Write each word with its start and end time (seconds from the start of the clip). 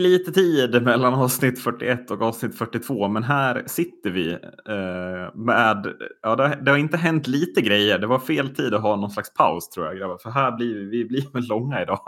Tog 0.00 0.08
lite 0.08 0.32
tid 0.32 0.82
mellan 0.82 1.14
avsnitt 1.14 1.62
41 1.62 2.10
och 2.10 2.22
avsnitt 2.22 2.58
42, 2.58 3.08
men 3.08 3.22
här 3.22 3.62
sitter 3.66 4.10
vi 4.10 4.32
eh, 4.32 5.34
med... 5.34 5.86
Ja, 6.22 6.36
det, 6.36 6.58
det, 6.62 6.70
har 6.70 6.78
inte 6.78 6.96
hänt 6.96 7.26
lite 7.26 7.60
grejer. 7.60 7.98
Det 7.98 8.06
var 8.06 8.18
fel 8.18 8.54
tid 8.54 8.74
att 8.74 8.82
ha 8.82 8.96
någon 8.96 9.10
slags 9.10 9.34
paus 9.34 9.70
tror 9.70 9.86
jag, 9.86 9.96
grabbar. 9.96 10.18
För 10.18 10.30
här 10.30 10.56
blir 10.56 10.74
vi, 10.74 10.84
vi 10.84 11.04
blir 11.04 11.32
väl 11.32 11.48
långa 11.48 11.82
idag, 11.82 12.00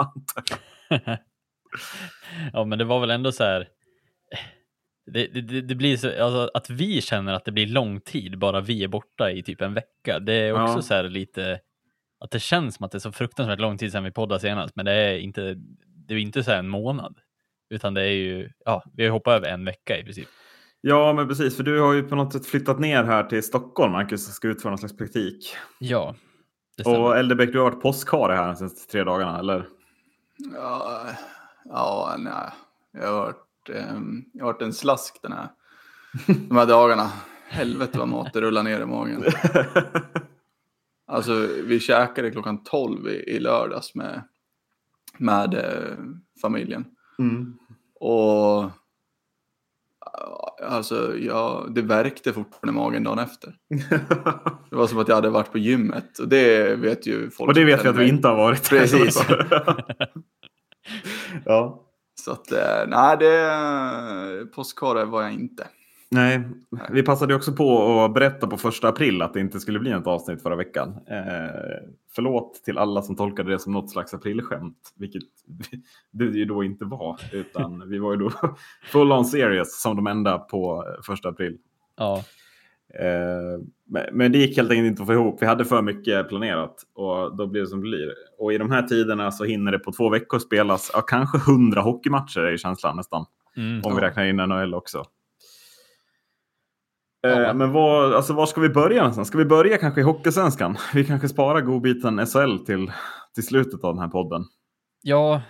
Ja, 2.53 2.65
men 2.65 2.79
det 2.79 2.85
var 2.85 3.01
väl 3.01 3.11
ändå 3.11 3.33
så 3.33 3.45
här. 3.45 3.69
Det, 5.07 5.27
det, 5.27 5.61
det, 5.61 5.75
blir 5.75 5.97
så 5.97 6.25
alltså, 6.25 6.51
att 6.55 6.71
vi 6.71 7.01
känner 7.01 7.33
att 7.33 7.45
det 7.45 7.53
blir 7.53 7.67
lång 7.67 8.01
tid 8.01 8.39
bara 8.39 8.61
vi 8.61 8.85
är 8.85 8.89
borta 8.89 9.31
i 9.31 9.43
typ 9.43 9.61
en 9.61 9.75
vecka. 9.75 10.19
Det 10.19 10.35
är 10.35 10.53
också 10.53 10.79
ja. 10.79 10.83
så 10.83 10.95
här 10.95 11.05
lite 11.05 11.61
att 12.21 12.31
det 12.31 12.41
känns 12.41 12.75
som 12.75 12.87
att 12.87 12.93
det 12.93 12.99
är 12.99 13.01
så 13.01 13.13
fruktansvärt 13.13 13.61
lång 13.61 13.79
tid 13.79 13.93
sedan 13.93 14.05
vi 14.05 14.11
poddade 14.11 14.41
senast, 14.41 14.77
men 14.77 14.85
det 14.85 14.93
är 14.93 15.19
inte. 15.19 15.55
Det 16.09 16.15
är 16.15 16.19
inte 16.19 16.45
så 16.45 16.51
här 16.51 16.59
en 16.59 16.69
månad, 16.69 17.19
utan 17.73 17.95
det 17.95 18.03
är 18.03 18.13
ju. 18.13 18.51
Ja, 18.65 18.85
vi 18.97 19.05
har 19.05 19.11
hoppat 19.11 19.33
över 19.33 19.49
en 19.49 19.65
vecka 19.65 19.99
i 19.99 20.05
princip. 20.05 20.29
Ja, 20.81 21.13
men 21.13 21.29
precis, 21.29 21.57
för 21.57 21.63
du 21.63 21.81
har 21.81 21.93
ju 21.93 22.03
på 22.03 22.15
något 22.15 22.33
sätt 22.33 22.47
flyttat 22.47 22.81
ner 22.81 23.05
här 23.05 23.25
till 23.25 23.43
Stockholm, 23.43 23.93
Marcus, 23.93 24.29
och 24.29 24.35
ska 24.35 24.49
utföra 24.49 24.71
någon 24.71 24.79
slags 24.79 24.97
praktik. 24.97 25.57
Ja. 25.79 26.15
Och 26.85 27.17
Eldebäck, 27.17 27.53
du 27.53 27.59
har 27.59 27.71
varit 27.71 27.83
påskhare 27.83 28.33
här 28.33 28.47
de 28.47 28.57
senaste 28.57 28.93
tre 28.93 29.05
dagarna, 29.05 29.39
eller? 29.39 29.69
Ja, 30.55 31.07
ja 31.65 32.17
nej. 32.19 32.51
Jag 32.93 33.13
har 33.13 33.21
varit, 33.21 33.71
um, 33.95 34.25
jag 34.33 34.45
har 34.45 34.53
varit 34.53 34.63
en 34.63 34.73
slask 34.73 35.19
den 35.23 35.33
här, 35.33 35.49
de 36.49 36.57
här 36.57 36.67
dagarna. 36.67 37.11
Helvete 37.49 37.99
vad 37.99 38.09
mat 38.09 38.33
det 38.33 38.41
rullar 38.41 38.63
ner 38.63 38.81
i 38.81 38.87
magen. 38.87 39.25
Alltså 41.07 41.49
vi 41.65 41.81
käkade 41.81 42.31
klockan 42.31 42.63
12 42.65 43.09
i, 43.09 43.13
i 43.13 43.41
lördags 43.41 43.95
med, 43.95 44.23
med 45.19 45.55
eh, 45.55 45.97
familjen. 46.43 46.85
Mm. 47.19 47.59
Och 48.05 48.71
alltså 50.63 51.17
ja, 51.17 51.67
det 51.71 51.83
värkte 51.83 52.33
fortfarande 52.33 52.81
i 52.81 52.83
magen 52.83 53.05
dagen 53.05 53.19
efter. 53.19 53.55
det 54.71 54.77
var 54.77 54.87
som 54.87 54.99
att 54.99 55.09
jag 55.09 55.15
hade 55.15 55.31
varit 55.31 55.53
på 55.53 55.59
gymmet 55.59 56.19
och 56.19 56.29
det 56.29 56.77
vet 56.77 57.07
ju 57.07 57.31
folk. 57.31 57.49
Och 57.49 57.55
det 57.55 57.65
vet 57.65 57.85
vi 57.85 57.89
att 57.89 57.97
vi 57.97 58.09
inte 58.09 58.29
har 58.29 58.37
varit. 58.37 58.69
Precis. 58.69 59.27
ja. 61.45 61.79
Så 62.25 62.33
att, 62.33 62.53
eh, 62.53 62.87
nej, 62.87 63.17
det, 63.19 64.47
påskhare 64.55 65.05
var 65.05 65.23
jag 65.23 65.33
inte. 65.33 65.69
Nej, 66.13 66.41
vi 66.91 67.03
passade 67.03 67.35
också 67.35 67.53
på 67.53 68.01
att 68.01 68.15
berätta 68.15 68.47
på 68.47 68.57
första 68.57 68.89
april 68.89 69.23
att 69.23 69.35
det 69.35 69.41
inte 69.41 69.61
skulle 69.61 69.79
bli 69.79 69.91
något 69.91 70.07
avsnitt 70.07 70.43
förra 70.43 70.57
veckan. 70.57 70.89
Eh, 70.89 71.87
förlåt 72.15 72.55
till 72.65 72.79
alla 72.79 73.03
som 73.03 73.17
tolkade 73.17 73.51
det 73.51 73.59
som 73.59 73.73
något 73.73 73.91
slags 73.91 74.15
aprilskämt, 74.15 74.77
vilket 74.97 75.23
det 76.11 76.25
ju 76.25 76.45
då 76.45 76.65
inte 76.65 76.85
var, 76.85 77.21
utan 77.33 77.89
vi 77.89 77.99
var 77.99 78.13
ju 78.13 78.19
då 78.19 78.31
full 78.85 79.13
on 79.13 79.25
serious 79.25 79.83
som 79.83 79.97
de 79.97 80.07
enda 80.07 80.39
på 80.39 80.85
första 81.07 81.29
april. 81.29 81.59
Ja. 81.97 82.25
Eh, 83.01 83.65
men 84.13 84.33
det 84.33 84.39
gick 84.39 84.57
helt 84.57 84.71
enkelt 84.71 84.87
inte 84.87 85.03
att 85.03 85.07
få 85.07 85.13
ihop. 85.13 85.43
Vi 85.43 85.47
hade 85.47 85.65
för 85.65 85.83
mycket 85.83 86.29
planerat 86.29 86.77
och 86.95 87.37
då 87.37 87.47
blir 87.47 87.61
det 87.61 87.67
som 87.67 87.79
det 87.79 87.89
blir. 87.89 88.13
Och 88.39 88.53
i 88.53 88.59
de 88.59 88.71
här 88.71 88.83
tiderna 88.83 89.31
så 89.31 89.45
hinner 89.45 89.73
det 89.73 89.79
på 89.79 89.93
två 89.93 90.09
veckor 90.09 90.39
spelas 90.39 90.91
ja, 90.95 91.01
kanske 91.01 91.39
hundra 91.39 91.81
hockeymatcher 91.81 92.55
i 92.55 92.59
känslan 92.59 92.97
nästan. 92.97 93.25
Mm, 93.57 93.81
om 93.85 93.95
vi 93.95 94.01
räknar 94.01 94.25
in 94.25 94.37
NHL 94.37 94.75
också. 94.75 95.05
Eh, 97.27 97.55
men 97.55 97.73
var, 97.73 98.13
alltså, 98.13 98.33
var 98.33 98.47
ska 98.47 98.61
vi 98.61 98.69
börja 98.69 98.99
någonstans? 98.99 99.29
Ska 99.29 99.39
vi 99.39 99.45
börja 99.45 99.79
kanske 99.79 100.01
i 100.01 100.05
Hockeysvenskan? 100.05 100.77
Vi 100.95 101.05
kanske 101.05 101.29
sparar 101.29 101.61
godbiten 101.61 102.27
SHL 102.27 102.59
till, 102.59 102.93
till 103.35 103.47
slutet 103.47 103.85
av 103.85 103.95
den 103.95 104.03
här 104.03 104.09
podden. 104.09 104.45
Ja, 105.03 105.43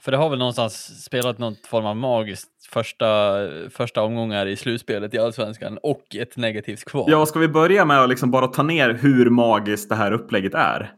för 0.00 0.12
det 0.12 0.18
har 0.18 0.30
väl 0.30 0.38
någonstans 0.38 1.04
spelat 1.04 1.38
någon 1.38 1.54
form 1.66 1.86
av 1.86 1.96
magiskt 1.96 2.66
första, 2.70 3.36
första 3.70 4.02
omgångar 4.02 4.46
i 4.46 4.56
slutspelet 4.56 5.14
i 5.14 5.18
Allsvenskan 5.18 5.78
och 5.82 6.16
ett 6.16 6.36
negativt 6.36 6.84
kval. 6.84 7.10
Ja, 7.10 7.26
ska 7.26 7.38
vi 7.38 7.48
börja 7.48 7.84
med 7.84 8.02
att 8.02 8.08
liksom 8.08 8.30
bara 8.30 8.46
ta 8.46 8.62
ner 8.62 8.90
hur 8.90 9.30
magiskt 9.30 9.88
det 9.88 9.94
här 9.94 10.12
upplägget 10.12 10.54
är? 10.54 10.92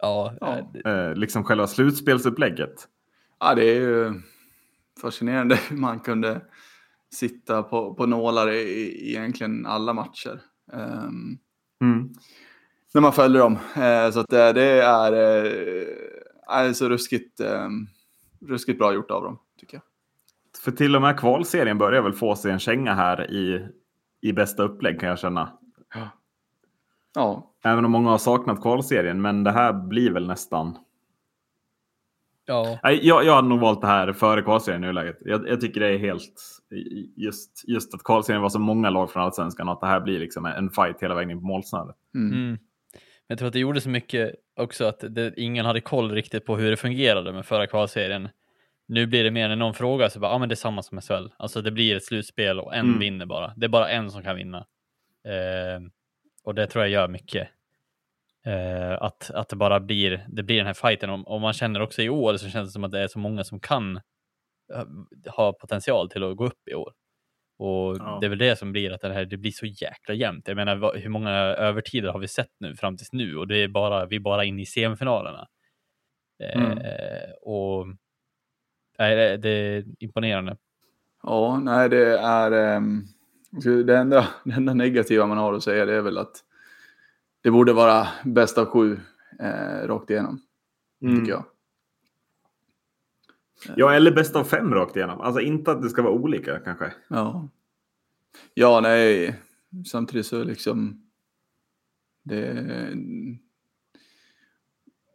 Ja. 0.00 0.34
ja. 0.40 0.90
Eh, 0.90 1.14
liksom 1.14 1.44
själva 1.44 1.66
slutspelsupplägget. 1.66 2.88
Ja, 3.40 3.54
det 3.54 3.64
är 3.64 3.80
ju 3.80 4.12
fascinerande 5.02 5.58
hur 5.68 5.76
man 5.76 6.00
kunde 6.00 6.40
sitta 7.14 7.62
på, 7.62 7.94
på 7.94 8.06
nålar 8.06 8.50
i, 8.50 8.60
i 8.60 9.16
egentligen 9.16 9.66
alla 9.66 9.92
matcher. 9.92 10.40
Um, 10.72 11.38
mm. 11.80 12.12
När 12.94 13.00
man 13.00 13.12
följer 13.12 13.42
dem. 13.42 13.52
Uh, 13.52 14.10
så 14.12 14.20
att 14.20 14.28
det, 14.28 14.52
det 14.52 14.82
är, 14.82 15.12
uh, 15.12 15.86
är 16.48 16.72
så 16.72 16.88
ruskigt, 16.88 17.40
um, 17.40 17.86
ruskigt 18.40 18.78
bra 18.78 18.94
gjort 18.94 19.10
av 19.10 19.22
dem, 19.22 19.38
tycker 19.60 19.76
jag. 19.76 19.82
För 20.64 20.72
till 20.72 20.96
och 20.96 21.02
med 21.02 21.18
kvalserien 21.20 21.78
börjar 21.78 22.02
väl 22.02 22.12
få 22.12 22.36
sig 22.36 22.52
en 22.52 22.58
känga 22.58 22.94
här 22.94 23.30
i, 23.30 23.68
i 24.20 24.32
bästa 24.32 24.62
upplägg 24.62 25.00
kan 25.00 25.08
jag 25.08 25.18
känna. 25.18 25.58
Ja. 25.94 26.08
ja. 27.14 27.54
Även 27.64 27.84
om 27.84 27.90
många 27.90 28.10
har 28.10 28.18
saknat 28.18 28.62
kvalserien, 28.62 29.20
men 29.20 29.44
det 29.44 29.50
här 29.50 29.72
blir 29.72 30.10
väl 30.10 30.26
nästan 30.26 30.78
Ja. 32.48 32.78
Jag, 32.82 33.24
jag 33.24 33.34
hade 33.34 33.48
nog 33.48 33.60
valt 33.60 33.80
det 33.80 33.86
här 33.86 34.12
före 34.12 34.42
kvalserien 34.42 34.84
i 34.84 34.86
nuläget. 34.86 35.16
Jag, 35.20 35.48
jag, 35.48 35.60
tycker 35.60 35.80
det 35.80 35.88
är 35.88 35.98
helt 35.98 36.34
just, 37.16 37.68
just 37.68 37.94
att 37.94 38.02
kvalserien 38.04 38.42
var 38.42 38.48
så 38.48 38.58
många 38.58 38.90
lag 38.90 39.10
från 39.10 39.22
allsvenskan 39.22 39.68
och 39.68 39.74
att 39.74 39.80
det 39.80 39.86
här 39.86 40.00
blir 40.00 40.18
liksom 40.18 40.46
en 40.46 40.70
fight 40.70 41.02
hela 41.02 41.14
vägen 41.14 41.30
in 41.30 41.40
på 41.40 41.46
målsnöret. 41.46 41.96
Mm. 42.14 42.32
Mm. 42.32 42.58
Jag 43.26 43.38
tror 43.38 43.46
att 43.46 43.52
det 43.52 43.58
gjorde 43.58 43.80
så 43.80 43.88
mycket 43.88 44.34
också 44.56 44.84
att 44.84 45.04
det, 45.08 45.34
ingen 45.36 45.66
hade 45.66 45.80
koll 45.80 46.10
riktigt 46.10 46.46
på 46.46 46.56
hur 46.56 46.70
det 46.70 46.76
fungerade 46.76 47.32
med 47.32 47.46
förra 47.46 47.66
kvalserien. 47.66 48.28
Nu 48.88 49.06
blir 49.06 49.24
det 49.24 49.30
mer 49.30 49.50
än 49.50 49.58
någon 49.58 49.74
fråga 49.74 50.10
så 50.10 50.20
bara, 50.20 50.32
ah, 50.32 50.38
men 50.38 50.48
det 50.48 50.52
är 50.52 50.56
samma 50.56 50.82
som 50.82 51.00
SHL. 51.00 51.28
Alltså 51.36 51.62
det 51.62 51.70
blir 51.70 51.96
ett 51.96 52.04
slutspel 52.04 52.60
och 52.60 52.74
en 52.74 52.86
mm. 52.86 52.98
vinner 52.98 53.26
bara. 53.26 53.52
Det 53.56 53.66
är 53.66 53.68
bara 53.68 53.90
en 53.90 54.10
som 54.10 54.22
kan 54.22 54.36
vinna. 54.36 54.58
Eh, 55.24 55.82
och 56.44 56.54
det 56.54 56.66
tror 56.66 56.84
jag 56.84 56.90
gör 56.90 57.08
mycket. 57.08 57.48
Uh, 58.48 59.02
att, 59.02 59.30
att 59.30 59.48
det 59.48 59.56
bara 59.56 59.80
blir, 59.80 60.26
det 60.28 60.42
blir 60.42 60.56
den 60.56 60.66
här 60.66 60.74
fighten. 60.74 61.10
Och, 61.10 61.34
och 61.34 61.40
man 61.40 61.52
känner 61.52 61.80
också 61.80 62.02
i 62.02 62.08
år 62.08 62.36
så 62.36 62.48
känns 62.48 62.68
det 62.68 62.72
som 62.72 62.84
att 62.84 62.92
det 62.92 63.00
är 63.00 63.08
så 63.08 63.18
många 63.18 63.44
som 63.44 63.60
kan 63.60 63.96
uh, 63.96 64.84
ha 65.36 65.52
potential 65.52 66.10
till 66.10 66.24
att 66.24 66.36
gå 66.36 66.46
upp 66.46 66.68
i 66.70 66.74
år. 66.74 66.92
Och 67.58 67.96
ja. 67.96 68.18
det 68.20 68.26
är 68.26 68.28
väl 68.28 68.38
det 68.38 68.56
som 68.56 68.72
blir 68.72 68.90
att 68.90 69.00
det 69.00 69.12
här 69.12 69.24
det 69.24 69.36
blir 69.36 69.50
så 69.50 69.66
jäkla 69.66 70.14
jämnt. 70.14 70.48
Jag 70.48 70.56
menar, 70.56 70.98
hur 70.98 71.08
många 71.08 71.30
övertider 71.38 72.08
har 72.08 72.18
vi 72.18 72.28
sett 72.28 72.52
nu 72.60 72.76
fram 72.76 72.96
tills 72.96 73.12
nu? 73.12 73.36
Och 73.36 73.48
det 73.48 73.56
är 73.56 73.68
bara, 73.68 74.06
vi 74.06 74.16
är 74.16 74.20
bara 74.20 74.44
inne 74.44 74.62
i 74.62 74.66
semifinalerna. 74.66 75.46
Mm. 76.54 76.78
Uh, 76.78 77.32
och 77.42 77.86
nej, 78.98 79.38
det 79.38 79.48
är 79.48 79.84
imponerande. 79.98 80.56
Ja, 81.22 81.60
nej, 81.62 81.88
det 81.88 82.18
är 82.18 82.76
um, 82.76 83.06
det 83.86 83.96
enda, 83.96 84.28
det 84.44 84.54
enda 84.54 84.74
negativa 84.74 85.26
man 85.26 85.38
har 85.38 85.54
att 85.54 85.62
säga 85.62 85.86
det 85.86 85.94
är 85.94 86.02
väl 86.02 86.18
att 86.18 86.44
det 87.42 87.50
borde 87.50 87.72
vara 87.72 88.08
bäst 88.24 88.58
av 88.58 88.66
sju 88.66 89.00
eh, 89.40 89.86
rakt 89.86 90.10
igenom. 90.10 90.40
Mm. 91.02 91.18
Tycker 91.18 91.32
jag. 91.32 91.44
Ja, 93.76 93.92
eller 93.92 94.10
bäst 94.10 94.36
av 94.36 94.44
fem 94.44 94.74
rakt 94.74 94.96
igenom. 94.96 95.20
Alltså 95.20 95.40
inte 95.40 95.70
att 95.70 95.82
det 95.82 95.90
ska 95.90 96.02
vara 96.02 96.12
olika 96.12 96.58
kanske. 96.58 96.92
Ja. 97.08 97.48
Ja, 98.54 98.80
nej. 98.80 99.36
Samtidigt 99.86 100.26
så 100.26 100.44
liksom. 100.44 101.02
Det, 102.22 102.94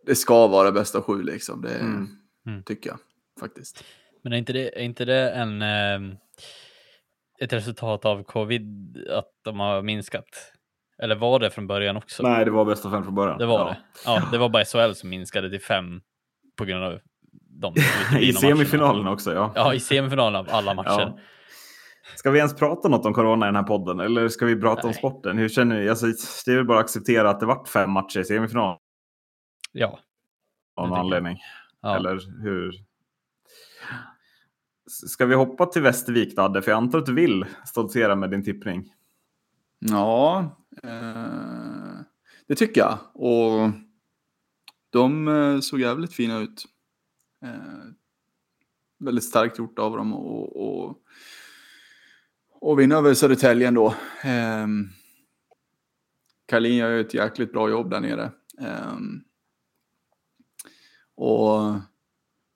det 0.05 0.15
ska 0.15 0.47
vara 0.47 0.71
bäst 0.71 0.95
av 0.95 1.01
sju 1.01 1.23
liksom. 1.23 1.61
Det 1.61 1.75
mm. 1.79 2.07
Mm. 2.45 2.63
tycker 2.63 2.89
jag 2.89 2.99
faktiskt. 3.39 3.83
Men 4.21 4.33
är 4.33 4.37
inte 4.37 4.53
det, 4.53 4.79
är 4.79 4.83
inte 4.83 5.05
det 5.05 5.31
en, 5.31 5.61
eh, 5.61 6.17
ett 7.39 7.53
resultat 7.53 8.05
av 8.05 8.23
covid 8.23 8.97
att 9.09 9.31
de 9.41 9.59
har 9.59 9.81
minskat? 9.81 10.52
Eller 10.97 11.15
var 11.15 11.39
det 11.39 11.49
från 11.49 11.67
början 11.67 11.97
också? 11.97 12.23
Nej, 12.23 12.45
det 12.45 12.51
var 12.51 12.65
bästa 12.65 12.91
fem 12.91 13.03
från 13.03 13.15
början. 13.15 13.37
Det 13.37 13.45
var 13.45 13.59
ja. 13.59 13.65
det. 13.65 13.77
Ja, 14.05 14.27
det 14.31 14.37
var 14.37 14.49
bara 14.49 14.65
SHL 14.65 14.93
som 14.93 15.09
minskade 15.09 15.49
till 15.49 15.61
fem 15.61 16.01
på 16.57 16.65
grund 16.65 16.83
av 16.83 16.99
de 17.61 17.73
I 18.19 18.33
semifinalen 18.33 19.07
också, 19.07 19.33
ja. 19.33 19.51
Ja, 19.55 19.73
i 19.73 19.79
semifinalen 19.79 20.35
av 20.35 20.47
alla 20.49 20.73
matcher. 20.73 20.89
Ja. 20.89 21.19
Ska 22.15 22.31
vi 22.31 22.39
ens 22.39 22.55
prata 22.55 22.87
något 22.87 23.05
om 23.05 23.13
corona 23.13 23.45
i 23.45 23.47
den 23.47 23.55
här 23.55 23.63
podden 23.63 23.99
eller 23.99 24.27
ska 24.27 24.45
vi 24.45 24.61
prata 24.61 24.81
Nej. 24.81 24.87
om 24.87 24.93
sporten? 24.93 25.37
Hur 25.37 25.49
känner 25.49 25.79
ni? 25.79 25.89
Alltså, 25.89 26.05
det 26.45 26.51
är 26.51 26.55
väl 26.55 26.65
bara 26.65 26.77
att 26.77 26.83
acceptera 26.83 27.29
att 27.29 27.39
det 27.39 27.45
vart 27.45 27.67
fem 27.67 27.91
matcher 27.91 28.19
i 28.19 28.23
semifinalen. 28.23 28.77
Ja. 29.71 29.99
Av 30.75 30.89
någon 30.89 30.99
anledning. 30.99 31.37
Ja. 31.81 31.95
Eller 31.95 32.43
hur? 32.43 32.73
Ska 35.07 35.25
vi 35.25 35.35
hoppa 35.35 35.65
till 35.65 35.81
Västervik, 35.81 36.35
Dadde? 36.35 36.61
För 36.61 36.71
jag 36.71 36.77
antar 36.77 36.99
att 36.99 37.05
du 37.05 37.13
vill 37.13 37.45
stoltsera 37.65 38.15
med 38.15 38.29
din 38.29 38.43
tippning. 38.43 38.85
Ja, 39.89 40.55
eh, 40.83 41.99
det 42.47 42.55
tycker 42.55 42.81
jag. 42.81 42.97
Och 43.13 43.71
de 44.89 45.27
eh, 45.27 45.59
såg 45.59 45.79
jävligt 45.79 46.13
fina 46.13 46.39
ut. 46.39 46.65
Eh, 47.43 47.83
väldigt 48.99 49.23
starkt 49.23 49.57
gjort 49.59 49.79
av 49.79 49.97
dem 49.97 50.13
och, 50.13 50.55
och, 50.55 50.97
och 52.49 52.79
vinna 52.79 52.95
över 52.95 53.13
Södertälje 53.13 53.67
ändå. 53.67 53.87
Eh, 54.23 54.67
Karlin 56.45 56.75
gör 56.75 56.89
ju 56.89 57.01
ett 57.01 57.13
jäkligt 57.13 57.51
bra 57.51 57.69
jobb 57.69 57.89
där 57.89 57.99
nere. 57.99 58.31
Eh, 58.61 58.97
och 61.15 61.73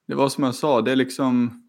det 0.06 0.14
var 0.14 0.28
som 0.28 0.44
jag 0.44 0.54
sa, 0.54 0.82
det 0.82 0.92
är 0.92 0.96
liksom 0.96 1.62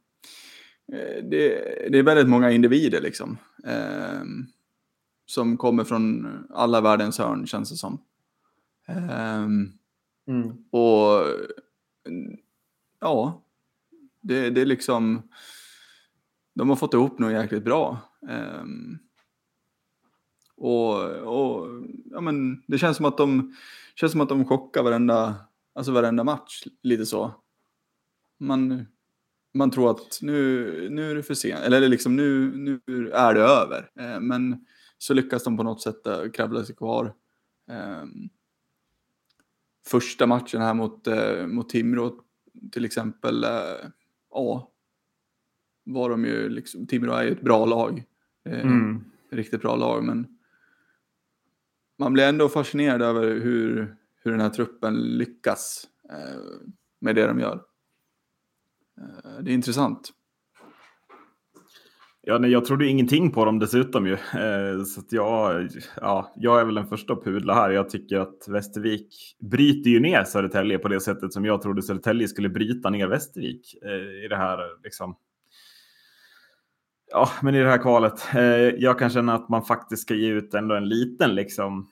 eh, 0.93 1.23
det, 1.23 1.49
det 1.91 1.97
är 1.97 2.03
väldigt 2.03 2.29
många 2.29 2.51
individer 2.51 3.01
liksom. 3.01 3.37
Eh, 3.65 4.21
som 5.29 5.57
kommer 5.57 5.83
från 5.83 6.27
alla 6.49 6.81
världens 6.81 7.17
hörn 7.17 7.47
känns 7.47 7.69
det 7.69 7.75
som. 7.75 8.01
Eh, 8.87 9.43
mm. 10.27 10.65
Och 10.71 11.25
ja, 12.99 13.43
det, 14.21 14.49
det 14.49 14.61
är 14.61 14.65
liksom, 14.65 15.29
de 16.53 16.69
har 16.69 16.75
fått 16.75 16.93
ihop 16.93 17.19
något 17.19 17.31
jäkligt 17.31 17.63
bra. 17.63 17.97
Um, 18.61 18.99
och, 20.55 21.03
och 21.09 21.67
ja, 22.11 22.21
men 22.21 22.63
det 22.67 22.77
känns 22.77 22.97
som 22.97 23.05
att 23.05 23.17
de 23.17 23.55
känns 23.95 24.11
som 24.11 24.21
att 24.21 24.29
de 24.29 24.45
chockar 24.45 24.83
varenda, 24.83 25.35
alltså 25.75 25.91
varenda 25.91 26.23
match 26.23 26.63
lite 26.81 27.05
så. 27.05 27.31
Man, 28.39 28.85
man 29.53 29.71
tror 29.71 29.91
att 29.91 30.19
nu, 30.21 30.89
nu 30.89 31.11
är 31.11 31.15
det 31.15 31.23
för 31.23 31.33
sent, 31.33 31.59
eller 31.59 31.87
liksom 31.87 32.15
nu, 32.15 32.57
nu 32.57 33.11
är 33.11 33.33
det 33.33 33.41
över. 33.41 33.91
Eh, 33.99 34.19
men 34.19 34.65
så 34.99 35.13
lyckas 35.13 35.43
de 35.43 35.57
på 35.57 35.63
något 35.63 35.81
sätt 35.81 36.07
eh, 36.07 36.29
kravla 36.29 36.63
sig 36.63 36.75
kvar. 36.75 37.13
Eh, 37.69 38.05
första 39.87 40.27
matchen 40.27 40.61
här 40.61 40.73
mot, 40.73 41.07
eh, 41.07 41.47
mot 41.47 41.69
Timrå 41.69 42.15
till 42.71 42.85
exempel, 42.85 43.43
eh, 43.43 43.89
ja, 44.31 44.71
var 45.83 46.09
de 46.09 46.25
ju 46.25 46.49
liksom, 46.49 46.87
Timrå 46.87 47.13
är 47.13 47.23
ju 47.23 47.31
ett 47.31 47.41
bra 47.41 47.65
lag. 47.65 48.03
Eh, 48.45 48.61
mm. 48.61 49.03
Riktigt 49.31 49.61
bra 49.61 49.75
lag, 49.75 50.03
men 50.03 50.37
man 51.97 52.13
blir 52.13 52.27
ändå 52.27 52.49
fascinerad 52.49 53.01
över 53.01 53.39
hur, 53.39 53.95
hur 54.15 54.31
den 54.31 54.41
här 54.41 54.49
truppen 54.49 55.17
lyckas 55.17 55.87
med 56.99 57.15
det 57.15 57.27
de 57.27 57.39
gör. 57.39 57.63
Det 59.41 59.51
är 59.51 59.53
intressant. 59.53 60.13
Ja, 62.29 62.37
nej, 62.37 62.51
jag 62.51 62.65
trodde 62.65 62.87
ingenting 62.87 63.31
på 63.31 63.45
dem 63.45 63.59
dessutom 63.59 64.07
ju. 64.07 64.13
Eh, 64.13 64.83
så 64.83 65.01
jag, 65.09 65.69
ja, 65.95 66.33
jag 66.35 66.61
är 66.61 66.65
väl 66.65 66.75
den 66.75 66.87
första 66.87 67.13
att 67.13 67.23
pudla 67.23 67.53
här. 67.53 67.69
Jag 67.69 67.89
tycker 67.89 68.19
att 68.19 68.47
Västervik 68.47 69.37
bryter 69.39 69.89
ju 69.89 69.99
ner 69.99 70.23
Södertälje 70.23 70.79
på 70.79 70.87
det 70.87 71.01
sättet 71.01 71.33
som 71.33 71.45
jag 71.45 71.61
trodde 71.61 71.81
Södertälje 71.81 72.27
skulle 72.27 72.49
bryta 72.49 72.89
ner 72.89 73.07
Västervik 73.07 73.75
eh, 73.83 74.25
i 74.25 74.27
det 74.29 74.35
här 74.35 74.59
liksom. 74.83 75.15
Ja, 77.11 77.29
men 77.41 77.55
i 77.55 77.59
det 77.59 77.69
här 77.69 77.77
kvalet. 77.77 78.35
Eh, 78.35 78.41
jag 78.83 78.99
kan 78.99 79.09
känna 79.09 79.35
att 79.35 79.49
man 79.49 79.63
faktiskt 79.63 80.01
ska 80.01 80.13
ge 80.13 80.29
ut 80.29 80.53
ändå 80.53 80.75
en 80.75 80.89
liten 80.89 81.35
liksom 81.35 81.87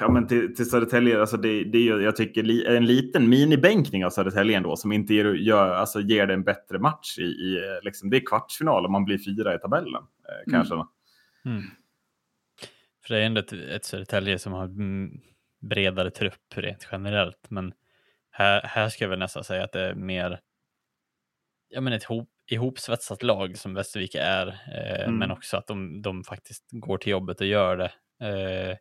ja, 0.00 0.10
men 0.10 0.26
till, 0.26 0.56
till 0.56 0.70
Södertälje, 0.70 1.20
alltså 1.20 1.36
det, 1.36 1.64
det 1.64 1.78
är 1.78 2.00
jag 2.00 2.16
tycker 2.16 2.42
li, 2.42 2.66
en 2.66 2.86
liten 2.86 3.28
minibänkning 3.28 4.04
av 4.04 4.10
Södertälje 4.10 4.56
ändå 4.56 4.76
som 4.76 4.92
inte 4.92 5.14
ger, 5.14 5.24
gör, 5.24 5.74
alltså 5.74 6.00
ger 6.00 6.26
det 6.26 6.34
en 6.34 6.44
bättre 6.44 6.78
match 6.78 7.18
i, 7.18 7.22
i 7.22 7.80
liksom, 7.82 8.10
det 8.10 8.16
är 8.16 8.26
kvartsfinal 8.26 8.86
om 8.86 8.92
man 8.92 9.04
blir 9.04 9.18
fyra 9.18 9.54
i 9.54 9.58
tabellen. 9.58 9.94
Eh, 9.94 10.52
kanske. 10.52 10.74
Mm. 10.74 10.86
Mm. 11.44 11.62
För 13.06 13.14
det 13.14 13.20
är 13.20 13.26
ändå 13.26 13.40
ett, 13.40 13.52
ett 13.52 13.84
Södertälje 13.84 14.38
som 14.38 14.52
har 14.52 14.70
bredare 15.68 16.10
trupp 16.10 16.54
rent 16.54 16.88
generellt, 16.92 17.50
men 17.50 17.72
här, 18.30 18.62
här 18.62 18.88
ska 18.88 19.04
jag 19.04 19.10
väl 19.10 19.18
nästan 19.18 19.44
säga 19.44 19.64
att 19.64 19.72
det 19.72 19.80
är 19.80 19.94
mer 19.94 20.40
ja, 21.68 21.80
men 21.80 21.92
ett 21.92 22.04
hop, 22.04 22.28
ihopsvetsat 22.50 23.22
lag 23.22 23.58
som 23.58 23.74
Västervik 23.74 24.14
är, 24.14 24.46
eh, 24.46 25.04
mm. 25.04 25.18
men 25.18 25.30
också 25.30 25.56
att 25.56 25.66
de, 25.66 26.02
de 26.02 26.24
faktiskt 26.24 26.64
går 26.70 26.98
till 26.98 27.10
jobbet 27.10 27.40
och 27.40 27.46
gör 27.46 27.76
det. 27.76 27.92
Eh, 28.26 28.76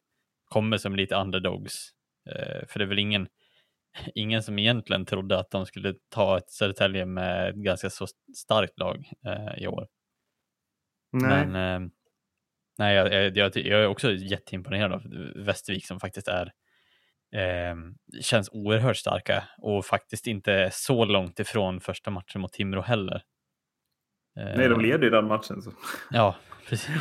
kommer 0.55 0.77
som 0.77 0.95
lite 0.95 1.15
underdogs. 1.15 1.89
Eh, 2.29 2.67
för 2.67 2.79
det 2.79 2.85
är 2.85 2.87
väl 2.87 2.99
ingen, 2.99 3.27
ingen 4.15 4.43
som 4.43 4.59
egentligen 4.59 5.05
trodde 5.05 5.39
att 5.39 5.51
de 5.51 5.65
skulle 5.65 5.93
ta 6.09 6.37
ett 6.37 6.49
Södertälje 6.49 7.05
med 7.05 7.49
ett 7.49 7.55
ganska 7.55 7.89
så 7.89 8.07
starkt 8.35 8.79
lag 8.79 9.11
eh, 9.25 9.63
i 9.63 9.67
år. 9.67 9.87
Nej. 11.11 11.47
Men 11.47 11.55
eh, 11.83 11.89
nej, 12.77 12.95
jag, 12.95 13.13
jag, 13.13 13.37
jag, 13.37 13.57
jag, 13.57 13.81
är 13.81 13.87
också 13.87 14.11
jätteimponerad 14.11 14.93
av 14.93 15.01
Västervik 15.35 15.87
som 15.87 15.99
faktiskt 15.99 16.27
är 16.27 16.51
eh, 17.35 17.75
känns 18.21 18.49
oerhört 18.49 18.97
starka 18.97 19.43
och 19.57 19.85
faktiskt 19.85 20.27
inte 20.27 20.69
så 20.73 21.05
långt 21.05 21.39
ifrån 21.39 21.81
första 21.81 22.11
matchen 22.11 22.41
mot 22.41 22.53
Timrå 22.53 22.81
heller. 22.81 23.23
Nej, 24.35 24.69
de 24.69 24.81
leder 24.81 25.03
ju 25.03 25.09
den 25.09 25.27
matchen. 25.27 25.61
Så. 25.61 25.71
Ja, 26.11 26.35
precis. 26.67 26.95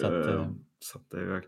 Så 0.00 0.06
att, 0.06 0.26
eh, 0.26 0.50
så 0.92 0.98
det, 1.10 1.42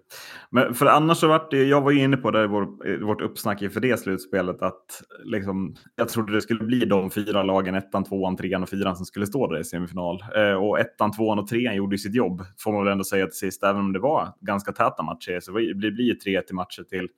men 0.50 0.74
för 0.74 0.86
annars 0.86 1.18
så 1.18 1.28
vart 1.28 1.50
det, 1.50 1.64
jag 1.64 1.80
var 1.80 1.90
ju 1.90 2.04
inne 2.04 2.16
på 2.16 2.30
det 2.30 2.44
i, 2.44 2.46
vår, 2.46 3.04
vårt 3.04 3.20
uppsnack 3.20 3.62
inför 3.62 3.80
det 3.80 4.00
slutspelet 4.00 4.62
att 4.62 5.02
liksom, 5.24 5.76
jag 5.96 6.08
trodde 6.08 6.32
det 6.32 6.40
skulle 6.40 6.64
bli 6.64 6.84
de 6.84 7.10
fyra 7.10 7.42
lagen, 7.42 7.74
ettan, 7.74 8.04
tvåan, 8.04 8.36
trean 8.36 8.62
och 8.62 8.68
fyran 8.68 8.96
som 8.96 9.06
skulle 9.06 9.26
stå 9.26 9.46
där 9.46 9.60
i 9.60 9.64
semifinal. 9.64 10.24
Eh, 10.36 10.52
och 10.52 10.80
ettan, 10.80 11.12
tvåan 11.12 11.38
och 11.38 11.46
trean 11.48 11.76
gjorde 11.76 11.98
sitt 11.98 12.14
jobb, 12.14 12.42
får 12.58 12.72
man 12.72 12.84
väl 12.84 12.92
ändå 12.92 13.04
säga 13.04 13.26
till 13.26 13.38
sist, 13.38 13.62
även 13.62 13.80
om 13.80 13.92
det 13.92 13.98
var 14.00 14.28
ganska 14.40 14.72
täta 14.72 15.02
matcher. 15.02 15.40
Så 15.40 15.52
det 15.52 15.74
blir 15.74 16.04
ju 16.04 16.14
tre 16.14 16.42
till 16.42 16.54
matcher 16.54 16.82
till 16.82 17.08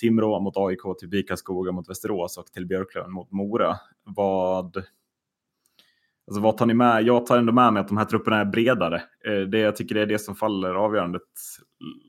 Timrå 0.00 0.40
mot 0.40 0.56
AIK, 0.56 0.98
till 0.98 1.08
Vikaskoga 1.08 1.72
mot 1.72 1.88
Västerås 1.88 2.38
och 2.38 2.46
till 2.46 2.66
Björklöven 2.66 3.12
mot 3.12 3.30
Mora. 3.30 3.76
Vad 4.04 4.82
Alltså 6.28 6.40
vad 6.40 6.56
tar 6.56 6.66
ni 6.66 6.74
med? 6.74 7.02
Jag 7.02 7.26
tar 7.26 7.38
ändå 7.38 7.52
med 7.52 7.72
mig 7.72 7.80
att 7.80 7.88
de 7.88 7.96
här 7.96 8.04
trupperna 8.04 8.36
är 8.36 8.44
bredare. 8.44 9.02
Eh, 9.26 9.40
det, 9.40 9.58
jag 9.58 9.76
tycker 9.76 9.94
det 9.94 10.00
är 10.00 10.06
det 10.06 10.18
som 10.18 10.34
faller 10.34 10.74
avgörandet. 10.74 11.22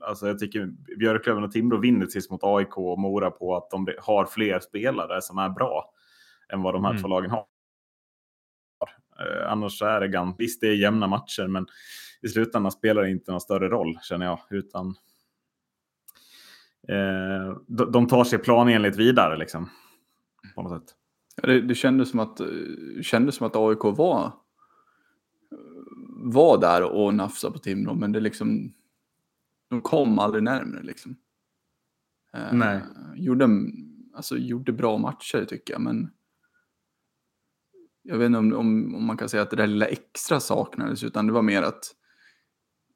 Alltså 0.00 0.26
jag 0.26 0.38
tycker 0.38 0.66
Björklöven 0.98 1.44
och 1.44 1.52
Timrå 1.52 1.78
vinner 1.78 2.06
sist 2.06 2.30
mot 2.30 2.40
AIK 2.44 2.78
och 2.78 2.98
Mora 2.98 3.30
på 3.30 3.56
att 3.56 3.70
de 3.70 3.88
har 3.98 4.26
fler 4.26 4.60
spelare 4.60 5.22
som 5.22 5.38
är 5.38 5.48
bra 5.48 5.92
än 6.52 6.62
vad 6.62 6.74
de 6.74 6.84
här 6.84 6.90
mm. 6.90 7.02
två 7.02 7.08
lagen 7.08 7.30
har. 7.30 7.44
Eh, 9.20 9.52
annars 9.52 9.82
är 9.82 10.00
det 10.00 10.08
ganska, 10.08 10.36
visst 10.38 10.60
det 10.60 10.66
är 10.66 10.74
jämna 10.74 11.06
matcher 11.06 11.46
men 11.46 11.66
i 12.22 12.28
slutändan 12.28 12.72
spelar 12.72 13.02
det 13.02 13.10
inte 13.10 13.30
någon 13.30 13.40
större 13.40 13.68
roll 13.68 13.98
känner 14.02 14.26
jag. 14.26 14.38
Utan 14.50 14.86
eh, 16.88 17.56
de, 17.66 17.92
de 17.92 18.06
tar 18.06 18.24
sig 18.24 18.38
planenligt 18.38 18.96
vidare 18.96 19.36
liksom. 19.36 19.70
På 20.54 20.62
något 20.62 20.80
sätt. 20.80 20.99
Det, 21.42 21.60
det 21.60 21.74
kändes, 21.74 22.10
som 22.10 22.20
att, 22.20 22.40
kändes 23.02 23.34
som 23.34 23.46
att 23.46 23.56
AIK 23.56 23.84
var, 23.84 24.32
var 26.08 26.60
där 26.60 26.82
och 26.82 27.14
nafsade 27.14 27.52
på 27.52 27.58
Timrå, 27.58 27.94
men 27.94 28.12
det 28.12 28.20
liksom, 28.20 28.72
de 29.68 29.80
kom 29.80 30.18
aldrig 30.18 30.42
närmare 30.42 30.82
liksom. 30.82 31.16
Eh, 32.32 32.52
Nej. 32.52 32.76
Eh, 32.76 33.22
gjorde, 33.22 33.48
alltså, 34.14 34.36
gjorde 34.36 34.72
bra 34.72 34.98
matcher 34.98 35.44
tycker 35.44 35.74
jag, 35.74 35.80
men 35.80 36.10
jag 38.02 38.18
vet 38.18 38.26
inte 38.26 38.38
om, 38.38 38.52
om, 38.52 38.94
om 38.94 39.04
man 39.04 39.16
kan 39.16 39.28
säga 39.28 39.42
att 39.42 39.50
det 39.50 39.56
där 39.56 39.66
lilla 39.66 39.86
extra 39.86 40.40
saknades, 40.40 41.04
utan 41.04 41.26
det 41.26 41.32
var 41.32 41.42
mer 41.42 41.62
att 41.62 41.94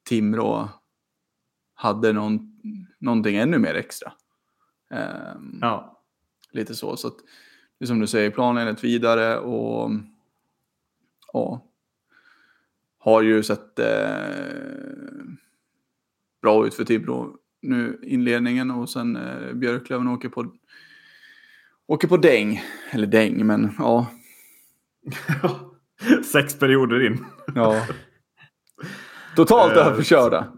Timrå 0.05 0.69
hade 1.75 2.13
någon, 2.13 2.61
någonting 2.99 3.37
ännu 3.37 3.59
mer 3.59 3.75
extra. 3.75 4.13
Eh, 4.91 5.35
ja. 5.61 6.03
Lite 6.51 6.75
så. 6.75 6.97
så 6.97 7.09
att, 7.09 7.17
det 7.79 7.85
är 7.85 7.87
som 7.87 8.01
du 8.01 8.07
säger, 8.07 8.31
planenligt 8.31 8.85
vidare 8.85 9.39
och 9.39 9.91
ja, 11.33 11.65
har 12.99 13.23
ju 13.23 13.43
sett 13.43 13.79
eh, 13.79 13.87
bra 16.43 16.67
ut 16.67 16.75
för 16.75 16.85
Tibro 16.85 17.37
nu 17.63 18.01
inledningen 18.03 18.71
och 18.71 18.91
sen 18.91 19.17
eh, 19.17 19.53
Björklöven 19.53 20.09
åker 20.09 20.29
på 20.29 20.53
åker 21.87 22.09
på 22.09 22.17
däng. 22.17 22.63
Eller 22.91 23.07
däng, 23.07 23.47
men 23.47 23.75
ja. 23.79 24.07
Sex 26.33 26.59
perioder 26.59 27.07
in. 27.07 27.25
ja. 27.55 27.87
Totalt 29.37 29.77
eh, 29.77 29.87
överkörda. 29.87 30.53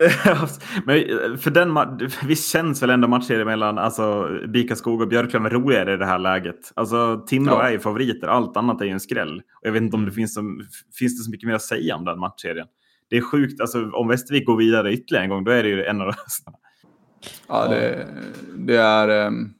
Men 0.84 0.96
eh, 0.96 1.36
för 1.36 1.50
den, 1.50 1.78
visst 2.26 2.52
känns 2.52 2.82
väl 2.82 2.90
ändå 2.90 3.08
matchserien 3.08 3.46
mellan 3.46 3.78
alltså, 3.78 4.28
Bikaskog 4.48 5.00
och 5.00 5.08
Björklöven 5.08 5.50
roligare 5.50 5.94
i 5.94 5.96
det 5.96 6.06
här 6.06 6.18
läget? 6.18 6.72
Alltså 6.74 7.24
Timrå 7.26 7.54
ja. 7.54 7.62
är 7.62 7.72
ju 7.72 7.78
favoriter, 7.78 8.28
allt 8.28 8.56
annat 8.56 8.80
är 8.80 8.84
ju 8.84 8.90
en 8.90 9.00
skräll. 9.00 9.36
Och 9.38 9.66
jag 9.66 9.72
vet 9.72 9.82
inte 9.82 9.96
om 9.96 10.04
det 10.04 10.12
finns, 10.12 10.34
som, 10.34 10.66
finns 10.98 11.18
det 11.18 11.24
så 11.24 11.30
mycket 11.30 11.46
mer 11.46 11.54
att 11.54 11.62
säga 11.62 11.96
om 11.96 12.04
den 12.04 12.18
matchserien. 12.18 12.66
Det 13.10 13.16
är 13.16 13.20
sjukt, 13.20 13.60
alltså 13.60 13.90
om 13.90 14.08
Västervik 14.08 14.46
går 14.46 14.56
vidare 14.56 14.92
ytterligare 14.92 15.24
en 15.24 15.30
gång, 15.30 15.44
då 15.44 15.50
är 15.50 15.62
det 15.62 15.68
ju 15.68 15.84
en 15.84 16.00
av 16.00 16.06
de 16.06 16.12
Ja, 17.48 17.68
det, 17.68 18.08
det 18.56 18.76
är... 18.76 19.26
Um, 19.26 19.54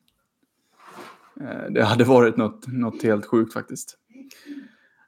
det 1.70 1.84
hade 1.84 2.04
varit 2.04 2.36
något, 2.36 2.66
något 2.66 3.02
helt 3.02 3.26
sjukt 3.26 3.52
faktiskt. 3.52 3.99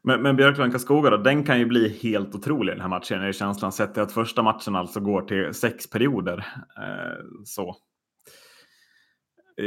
Men, 0.05 0.23
men 0.23 0.37
Björklund 0.37 0.73
Karlskoga 0.73 1.11
då, 1.11 1.17
den 1.17 1.45
kan 1.45 1.59
ju 1.59 1.67
bli 1.67 1.99
helt 2.03 2.35
otrolig 2.35 2.75
den 2.75 2.81
här 2.81 2.89
matchen. 2.89 3.23
Är 3.23 3.33
känslan 3.33 3.73
sett 3.73 3.95
till 3.95 4.03
att 4.03 4.13
första 4.13 4.43
matchen 4.43 4.77
alltså 4.77 5.01
går 5.01 5.23
till 5.23 5.55
sex 5.55 5.91
perioder. 5.91 6.39
Eh, 6.79 7.25
så. 7.45 7.77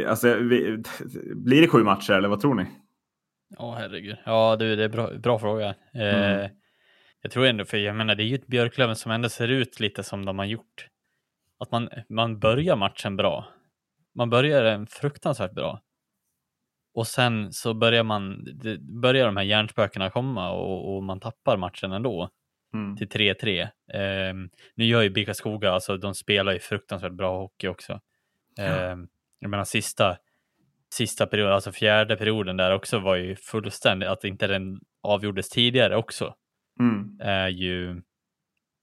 Alltså, 0.08 0.36
vi, 0.36 0.84
blir 1.36 1.62
det 1.62 1.68
sju 1.68 1.84
matcher 1.84 2.13
eller 2.13 2.30
vad 2.30 2.42
tror 2.42 2.56
ni? 2.56 2.65
Ja, 3.58 3.65
oh, 3.65 3.75
herregud. 3.75 4.18
Ja, 4.25 4.56
du, 4.56 4.75
det 4.75 4.84
är 4.84 4.89
bra, 4.89 5.10
bra 5.13 5.39
fråga. 5.39 5.75
Eh, 5.94 6.34
mm. 6.34 6.50
Jag 7.22 7.32
tror 7.32 7.46
ändå, 7.46 7.65
för 7.65 7.77
jag 7.77 7.96
menar, 7.96 8.15
det 8.15 8.24
är 8.24 8.25
ju 8.25 8.36
ett 8.36 8.48
Björklöven 8.48 8.96
som 8.96 9.12
ändå 9.12 9.30
ser 9.30 9.48
ut 9.48 9.80
lite 9.80 10.04
som 10.04 10.25
de 10.25 10.39
har 10.39 10.46
gjort. 10.46 10.88
Att 11.60 11.72
man, 11.72 11.89
man 12.10 12.39
börjar 12.39 12.75
matchen 12.75 13.15
bra. 13.15 13.48
Man 14.15 14.30
börjar 14.30 14.63
den 14.63 14.88
fruktansvärt 14.88 15.54
bra. 15.54 15.82
Och 16.96 17.08
sen 17.08 17.54
så 17.54 17.74
börjar 17.74 18.04
man, 18.04 18.46
börjar 19.02 19.25
de 19.25 19.38
här 19.38 19.44
hjärnspökena 19.44 20.10
komma 20.10 20.52
och, 20.52 20.96
och 20.96 21.04
man 21.04 21.20
tappar 21.20 21.58
matchen 21.58 21.92
ändå 21.92 22.30
mm. 22.74 22.98
till 22.98 23.08
3-3. 23.08 23.62
Eh, 23.62 24.34
nu 24.75 24.86
gör 24.86 25.02
ju 25.02 25.10
BIK 25.10 25.36
Skoga, 25.36 25.72
alltså 25.72 25.98
de 25.98 26.16
spelar 26.16 26.54
ju 26.54 26.60
fruktansvärt 26.60 27.12
bra 27.12 27.40
hockey 27.40 27.68
också. 27.68 28.00
Eh, 28.60 28.96
jag 29.40 29.50
menar 29.50 29.64
sista, 29.64 30.18
sista 30.94 31.28
perioden, 31.28 31.54
alltså 31.54 31.72
fjärde 31.72 32.16
perioden 32.16 32.58
där 32.58 32.74
också 32.74 33.00
var 33.00 33.16
ju 33.16 33.36
fullständigt, 33.36 34.10
att 34.10 34.24
inte 34.24 34.48
den 34.48 34.80
avgjordes 35.02 35.50
tidigare 35.50 35.96
också. 35.96 36.36
Mm. 36.80 37.20
Är 37.22 37.48
ju 37.48 38.02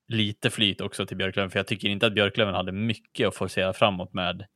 lite 0.09 0.51
flyt 0.51 0.81
också 0.81 1.07
till 1.07 1.17
Björklöven, 1.17 1.51
för 1.51 1.59
jag 1.59 1.67
tycker 1.67 1.89
inte 1.89 2.07
att 2.07 2.15
Björklöven 2.15 2.55
hade 2.55 2.73
mycket 2.73 3.29
att 3.29 3.37
forcera 3.37 3.73
framåt 3.73 4.13
med 4.13 4.47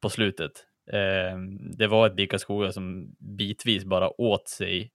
på 0.00 0.10
slutet. 0.10 0.52
Eh, 0.92 1.38
det 1.76 1.86
var 1.86 2.06
ett 2.06 2.16
BIK 2.16 2.40
Skoga 2.40 2.72
som 2.72 3.14
bitvis 3.18 3.84
bara 3.84 4.20
åt 4.20 4.48
sig 4.48 4.90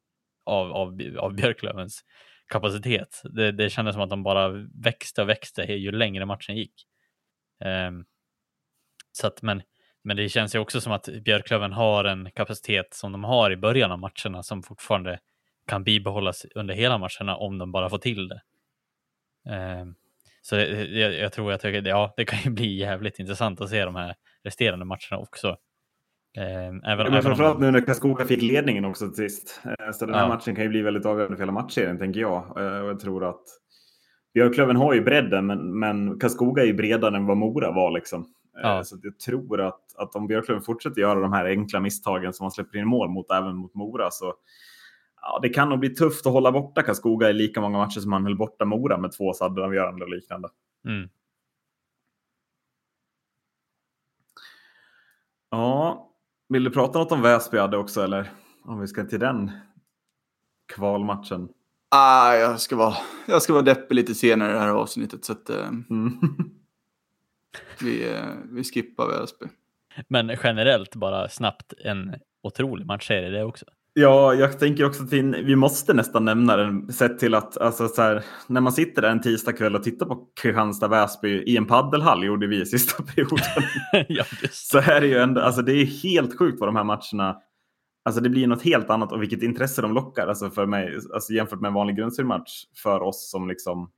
av, 0.45 0.71
av, 0.71 0.99
av 1.19 1.33
Björklövens 1.33 2.03
kapacitet. 2.47 3.21
Det, 3.23 3.51
det 3.51 3.69
kändes 3.69 3.93
som 3.93 4.01
att 4.01 4.09
de 4.09 4.23
bara 4.23 4.49
växte 4.83 5.21
och 5.21 5.29
växte 5.29 5.63
ju 5.63 5.91
längre 5.91 6.25
matchen 6.25 6.55
gick. 6.55 6.73
Eh, 7.63 7.91
så 9.11 9.27
att, 9.27 9.41
men, 9.41 9.61
men 10.03 10.17
det 10.17 10.29
känns 10.29 10.55
ju 10.55 10.59
också 10.59 10.81
som 10.81 10.91
att 10.91 11.09
Björklöven 11.23 11.73
har 11.73 12.05
en 12.05 12.31
kapacitet 12.31 12.93
som 12.93 13.11
de 13.11 13.23
har 13.23 13.51
i 13.51 13.57
början 13.57 13.91
av 13.91 13.99
matcherna 13.99 14.43
som 14.43 14.63
fortfarande 14.63 15.19
kan 15.67 15.83
bibehållas 15.83 16.45
under 16.55 16.73
hela 16.73 16.97
matcherna 16.97 17.35
om 17.35 17.57
de 17.57 17.71
bara 17.71 17.89
får 17.89 17.97
till 17.97 18.27
det. 18.27 18.41
Eh, 19.49 19.85
så 20.41 20.55
jag, 20.55 21.13
jag, 21.13 21.33
tror 21.33 21.53
att 21.53 21.63
ja, 21.63 22.13
det 22.17 22.25
kan 22.25 22.39
ju 22.39 22.49
bli 22.49 22.77
jävligt 22.77 23.19
intressant 23.19 23.61
att 23.61 23.69
se 23.69 23.85
de 23.85 23.95
här 23.95 24.15
resterande 24.43 24.85
matcherna 24.85 25.17
också. 25.17 25.57
Eh, 26.37 26.91
även, 26.91 27.11
men 27.11 27.23
framförallt 27.23 27.55
om... 27.55 27.61
nu 27.61 27.71
när 27.71 27.81
Karlskoga 27.81 28.25
fick 28.25 28.41
ledningen 28.41 28.85
också 28.85 29.07
till 29.07 29.29
sist. 29.29 29.61
Eh, 29.65 29.91
så 29.91 30.05
den 30.05 30.15
här 30.15 30.21
ja. 30.21 30.27
matchen 30.27 30.55
kan 30.55 30.63
ju 30.63 30.69
bli 30.69 30.81
väldigt 30.81 31.05
avgörande 31.05 31.37
för 31.37 31.43
hela 31.43 31.51
matchserien, 31.51 31.97
tänker 31.97 32.19
jag. 32.19 32.35
Eh, 32.35 32.81
och 32.81 32.89
jag 32.89 32.99
tror 32.99 33.23
att 33.29 33.43
Björklöven 34.33 34.75
har 34.75 34.93
ju 34.93 35.01
bredden, 35.01 35.45
men, 35.45 35.79
men 35.79 36.19
Karlskoga 36.19 36.63
är 36.63 36.67
ju 36.67 36.73
bredare 36.73 37.17
än 37.17 37.25
vad 37.25 37.37
Mora 37.37 37.71
var. 37.71 37.91
Liksom. 37.91 38.27
Ja. 38.61 38.83
Så 38.83 38.97
jag 39.03 39.19
tror 39.19 39.61
att, 39.61 39.95
att 39.97 40.15
om 40.15 40.27
Björklöven 40.27 40.63
fortsätter 40.63 41.01
göra 41.01 41.19
de 41.19 41.33
här 41.33 41.45
enkla 41.45 41.79
misstagen 41.79 42.33
som 42.33 42.43
man 42.43 42.51
släpper 42.51 42.77
in 42.79 42.87
mål 42.87 43.09
mot, 43.09 43.31
även 43.31 43.55
mot 43.55 43.75
Mora, 43.75 44.11
så 44.11 44.33
ja, 45.21 45.39
det 45.41 45.49
kan 45.49 45.69
nog 45.69 45.79
bli 45.79 45.89
tufft 45.89 46.25
att 46.25 46.33
hålla 46.33 46.51
borta 46.51 46.81
Karlskoga 46.81 47.29
i 47.29 47.33
lika 47.33 47.61
många 47.61 47.77
matcher 47.77 47.99
som 47.99 48.09
man 48.09 48.23
höll 48.23 48.37
borta 48.37 48.65
Mora 48.65 48.97
med 48.97 49.11
två 49.11 49.33
saddavgörande 49.33 50.05
och 50.05 50.11
liknande. 50.11 50.49
Mm. 50.85 51.09
Ja, 55.51 56.08
vill 56.49 56.63
du 56.63 56.69
prata 56.69 56.99
något 56.99 57.11
om 57.11 57.21
Väsby 57.21 57.57
hade 57.57 57.77
också 57.77 58.01
eller? 58.01 58.31
Om 58.63 58.79
vi 58.79 58.87
ska 58.87 59.03
till 59.03 59.19
den 59.19 59.51
kvalmatchen. 60.73 61.49
Ah, 61.91 62.35
jag, 62.35 62.59
ska 62.59 62.75
vara, 62.75 62.95
jag 63.27 63.41
ska 63.41 63.53
vara 63.53 63.63
deppig 63.63 63.95
lite 63.95 64.15
senare 64.15 64.49
i 64.51 64.53
det 64.53 64.59
här 64.59 64.69
avsnittet 64.69 65.25
så 65.25 65.31
att, 65.33 65.49
eh, 65.49 65.67
mm. 65.67 66.19
vi, 67.81 68.13
eh, 68.13 68.25
vi 68.51 68.63
skippar 68.63 69.07
Väsby. 69.07 69.45
Men 70.07 70.37
generellt 70.43 70.95
bara 70.95 71.29
snabbt 71.29 71.73
en 71.85 72.15
otrolig 72.43 72.85
matchserie 72.85 73.29
det 73.29 73.43
också. 73.43 73.65
Ja, 74.01 74.33
jag 74.33 74.59
tänker 74.59 74.85
också 74.85 75.03
att 75.03 75.13
vi 75.13 75.55
måste 75.55 75.93
nästan 75.93 76.25
nämna 76.25 76.57
den 76.57 76.93
sett 76.93 77.19
till 77.19 77.35
att 77.35 77.57
alltså, 77.57 77.87
så 77.87 78.01
här, 78.01 78.25
när 78.47 78.61
man 78.61 78.73
sitter 78.73 79.01
där 79.01 79.09
en 79.09 79.21
tisdagkväll 79.21 79.75
och 79.75 79.83
tittar 79.83 80.05
på 80.05 80.27
Kristianstad-Väsby 80.41 81.43
i 81.43 81.57
en 81.57 81.65
paddelhall 81.65 82.23
gjorde 82.23 82.47
vi 82.47 82.61
i 82.61 82.65
sista 82.65 83.03
perioden. 83.15 83.63
ja, 84.07 84.23
så 84.51 84.77
är 84.77 85.01
det 85.01 85.07
ju 85.07 85.17
ändå, 85.17 85.41
alltså 85.41 85.61
det 85.61 85.73
är 85.73 85.85
helt 85.85 86.37
sjukt 86.39 86.59
vad 86.59 86.69
de 86.69 86.75
här 86.75 86.83
matcherna, 86.83 87.41
alltså 88.05 88.21
det 88.21 88.29
blir 88.29 88.47
något 88.47 88.61
helt 88.61 88.89
annat 88.89 89.11
och 89.11 89.21
vilket 89.21 89.43
intresse 89.43 89.81
de 89.81 89.93
lockar 89.93 90.27
alltså 90.27 90.49
för 90.49 90.65
mig, 90.65 90.99
alltså 91.13 91.33
jämfört 91.33 91.61
med 91.61 91.67
en 91.67 91.73
vanlig 91.73 91.95
grundseriematch 91.95 92.63
för 92.83 93.01
oss 93.01 93.31
som 93.31 93.47
liksom 93.47 93.91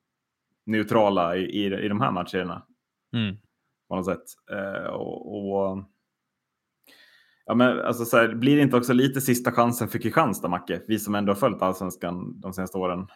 neutrala 0.66 1.36
i, 1.36 1.42
i, 1.42 1.66
i 1.66 1.88
de 1.88 2.02
här 2.02 2.12
matcherna. 2.12 2.64
Mm. 3.14 3.36
På 3.90 3.96
något 3.96 4.06
sätt. 4.06 4.24
Eh, 4.52 4.90
och, 4.90 5.52
och 5.52 5.84
Ja, 7.46 7.54
men 7.56 7.80
alltså 7.80 8.06
så 8.06 8.18
här, 8.18 8.36
blir 8.36 8.56
det 8.56 8.62
inte 8.62 8.78
också 8.78 8.94
lite 8.94 9.22
sista 9.22 9.52
chansen 9.52 9.88
för 9.88 10.00
Kristianstad, 10.00 10.48
Macke? 10.48 10.82
Vi 10.88 11.00
som 11.00 11.16
ändå 11.16 11.32
har 11.32 11.36
följt 11.36 11.62
allsvenskan 11.62 12.40
de 12.42 12.54
senaste 12.54 12.78
åren. 12.78 13.08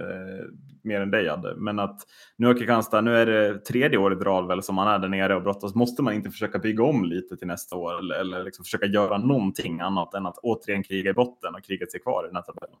Eh, 0.00 0.46
mer 0.82 1.00
än 1.00 1.10
dig 1.10 1.28
hade. 1.28 1.54
Men 1.56 1.78
att 1.78 2.00
nu 2.36 2.46
har 2.46 2.54
Kristianstad, 2.54 3.00
nu 3.00 3.16
är 3.16 3.26
det 3.26 3.58
tredje 3.58 3.98
året 3.98 4.20
i 4.20 4.24
rad 4.24 4.46
väl 4.46 4.62
som 4.62 4.74
man 4.74 4.88
är 4.88 4.98
där 4.98 5.08
nere 5.08 5.34
och 5.34 5.42
brottas. 5.42 5.74
Måste 5.74 6.02
man 6.02 6.14
inte 6.14 6.30
försöka 6.30 6.58
bygga 6.58 6.84
om 6.84 7.04
lite 7.04 7.36
till 7.36 7.46
nästa 7.46 7.76
år 7.76 7.98
eller, 7.98 8.14
eller 8.14 8.44
liksom 8.44 8.64
försöka 8.64 8.86
göra 8.86 9.18
någonting 9.18 9.80
annat 9.80 10.14
än 10.14 10.26
att 10.26 10.38
återigen 10.38 10.82
kriga 10.82 11.10
i 11.10 11.14
botten 11.14 11.54
och 11.54 11.64
kriget 11.64 11.90
sig 11.90 12.00
kvar 12.00 12.24
i 12.24 12.26
den 12.26 12.36
här 12.36 12.42
tabellen? 12.42 12.78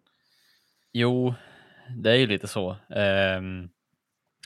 Jo, 0.92 1.34
det 1.96 2.10
är 2.10 2.16
ju 2.16 2.26
lite 2.26 2.48
så. 2.48 2.70
Um, 2.70 3.68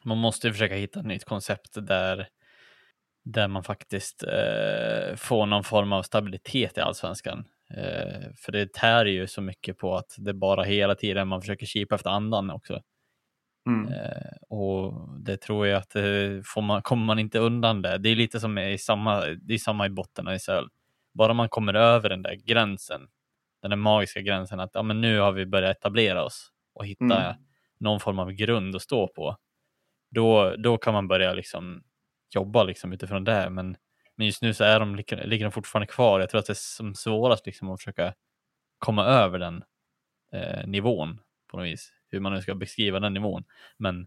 man 0.05 0.19
måste 0.19 0.53
försöka 0.53 0.75
hitta 0.75 1.01
ett 1.01 1.07
nytt 1.07 1.25
koncept 1.25 1.87
där 1.87 2.29
där 3.27 3.49
man 3.49 3.65
faktiskt 3.65 4.23
eh, 4.23 5.17
får 5.17 5.47
någon 5.47 5.65
form 5.65 5.93
av 5.93 6.03
stabilitet 6.03 6.79
i 6.79 6.81
allsvenskan. 6.81 7.45
Eh, 7.71 8.33
för 8.37 8.53
det 8.53 8.73
tär 8.73 9.05
ju 9.05 9.27
så 9.27 9.43
mycket 9.43 9.79
på 9.79 9.97
att 9.97 10.15
det 10.19 10.35
bara 10.35 10.63
hela 10.63 10.95
tiden 10.95 11.29
man 11.29 11.41
försöker 11.41 11.67
kipa 11.67 11.95
efter 11.95 12.11
andan 12.11 12.51
också. 12.51 12.83
Mm. 13.69 13.93
Eh, 13.93 14.37
och 14.49 15.09
det 15.19 15.37
tror 15.37 15.67
jag 15.67 15.79
att 15.79 15.97
eh, 15.97 16.03
får 16.45 16.63
man, 16.63 16.83
kommer 16.83 17.05
man 17.05 17.19
inte 17.19 17.39
undan 17.39 17.83
det. 17.83 17.99
Det 17.99 18.09
är 18.09 18.17
lite 18.17 18.41
som 18.41 18.59
i 18.59 18.79
samma, 18.79 19.21
det 19.21 19.55
är 19.55 19.59
samma 19.59 19.87
i 19.87 19.91
botten 19.91 20.29
i 20.29 20.39
SHL. 20.39 20.67
Bara 21.15 21.35
man 21.35 21.49
kommer 21.49 21.75
över 21.75 22.09
den 22.09 22.23
där 22.23 22.35
gränsen, 22.35 23.01
den 23.63 23.71
där 23.71 23.77
magiska 23.77 24.21
gränsen 24.21 24.61
att 24.61 24.71
ja, 24.75 24.83
men 24.83 25.01
nu 25.01 25.19
har 25.19 25.33
vi 25.33 25.47
börjat 25.47 25.77
etablera 25.77 26.25
oss 26.25 26.53
och 26.75 26.87
hitta 26.87 27.25
mm. 27.25 27.37
någon 27.79 28.01
form 28.01 28.19
av 28.19 28.33
grund 28.33 28.77
att 28.77 28.83
stå 28.83 29.09
på. 29.09 29.37
Då, 30.11 30.57
då 30.57 30.79
kan 30.79 30.95
man 30.95 31.09
börja 31.09 31.35
liksom 31.35 31.83
jobba 32.35 32.65
liksom 32.65 32.93
utifrån 32.93 33.25
det. 33.25 33.51
Men, 33.51 33.77
men 34.17 34.27
just 34.27 34.43
nu 34.43 34.55
så 34.55 34.65
är 34.65 34.81
de, 34.81 34.97
ligger 34.97 35.45
de 35.45 35.53
fortfarande 35.53 35.87
kvar. 35.87 36.21
Jag 36.21 36.31
tror 36.31 36.39
att 36.39 36.47
det 36.47 36.53
är 36.53 36.77
som 36.77 36.95
svårast 36.95 37.47
liksom 37.47 37.71
att 37.71 37.81
försöka 37.81 38.15
komma 38.79 39.05
över 39.05 39.39
den 39.39 39.65
eh, 40.33 40.67
nivån 40.67 41.21
på 41.51 41.57
något 41.57 41.67
vis. 41.67 41.93
Hur 42.09 42.21
man 42.21 42.33
nu 42.33 42.43
ska 42.43 42.55
beskriva 42.55 43.01
den 43.01 43.15
nivån. 43.15 43.45
Men 43.77 44.07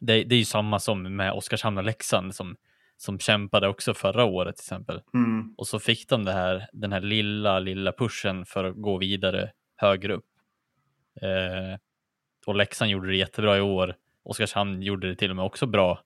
det, 0.00 0.24
det 0.24 0.34
är 0.34 0.38
ju 0.38 0.44
samma 0.44 0.78
som 0.78 1.16
med 1.16 1.32
Oskarshamn 1.32 1.78
och 1.78 1.84
Leksand 1.84 2.34
som, 2.34 2.56
som 2.96 3.18
kämpade 3.18 3.68
också 3.68 3.94
förra 3.94 4.24
året 4.24 4.56
till 4.56 4.62
exempel. 4.62 5.02
Mm. 5.14 5.54
Och 5.56 5.66
så 5.66 5.78
fick 5.78 6.08
de 6.08 6.24
det 6.24 6.32
här, 6.32 6.68
den 6.72 6.92
här 6.92 7.00
lilla, 7.00 7.58
lilla 7.58 7.92
pushen 7.92 8.46
för 8.46 8.64
att 8.64 8.76
gå 8.76 8.98
vidare 8.98 9.52
högre 9.76 10.12
upp. 10.12 10.26
Eh, 11.20 11.78
och 12.46 12.54
Leksand 12.54 12.90
gjorde 12.90 13.08
det 13.08 13.16
jättebra 13.16 13.58
i 13.58 13.60
år. 13.60 13.96
Oskarshamn 14.22 14.82
gjorde 14.82 15.08
det 15.08 15.16
till 15.16 15.30
och 15.30 15.36
med 15.36 15.44
också 15.44 15.66
bra 15.66 16.02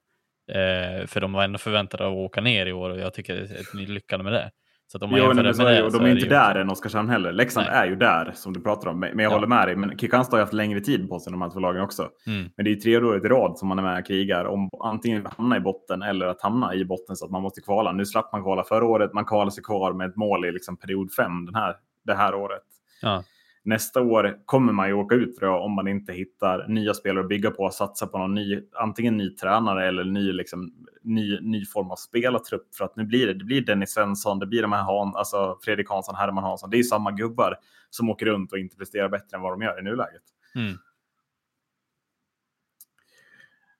Eh, 0.47 1.07
för 1.07 1.21
de 1.21 1.33
var 1.33 1.43
ändå 1.43 1.57
förväntade 1.57 2.07
att 2.07 2.13
åka 2.13 2.41
ner 2.41 2.65
i 2.65 2.73
år 2.73 2.89
och 2.89 2.99
jag 2.99 3.13
tycker 3.13 3.35
är 3.35 3.43
ett 3.43 3.73
lyckande 3.73 4.23
med 4.23 4.33
det. 4.33 4.51
Så 4.91 4.97
att 4.97 5.03
om 5.03 5.09
man 5.09 5.19
jo, 5.19 5.25
nej, 5.25 5.35
med 5.35 5.45
det, 5.45 5.83
och 5.83 5.91
de 5.91 6.01
är 6.01 6.07
ju 6.07 6.13
inte 6.13 6.29
där 6.29 6.55
än 6.55 6.69
Oskarshamn 6.69 7.09
heller. 7.09 7.31
Leksand 7.31 7.67
nej. 7.69 7.79
är 7.79 7.85
ju 7.85 7.95
där 7.95 8.31
som 8.35 8.53
du 8.53 8.61
pratar 8.61 8.89
om. 8.89 8.99
Men 8.99 9.09
jag 9.09 9.21
ja. 9.21 9.29
håller 9.29 9.47
med 9.47 9.67
dig. 9.67 9.75
Men 9.75 9.97
Kristianstad 9.97 10.37
har 10.37 10.41
haft 10.41 10.53
längre 10.53 10.79
tid 10.79 11.09
på 11.09 11.19
sig 11.19 11.31
de 11.31 11.41
här 11.41 11.49
två 11.49 11.59
lagen 11.59 11.81
också. 11.81 12.09
Mm. 12.27 12.49
Men 12.55 12.63
det 12.63 12.69
är 12.69 12.73
ju 12.73 12.79
tredje 12.79 13.07
året 13.07 13.25
i 13.25 13.27
rad 13.27 13.57
som 13.57 13.67
man 13.67 13.79
är 13.79 13.83
med 13.83 13.99
och 13.99 14.07
krigar 14.07 14.45
om 14.45 14.69
antingen 14.83 15.27
att 15.27 15.33
hamna 15.37 15.57
i 15.57 15.59
botten 15.59 16.01
eller 16.01 16.27
att 16.27 16.41
hamna 16.41 16.75
i 16.75 16.85
botten 16.85 17.15
så 17.15 17.25
att 17.25 17.31
man 17.31 17.41
måste 17.41 17.61
kvala. 17.61 17.91
Nu 17.91 18.05
slapp 18.05 18.31
man 18.31 18.43
kvala 18.43 18.63
förra 18.63 18.85
året. 18.85 19.13
Man 19.13 19.25
kvalade 19.25 19.51
sig 19.51 19.63
kvar 19.63 19.93
med 19.93 20.09
ett 20.09 20.15
mål 20.15 20.45
i 20.45 20.51
liksom 20.51 20.77
period 20.77 21.13
fem 21.13 21.45
den 21.45 21.55
här, 21.55 21.75
det 22.05 22.13
här 22.13 22.35
året. 22.35 22.63
Ja 23.01 23.23
nästa 23.67 24.01
år 24.01 24.37
kommer 24.45 24.73
man 24.73 24.87
ju 24.87 24.93
åka 24.93 25.15
ut 25.15 25.37
tror 25.37 25.51
jag, 25.51 25.63
om 25.63 25.71
man 25.71 25.87
inte 25.87 26.13
hittar 26.13 26.67
nya 26.67 26.93
spelare 26.93 27.23
att 27.23 27.29
bygga 27.29 27.51
på 27.51 27.63
och 27.63 27.73
satsa 27.73 28.07
på 28.07 28.17
någon 28.17 28.33
ny, 28.33 28.61
antingen 28.73 29.17
ny 29.17 29.29
tränare 29.29 29.87
eller 29.87 30.03
ny, 30.03 30.31
liksom, 30.31 30.73
ny, 31.01 31.39
ny 31.41 31.65
form 31.65 31.91
av 31.91 31.95
spelartrupp. 31.95 32.75
För 32.75 32.85
att 32.85 32.95
nu 32.95 33.03
blir 33.03 33.27
det, 33.27 33.33
det 33.33 33.45
blir 33.45 33.61
Dennis 33.61 33.93
Svensson, 33.93 34.39
det 34.39 34.45
blir 34.45 34.61
de 34.61 34.71
här 34.71 34.83
Han, 34.83 35.15
alltså 35.15 35.57
Fredrik 35.61 35.89
Hansson, 35.89 36.15
Herman 36.15 36.43
Hansson. 36.43 36.69
Det 36.69 36.77
är 36.77 36.83
samma 36.83 37.11
gubbar 37.11 37.55
som 37.89 38.09
åker 38.09 38.25
runt 38.25 38.51
och 38.51 38.59
inte 38.59 38.77
presterar 38.77 39.09
bättre 39.09 39.37
än 39.37 39.41
vad 39.41 39.53
de 39.53 39.61
gör 39.61 39.79
i 39.79 39.83
nuläget. 39.83 40.23
Mm. 40.55 40.77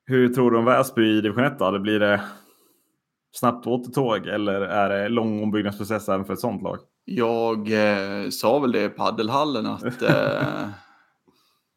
Hur 0.05 0.29
tror 0.29 0.51
du 0.51 0.57
om 0.57 0.65
Väsby 0.65 1.17
i 1.17 1.21
division 1.21 1.43
1 1.43 1.59
då? 1.59 1.71
Det 1.71 1.79
blir 1.79 1.99
det 1.99 2.21
snabbt 3.31 3.67
återtåg 3.67 4.27
eller 4.27 4.61
är 4.61 4.89
det 4.89 5.09
lång 5.09 5.43
ombyggnadsprocess 5.43 6.09
även 6.09 6.25
för 6.25 6.33
ett 6.33 6.39
sånt 6.39 6.61
lag? 6.61 6.79
Jag 7.05 7.71
eh, 7.71 8.29
sa 8.29 8.59
väl 8.59 8.71
det 8.71 8.83
i 8.83 8.89
paddelhallen 8.89 9.65
att 9.65 10.01
eh, 10.01 10.69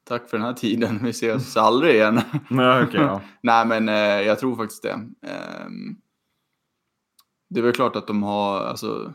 tack 0.05 0.29
för 0.29 0.37
den 0.37 0.47
här 0.47 0.53
tiden, 0.53 0.99
vi 1.03 1.11
ses 1.11 1.57
aldrig 1.57 1.95
igen. 1.95 2.21
Nej, 2.51 2.85
okay, 2.85 3.01
ja. 3.01 3.21
Nej 3.43 3.67
men 3.67 3.89
eh, 3.89 3.95
jag 4.27 4.39
tror 4.39 4.57
faktiskt 4.57 4.83
det. 4.83 4.93
Ehm, 5.27 5.97
det 7.49 7.61
är 7.61 7.65
väl 7.65 7.73
klart 7.73 7.97
att 7.97 8.07
de 8.07 8.23
har, 8.23 8.61
alltså, 8.61 9.15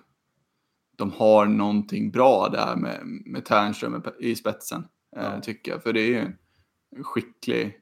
de 0.97 1.11
har 1.11 1.45
någonting 1.45 2.11
bra 2.11 2.49
där 2.49 2.75
med, 2.75 3.01
med 3.25 3.45
Ternström 3.45 4.03
i 4.19 4.35
spetsen, 4.35 4.87
eh, 5.17 5.23
ja. 5.23 5.41
tycker 5.41 5.71
jag. 5.71 5.83
För 5.83 5.93
det 5.93 6.01
är 6.01 6.07
ju 6.07 6.19
en 6.97 7.03
skicklig, 7.03 7.77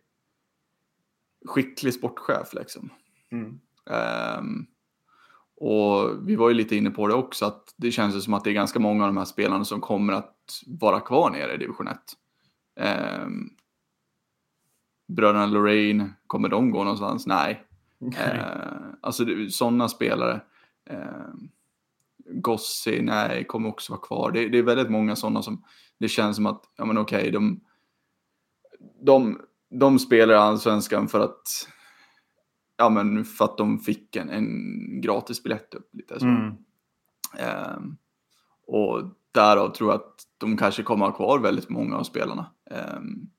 skicklig 1.45 1.93
sportchef 1.93 2.53
liksom. 2.53 2.89
Mm. 3.31 3.59
Um, 3.89 4.67
Och 5.55 6.29
vi 6.29 6.35
var 6.35 6.49
ju 6.49 6.55
lite 6.55 6.75
inne 6.75 6.89
på 6.89 7.07
det 7.07 7.13
också, 7.13 7.45
att 7.45 7.73
det 7.77 7.91
känns 7.91 8.23
som 8.23 8.33
att 8.33 8.43
det 8.43 8.49
är 8.49 8.53
ganska 8.53 8.79
många 8.79 9.03
av 9.03 9.09
de 9.09 9.17
här 9.17 9.25
spelarna 9.25 9.65
som 9.65 9.81
kommer 9.81 10.13
att 10.13 10.35
vara 10.67 10.99
kvar 10.99 11.29
nere 11.29 11.53
i 11.53 11.57
division 11.57 11.87
1. 11.87 11.97
Eh, 12.79 13.27
bröderna 15.07 15.45
Lorraine, 15.45 16.13
kommer 16.27 16.49
de 16.49 16.71
gå 16.71 16.83
någonstans? 16.83 17.27
Nej. 17.27 17.63
Okay. 17.99 18.37
Eh, 18.37 18.43
alltså 19.01 19.25
sådana 19.49 19.89
spelare. 19.89 20.41
Eh, 20.89 21.33
Gossi, 22.25 23.01
nej, 23.01 23.43
kommer 23.43 23.69
också 23.69 23.93
vara 23.93 24.01
kvar. 24.01 24.31
Det, 24.31 24.49
det 24.49 24.57
är 24.57 24.63
väldigt 24.63 24.91
många 24.91 25.15
sådana 25.15 25.41
som 25.41 25.63
det 25.99 26.07
känns 26.07 26.35
som 26.35 26.45
att, 26.45 26.63
ja 26.77 26.85
men 26.85 26.97
okej, 26.97 27.19
okay, 27.19 27.31
de, 27.31 27.59
de, 29.01 29.41
de 29.69 29.99
spelar 29.99 30.33
allsvenskan 30.33 31.07
för 31.07 31.19
att 31.19 31.67
ja, 32.83 32.89
men 32.89 33.25
för 33.25 33.45
att 33.45 33.57
de 33.57 33.79
fick 33.79 34.15
en, 34.15 34.29
en 34.29 35.01
gratis 35.01 35.43
biljett 35.43 35.73
upp. 35.73 35.89
Lite 35.93 36.19
så. 36.19 36.25
Mm. 36.25 36.53
Um, 37.77 37.97
och 38.67 39.03
därav 39.31 39.69
tror 39.69 39.91
jag 39.91 39.99
att 40.01 40.15
de 40.37 40.57
kanske 40.57 40.83
kommer 40.83 41.05
ha 41.05 41.11
kvar 41.11 41.39
väldigt 41.39 41.69
många 41.69 41.97
av 41.97 42.03
spelarna. 42.03 42.51
Um, 42.97 43.29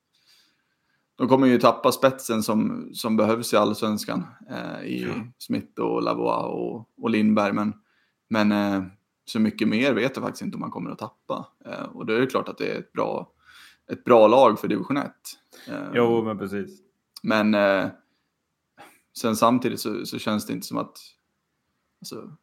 de 1.15 1.27
kommer 1.27 1.47
ju 1.47 1.59
tappa 1.59 1.91
spetsen 1.91 2.43
som, 2.43 2.89
som 2.93 3.17
behövs 3.17 3.53
i 3.53 3.57
allsvenskan 3.57 4.25
uh, 4.51 4.85
i 4.85 5.03
mm. 5.03 5.31
Smith 5.37 5.81
och 5.81 6.03
Lavois 6.03 6.45
och, 6.45 6.89
och 7.03 7.09
Lindberg. 7.09 7.53
Men, 7.53 7.73
men 8.29 8.51
uh, 8.51 8.83
så 9.25 9.39
mycket 9.39 9.67
mer 9.67 9.93
vet 9.93 10.15
jag 10.15 10.23
faktiskt 10.23 10.41
inte 10.41 10.55
om 10.55 10.61
man 10.61 10.71
kommer 10.71 10.91
att 10.91 10.99
tappa. 10.99 11.47
Uh, 11.67 11.95
och 11.95 12.05
då 12.05 12.13
är 12.13 12.19
det 12.19 12.27
klart 12.27 12.49
att 12.49 12.57
det 12.57 12.75
är 12.75 12.79
ett 12.79 12.93
bra, 12.93 13.31
ett 13.91 14.03
bra 14.03 14.27
lag 14.27 14.59
för 14.59 14.67
division 14.67 14.97
1. 14.97 15.11
jo, 15.93 16.23
men 16.23 16.37
precis. 16.37 16.81
Men 17.23 17.55
sen 19.17 19.35
samtidigt 19.35 19.79
så, 19.79 20.05
så, 20.05 20.19
känns 20.19 20.45
det 20.45 20.53
inte 20.53 20.67
som 20.67 20.77
att, 20.77 20.97
alltså, 22.01 22.37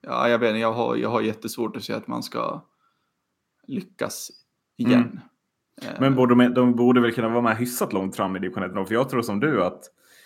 ja, 0.00 0.28
jag 0.28 0.38
vet 0.38 0.48
inte, 0.48 0.58
jag 0.58 0.72
har, 0.72 0.96
jag 0.96 1.08
har 1.08 1.20
jättesvårt 1.20 1.76
att 1.76 1.84
se 1.84 1.92
att 1.92 2.06
man 2.06 2.22
ska 2.22 2.64
lyckas 3.66 4.30
igen. 4.76 5.00
Mm. 5.00 5.20
Eh. 5.82 6.00
Men 6.00 6.14
borde 6.14 6.34
de, 6.34 6.54
de, 6.54 6.74
borde 6.74 7.00
väl 7.00 7.12
kunna 7.12 7.28
vara 7.28 7.42
med 7.42 7.56
hyfsat 7.56 7.92
långt 7.92 8.16
fram 8.16 8.36
i 8.36 8.38
division 8.38 8.78
1 8.80 8.88
För 8.88 8.94
jag 8.94 9.08
tror 9.08 9.22
som 9.22 9.40
du 9.40 9.64
att 9.64 9.82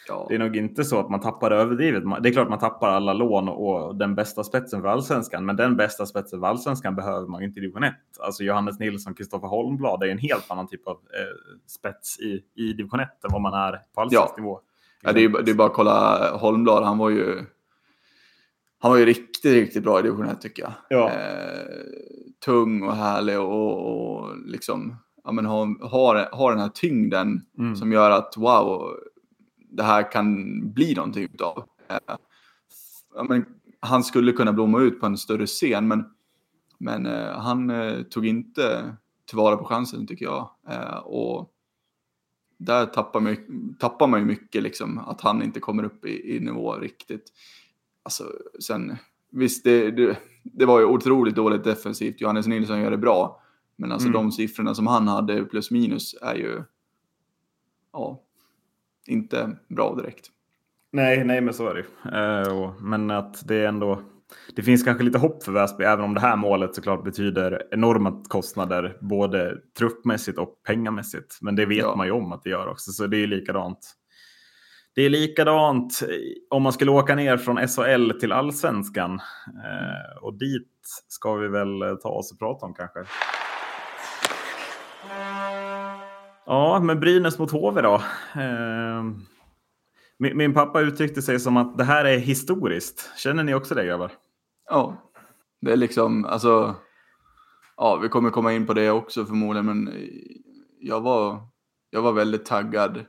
ja. 0.09 0.27
det 0.29 0.35
är 0.35 0.39
nog 0.39 0.57
inte 0.57 0.85
så 0.85 1.01
att 1.01 1.11
man 1.11 1.21
tappar 1.21 1.51
överdrivet. 1.51 2.03
Det 2.23 2.29
är 2.29 2.33
klart 2.33 2.49
man 2.49 2.59
tappar 2.59 2.89
alla 2.89 3.13
lån 3.13 3.49
och 3.49 3.97
den 3.97 4.15
bästa 4.15 4.45
spetsen 4.45 4.81
för 4.81 4.89
allsvenskan. 4.89 5.47
Men 5.47 5.57
den 5.57 5.77
bästa 5.77 6.07
spetsen 6.07 6.41
för 6.41 6.47
allsvenskan 6.47 6.97
behöver 6.97 7.27
man 7.27 7.41
ju 7.41 7.47
inte 7.47 7.61
i 7.61 7.63
division 7.63 7.85
1. 7.85 7.95
Alltså 8.21 8.45
Johannes 8.45 8.79
Nilsson, 8.79 9.15
Kristoffer 9.15 9.49
Holmblad 9.49 10.03
är 10.03 10.09
en 10.09 10.19
helt 10.19 10.51
annan 10.51 10.69
typ 10.69 10.87
av 10.87 10.95
eh, 10.95 11.61
spets 11.67 12.21
i, 12.21 12.45
i 12.55 12.73
division 12.73 13.01
1 13.01 13.09
än 13.25 13.33
vad 13.33 13.43
man 13.43 13.55
är 13.55 13.83
på 13.95 14.01
allsvensk 14.01 14.33
ja. 14.37 14.43
nivå. 14.43 14.61
Ja, 15.02 15.12
det, 15.12 15.25
är, 15.25 15.43
det 15.43 15.50
är 15.50 15.55
bara 15.55 15.69
att 15.69 15.75
kolla 15.75 16.31
Holmblad, 16.37 16.85
han 16.85 16.99
var 16.99 17.11
ju 17.11 17.45
han 18.81 18.90
var 18.90 18.99
ju 18.99 19.07
riktigt, 19.07 19.52
riktigt 19.52 19.83
bra 19.83 19.99
i 19.99 20.02
division 20.02 20.26
1 20.26 20.40
tycker 20.40 20.62
jag. 20.62 20.73
Ja. 20.88 21.11
Eh, 21.11 21.69
tung 22.45 22.83
och 22.83 22.97
härlig 22.97 23.40
och, 23.40 24.21
och 24.21 24.38
liksom, 24.47 24.97
ja, 25.25 25.33
men 25.33 25.47
har, 25.47 25.88
har, 25.88 26.28
har 26.33 26.50
den 26.50 26.61
här 26.61 26.69
tyngden 26.69 27.43
mm. 27.59 27.76
som 27.76 27.93
gör 27.93 28.11
att 28.11 28.37
wow, 28.37 28.97
det 29.71 29.83
här 29.83 30.12
kan 30.12 30.61
bli 30.73 30.95
någonting 30.95 31.25
utav. 31.25 31.64
Eh, 31.88 32.17
ja, 33.14 33.23
men, 33.28 33.45
han 33.81 34.05
skulle 34.05 34.33
kunna 34.33 34.52
blomma 34.52 34.81
ut 34.81 35.00
på 35.00 35.07
en 35.07 35.17
större 35.17 35.47
scen, 35.47 35.88
men, 35.88 36.05
men 36.78 37.07
eh, 37.07 37.38
han 37.38 37.71
eh, 37.71 38.02
tog 38.02 38.26
inte 38.26 38.97
tillvara 39.28 39.56
på 39.56 39.65
chansen 39.65 40.06
tycker 40.06 40.25
jag. 40.25 40.50
Eh, 40.69 40.99
och 40.99 41.50
där 42.58 42.86
tappar 42.86 43.21
man, 43.21 43.36
tappar 43.78 44.06
man 44.06 44.21
ju 44.21 44.26
mycket, 44.26 44.62
liksom, 44.62 44.99
att 44.99 45.21
han 45.21 45.42
inte 45.42 45.60
kommer 45.60 45.82
upp 45.82 46.04
i, 46.04 46.36
i 46.36 46.40
nivå 46.40 46.73
riktigt. 46.73 47.32
Alltså, 48.02 48.25
sen, 48.60 48.97
visst, 49.30 49.64
det, 49.64 49.90
det, 49.90 50.18
det, 50.42 50.66
var 50.66 50.80
ju 50.80 50.84
otroligt 50.84 51.34
dåligt 51.34 51.64
defensivt. 51.64 52.21
Johannes 52.21 52.47
Nilsson 52.47 52.80
gör 52.80 52.90
det 52.90 52.99
bra. 52.99 53.42
Men 53.76 53.92
alltså 53.92 54.08
mm. 54.08 54.23
de 54.23 54.32
siffrorna 54.32 54.75
som 54.75 54.86
han 54.86 55.08
hade 55.08 55.44
plus 55.44 55.71
minus 55.71 56.14
är 56.23 56.34
ju 56.34 56.62
ja, 57.92 58.23
inte 59.06 59.56
bra 59.68 59.94
direkt. 59.94 60.30
Nej, 60.90 61.25
nej, 61.25 61.40
men 61.40 61.54
så 61.54 61.68
är 61.68 61.75
det 61.75 62.50
uh, 62.50 62.73
Men 62.80 63.10
att 63.10 63.49
det 63.49 63.56
är 63.56 63.68
ändå 63.68 64.02
det 64.56 64.62
finns 64.62 64.82
kanske 64.82 65.04
lite 65.04 65.19
hopp 65.19 65.43
för 65.43 65.52
Väsby, 65.52 65.84
även 65.84 66.04
om 66.04 66.14
det 66.14 66.21
här 66.21 66.36
målet 66.36 66.75
såklart 66.75 67.04
betyder 67.04 67.62
enorma 67.71 68.25
kostnader, 68.28 68.97
både 69.00 69.54
truppmässigt 69.78 70.38
och 70.38 70.62
pengamässigt. 70.67 71.38
Men 71.41 71.56
det 71.56 71.67
vet 71.67 71.78
ja. 71.78 71.97
man 71.97 72.06
ju 72.06 72.12
om 72.12 72.32
att 72.32 72.43
det 72.43 72.50
gör 72.50 72.69
också, 72.69 72.91
så 72.91 73.06
det 73.06 73.17
är 73.17 73.26
likadant. 73.26 73.95
Det 74.95 75.02
är 75.02 75.10
likadant 75.10 76.00
om 76.50 76.62
man 76.62 76.73
skulle 76.73 76.91
åka 76.91 77.14
ner 77.14 77.36
från 77.36 77.69
SHL 77.69 78.10
till 78.21 78.32
allsvenskan. 78.32 79.21
Eh, 79.64 80.23
och 80.23 80.38
dit 80.38 80.73
ska 81.08 81.34
vi 81.34 81.49
väl 81.49 81.99
ta 82.02 82.08
oss 82.08 82.32
och 82.32 82.38
prata 82.38 82.67
om 82.67 82.75
kanske. 82.75 83.04
Ja, 86.47 86.80
men 86.80 87.00
Brynäs 87.00 87.38
mot 87.38 87.50
HV 87.50 87.82
då. 87.82 87.95
Eh, 88.34 89.04
min, 90.19 90.37
min, 90.37 90.54
pappa 90.54 90.81
uttryckte 90.81 91.23
sig 91.23 91.41
som 91.41 91.57
att 91.57 91.78
det 91.78 91.85
här 91.85 92.04
är 92.04 92.19
historiskt. 92.19 93.11
Känner 93.17 93.45
ni 93.45 93.54
också 93.54 93.75
det 93.75 93.87
grabbar? 93.87 94.13
Ja, 94.71 95.11
det 95.61 95.73
är 95.73 95.76
liksom, 95.76 96.25
alltså, 96.25 96.75
ja, 97.76 97.97
vi 97.97 98.09
kommer 98.09 98.31
komma 98.31 98.52
in 98.52 98.67
på 98.67 98.75
det 98.75 98.91
också 98.91 99.25
förmodligen, 99.25 99.67
men 99.67 99.93
jag 100.81 101.00
var, 101.00 101.41
jag 101.91 102.02
var 102.02 102.13
väldigt 102.13 102.47
taggad 102.47 103.04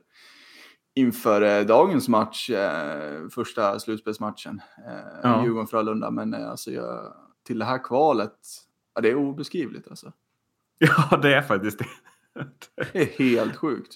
inför 0.95 1.41
eh, 1.41 1.65
dagens 1.65 2.07
match, 2.07 2.49
eh, 2.49 3.27
första 3.29 3.79
slutspelsmatchen, 3.79 4.61
eh, 4.87 5.19
ja. 5.23 5.43
Djurgården-Frölunda, 5.43 6.11
men 6.11 6.33
eh, 6.33 6.49
alltså 6.49 6.71
jag, 6.71 7.13
till 7.43 7.59
det 7.59 7.65
här 7.65 7.83
kvalet, 7.83 8.37
ja, 8.95 9.01
det 9.01 9.09
är 9.09 9.15
obeskrivligt 9.15 9.87
alltså. 9.87 10.13
Ja, 10.77 11.17
det 11.17 11.35
är 11.35 11.41
faktiskt 11.41 11.79
det. 11.79 11.85
det 12.75 12.99
är 12.99 13.05
helt 13.05 13.55
sjukt. 13.55 13.95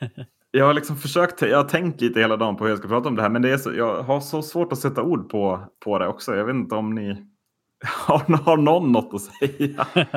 Jag 0.56 0.66
har 0.66 0.74
liksom 0.74 0.96
försökt, 0.96 1.42
jag 1.42 1.56
har 1.56 1.68
tänkt 1.68 2.00
lite 2.00 2.20
hela 2.20 2.36
dagen 2.36 2.56
på 2.56 2.64
hur 2.64 2.70
jag 2.70 2.78
ska 2.78 2.88
prata 2.88 3.08
om 3.08 3.16
det 3.16 3.22
här, 3.22 3.28
men 3.28 3.42
det 3.42 3.50
är 3.50 3.56
så, 3.56 3.74
jag 3.74 4.02
har 4.02 4.20
så 4.20 4.42
svårt 4.42 4.72
att 4.72 4.78
sätta 4.78 5.02
ord 5.02 5.30
på, 5.30 5.68
på 5.84 5.98
det 5.98 6.06
också. 6.06 6.36
Jag 6.36 6.44
vet 6.44 6.54
inte 6.54 6.74
om 6.74 6.94
ni 6.94 7.26
har, 8.06 8.36
har 8.36 8.56
någon 8.56 8.92
något 8.92 9.14
att 9.14 9.20
säga. 9.22 9.86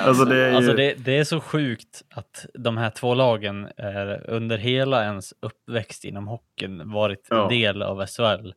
alltså, 0.00 0.24
det 0.24 0.36
är, 0.44 0.50
ju... 0.50 0.56
alltså 0.56 0.72
det, 0.72 0.94
det, 0.94 1.18
är 1.18 1.24
så 1.24 1.40
sjukt 1.40 2.02
att 2.10 2.46
de 2.54 2.76
här 2.76 2.90
två 2.90 3.14
lagen 3.14 3.68
är 3.76 4.30
under 4.30 4.58
hela 4.58 5.04
ens 5.04 5.34
uppväxt 5.40 6.04
inom 6.04 6.28
hockeyn 6.28 6.90
varit 6.90 7.26
ja. 7.30 7.48
del 7.48 7.82
av 7.82 8.06
SHL. 8.06 8.52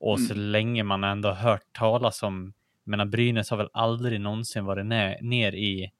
Och 0.00 0.16
mm. 0.16 0.28
så 0.28 0.34
länge 0.34 0.82
man 0.84 1.04
ändå 1.04 1.30
hört 1.30 1.72
talas 1.72 2.22
om, 2.22 2.52
menar 2.84 3.04
Brynäs 3.04 3.50
har 3.50 3.56
väl 3.56 3.70
aldrig 3.72 4.20
någonsin 4.20 4.64
varit 4.64 4.86
ner, 4.86 5.18
ner 5.22 5.54
i, 5.54 5.90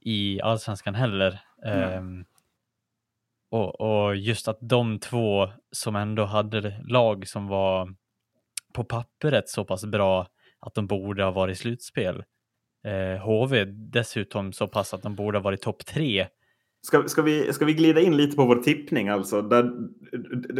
i 0.00 0.40
allsvenskan 0.40 0.94
heller. 0.94 1.40
Mm. 1.64 1.98
Um, 1.98 2.24
och, 3.50 3.80
och 3.80 4.16
just 4.16 4.48
att 4.48 4.58
de 4.60 4.98
två 4.98 5.48
som 5.72 5.96
ändå 5.96 6.24
hade 6.24 6.80
lag 6.88 7.28
som 7.28 7.46
var 7.46 7.94
på 8.72 8.84
pappret 8.84 9.48
så 9.48 9.64
pass 9.64 9.84
bra 9.84 10.26
att 10.60 10.74
de 10.74 10.86
borde 10.86 11.24
ha 11.24 11.30
varit 11.30 11.56
i 11.56 11.60
slutspel. 11.60 12.24
Eh, 12.84 13.22
HV 13.22 13.64
dessutom 13.64 14.52
så 14.52 14.68
pass 14.68 14.94
att 14.94 15.02
de 15.02 15.14
borde 15.14 15.38
ha 15.38 15.42
varit 15.42 15.62
topp 15.62 15.86
tre 15.86 16.26
Ska, 16.84 17.08
ska, 17.08 17.22
vi, 17.22 17.52
ska 17.52 17.64
vi 17.64 17.74
glida 17.74 18.00
in 18.00 18.16
lite 18.16 18.36
på 18.36 18.44
vår 18.44 18.56
tippning 18.56 19.08
alltså? 19.08 19.42
Där, 19.42 19.72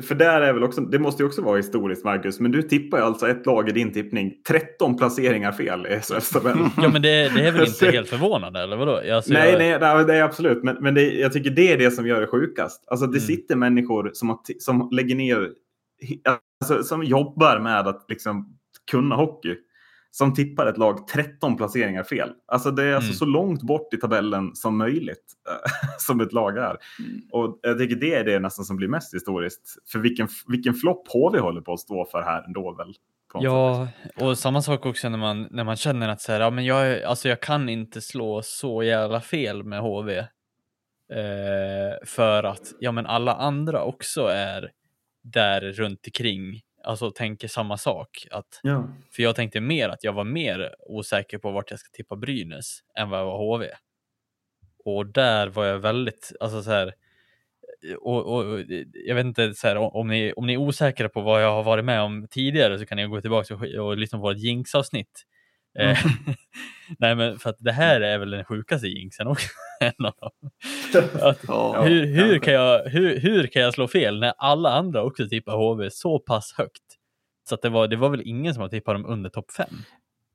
för 0.02 0.14
där 0.14 0.40
är 0.40 0.52
väl 0.52 0.62
också, 0.62 0.80
det 0.80 0.98
måste 0.98 1.22
ju 1.22 1.26
också 1.26 1.42
vara 1.42 1.56
historiskt 1.56 2.04
Marcus, 2.04 2.40
men 2.40 2.50
du 2.50 2.62
tippar 2.62 2.98
ju 2.98 3.04
alltså 3.04 3.28
ett 3.28 3.46
lag 3.46 3.68
i 3.68 3.72
din 3.72 3.92
tippning, 3.92 4.32
13 4.48 4.96
placeringar 4.96 5.52
fel 5.52 5.86
i 5.86 6.00
SHL-tabellen. 6.00 6.70
Ja 6.76 6.88
men 6.88 7.02
det, 7.02 7.08
det, 7.34 7.46
är 7.46 7.52
väl 7.52 7.66
inte 7.66 7.90
helt 7.90 8.08
förvånande 8.08 8.62
eller 8.62 8.76
vadå? 8.76 9.00
Alltså, 9.14 9.32
nej, 9.32 9.50
jag... 9.50 9.80
nej, 9.80 10.04
det 10.04 10.14
är 10.14 10.22
absolut, 10.22 10.62
men, 10.62 10.76
men 10.80 10.94
det, 10.94 11.12
jag 11.12 11.32
tycker 11.32 11.50
det 11.50 11.72
är 11.72 11.78
det 11.78 11.90
som 11.90 12.06
gör 12.06 12.20
det 12.20 12.26
sjukast. 12.26 12.84
Alltså 12.86 13.06
det 13.06 13.18
mm. 13.18 13.26
sitter 13.26 13.56
människor 13.56 14.10
som, 14.14 14.38
som 14.58 14.88
lägger 14.92 15.14
ner, 15.14 15.50
alltså, 16.60 16.82
som 16.82 17.04
jobbar 17.04 17.58
med 17.58 17.88
att 17.88 18.04
liksom 18.08 18.58
kunna 18.90 19.16
hockey 19.16 19.56
som 20.16 20.34
tippar 20.34 20.66
ett 20.66 20.78
lag 20.78 21.08
13 21.08 21.56
placeringar 21.56 22.04
fel. 22.04 22.30
Alltså 22.46 22.70
det 22.70 22.84
är 22.84 22.94
alltså 22.94 23.08
mm. 23.08 23.16
så 23.16 23.24
långt 23.24 23.62
bort 23.62 23.94
i 23.94 23.96
tabellen 23.96 24.54
som 24.54 24.78
möjligt 24.78 25.24
som 25.98 26.20
ett 26.20 26.32
lag 26.32 26.58
är. 26.58 26.76
Mm. 26.98 27.20
Och 27.32 27.58
jag 27.62 27.78
tycker 27.78 27.96
det 27.96 28.14
är 28.14 28.24
det 28.24 28.38
nästan 28.38 28.64
som 28.64 28.76
blir 28.76 28.88
mest 28.88 29.14
historiskt. 29.14 29.76
För 29.92 29.98
vilken, 29.98 30.28
vilken 30.46 30.74
flopp 30.74 31.08
HV 31.08 31.38
håller 31.38 31.60
på 31.60 31.72
att 31.72 31.80
stå 31.80 32.04
för 32.04 32.22
här 32.22 32.44
ändå 32.46 32.74
väl. 32.74 32.94
Ja, 33.34 33.88
och 34.20 34.38
samma 34.38 34.62
sak 34.62 34.86
också 34.86 35.08
när 35.08 35.18
man, 35.18 35.48
när 35.50 35.64
man 35.64 35.76
känner 35.76 36.08
att 36.08 36.20
så 36.20 36.32
här, 36.32 36.40
ja, 36.40 36.50
men 36.50 36.64
jag, 36.64 37.02
alltså 37.02 37.28
jag 37.28 37.40
kan 37.40 37.68
inte 37.68 38.00
slå 38.00 38.42
så 38.42 38.82
jävla 38.82 39.20
fel 39.20 39.64
med 39.64 39.80
HV. 39.80 40.18
Eh, 40.18 42.06
för 42.06 42.44
att 42.44 42.72
ja, 42.80 42.92
men 42.92 43.06
alla 43.06 43.34
andra 43.34 43.82
också 43.82 44.26
är 44.26 44.70
där 45.22 45.60
runt 45.60 46.06
omkring 46.06 46.60
alltså 46.84 47.10
tänker 47.10 47.48
samma 47.48 47.76
sak. 47.76 48.26
Att, 48.30 48.60
ja. 48.62 48.88
För 49.12 49.22
jag 49.22 49.36
tänkte 49.36 49.60
mer 49.60 49.88
att 49.88 50.04
jag 50.04 50.12
var 50.12 50.24
mer 50.24 50.74
osäker 50.88 51.38
på 51.38 51.50
vart 51.50 51.70
jag 51.70 51.80
ska 51.80 51.88
tippa 51.92 52.16
Brynäs 52.16 52.78
än 52.98 53.10
vad 53.10 53.20
jag 53.20 53.26
var 53.26 53.38
HV. 53.38 53.68
Och 54.84 55.06
där 55.06 55.46
var 55.46 55.64
jag 55.64 55.78
väldigt, 55.78 56.32
alltså 56.40 56.62
så 56.62 56.70
här, 56.70 56.94
och, 58.00 58.34
och, 58.34 58.60
jag 59.06 59.14
vet 59.14 59.26
inte, 59.26 59.54
så 59.54 59.68
här, 59.68 59.76
om, 59.76 60.08
ni, 60.08 60.32
om 60.32 60.46
ni 60.46 60.52
är 60.52 60.58
osäkra 60.58 61.08
på 61.08 61.20
vad 61.20 61.42
jag 61.42 61.52
har 61.52 61.62
varit 61.62 61.84
med 61.84 62.02
om 62.02 62.26
tidigare 62.30 62.78
så 62.78 62.86
kan 62.86 62.96
ni 62.96 63.06
gå 63.06 63.20
tillbaka 63.20 63.54
och, 63.54 63.62
och 63.62 63.96
lyssna 63.96 64.18
på 64.18 64.22
vårt 64.22 64.38
jinx-avsnitt. 64.38 65.24
Mm. 65.78 65.96
Nej, 66.98 67.16
men 67.16 67.38
för 67.38 67.50
att 67.50 67.56
det 67.58 67.72
här 67.72 68.00
är 68.00 68.18
väl 68.18 68.30
den 68.30 68.44
sjukaste 68.44 68.86
jinxen 68.86 69.26
också. 69.26 69.48
att, 71.22 71.44
ja, 71.48 71.82
hur, 71.82 72.06
hur, 72.06 72.38
kan 72.38 72.54
jag, 72.54 72.84
hur, 72.84 73.20
hur 73.20 73.46
kan 73.46 73.62
jag 73.62 73.74
slå 73.74 73.88
fel 73.88 74.20
när 74.20 74.32
alla 74.38 74.70
andra 74.72 75.02
också 75.02 75.28
tippar 75.28 75.56
HV 75.56 75.90
så 75.90 76.18
pass 76.18 76.54
högt? 76.56 76.82
Så 77.48 77.54
att 77.54 77.62
det, 77.62 77.68
var, 77.68 77.88
det 77.88 77.96
var 77.96 78.08
väl 78.08 78.22
ingen 78.24 78.54
som 78.54 78.62
har 78.62 78.68
tippat 78.68 78.94
dem 78.94 79.06
under 79.06 79.30
topp 79.30 79.50
5? 79.50 79.68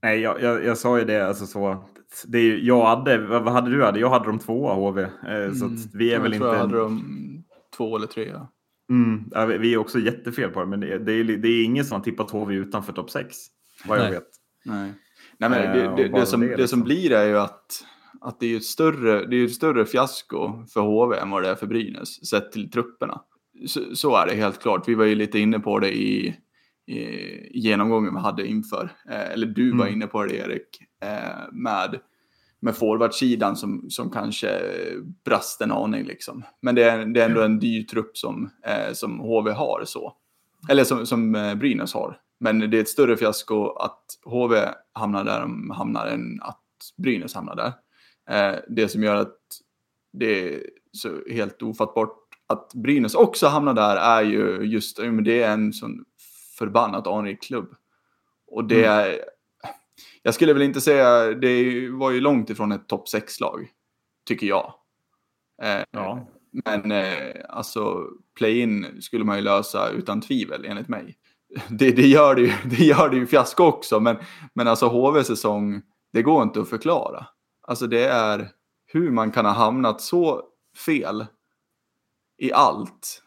Nej, 0.04 0.20
jag, 0.20 0.42
jag, 0.42 0.66
jag, 0.66 0.78
sa 0.78 1.00
ju 1.00 1.06
det. 1.06 1.28
Alltså 1.28 1.46
så, 1.46 1.84
det 2.28 2.38
är, 2.38 2.58
jag 2.58 2.86
hade, 2.86 3.18
vad 3.18 3.54
hade 3.54 3.72
du? 3.72 3.84
Hade? 3.84 4.00
Jag 4.00 4.10
hade 4.10 4.26
dem 4.26 4.40
tvåa 4.40 4.74
HV. 4.74 5.02
Eh, 5.02 5.10
mm, 5.24 5.56
så 5.56 5.70
vi 5.94 6.10
är 6.10 6.14
jag 6.14 6.22
väl 6.22 6.32
tror 6.32 6.48
inte... 6.48 6.58
Jag 6.58 6.68
hade 6.68 6.78
dem 6.78 7.44
två 7.78 7.96
eller 7.96 8.08
tre. 8.08 8.30
Ja. 8.30 8.52
Mm, 8.90 9.30
ja, 9.32 9.46
vi 9.46 9.74
är 9.74 9.78
också 9.78 10.00
jättefel 10.00 10.50
på 10.50 10.60
det, 10.60 10.66
men 10.66 10.80
det, 10.80 10.98
det, 10.98 11.12
är, 11.12 11.24
det 11.24 11.48
är 11.48 11.64
ingen 11.64 11.86
som 11.86 11.96
har 11.96 12.04
tippat 12.04 12.32
HV 12.32 12.56
utanför 12.56 12.94
topp 12.94 13.10
6. 13.10 13.38
Vad 13.86 13.98
jag 13.98 14.04
Nej. 14.04 14.12
vet. 14.12 14.28
Nej. 14.66 14.94
Nej, 15.40 15.50
men 15.50 15.78
det, 15.78 16.04
det, 16.04 16.08
det, 16.08 16.26
som, 16.26 16.42
det, 16.42 16.68
som 16.68 16.84
blir 16.84 17.12
är 17.12 17.26
ju 17.26 17.40
att, 17.40 17.86
att 18.22 18.40
det 18.40 18.54
är 18.54 18.58
ett 18.58 18.64
större, 18.64 19.26
det 19.26 19.36
är 19.36 19.46
ett 19.46 19.54
större 19.54 19.86
fiasko 19.86 20.66
för 20.74 20.82
HV 20.82 21.18
än 21.18 21.30
vad 21.30 21.44
det 21.44 21.50
är 21.50 21.56
för 21.56 21.68
Brynäs, 21.68 22.30
sett 22.30 22.52
till 22.52 22.72
trupperna. 22.72 23.22
Så, 23.68 23.96
så 23.96 24.16
är 24.16 24.28
det 24.28 24.36
helt 24.36 24.62
klart. 24.62 24.88
Vi 24.88 24.96
var 24.96 25.06
ju 25.06 25.16
lite 25.16 25.40
inne 25.40 25.60
på 25.60 25.80
det 25.80 25.98
i, 25.98 26.36
i 26.88 27.60
genomgången 27.60 28.14
vi 28.14 28.20
hade 28.20 28.48
inför. 28.48 28.92
Eh, 29.10 29.32
eller 29.32 29.48
du 29.48 29.78
var 29.78 29.88
inne 29.88 30.08
på 30.08 30.24
det 30.24 30.36
Erik. 30.36 30.82
Eh, 31.04 31.52
med 31.52 32.00
med 32.62 32.76
forwardsidan 32.76 33.56
som, 33.56 33.86
som 33.90 34.12
kanske 34.12 34.62
brast 35.26 35.62
en 35.62 35.72
aning. 35.72 36.06
Liksom. 36.06 36.44
Men 36.62 36.76
det 36.76 36.84
är, 36.84 37.06
det 37.06 37.22
är 37.22 37.30
ändå 37.30 37.42
en 37.42 37.60
dyr 37.60 37.84
trupp 37.84 38.18
som, 38.18 38.50
eh, 38.66 38.94
som 38.94 39.20
HV 39.20 39.52
har 39.52 39.84
så. 39.86 40.14
Eller 40.70 40.84
som, 40.84 41.06
som 41.06 41.36
eh, 41.36 41.56
Brynäs 41.56 41.94
har. 41.94 42.18
Men 42.40 42.60
det 42.60 42.78
är 42.78 42.82
ett 42.82 42.90
större 42.90 43.18
fiasko 43.18 43.70
att 43.70 44.04
HV 44.26 44.70
hamnar 44.94 45.24
där 45.24 45.42
de 45.42 45.70
hamnar 45.70 46.08
än 46.08 46.42
att 46.42 46.64
Brynäs 46.98 47.34
hamnar 47.34 47.56
där. 47.56 47.74
Eh, 48.30 48.60
det 48.68 48.88
som 48.88 49.04
gör 49.04 49.16
att 49.16 49.38
det 50.14 50.56
är 50.56 50.64
så 50.92 51.10
helt 51.32 51.62
ofattbart 51.62 52.16
att 52.48 52.74
Brynäs 52.74 53.16
också 53.16 53.48
hamnar 53.48 53.74
där 53.74 53.96
är 53.96 54.22
ju 54.22 54.62
just, 54.64 54.98
det 55.26 55.44
är 55.44 55.52
en 55.52 55.74
sån 55.74 56.06
förbannat 56.58 57.08
anrik 57.08 57.42
klubb. 57.42 57.76
Och 58.48 58.66
det 58.66 58.86
mm. 58.86 59.00
är, 59.00 59.20
jag 60.24 60.34
skulle 60.34 60.54
väl 60.54 60.62
inte 60.62 60.82
säga, 60.82 61.34
det 61.34 61.90
var 61.90 62.12
ju 62.12 62.22
långt 62.22 62.50
ifrån 62.50 62.72
ett 62.72 62.88
topp 62.88 63.08
6-lag, 63.08 63.68
tycker 64.26 64.48
jag. 64.48 64.74
Eh, 65.62 65.84
ja. 65.92 66.28
Men 66.52 66.92
eh, 66.92 67.36
alltså, 67.50 68.08
play-in 68.38 69.02
skulle 69.02 69.24
man 69.24 69.38
ju 69.38 69.44
lösa 69.44 69.90
utan 69.90 70.22
tvivel, 70.22 70.66
enligt 70.66 70.88
mig. 70.88 71.18
Det, 71.70 71.92
det, 71.92 72.08
gör, 72.08 72.36
det, 72.36 72.42
ju, 72.42 72.54
det 72.70 72.84
gör 72.84 73.10
det 73.10 73.16
ju 73.16 73.28
fiasko 73.28 73.64
också, 73.64 74.00
men, 74.00 74.18
men 74.54 74.68
alltså 74.68 74.88
HV-säsong, 74.88 75.82
det 76.14 76.22
går 76.22 76.44
inte 76.44 76.62
att 76.62 76.70
förklara. 76.70 77.26
Alltså 77.62 77.88
det 77.88 78.06
är 78.08 78.50
hur 78.86 79.12
man 79.12 79.32
kan 79.32 79.46
ha 79.46 79.52
hamnat 79.52 80.02
så 80.02 80.44
fel 80.86 81.26
i 82.38 82.54
allt. 82.54 83.24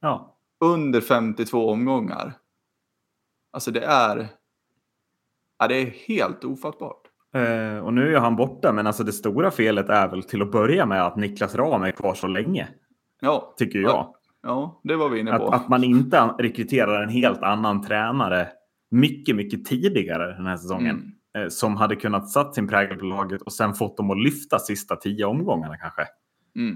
Ja. 0.00 0.36
Under 0.60 1.00
52 1.00 1.70
omgångar. 1.70 2.32
Alltså 3.52 3.70
det 3.70 3.84
är 3.84 4.28
Ja, 5.58 5.68
det 5.68 5.74
är 5.74 5.86
helt 5.86 6.44
ofattbart. 6.44 7.00
Uh, 7.36 7.78
och 7.78 7.94
nu 7.94 8.14
är 8.14 8.20
han 8.20 8.36
borta, 8.36 8.72
men 8.72 8.86
alltså 8.86 9.04
det 9.04 9.12
stora 9.12 9.50
felet 9.50 9.88
är 9.88 10.08
väl 10.08 10.22
till 10.22 10.42
att 10.42 10.52
börja 10.52 10.86
med 10.86 11.06
att 11.06 11.16
Niklas 11.16 11.54
Ram 11.54 11.82
är 11.82 11.90
kvar 11.90 12.14
så 12.14 12.26
länge. 12.26 12.68
Ja. 13.20 13.54
Tycker 13.56 13.78
jag. 13.78 13.90
Ja, 13.90 14.14
ja 14.44 14.80
det 14.84 14.96
var 14.96 15.08
vi 15.08 15.20
inne 15.20 15.38
på. 15.38 15.48
Att, 15.48 15.62
att, 15.62 15.68
man 15.68 15.84
inte 15.84 16.20
rekryterar 16.38 17.02
en 17.02 17.08
helt 17.08 17.42
annan 17.42 17.82
tränare 17.82 18.48
mycket, 18.90 19.36
mycket 19.36 19.64
tidigare 19.64 20.36
den 20.36 20.46
här 20.46 20.56
säsongen. 20.56 21.14
Mm. 21.34 21.44
Uh, 21.44 21.48
som 21.48 21.76
hade 21.76 21.96
kunnat 21.96 22.30
satt 22.30 22.54
sin 22.54 22.68
prägel 22.68 22.98
på 22.98 23.04
laget 23.04 23.42
och 23.42 23.52
sen 23.52 23.74
fått 23.74 23.96
dem 23.96 24.10
att 24.10 24.22
lyfta 24.22 24.58
sista 24.58 24.96
tio 24.96 25.24
omgångarna 25.24 25.76
kanske. 25.76 26.06
Mm. 26.56 26.72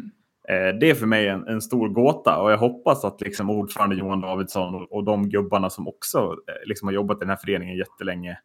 Uh, 0.51 0.79
det 0.81 0.91
är 0.91 0.95
för 0.95 1.07
mig 1.07 1.29
en, 1.29 1.49
en, 1.49 1.61
stor 1.61 1.89
gåta 1.89 2.41
och 2.41 2.53
jag 2.53 2.59
hoppas 2.59 3.05
att 3.05 3.21
liksom 3.21 3.51
ordförande 3.51 3.97
Johan 3.97 4.21
Davidsson 4.21 4.75
och, 4.75 4.93
och 4.93 5.05
de 5.05 5.29
gubbarna 5.29 5.71
som 5.71 5.89
också 5.89 6.37
liksom 6.67 6.89
har 6.89 6.93
jobbat 6.93 7.17
i 7.17 7.21
den 7.21 7.29
här 7.29 7.37
föreningen 7.37 7.77
jättelänge 7.77 8.39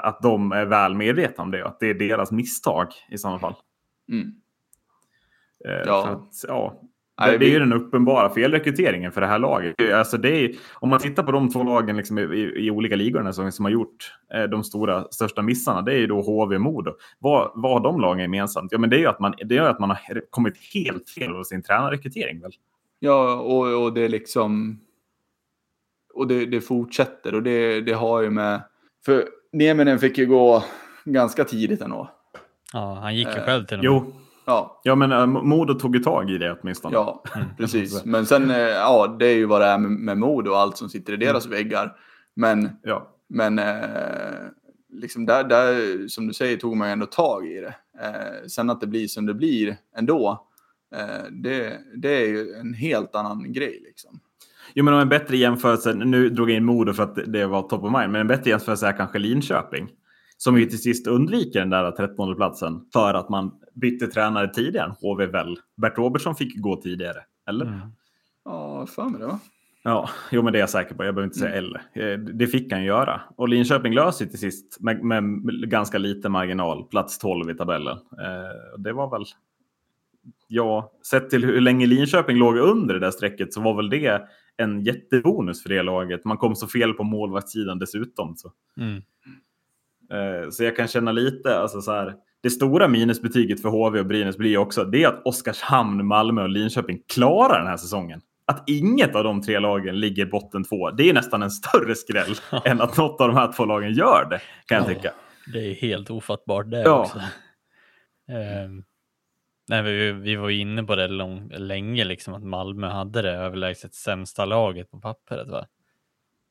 att 0.00 0.22
de 0.22 0.52
är 0.52 0.64
väl 0.64 0.94
medvetna 0.94 1.44
om 1.44 1.50
det 1.50 1.62
och 1.62 1.68
att 1.68 1.80
det 1.80 1.86
är 1.86 1.94
deras 1.94 2.32
misstag 2.32 2.88
i 3.10 3.18
sådana 3.18 3.38
fall. 3.38 3.54
Mm. 4.08 4.34
Eh, 5.64 5.82
ja. 5.86 6.08
Att, 6.08 6.44
ja. 6.48 6.82
Det, 7.16 7.38
det, 7.38 7.46
är 7.46 7.50
ju 7.50 7.58
den 7.58 7.72
uppenbara 7.72 8.30
felrekryteringen 8.30 9.12
för 9.12 9.20
det 9.20 9.26
här 9.26 9.38
laget. 9.38 9.74
Alltså 9.94 10.16
det 10.16 10.44
är, 10.44 10.54
om 10.74 10.88
man 10.88 11.00
tittar 11.00 11.22
på 11.22 11.32
de 11.32 11.50
två 11.50 11.62
lagen 11.62 11.96
liksom 11.96 12.18
i, 12.18 12.22
i, 12.56 12.70
olika 12.70 12.96
ligor 12.96 13.32
som, 13.32 13.52
som 13.52 13.64
har 13.64 13.72
gjort 13.72 14.12
eh, 14.34 14.42
de 14.42 14.64
stora, 14.64 15.04
största 15.10 15.42
missarna, 15.42 15.82
det 15.82 15.92
är 15.92 15.98
ju 15.98 16.06
då 16.06 16.20
HV 16.20 16.54
och 16.54 16.60
Modo. 16.60 16.92
Vad, 17.18 17.52
vad 17.54 17.72
har 17.72 17.80
de 17.80 18.00
lagen 18.00 18.22
gemensamt? 18.22 18.72
Ja, 18.72 18.78
men 18.78 18.90
det 18.90 18.96
är 18.96 19.00
ju 19.00 19.06
att 19.06 19.20
man, 19.20 19.34
det 19.44 19.56
är 19.56 19.62
att 19.62 19.80
man 19.80 19.90
har 19.90 19.98
kommit 20.30 20.54
helt 20.74 21.10
fel 21.10 21.32
av 21.32 21.44
sin 21.44 21.62
tränarrekrytering. 21.62 22.40
Väl? 22.40 22.52
Ja, 22.98 23.34
och, 23.34 23.84
och 23.84 23.92
det 23.92 24.00
är 24.00 24.08
liksom... 24.08 24.80
Och 26.14 26.26
det, 26.26 26.46
det 26.46 26.60
fortsätter 26.60 27.34
och 27.34 27.42
det, 27.42 27.80
det 27.80 27.92
har 27.92 28.20
ju 28.20 28.30
med... 28.30 28.62
För 29.04 29.24
Nieminen 29.52 29.98
fick 29.98 30.18
ju 30.18 30.26
gå 30.26 30.64
ganska 31.04 31.44
tidigt 31.44 31.80
ändå. 31.80 32.10
Ja, 32.72 32.98
han 33.02 33.16
gick 33.16 33.28
ju 33.28 33.34
eh, 33.34 33.44
själv 33.44 33.64
till 33.64 33.78
och 33.78 33.84
med. 33.84 33.92
Jo. 33.92 34.21
Ja. 34.44 34.80
ja, 34.82 34.94
men 34.94 35.12
uh, 35.12 35.26
Modo 35.26 35.74
tog 35.74 35.96
ju 35.96 36.02
tag 36.02 36.30
i 36.30 36.38
det 36.38 36.56
åtminstone. 36.60 36.94
Ja, 36.94 37.22
mm. 37.36 37.46
precis. 37.56 38.04
Men 38.04 38.26
sen, 38.26 38.50
uh, 38.50 38.56
ja, 38.56 39.16
det 39.18 39.26
är 39.26 39.34
ju 39.34 39.46
vad 39.46 39.60
det 39.60 39.66
är 39.66 39.78
med, 39.78 39.90
med 39.90 40.18
Modo 40.18 40.50
och 40.50 40.58
allt 40.58 40.76
som 40.76 40.88
sitter 40.88 41.12
i 41.12 41.16
deras 41.16 41.46
mm. 41.46 41.58
väggar. 41.58 41.96
Men, 42.34 42.70
ja. 42.82 43.14
men 43.28 43.58
uh, 43.58 43.64
liksom 44.92 45.26
där, 45.26 45.44
där, 45.44 46.08
som 46.08 46.26
du 46.26 46.34
säger, 46.34 46.56
tog 46.56 46.76
man 46.76 46.88
ju 46.88 46.92
ändå 46.92 47.06
tag 47.06 47.46
i 47.46 47.60
det. 47.60 47.74
Sen 48.48 48.70
att 48.70 48.80
det 48.80 48.86
blir 48.86 49.08
som 49.08 49.26
det 49.26 49.34
blir 49.34 49.76
ändå, 49.96 50.46
det, 51.30 51.78
det 51.96 52.08
är 52.08 52.28
ju 52.28 52.54
en 52.54 52.74
helt 52.74 53.14
annan 53.14 53.52
grej 53.52 53.82
liksom. 53.84 54.20
Jo, 54.74 54.84
men 54.84 54.94
en 54.94 55.08
bättre 55.08 55.36
jämförelse, 55.36 55.94
nu 55.94 56.28
drog 56.28 56.50
jag 56.50 56.56
in 56.56 56.64
Modo 56.64 56.92
för 56.92 57.02
att 57.02 57.18
det 57.26 57.46
var 57.46 57.62
top 57.62 57.84
of 57.84 57.92
mind, 57.92 58.12
men 58.12 58.20
en 58.20 58.26
bättre 58.26 58.50
jämförelse 58.50 58.86
är 58.86 58.96
kanske 58.96 59.18
Linköping. 59.18 59.88
Som 60.42 60.58
ju 60.58 60.66
till 60.66 60.82
sist 60.82 61.06
undviker 61.06 61.60
den 61.60 61.70
där 61.70 61.90
13 61.90 62.36
platsen 62.36 62.80
för 62.92 63.14
att 63.14 63.28
man 63.28 63.52
bytte 63.74 64.06
tränare 64.06 64.48
tidigare 64.48 64.86
än 64.86 64.94
HV 65.00 65.26
väl. 65.26 65.58
Bert 65.76 65.98
Robertsson 65.98 66.34
fick 66.34 66.60
gå 66.60 66.76
tidigare, 66.76 67.18
eller? 67.48 67.66
Mm. 67.66 67.80
Ja, 68.44 68.86
för 68.86 69.04
mig 69.04 69.20
det 69.20 69.26
va? 69.26 69.38
Ja, 69.82 70.08
jo 70.30 70.42
men 70.42 70.52
det 70.52 70.58
är 70.58 70.60
jag 70.60 70.70
säker 70.70 70.94
på. 70.94 71.04
Jag 71.04 71.14
behöver 71.14 71.28
inte 71.28 71.38
säga 71.38 71.58
mm. 71.58 71.64
eller. 71.64 72.12
Eh, 72.12 72.18
det 72.18 72.46
fick 72.46 72.72
han 72.72 72.84
göra. 72.84 73.20
Och 73.36 73.48
Linköping 73.48 73.94
löser 73.94 74.26
till 74.26 74.38
sist 74.38 74.80
med, 74.80 75.04
med, 75.04 75.24
ganska 75.70 75.98
liten 75.98 76.32
marginal, 76.32 76.84
plats 76.84 77.18
12 77.18 77.50
i 77.50 77.54
tabellen. 77.54 77.98
Eh, 77.98 78.78
det 78.78 78.92
var 78.92 79.10
väl, 79.10 79.24
ja, 80.48 80.92
sett 81.10 81.30
till 81.30 81.44
hur 81.44 81.60
länge 81.60 81.86
Linköping 81.86 82.36
låg 82.36 82.56
under 82.56 82.94
det 82.94 83.00
där 83.00 83.10
strecket 83.10 83.52
så 83.52 83.60
var 83.60 83.74
väl 83.74 83.90
det 83.90 84.22
en 84.56 84.84
jättebonus 84.84 85.62
för 85.62 85.68
det 85.68 85.82
laget. 85.82 86.24
Man 86.24 86.36
kom 86.36 86.56
så 86.56 86.66
fel 86.66 86.92
på 86.92 87.04
målvaktssidan 87.04 87.78
dessutom. 87.78 88.36
Så. 88.36 88.52
Mm. 88.76 89.02
Eh, 90.12 90.50
så 90.50 90.64
jag 90.64 90.76
kan 90.76 90.88
känna 90.88 91.12
lite, 91.12 91.58
alltså 91.58 91.80
så 91.80 91.92
här, 91.92 92.14
det 92.42 92.50
stora 92.50 92.88
minusbetyget 92.88 93.62
för 93.62 93.68
HV 93.68 94.00
och 94.00 94.06
Brynäs 94.06 94.36
blir 94.36 94.58
också 94.58 94.84
det 94.84 95.02
är 95.02 95.08
att 95.08 95.26
Oskarshamn, 95.26 96.06
Malmö 96.06 96.42
och 96.42 96.48
Linköping 96.48 97.02
klarar 97.08 97.58
den 97.58 97.68
här 97.68 97.76
säsongen. 97.76 98.20
Att 98.46 98.68
inget 98.68 99.16
av 99.16 99.24
de 99.24 99.42
tre 99.42 99.58
lagen 99.58 100.00
ligger 100.00 100.26
botten 100.26 100.64
två, 100.64 100.90
det 100.90 101.08
är 101.08 101.14
nästan 101.14 101.42
en 101.42 101.50
större 101.50 101.94
skräll 101.94 102.34
än 102.64 102.80
att 102.80 102.96
något 102.96 103.20
av 103.20 103.28
de 103.28 103.36
här 103.36 103.52
två 103.52 103.64
lagen 103.64 103.92
gör 103.92 104.26
det, 104.30 104.40
kan 104.66 104.76
jag 104.76 104.86
tycka. 104.86 105.12
Det 105.52 105.70
är 105.70 105.74
helt 105.74 106.10
ofattbart 106.10 106.70
det 106.70 106.82
ja. 106.82 107.00
också. 107.00 107.18
Um, 108.64 108.84
Nej, 109.68 109.82
vi, 109.82 110.12
vi 110.12 110.36
var 110.36 110.50
inne 110.50 110.84
på 110.84 110.96
det 110.96 111.08
lång, 111.08 111.48
länge, 111.48 112.04
liksom, 112.04 112.34
att 112.34 112.42
Malmö 112.42 112.86
hade 112.86 113.22
det 113.22 113.30
överlägset 113.30 113.94
sämsta 113.94 114.44
laget 114.44 114.90
på 114.90 115.00
pappret. 115.00 115.48
Va? 115.48 115.66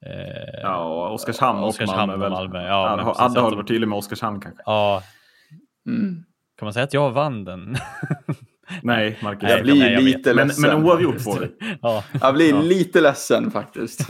Eh, 0.06 0.60
ja, 0.62 0.84
och 0.84 1.14
Oskarshamn 1.14 1.60
och 1.60 1.68
Oskarshamn 1.68 2.08
Malmö. 2.08 2.26
Och 2.26 2.32
Malmö. 2.32 2.68
Ja, 2.68 2.90
Adde, 2.90 3.04
Adde 3.04 3.40
har 3.40 3.56
varit 3.56 3.68
tydlig 3.68 3.88
med 3.88 3.98
Oskarshamn 3.98 4.42
kanske. 4.42 4.64
Ja. 4.66 5.04
Mm. 5.88 6.24
Kan 6.58 6.66
man 6.66 6.74
säga 6.74 6.84
att 6.84 6.94
jag 6.94 7.12
vann 7.12 7.46
den? 7.46 7.76
nej, 8.84 9.18
Marcus. 9.24 9.50
Jag 9.50 9.64
blir 9.64 9.80
nej, 9.80 9.94
jag 9.94 10.04
lite 10.04 10.34
ledsen. 10.34 10.62
Men, 10.62 10.80
men 10.80 10.86
oavgjort 10.86 11.22
får 11.22 11.40
du. 11.40 11.58
ja. 11.82 12.04
Jag 12.22 12.34
blir 12.34 12.50
ja. 12.50 12.62
lite 12.62 13.02
ledsen 13.02 13.52
faktiskt. 13.52 14.10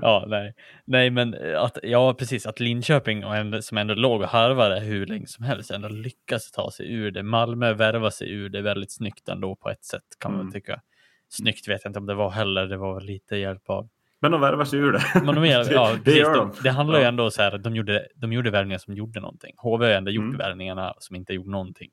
ja, 0.00 0.24
nej. 0.28 0.54
nej, 0.84 1.10
men 1.10 1.56
att, 1.56 1.78
ja, 1.82 2.14
precis 2.14 2.46
att 2.46 2.60
Linköping 2.60 3.24
och 3.24 3.64
som 3.64 3.78
ändå 3.78 3.94
låg 3.94 4.20
och 4.20 4.28
harvade 4.28 4.80
hur 4.80 5.06
länge 5.06 5.26
som 5.26 5.44
helst 5.44 5.70
ändå 5.70 5.88
lyckas 5.88 6.50
ta 6.50 6.70
sig 6.70 6.92
ur 6.92 7.10
det. 7.10 7.22
Malmö 7.22 7.72
värvar 7.72 8.10
sig 8.10 8.30
ur 8.30 8.48
det 8.48 8.62
väldigt 8.62 8.92
snyggt 8.92 9.28
ändå 9.28 9.56
på 9.56 9.70
ett 9.70 9.84
sätt 9.84 10.02
kan 10.18 10.32
man 10.32 10.40
mm. 10.40 10.52
tycka. 10.52 10.80
Snyggt 11.28 11.68
vet 11.68 11.84
jag 11.84 11.90
inte 11.90 11.98
om 11.98 12.06
det 12.06 12.14
var 12.14 12.30
heller, 12.30 12.66
det 12.66 12.76
var 12.76 13.00
lite 13.00 13.36
hjälp 13.36 13.70
av. 13.70 13.88
Men 14.20 14.32
de 14.32 14.40
värvar 14.40 14.64
sig 14.64 14.78
ur 14.78 14.92
det. 14.92 15.02
Men 15.14 15.34
de 15.34 15.44
är, 15.44 15.72
ja, 15.72 15.92
det, 15.92 16.04
precis, 16.04 16.22
de. 16.22 16.52
det 16.62 16.70
handlar 16.70 16.98
ja. 16.98 17.00
ju 17.00 17.08
ändå 17.08 17.30
så 17.30 17.42
här, 17.42 17.58
de 17.58 17.76
gjorde, 17.76 18.06
de 18.14 18.32
gjorde 18.32 18.50
värvningar 18.50 18.78
som 18.78 18.94
gjorde 18.94 19.20
någonting. 19.20 19.54
HV 19.56 19.86
har 19.86 19.92
ändå 19.92 20.10
gjort 20.10 20.24
mm. 20.24 20.36
värvningarna 20.36 20.94
som 20.98 21.16
inte 21.16 21.32
gjort 21.32 21.46
någonting. 21.46 21.90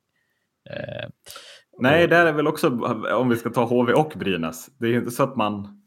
Eh, 0.70 1.10
Nej, 1.80 2.04
och... 2.04 2.10
där 2.10 2.26
är 2.26 2.34
väl 2.34 2.48
också 2.48 2.68
om 3.14 3.30
vi 3.30 3.36
ska 3.36 3.50
ta 3.50 3.64
HV 3.64 3.94
och 3.94 4.14
Brynäs. 4.16 4.70
Det 4.78 4.86
är 4.86 4.90
ju 4.90 4.98
inte 4.98 5.12
så 5.12 5.24
att 5.24 5.36
man... 5.36 5.84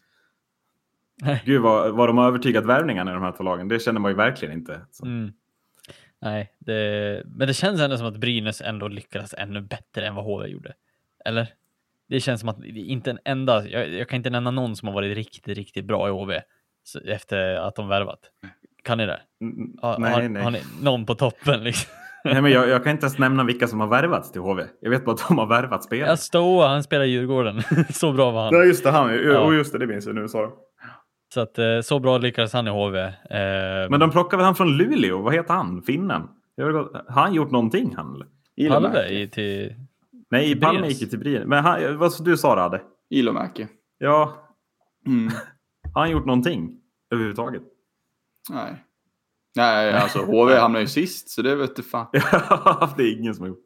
Nej. 1.23 1.43
Gud 1.47 1.63
vad, 1.63 1.95
vad 1.95 2.09
de 2.09 2.19
har 2.19 2.27
övertygat 2.27 2.67
värvningarna 2.67 3.11
i 3.11 3.15
de 3.15 3.23
här 3.23 3.33
två 3.33 3.45
lagen. 3.45 3.69
Det 3.69 3.83
känner 3.83 4.01
man 4.01 4.11
ju 4.11 4.17
verkligen 4.17 4.55
inte. 4.55 4.81
Mm. 5.03 5.33
Nej, 6.21 6.53
det... 6.59 7.23
men 7.27 7.49
det 7.49 7.55
känns 7.55 7.81
ändå 7.81 7.97
som 7.97 8.07
att 8.07 8.17
Brynäs 8.17 8.61
ändå 8.61 8.89
lyckades 8.89 9.35
ännu 9.35 9.61
bättre 9.61 10.07
än 10.07 10.15
vad 10.15 10.25
HV 10.25 10.47
gjorde. 10.47 10.73
Eller? 11.25 11.49
Det 12.11 12.21
känns 12.21 12.41
som 12.41 12.49
att 12.49 12.65
inte 12.65 13.11
en 13.11 13.19
enda, 13.25 13.69
jag, 13.69 13.89
jag 13.89 14.09
kan 14.09 14.17
inte 14.17 14.31
nämna 14.31 14.51
någon 14.51 14.77
som 14.77 14.89
har 14.89 14.95
varit 14.95 15.17
riktigt, 15.17 15.49
riktigt 15.49 15.85
bra 15.85 16.09
i 16.09 16.11
HV 16.11 16.41
efter 17.05 17.55
att 17.55 17.77
de 17.77 17.89
värvat. 17.89 18.19
Kan 18.85 18.99
ni 18.99 19.07
det? 19.07 19.21
Ha, 19.83 19.99
nej, 19.99 20.13
har, 20.13 20.29
nej. 20.29 20.43
Har 20.43 20.51
ni 20.51 20.61
någon 20.83 21.07
på 21.07 21.15
toppen? 21.15 21.65
Liksom? 21.65 21.91
Nej, 22.25 22.43
men 22.43 22.53
jag, 22.53 22.69
jag, 22.69 22.85
kan 22.85 22.93
inte 22.93 23.05
ens 23.05 23.19
nämna 23.19 23.45
vilka 23.45 23.67
som 23.67 23.81
har 23.81 23.87
värvats 23.87 24.33
till 24.33 24.41
HV. 24.41 24.63
Jag 24.81 24.91
vet 24.91 25.05
bara 25.05 25.13
att 25.13 25.29
de 25.29 25.39
har 25.39 25.47
värvat 25.47 25.85
spelare. 25.85 26.11
Ja, 26.11 26.17
Stoa, 26.17 26.69
han 26.69 26.83
spelar 26.83 27.05
i 27.05 27.09
Djurgården. 27.09 27.63
så 27.93 28.13
bra 28.13 28.31
var 28.31 28.45
han. 28.45 28.55
Ja, 28.55 28.65
just 28.65 28.85
det. 28.85 28.91
Han, 28.91 29.15
ja. 29.15 29.41
Och 29.41 29.55
just 29.55 29.73
det, 29.73 29.79
det 29.79 29.87
minns 29.87 30.07
jag 30.07 30.15
nu. 30.15 30.29
Så. 30.29 30.53
Så 31.35 31.41
att 31.41 31.59
eh, 31.59 31.81
så 31.83 31.99
bra 31.99 32.19
lyckades 32.19 32.53
han 32.53 32.67
i 32.67 32.71
HV. 32.71 32.99
Eh, 33.01 33.11
men 33.91 34.01
de 34.01 34.11
plockade 34.11 34.37
väl 34.37 34.45
han 34.45 34.55
från 34.55 34.77
Luleå? 34.77 35.23
Vad 35.23 35.35
heter 35.35 35.55
han? 35.55 35.83
Finnen? 35.83 36.23
Har 37.09 37.23
han 37.23 37.35
gjort 37.35 37.51
någonting 37.51 37.95
han? 37.97 38.23
Palve 38.69 39.27
till... 39.27 39.75
Nej, 40.31 40.61
Palme 40.61 40.89
gick 40.89 41.11
till 41.11 41.19
Brynäs. 41.19 41.47
Men 41.47 41.65
han, 41.65 41.99
vad 41.99 42.25
du 42.25 42.37
sa 42.37 42.57
Radde? 42.57 42.83
Ilomäki. 43.11 43.67
Ja. 43.99 44.49
Mm. 45.07 45.33
Har 45.95 46.01
han 46.01 46.11
gjort 46.11 46.27
någonting 46.27 46.81
överhuvudtaget? 47.11 47.63
Nej. 48.51 48.85
Nej, 49.57 49.93
alltså 49.93 50.19
HV 50.27 50.57
hamnar 50.57 50.81
ju 50.81 50.87
sist, 50.87 51.29
så 51.31 51.43
det 51.43 51.57
vet 51.57 51.77
du 51.77 51.83
fan. 51.83 52.07
det 52.97 53.03
är 53.03 53.19
ingen 53.19 53.35
som 53.35 53.43
har 53.43 53.49
gjort. 53.49 53.65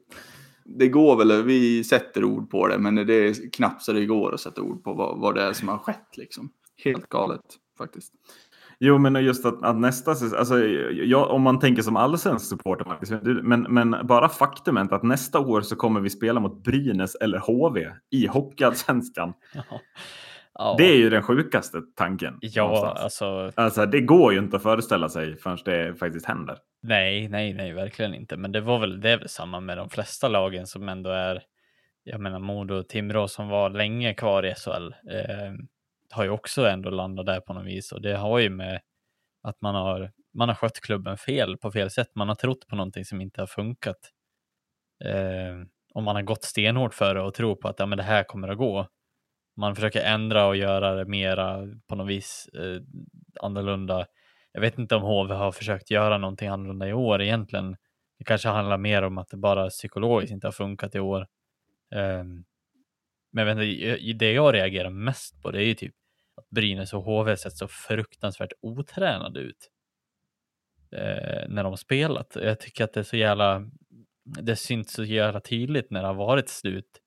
Det 0.64 0.88
går 0.88 1.16
väl, 1.16 1.42
vi 1.42 1.85
sätter 1.85 2.24
ord 2.24 2.50
på 2.50 2.68
det, 2.68 2.79
men 2.79 2.94
det 2.94 3.14
är 3.14 3.53
knappt 3.53 3.83
så 3.83 3.92
det 3.92 4.07
går 4.07 4.35
att 4.35 4.40
sätta 4.40 4.62
ord 4.62 4.85
på 4.85 4.94
vad, 4.94 5.20
vad 5.20 5.35
det 5.35 5.42
är 5.42 5.53
som 5.53 5.68
har 5.68 5.79
skett 5.79 6.16
liksom. 6.16 6.50
Helt 6.85 7.09
galet 7.09 7.40
faktiskt. 7.79 8.12
Jo, 8.87 8.99
men 8.99 9.25
just 9.25 9.47
att, 9.47 9.62
att 9.62 9.77
nästa 9.77 10.11
alltså, 10.11 10.59
jag, 10.92 11.31
om 11.31 11.42
man 11.42 11.59
tänker 11.59 11.83
som 11.83 11.97
allsvensk 11.97 12.49
supporter, 12.49 13.42
men, 13.42 13.62
men 13.62 14.07
bara 14.07 14.29
faktumet 14.29 14.92
att 14.92 15.03
nästa 15.03 15.38
år 15.38 15.61
så 15.61 15.77
kommer 15.77 16.01
vi 16.01 16.11
spela 16.11 16.40
mot 16.40 16.64
Brynäs 16.64 17.14
eller 17.14 17.38
HV 17.38 17.90
i 18.11 18.27
Hockeyallsvenskan. 18.27 19.33
Ja. 20.59 20.75
Det 20.79 20.85
är 20.85 20.97
ju 20.97 21.11
den 21.11 21.23
sjukaste 21.23 21.83
tanken. 21.97 22.38
Ja, 22.40 22.97
alltså... 22.99 23.53
alltså. 23.55 23.87
Det 23.87 24.01
går 24.01 24.33
ju 24.33 24.38
inte 24.38 24.57
att 24.57 24.62
föreställa 24.62 25.09
sig 25.09 25.37
förrän 25.37 25.59
det 25.64 25.99
faktiskt 25.99 26.27
händer. 26.27 26.59
Nej, 26.83 27.29
nej, 27.29 27.55
nej, 27.55 27.73
verkligen 27.73 28.14
inte. 28.14 28.37
Men 28.37 28.53
det 28.53 28.61
var 28.61 28.79
väl, 28.79 29.01
det 29.01 29.16
väl 29.16 29.29
samma 29.29 29.61
med 29.61 29.79
de 29.79 29.90
flesta 29.90 30.29
lagen 30.29 30.66
som 30.66 30.88
ändå 30.88 31.11
är, 31.11 31.42
jag 32.05 32.20
menar 32.20 32.38
Modo 32.38 32.75
och 32.75 32.88
Timrå 32.88 33.29
som 33.29 33.49
var 33.49 33.70
länge 33.70 34.14
kvar 34.14 34.47
i 34.47 34.55
SHL, 34.55 34.87
eh, 35.12 35.53
har 36.14 36.24
ju 36.24 36.31
också 36.31 36.66
ändå 36.66 36.90
landat 36.90 37.27
där 37.27 37.40
på 37.40 37.53
något 37.53 37.66
vis 37.66 37.92
och 37.92 38.03
det 38.03 38.16
har 38.16 38.38
ju 38.38 38.50
med 38.50 38.81
att 39.42 39.61
man 39.61 39.74
har, 39.74 40.12
man 40.35 40.48
har 40.48 40.57
skött 40.57 40.81
klubben 40.81 41.18
fel 41.18 41.57
på 41.59 41.72
fel 41.72 41.90
sätt. 41.90 42.09
Man 42.14 42.29
har 42.29 42.35
trott 42.35 42.66
på 42.66 42.77
någonting 42.77 43.05
som 43.05 43.20
inte 43.20 43.42
har 43.42 43.46
funkat. 43.46 43.96
Eh, 45.05 45.66
och 45.94 46.03
man 46.03 46.16
har 46.16 46.22
gått 46.22 46.44
stenhårt 46.44 46.94
för 46.94 47.14
det 47.14 47.20
och 47.20 47.35
tror 47.35 47.57
på 47.57 47.68
att 47.68 47.79
ja, 47.79 47.87
men 47.87 47.98
det 47.98 48.05
här 48.05 48.24
kommer 48.24 48.48
att 48.48 48.59
gå 48.59 48.88
man 49.57 49.74
försöker 49.74 50.03
ändra 50.03 50.46
och 50.46 50.57
göra 50.57 50.94
det 50.94 51.05
mera 51.05 51.68
på 51.87 51.94
något 51.94 52.09
vis 52.09 52.48
eh, 52.55 52.83
annorlunda. 53.40 54.07
Jag 54.53 54.61
vet 54.61 54.79
inte 54.79 54.96
om 54.96 55.03
HV 55.03 55.35
har 55.35 55.53
försökt 55.53 55.90
göra 55.90 56.18
någonting 56.18 56.48
annorlunda 56.48 56.88
i 56.88 56.92
år 56.92 57.22
egentligen. 57.22 57.77
Det 58.18 58.24
kanske 58.24 58.48
handlar 58.48 58.79
mer 58.79 59.03
om 59.03 59.18
att 59.18 59.29
det 59.29 59.37
bara 59.37 59.68
psykologiskt 59.68 60.33
inte 60.33 60.46
har 60.46 60.53
funkat 60.53 60.94
i 60.94 61.00
år. 61.00 61.20
Eh, 61.94 62.24
men 63.33 63.46
jag 63.46 63.55
vet 63.55 63.64
inte, 63.64 64.12
det 64.12 64.33
jag 64.33 64.55
reagerar 64.55 64.90
mest 64.90 65.42
på 65.42 65.50
det 65.50 65.59
är 65.59 65.66
ju 65.66 65.74
typ 65.74 65.94
att 66.37 66.51
Brynäs 66.51 66.92
och 66.92 67.03
HV 67.03 67.37
sett 67.37 67.57
så 67.57 67.68
fruktansvärt 67.68 68.53
otränade 68.61 69.40
ut 69.40 69.70
eh, 70.92 71.49
när 71.49 71.62
de 71.62 71.66
har 71.66 71.77
spelat. 71.77 72.37
Jag 72.40 72.61
tycker 72.61 72.85
att 72.85 72.92
det 72.92 73.01
är 73.01 73.05
så 73.05 73.16
jävla, 73.16 73.70
det 74.25 74.57
syns 74.57 74.92
så 74.92 75.05
jävla 75.05 75.40
tydligt 75.40 75.90
när 75.90 76.01
det 76.01 76.07
har 76.07 76.14
varit 76.14 76.49
slut 76.49 77.01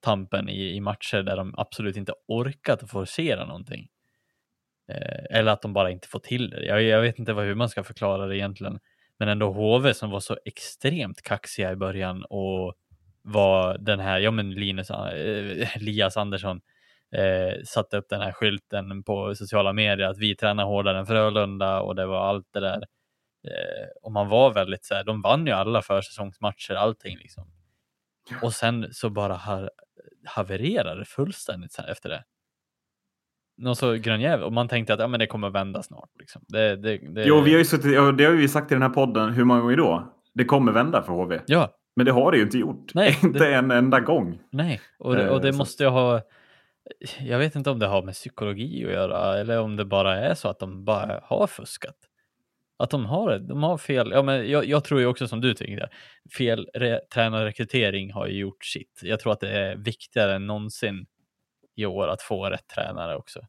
tampen 0.00 0.48
i, 0.48 0.76
i 0.76 0.80
matcher 0.80 1.22
där 1.22 1.36
de 1.36 1.54
absolut 1.56 1.96
inte 1.96 2.12
orkat 2.28 2.90
forcera 2.90 3.46
någonting. 3.46 3.88
Eh, 4.88 5.38
eller 5.38 5.52
att 5.52 5.62
de 5.62 5.72
bara 5.72 5.90
inte 5.90 6.08
får 6.08 6.18
till 6.18 6.50
det. 6.50 6.64
Jag, 6.64 6.82
jag 6.82 7.00
vet 7.00 7.18
inte 7.18 7.32
vad, 7.32 7.44
hur 7.44 7.54
man 7.54 7.68
ska 7.68 7.84
förklara 7.84 8.26
det 8.26 8.36
egentligen. 8.36 8.78
Men 9.18 9.28
ändå 9.28 9.52
HV 9.52 9.94
som 9.94 10.10
var 10.10 10.20
så 10.20 10.36
extremt 10.44 11.22
kaxiga 11.22 11.72
i 11.72 11.76
början 11.76 12.24
och 12.24 12.74
var 13.22 13.78
den 13.78 14.00
här, 14.00 14.20
ja 14.20 14.30
men 14.30 14.50
Linus, 14.50 14.90
eh, 14.90 15.76
Elias 15.76 16.16
Andersson 16.16 16.60
eh, 17.14 17.62
satte 17.64 17.96
upp 17.96 18.08
den 18.08 18.20
här 18.20 18.32
skylten 18.32 19.02
på 19.02 19.34
sociala 19.34 19.72
medier 19.72 20.08
att 20.08 20.18
vi 20.18 20.36
tränar 20.36 20.64
hårdare 20.64 20.98
än 20.98 21.06
Frölunda 21.06 21.80
och 21.80 21.94
det 21.94 22.06
var 22.06 22.28
allt 22.28 22.46
det 22.52 22.60
där. 22.60 22.82
Eh, 23.44 23.86
och 24.02 24.12
man 24.12 24.28
var 24.28 24.52
väldigt 24.52 24.84
så 24.84 24.94
här, 24.94 25.04
de 25.04 25.22
vann 25.22 25.46
ju 25.46 25.52
alla 25.52 25.82
försäsongsmatcher, 25.82 26.74
allting 26.74 27.16
liksom. 27.16 27.44
Och 28.42 28.52
sen 28.52 28.86
så 28.92 29.10
bara 29.10 29.34
har 29.34 29.70
havererade 30.24 31.04
fullständigt 31.04 31.78
efter 31.88 32.08
det. 32.08 32.24
Något 33.56 33.78
så 33.78 33.92
grönjävel. 33.92 34.44
Och 34.44 34.52
man 34.52 34.68
tänkte 34.68 34.94
att 34.94 35.00
ja, 35.00 35.06
men 35.06 35.20
det 35.20 35.26
kommer 35.26 35.50
vända 35.50 35.82
snart. 35.82 36.10
Liksom. 36.18 36.42
Det, 36.48 36.76
det, 36.76 36.98
det... 36.98 37.24
Jo, 37.24 37.40
vi 37.40 37.52
har 37.52 37.58
ju 37.58 37.64
suttit, 37.64 37.92
det 38.18 38.24
har 38.24 38.32
vi 38.32 38.48
sagt 38.48 38.72
i 38.72 38.74
den 38.74 38.82
här 38.82 38.88
podden 38.88 39.32
hur 39.32 39.44
många 39.44 39.60
gånger 39.60 39.76
då? 39.76 40.12
Det 40.34 40.44
kommer 40.44 40.72
vända 40.72 41.02
för 41.02 41.12
HV. 41.12 41.40
Ja. 41.46 41.70
Men 41.96 42.06
det 42.06 42.12
har 42.12 42.30
det 42.30 42.36
ju 42.36 42.42
inte 42.42 42.58
gjort. 42.58 42.94
Nej, 42.94 43.18
inte 43.22 43.54
en 43.54 43.70
enda 43.70 44.00
gång. 44.00 44.38
Nej, 44.50 44.80
och 44.98 45.16
det, 45.16 45.30
och 45.30 45.40
det 45.40 45.48
eh, 45.48 45.56
måste 45.56 45.82
ju 45.82 45.88
ha... 45.88 46.20
Jag 47.20 47.38
vet 47.38 47.54
inte 47.54 47.70
om 47.70 47.78
det 47.78 47.86
har 47.86 48.02
med 48.02 48.14
psykologi 48.14 48.84
att 48.84 48.92
göra 48.92 49.38
eller 49.38 49.60
om 49.60 49.76
det 49.76 49.84
bara 49.84 50.16
är 50.16 50.34
så 50.34 50.48
att 50.48 50.58
de 50.58 50.84
bara 50.84 51.20
har 51.22 51.46
fuskat. 51.46 51.96
Att 52.76 52.90
de 52.90 53.06
har, 53.06 53.38
de 53.38 53.62
har 53.62 53.78
fel. 53.78 54.10
Ja, 54.12 54.22
men 54.22 54.50
jag, 54.50 54.64
jag 54.64 54.84
tror 54.84 55.00
ju 55.00 55.06
också 55.06 55.28
som 55.28 55.40
du 55.40 55.54
tycker, 55.54 55.88
fel 56.38 56.68
re, 56.74 57.00
tränarrekrytering 57.14 58.12
har 58.12 58.26
ju 58.26 58.38
gjort 58.38 58.64
sitt. 58.64 59.00
Jag 59.02 59.20
tror 59.20 59.32
att 59.32 59.40
det 59.40 59.50
är 59.50 59.76
viktigare 59.76 60.34
än 60.34 60.46
någonsin 60.46 61.06
i 61.76 61.86
år 61.86 62.08
att 62.08 62.22
få 62.22 62.50
rätt 62.50 62.68
tränare 62.68 63.16
också. 63.16 63.40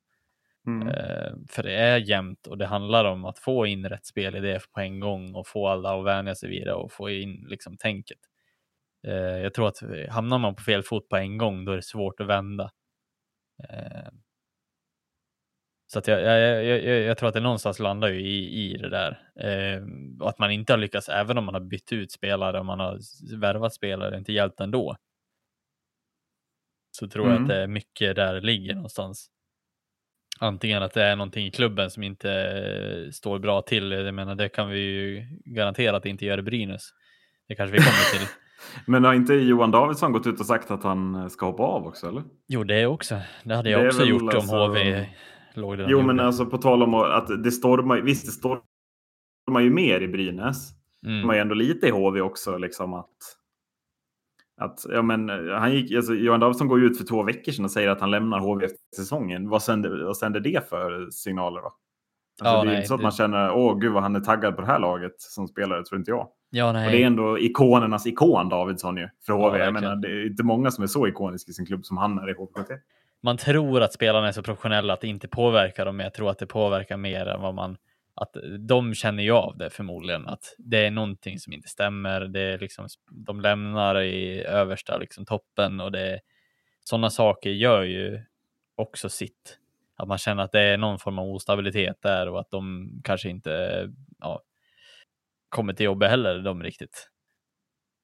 Mm. 0.67 0.87
Eh, 0.87 1.31
för 1.49 1.63
det 1.63 1.73
är 1.73 1.97
jämnt 1.97 2.47
och 2.47 2.57
det 2.57 2.65
handlar 2.65 3.05
om 3.05 3.25
att 3.25 3.39
få 3.39 3.65
in 3.65 3.89
rätt 3.89 4.05
spelidé 4.05 4.59
på 4.73 4.79
en 4.79 4.99
gång 4.99 5.35
och 5.35 5.47
få 5.47 5.67
alla 5.67 5.99
att 5.99 6.05
vänja 6.05 6.35
sig 6.35 6.49
vid 6.49 6.67
det 6.67 6.73
och 6.73 6.91
få 6.91 7.09
in 7.09 7.45
liksom 7.49 7.77
tänket. 7.77 8.17
Eh, 9.07 9.13
jag 9.13 9.53
tror 9.53 9.67
att 9.67 9.79
hamnar 10.09 10.37
man 10.37 10.55
på 10.55 10.63
fel 10.63 10.83
fot 10.83 11.09
på 11.09 11.17
en 11.17 11.37
gång, 11.37 11.65
då 11.65 11.71
är 11.71 11.75
det 11.75 11.81
svårt 11.81 12.19
att 12.19 12.27
vända. 12.27 12.71
Eh, 13.63 14.09
så 15.87 15.99
att 15.99 16.07
jag, 16.07 16.21
jag, 16.21 16.65
jag, 16.65 17.01
jag, 17.01 17.17
tror 17.17 17.29
att 17.29 17.35
det 17.35 17.41
någonstans 17.41 17.79
landar 17.79 18.07
ju 18.07 18.21
i, 18.21 18.73
i 18.73 18.77
det 18.77 18.89
där. 18.89 19.29
Eh, 19.39 19.83
att 20.27 20.39
man 20.39 20.51
inte 20.51 20.73
har 20.73 20.77
lyckats, 20.77 21.09
även 21.09 21.37
om 21.37 21.45
man 21.45 21.53
har 21.53 21.61
bytt 21.61 21.91
ut 21.91 22.11
spelare 22.11 22.59
och 22.59 22.65
man 22.65 22.79
har 22.79 22.99
värvat 23.37 23.73
spelare, 23.73 24.17
inte 24.17 24.33
hjälpt 24.33 24.59
ändå. 24.59 24.95
Så 26.91 27.07
tror 27.07 27.25
mm. 27.25 27.33
jag 27.33 27.43
att 27.43 27.49
mm. 27.49 27.57
det 27.57 27.63
är 27.63 27.67
mycket 27.67 28.15
där 28.15 28.33
det 28.33 28.41
ligger 28.41 28.75
någonstans. 28.75 29.31
Antingen 30.39 30.83
att 30.83 30.93
det 30.93 31.03
är 31.03 31.15
någonting 31.15 31.45
i 31.45 31.51
klubben 31.51 31.91
som 31.91 32.03
inte 32.03 32.31
eh, 32.31 33.11
står 33.11 33.39
bra 33.39 33.61
till. 33.61 33.91
Jag 33.91 34.13
menar, 34.13 34.35
det 34.35 34.49
kan 34.49 34.69
vi 34.69 34.79
ju 34.79 35.27
garantera 35.45 35.97
att 35.97 36.03
det 36.03 36.09
inte 36.09 36.25
gör 36.25 36.37
i 36.37 36.41
Brynäs. 36.41 36.89
Det 37.47 37.55
kanske 37.55 37.77
vi 37.77 37.77
kommer 37.77 38.19
till. 38.19 38.27
Men 38.85 39.03
har 39.03 39.13
inte 39.13 39.33
Johan 39.33 39.71
Davidsson 39.71 40.11
gått 40.11 40.27
ut 40.27 40.39
och 40.39 40.45
sagt 40.45 40.71
att 40.71 40.83
han 40.83 41.29
ska 41.29 41.45
hoppa 41.45 41.63
av 41.63 41.87
också? 41.87 42.07
Eller? 42.07 42.23
Jo, 42.47 42.63
det 42.63 42.85
också. 42.85 43.15
Det 43.43 43.55
hade 43.55 43.69
jag 43.69 43.81
det 43.81 43.87
också 43.87 44.03
gjort 44.03 44.33
alltså... 44.33 44.55
om 44.55 44.69
HV 44.69 45.09
låg 45.53 45.77
det 45.77 45.85
Jo, 45.89 46.01
men 46.01 46.19
alltså 46.19 46.45
på 46.45 46.57
tal 46.57 46.83
om 46.83 46.93
att 46.93 47.43
det 47.43 47.51
stormar, 47.51 48.01
visst 48.01 48.25
det 48.25 48.31
stormar 48.31 49.61
ju 49.61 49.69
mer 49.69 50.01
i 50.01 50.07
Brynäs. 50.07 50.71
Mm. 51.05 51.27
Man 51.27 51.35
är 51.35 51.39
ändå 51.39 51.55
lite 51.55 51.87
i 51.87 51.91
HV 51.91 52.21
också 52.21 52.57
liksom 52.57 52.93
att 52.93 53.09
att, 54.57 54.85
ja, 54.89 55.01
men, 55.01 55.29
han 55.49 55.73
gick, 55.73 55.95
alltså, 55.95 56.13
Johan 56.13 56.39
Davidsson 56.39 56.67
går 56.67 56.79
ju 56.79 56.85
ut 56.85 56.97
för 56.97 57.05
två 57.05 57.23
veckor 57.23 57.51
sedan 57.51 57.65
och 57.65 57.71
säger 57.71 57.89
att 57.89 58.01
han 58.01 58.11
lämnar 58.11 58.39
HV 58.39 58.65
efter 58.65 58.95
säsongen. 58.95 59.49
Vad 59.49 59.63
sänder, 59.63 60.05
vad 60.05 60.17
sänder 60.17 60.39
det 60.39 60.69
för 60.69 61.09
signaler 61.11 61.61
då? 61.61 61.67
Alltså, 62.41 62.55
ja, 62.55 62.55
det 62.55 62.61
är 62.61 62.65
nej, 62.65 62.75
inte 62.75 62.87
så 62.87 62.95
att 62.95 63.01
man 63.01 63.11
känner, 63.11 63.51
åh 63.51 63.79
gud 63.79 63.93
vad 63.93 64.03
han 64.03 64.15
är 64.15 64.19
taggad 64.19 64.55
på 64.55 64.61
det 64.61 64.67
här 64.67 64.79
laget 64.79 65.21
som 65.21 65.47
spelare, 65.47 65.83
tror 65.83 65.99
inte 65.99 66.11
jag. 66.11 66.27
Ja, 66.49 66.71
nej. 66.71 66.85
Och 66.85 66.91
det 66.91 67.03
är 67.03 67.07
ändå 67.07 67.39
ikonernas 67.39 68.07
ikon 68.07 68.49
Davidsson 68.49 68.97
ju, 68.97 69.09
för 69.25 69.33
HV. 69.33 69.57
Ja, 69.57 69.63
jag 69.63 69.73
menar, 69.73 69.95
det 69.95 70.07
är 70.07 70.27
inte 70.27 70.43
många 70.43 70.71
som 70.71 70.83
är 70.83 70.87
så 70.87 71.07
ikoniska 71.07 71.49
i 71.49 71.53
sin 71.53 71.65
klubb 71.65 71.85
som 71.85 71.97
han 71.97 72.17
är 72.17 72.29
i 72.29 72.33
HV 72.33 72.49
man 73.25 73.37
tror 73.37 73.81
att 73.81 73.93
spelarna 73.93 74.27
är 74.27 74.31
så 74.31 74.43
professionella 74.43 74.93
att 74.93 75.01
det 75.01 75.07
inte 75.07 75.27
påverkar 75.27 75.85
dem, 75.85 75.97
men 75.97 76.03
jag 76.03 76.13
tror 76.13 76.29
att 76.29 76.39
det 76.39 76.45
påverkar 76.45 76.97
mer 76.97 77.25
än 77.25 77.41
vad 77.41 77.53
man 77.53 77.77
att 78.15 78.35
de 78.59 78.93
känner 78.93 79.23
ju 79.23 79.31
av 79.31 79.57
det 79.57 79.69
förmodligen, 79.69 80.27
att 80.27 80.55
det 80.57 80.85
är 80.85 80.91
någonting 80.91 81.39
som 81.39 81.53
inte 81.53 81.67
stämmer. 81.67 82.21
Det 82.21 82.41
är 82.41 82.59
liksom, 82.59 82.87
de 83.11 83.41
lämnar 83.41 84.01
i 84.01 84.43
översta 84.43 84.97
liksom, 84.97 85.25
toppen 85.25 85.79
och 85.79 85.91
det 85.91 86.19
sådana 86.83 87.09
saker 87.09 87.49
gör 87.49 87.83
ju 87.83 88.21
också 88.75 89.09
sitt. 89.09 89.59
Att 89.95 90.07
man 90.07 90.17
känner 90.17 90.43
att 90.43 90.51
det 90.51 90.61
är 90.61 90.77
någon 90.77 90.99
form 90.99 91.19
av 91.19 91.29
ostabilitet 91.29 92.01
där 92.01 92.29
och 92.29 92.39
att 92.39 92.51
de 92.51 92.89
kanske 93.03 93.29
inte 93.29 93.83
ja, 94.19 94.41
kommer 95.55 95.73
till 95.73 95.85
jobbet 95.85 96.09
heller, 96.09 96.39
de 96.39 96.63
riktigt. 96.63 97.09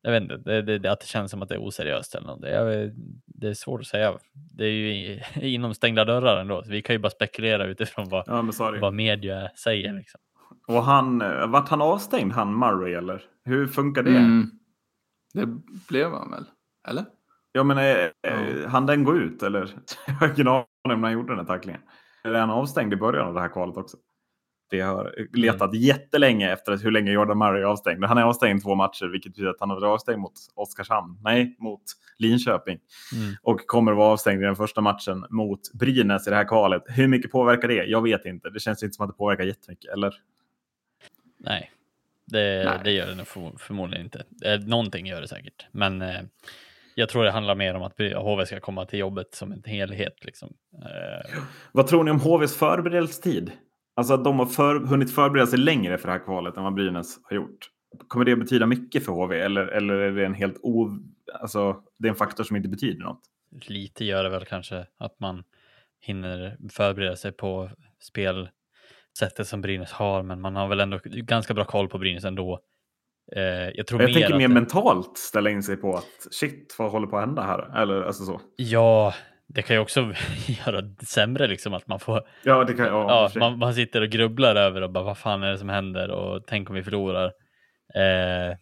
jag 0.02 0.12
vet 0.12 0.24
inte, 0.24 0.38
det, 0.38 0.80
det, 0.80 0.92
att 0.92 1.00
det 1.00 1.08
känns 1.08 1.32
som 1.32 1.42
att 1.42 1.50
det 1.50 1.56
är 1.56 1.68
oseriöst 1.68 2.16
eller 2.16 2.28
något. 2.28 2.42
Det, 2.42 2.94
det 3.26 3.48
är 3.48 3.54
svårt 3.54 3.82
att 3.82 3.88
säga. 3.88 4.14
Det 4.34 4.66
är 4.66 4.72
ju 4.72 5.20
inom 5.42 5.74
stängda 5.74 6.06
dörrar 6.06 6.42
ändå. 6.42 6.64
Så 6.64 6.72
vi 6.72 6.82
kan 6.82 6.96
ju 6.96 7.00
bara 7.00 7.10
spekulera 7.10 7.66
utifrån 7.66 8.10
vad, 8.10 8.24
ja, 8.28 8.52
vad 8.82 8.94
media 8.94 9.50
säger. 9.64 9.94
Liksom. 9.94 10.20
Och 10.68 10.84
han, 10.84 11.20
vart 11.52 11.70
han 11.70 11.82
avstängd, 11.82 12.32
han 12.32 12.60
Murray, 12.60 12.94
eller? 12.94 13.24
Hur 13.44 13.68
funkar 13.68 14.04
det? 14.04 14.18
Mm. 14.18 14.52
Det 15.34 15.46
blev 15.88 16.12
han 16.12 16.32
väl? 16.32 16.46
Eller? 16.88 17.06
Ja, 17.52 17.64
men 17.64 17.78
eh, 17.78 18.10
mm. 18.28 18.70
han 18.70 18.86
den 18.86 19.04
gå 19.04 19.16
ut, 19.16 19.44
eller? 19.44 19.70
Jag 20.08 20.14
har 20.14 20.28
ingen 20.28 20.48
aning 20.48 20.66
om 20.84 21.04
han 21.04 21.14
gjorde 21.14 21.32
den 21.32 21.40
här 21.40 21.46
tacklingen. 21.46 21.82
Eller 22.24 22.36
är 22.36 22.40
han 22.40 22.50
avstängd 22.50 22.94
i 22.94 22.96
början 22.96 23.28
av 23.28 23.34
det 23.34 23.42
här 23.42 23.50
kvalet 23.50 23.78
också? 23.78 23.98
Det 24.72 24.82
har 24.82 25.16
letat 25.34 25.70
mm. 25.74 25.82
jättelänge 25.82 26.52
efter 26.54 26.78
hur 26.78 26.92
länge 26.92 27.12
Jordan 27.12 27.38
Murray 27.38 27.62
är 27.62 27.66
avstängd. 27.66 28.04
Han 28.04 28.18
är 28.18 28.24
avstängd 28.24 28.64
två 28.64 28.76
matcher, 28.76 29.06
vilket 29.06 29.32
betyder 29.32 29.50
att 29.50 29.60
han 29.60 29.70
har 29.70 29.80
varit 29.80 29.94
avstängd 29.94 30.20
mot 30.20 30.34
Oskarshamn. 30.56 31.18
Nej, 31.22 31.56
mot 31.60 31.82
Linköping. 32.18 32.80
Mm. 33.16 33.36
Och 33.42 33.68
kommer 33.68 33.92
att 33.92 33.98
vara 33.98 34.14
avstängd 34.14 34.42
i 34.42 34.46
den 34.46 34.56
första 34.56 34.82
matchen 34.82 35.26
mot 35.30 35.74
Brynäs 35.74 36.28
i 36.28 36.30
det 36.30 36.36
här 36.36 36.48
kvalet. 36.48 36.84
Hur 36.88 37.08
mycket 37.08 37.32
påverkar 37.32 37.68
det? 37.68 37.86
Jag 37.86 38.02
vet 38.02 38.26
inte. 38.26 38.50
Det 38.50 38.60
känns 38.60 38.84
inte 38.84 38.96
som 38.96 39.06
att 39.06 39.12
det 39.12 39.18
påverkar 39.18 39.44
jättemycket, 39.44 39.92
eller? 39.92 40.14
Nej, 41.38 41.72
det, 42.26 42.64
Nej. 42.66 42.80
det 42.84 42.92
gör 42.92 43.08
det 43.08 43.16
nog 43.16 43.28
för, 43.28 43.52
förmodligen 43.58 44.06
inte. 44.06 44.24
Eh, 44.46 44.60
någonting 44.60 45.08
gör 45.08 45.22
det 45.22 45.28
säkert, 45.28 45.66
men 45.72 46.02
eh, 46.02 46.22
jag 46.96 47.10
tror 47.10 47.24
det 47.24 47.32
handlar 47.32 47.56
mer 47.56 47.74
om 47.74 47.84
att 47.84 48.00
HV 48.16 48.46
ska 48.46 48.60
komma 48.60 48.86
till 48.86 49.00
jobbet 49.00 49.36
som 49.36 49.52
en 49.52 49.64
helhet. 49.66 50.26
Liksom. 50.26 50.54
Eh. 50.74 51.42
Vad 51.72 51.88
tror 51.88 52.04
ni 52.04 52.12
om 52.12 52.20
HVs 52.20 52.56
förberedelsetid? 52.58 53.52
Alltså 53.96 54.14
att 54.14 54.24
de 54.24 54.40
har 54.40 54.46
för, 54.46 54.80
hunnit 54.80 55.16
förbereda 55.16 55.48
sig 55.48 55.60
längre 55.60 55.98
för 55.98 56.08
det 56.08 56.12
här 56.12 56.26
kvalet 56.26 56.58
än 56.58 56.64
vad 56.64 56.74
Brynäs 56.74 57.20
har 57.24 57.36
gjort. 57.36 57.70
Kommer 58.08 58.26
det 58.26 58.36
betyda 58.36 58.66
mycket 58.66 59.06
för 59.06 59.12
HV 59.12 59.40
eller, 59.40 59.68
eller 59.68 59.94
är 59.94 60.12
det 60.12 60.26
en 60.26 60.34
helt 60.34 60.60
o... 60.62 60.90
Alltså, 61.42 61.76
det 62.00 62.08
är 62.08 62.10
en 62.10 62.16
faktor 62.16 62.44
som 62.44 62.56
inte 62.56 62.70
betyder 62.70 63.04
något? 63.04 63.22
Lite 63.68 64.06
gör 64.06 64.24
det 64.24 64.30
väl 64.30 64.46
kanske 64.46 64.86
att 64.98 65.20
man 65.20 65.44
hinner 66.02 66.58
förbereda 66.70 67.16
sig 67.16 67.32
på 67.32 67.70
spelsättet 68.02 69.48
som 69.48 69.62
Brynäs 69.62 69.92
har, 69.92 70.24
men 70.24 70.42
man 70.42 70.56
har 70.56 70.68
väl 70.68 70.80
ändå 70.80 71.00
ganska 71.04 71.54
bra 71.54 71.66
koll 71.66 71.88
på 71.88 71.98
Brynäs 71.98 72.26
ändå. 72.26 72.60
Eh, 73.36 73.42
jag, 73.44 73.88
tror 73.88 74.02
jag 74.02 74.08
mer 74.08 74.14
tänker 74.14 74.38
mer 74.38 74.48
det... 74.48 74.54
mentalt 74.54 75.18
ställa 75.18 75.50
in 75.50 75.64
sig 75.64 75.78
på 75.78 75.94
att 75.94 76.28
shit, 76.32 76.76
vad 76.78 76.92
håller 76.92 77.08
på 77.08 77.18
att 77.18 77.26
hända 77.26 77.42
här? 77.42 77.82
Eller 77.82 78.02
alltså 78.02 78.26
så. 78.26 78.42
Ja, 78.56 79.14
det 79.54 79.62
kan 79.62 79.76
ju 79.76 79.82
också 79.82 80.00
göra 80.66 80.82
det 80.82 81.06
sämre 81.06 81.48
liksom 81.48 81.74
att 81.74 81.88
man 81.88 82.00
får. 82.00 82.22
Ja, 82.44 82.64
det 82.64 82.74
kan 82.74 82.86
ja, 82.86 83.30
ja 83.34 83.40
man, 83.40 83.60
man, 83.60 83.74
sitter 83.74 84.02
och 84.02 84.10
grubblar 84.10 84.56
över 84.56 84.82
och 84.82 84.92
bara 84.92 85.04
vad 85.04 85.18
fan 85.18 85.44
är 85.44 85.52
det 85.52 85.58
som 85.58 85.70
händer 85.70 86.12
och 86.12 86.44
tänk 86.48 86.70
om 86.70 86.76
vi 86.76 86.84
förlorar. 86.84 87.26
Eh, 87.96 88.58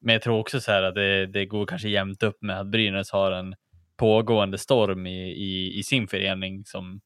men 0.00 0.12
jag 0.12 0.22
tror 0.22 0.38
också 0.38 0.60
så 0.60 0.72
här 0.72 0.82
att 0.82 0.94
det, 0.94 1.26
det 1.26 1.46
går 1.46 1.66
kanske 1.66 1.88
jämnt 1.88 2.22
upp 2.22 2.42
med 2.42 2.60
att 2.60 2.66
Brynäs 2.66 3.10
har 3.10 3.32
en 3.32 3.54
pågående 3.96 4.58
storm 4.58 5.06
i, 5.06 5.30
i, 5.30 5.78
i 5.78 5.82
sin 5.82 6.08
förening 6.08 6.64
som, 6.64 7.00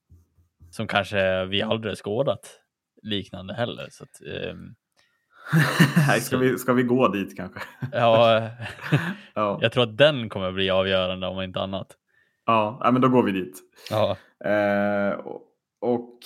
som 0.70 0.86
kanske 0.86 1.44
vi 1.44 1.62
aldrig 1.62 1.96
skådat 1.96 2.60
liknande 3.02 3.54
heller. 3.54 3.86
Så 3.90 4.04
att, 4.04 4.34
eh, 4.34 4.54
Nej, 6.08 6.20
ska, 6.20 6.36
vi, 6.36 6.58
ska 6.58 6.72
vi 6.72 6.82
gå 6.82 7.08
dit 7.08 7.36
kanske? 7.36 7.60
ja, 7.92 8.50
ja, 9.34 9.58
jag 9.62 9.72
tror 9.72 9.82
att 9.82 9.96
den 9.96 10.28
kommer 10.28 10.52
bli 10.52 10.70
avgörande 10.70 11.26
om 11.26 11.42
inte 11.42 11.60
annat. 11.60 11.96
Ja, 12.46 12.90
men 12.92 13.00
då 13.00 13.08
går 13.08 13.22
vi 13.22 13.32
dit. 13.32 13.62
Ja. 13.90 14.16
Eh, 14.50 15.18
och, 15.18 15.42
och 15.80 16.20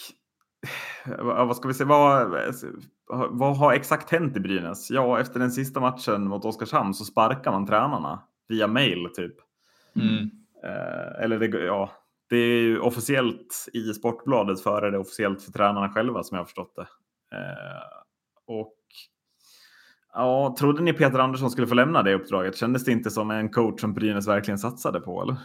vad 1.18 1.56
ska 1.56 1.68
vi 1.68 1.74
säga, 1.74 1.86
vad, 1.86 3.38
vad 3.38 3.56
har 3.56 3.72
exakt 3.72 4.10
hänt 4.10 4.36
i 4.36 4.40
Brynäs? 4.40 4.90
Ja, 4.90 5.20
efter 5.20 5.40
den 5.40 5.50
sista 5.50 5.80
matchen 5.80 6.28
mot 6.28 6.44
Oskarshamn 6.44 6.94
så 6.94 7.04
sparkar 7.04 7.52
man 7.52 7.66
tränarna 7.66 8.22
via 8.48 8.66
mail 8.66 9.08
typ. 9.14 9.34
Mm. 9.96 10.30
Eh, 10.64 11.24
eller 11.24 11.38
det, 11.38 11.46
ja, 11.46 11.90
det 12.28 12.36
är 12.36 12.62
ju 12.62 12.78
officiellt 12.78 13.68
i 13.72 13.94
Sportbladet 13.94 14.60
före 14.60 14.90
det 14.90 14.98
officiellt 14.98 15.42
för 15.42 15.52
tränarna 15.52 15.88
själva 15.88 16.22
som 16.22 16.34
jag 16.34 16.40
har 16.40 16.46
förstått 16.46 16.76
det. 16.76 16.86
Eh, 17.36 17.82
och 18.46 18.76
ja, 20.12 20.56
trodde 20.58 20.82
ni 20.82 20.92
Peter 20.92 21.18
Andersson 21.18 21.50
skulle 21.50 21.66
få 21.66 21.74
lämna 21.74 22.02
det 22.02 22.14
uppdraget? 22.14 22.56
Kändes 22.56 22.84
det 22.84 22.92
inte 22.92 23.10
som 23.10 23.30
en 23.30 23.48
coach 23.48 23.80
som 23.80 23.94
Brynäs 23.94 24.28
verkligen 24.28 24.58
satsade 24.58 25.00
på? 25.00 25.22
Eller? 25.22 25.36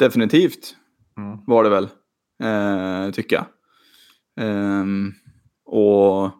Definitivt 0.00 0.76
mm. 1.16 1.38
var 1.46 1.64
det 1.64 1.70
väl, 1.70 1.88
eh, 2.42 3.12
tycker 3.12 3.36
jag. 3.36 3.46
Um, 4.46 5.14
och 5.64 6.30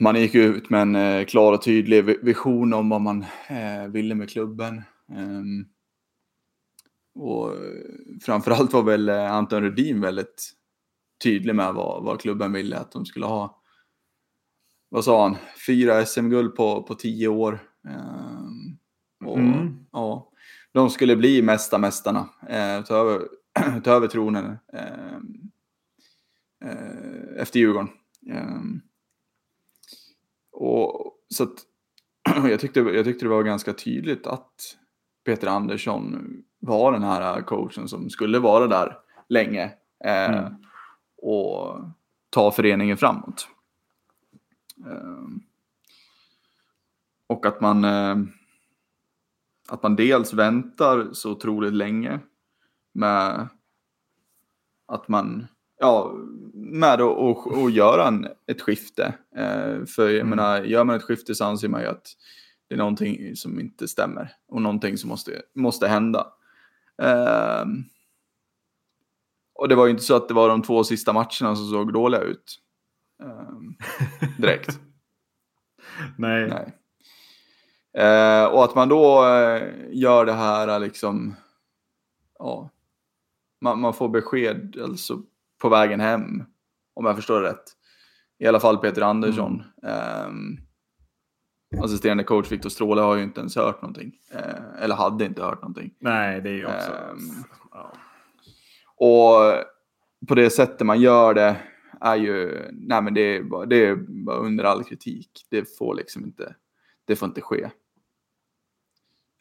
man 0.00 0.20
gick 0.20 0.34
ut 0.34 0.70
med 0.70 0.82
en 0.82 0.96
eh, 0.96 1.24
klar 1.24 1.52
och 1.52 1.62
tydlig 1.62 2.24
vision 2.24 2.72
om 2.72 2.88
vad 2.88 3.00
man 3.00 3.24
eh, 3.48 3.88
ville 3.88 4.14
med 4.14 4.30
klubben. 4.30 4.82
Um, 5.08 5.66
och 7.14 7.52
framförallt 8.22 8.72
var 8.72 8.82
väl 8.82 9.08
eh, 9.08 9.32
Anton 9.32 9.62
Rudin 9.62 10.00
väldigt 10.00 10.52
tydlig 11.24 11.54
med 11.54 11.74
vad, 11.74 12.04
vad 12.04 12.20
klubben 12.20 12.52
ville 12.52 12.78
att 12.78 12.92
de 12.92 13.06
skulle 13.06 13.26
ha. 13.26 13.62
Vad 14.88 15.04
sa 15.04 15.22
han? 15.22 15.36
Fyra 15.66 16.06
SM-guld 16.06 16.56
på, 16.56 16.82
på 16.82 16.94
tio 16.94 17.28
år. 17.28 17.58
Um, 17.88 18.78
och, 19.28 19.38
mm. 19.38 19.86
ja, 19.92 20.29
de 20.72 20.90
skulle 20.90 21.16
bli 21.16 21.42
mesta 21.42 21.78
mästarna, 21.78 22.28
eh, 22.48 22.82
ta, 22.84 22.94
över, 22.94 23.28
ta 23.84 23.90
över 23.90 24.08
tronen 24.08 24.58
eh, 24.72 25.16
eh, 26.64 27.42
efter 27.42 27.60
Djurgården. 27.60 27.88
Eh, 28.30 28.60
och, 30.52 31.14
så 31.28 31.42
att, 31.42 31.54
jag, 32.50 32.60
tyckte, 32.60 32.80
jag 32.80 33.04
tyckte 33.04 33.24
det 33.24 33.28
var 33.28 33.42
ganska 33.42 33.72
tydligt 33.72 34.26
att 34.26 34.76
Peter 35.24 35.46
Andersson 35.46 36.32
var 36.58 36.92
den 36.92 37.02
här 37.02 37.42
coachen 37.42 37.88
som 37.88 38.10
skulle 38.10 38.38
vara 38.38 38.66
där 38.66 38.98
länge 39.28 39.64
eh, 40.04 40.38
mm. 40.38 40.54
och 41.16 41.80
ta 42.30 42.50
föreningen 42.50 42.96
framåt. 42.96 43.48
Eh, 44.86 45.24
och 47.26 47.46
att 47.46 47.60
man 47.60 47.84
att 49.70 49.82
man 49.82 49.96
dels 49.96 50.32
väntar 50.32 51.08
så 51.12 51.30
otroligt 51.30 51.72
länge 51.72 52.20
med 52.92 53.48
att 54.88 55.08
man, 55.08 55.46
ja, 55.78 56.14
med 56.54 57.00
att 57.00 57.72
göra 57.72 58.08
en, 58.08 58.28
ett 58.46 58.60
skifte. 58.60 59.14
Eh, 59.36 59.84
för 59.84 60.08
jag 60.08 60.14
mm. 60.14 60.28
menar, 60.28 60.62
gör 60.62 60.84
man 60.84 60.96
ett 60.96 61.02
skifte 61.02 61.34
så 61.34 61.44
anser 61.44 61.68
man 61.68 61.80
ju 61.80 61.86
att 61.86 62.06
det 62.68 62.74
är 62.74 62.78
någonting 62.78 63.36
som 63.36 63.60
inte 63.60 63.88
stämmer 63.88 64.32
och 64.48 64.62
någonting 64.62 64.98
som 64.98 65.08
måste, 65.10 65.42
måste 65.54 65.88
hända. 65.88 66.26
Eh, 67.02 67.64
och 69.54 69.68
det 69.68 69.74
var 69.74 69.86
ju 69.86 69.90
inte 69.90 70.02
så 70.02 70.16
att 70.16 70.28
det 70.28 70.34
var 70.34 70.48
de 70.48 70.62
två 70.62 70.84
sista 70.84 71.12
matcherna 71.12 71.56
som 71.56 71.70
såg 71.70 71.92
dåliga 71.92 72.20
ut. 72.20 72.60
Eh, 73.22 73.50
direkt. 74.38 74.80
Nej. 76.18 76.48
Nej. 76.48 76.79
Eh, 77.98 78.44
och 78.44 78.64
att 78.64 78.74
man 78.74 78.88
då 78.88 79.26
eh, 79.26 79.62
gör 79.90 80.26
det 80.26 80.32
här 80.32 80.78
liksom, 80.78 81.36
ja, 82.38 82.70
man, 83.60 83.80
man, 83.80 83.94
får 83.94 84.08
besked 84.08 84.76
alltså 84.82 85.22
på 85.62 85.68
vägen 85.68 86.00
hem, 86.00 86.44
om 86.94 87.06
jag 87.06 87.16
förstår 87.16 87.40
det 87.40 87.48
rätt. 87.48 87.64
I 88.38 88.46
alla 88.46 88.60
fall 88.60 88.78
Peter 88.78 89.02
Andersson. 89.02 89.62
Mm. 89.82 90.58
Eh, 91.74 91.84
assisterande 91.84 92.24
coach 92.24 92.52
Viktor 92.52 92.70
Stråle 92.70 93.00
har 93.00 93.16
ju 93.16 93.22
inte 93.22 93.40
ens 93.40 93.56
hört 93.56 93.82
någonting. 93.82 94.12
Eh, 94.32 94.82
eller 94.82 94.94
hade 94.94 95.24
inte 95.24 95.42
hört 95.42 95.62
någonting. 95.62 95.94
Nej, 95.98 96.40
det 96.40 96.48
är 96.50 96.54
ju 96.54 96.66
också... 96.66 96.92
Ehm, 96.92 97.44
ja. 97.70 97.92
Och 98.96 99.64
på 100.28 100.34
det 100.34 100.50
sättet 100.50 100.86
man 100.86 101.00
gör 101.00 101.34
det 101.34 101.56
är 102.00 102.16
ju, 102.16 102.68
nej 102.72 103.02
men 103.02 103.14
det 103.14 103.20
är, 103.20 103.42
bara, 103.42 103.66
det 103.66 103.86
är 103.86 103.96
bara 104.24 104.36
under 104.36 104.64
all 104.64 104.84
kritik. 104.84 105.46
Det 105.50 105.78
får 105.78 105.94
liksom 105.94 106.24
inte, 106.24 106.54
det 107.10 107.16
får 107.16 107.28
inte 107.28 107.40
ske. 107.40 107.70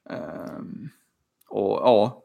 Um, 0.09 0.89
och 1.49 1.79
ja. 1.83 2.23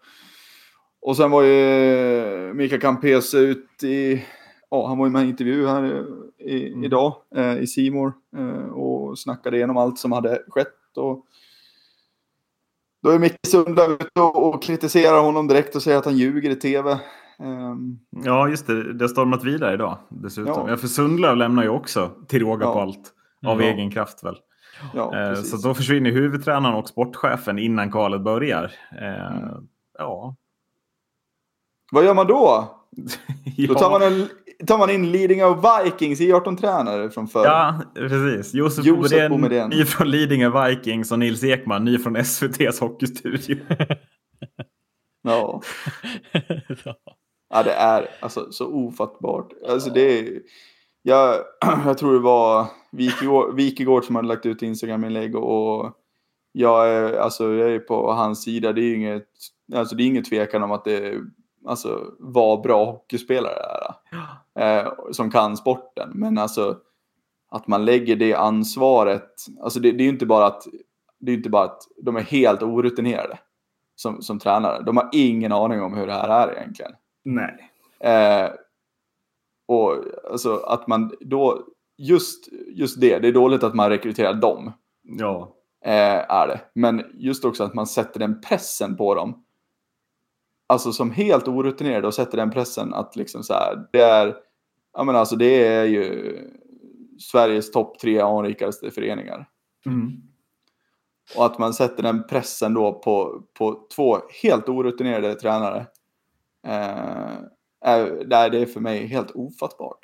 Och 1.01 1.16
sen 1.16 1.30
var 1.30 1.42
ju 1.42 2.55
Mikael 2.55 2.80
Campese 2.80 3.38
ut 3.38 3.82
i, 3.82 4.24
ja 4.70 4.86
han 4.86 4.99
var 4.99 5.07
ju 5.07 5.12
med 5.12 5.20
i 5.20 5.24
en 5.24 5.30
intervju 5.30 5.66
här 5.66 6.05
i, 6.38 6.68
mm. 6.68 6.84
idag 6.84 7.14
eh, 7.36 7.59
i 7.59 7.66
Simor 7.66 8.12
eh, 8.36 8.66
och 8.66 9.18
snackade 9.18 9.57
igenom 9.57 9.76
allt 9.76 9.99
som 9.99 10.12
hade 10.12 10.42
skett. 10.49 10.97
Och 10.97 11.26
då 13.03 13.11
är 13.11 13.18
Micke 13.18 13.47
Sundla 13.47 13.86
ute 13.86 14.20
och, 14.20 14.55
och 14.55 14.62
kritiserar 14.62 15.20
honom 15.20 15.49
direkt 15.49 15.76
och 15.76 15.82
säger 15.82 15.99
att 15.99 16.05
han 16.05 16.16
ljuger 16.16 16.51
i 16.51 16.57
tv. 16.57 16.99
Um, 17.38 17.49
ehm. 17.49 17.99
ja, 18.24 18.49
just 18.49 18.66
det. 18.66 18.92
Det 18.92 19.05
har 19.05 19.09
stormat 19.09 19.45
vidare 19.45 19.74
idag 19.74 19.99
dessutom. 20.09 20.53
Ja, 20.66 20.70
ja 20.70 20.76
för 20.76 20.88
Sundlöv 20.88 21.36
lämnar 21.36 21.62
ju 21.62 21.68
också 21.68 22.11
till 22.28 22.40
råga 22.40 22.66
ja. 22.66 22.72
på 22.72 22.80
allt. 22.80 23.12
Av 23.47 23.62
ja. 23.62 23.68
egen 23.68 23.90
kraft 23.90 24.24
väl. 24.24 24.36
Ja, 24.95 25.31
eh, 25.31 25.35
så 25.35 25.57
då 25.57 25.75
försvinner 25.75 26.11
huvudtränaren 26.11 26.75
och 26.75 26.89
sportchefen 26.89 27.59
innan 27.59 27.91
kvalet 27.91 28.20
börjar. 28.20 28.72
Eh, 29.01 29.37
mm. 29.37 29.68
Ja. 29.99 30.37
Vad 31.93 32.05
gör 32.05 32.14
man 32.14 32.27
då? 32.27 32.68
ja. 33.57 33.68
då, 33.68 33.75
tar 33.75 33.91
man 33.91 34.03
en, 34.03 34.29
tar 34.66 34.79
man 34.79 34.91
in 34.91 35.12
Lidingö 35.12 35.55
Vikings 35.55 36.20
i 36.20 36.33
18-tränare 36.33 37.11
från 37.11 37.29
förr. 37.29 37.45
Ja, 37.45 37.83
precis. 37.95 38.55
Josef, 38.55 38.85
Josef 38.85 39.29
Boumedienne, 39.29 39.77
ny 39.77 39.85
från 39.85 40.11
Lidingö 40.11 40.68
Vikings 40.68 41.12
och 41.12 41.18
Nils 41.18 41.45
Ekman, 41.45 41.85
ny 41.85 41.99
från 41.99 42.16
SVTs 42.16 42.81
Hockeystudio. 42.81 43.57
ja. 45.22 45.61
ja, 47.51 47.62
det 47.62 47.72
är 47.72 48.09
alltså 48.20 48.53
så 48.53 48.66
ofattbart. 48.66 49.53
Alltså 49.68 49.91
det 49.91 50.18
är... 50.18 50.41
Jag, 51.07 51.37
jag 51.87 51.99
tror 51.99 52.13
det 52.13 52.19
var 52.19 52.67
Wikegård 53.55 54.05
som 54.05 54.17
hade 54.17 54.29
lagt 54.29 54.47
ut 54.47 54.63
Instagram-inlägg 54.63 55.37
och 55.37 55.93
jag 56.53 56.89
är, 56.89 57.19
alltså, 57.19 57.55
jag 57.55 57.71
är 57.71 57.79
på 57.79 58.13
hans 58.13 58.43
sida. 58.45 58.73
Det 58.73 58.81
är 58.81 58.95
inget, 58.95 59.29
alltså, 59.75 59.97
det 59.97 60.03
är 60.03 60.07
inget 60.07 60.25
tvekan 60.25 60.63
om 60.63 60.73
att 60.73 60.85
det 60.85 61.21
alltså, 61.67 62.15
var 62.19 62.63
bra 62.63 62.85
hockeyspelare 62.85 63.55
där, 63.55 63.95
eh, 64.63 64.93
som 65.13 65.31
kan 65.31 65.57
sporten. 65.57 66.11
Men 66.15 66.39
alltså 66.39 66.77
att 67.51 67.67
man 67.67 67.85
lägger 67.85 68.17
det 68.17 68.35
ansvaret. 68.35 69.31
Alltså 69.63 69.81
det, 69.81 69.93
det 69.93 70.03
är 70.03 70.05
ju 70.05 70.11
inte 70.11 70.27
bara 70.27 70.47
att 70.47 70.63
det 71.21 71.33
är 71.33 71.37
inte 71.37 71.51
bara 71.51 71.65
att 71.65 71.83
de 72.03 72.17
är 72.17 72.21
helt 72.21 72.63
orutinerade 72.63 73.39
som, 73.95 74.23
som 74.23 74.39
tränare. 74.39 74.83
De 74.83 74.97
har 74.97 75.09
ingen 75.13 75.53
aning 75.53 75.83
om 75.83 75.95
hur 75.95 76.07
det 76.07 76.13
här 76.13 76.29
är 76.29 76.57
egentligen. 76.59 76.93
Nej. 77.23 77.71
Eh, 78.01 78.51
och 79.67 80.05
alltså 80.31 80.57
att 80.57 80.87
man 80.87 81.12
då, 81.21 81.67
just, 81.99 82.49
just 82.67 83.01
det, 83.01 83.19
det 83.19 83.29
är 83.29 83.33
dåligt 83.33 83.62
att 83.62 83.75
man 83.75 83.91
rekryterar 83.91 84.35
dem. 84.35 84.73
Ja. 85.03 85.57
Eh, 85.85 86.31
är 86.31 86.49
det. 86.49 86.61
Men 86.75 87.05
just 87.15 87.45
också 87.45 87.65
att 87.65 87.75
man 87.75 87.87
sätter 87.87 88.21
den 88.21 88.41
pressen 88.41 88.97
på 88.97 89.15
dem. 89.15 89.45
Alltså 90.67 90.93
som 90.93 91.11
helt 91.11 91.49
orutinerade 91.49 92.07
och 92.07 92.15
sätter 92.15 92.37
den 92.37 92.51
pressen 92.51 92.95
att 92.95 93.17
liksom 93.17 93.43
så 93.43 93.53
här, 93.53 93.87
det 93.93 94.01
är, 94.01 94.37
ja 94.93 95.05
men 95.05 95.17
alltså 95.17 95.37
det 95.37 95.67
är 95.67 95.85
ju 95.85 96.37
Sveriges 97.19 97.71
topp 97.71 97.99
tre 97.99 98.21
anrikaste 98.21 98.91
föreningar. 98.91 99.49
Mm. 99.87 100.11
Och 101.37 101.47
att 101.47 101.59
man 101.59 101.75
sätter 101.75 102.03
den 102.03 102.27
pressen 102.27 102.75
då 102.75 102.93
på, 102.93 103.43
på 103.59 103.87
två 103.95 104.19
helt 104.43 104.69
orutinerade 104.69 105.35
tränare. 105.35 105.87
Eh, 106.67 107.39
är, 107.85 108.51
det 108.51 108.59
är 108.59 108.66
för 108.66 108.80
mig 108.80 109.07
helt 109.07 109.30
ofattbart. 109.30 109.99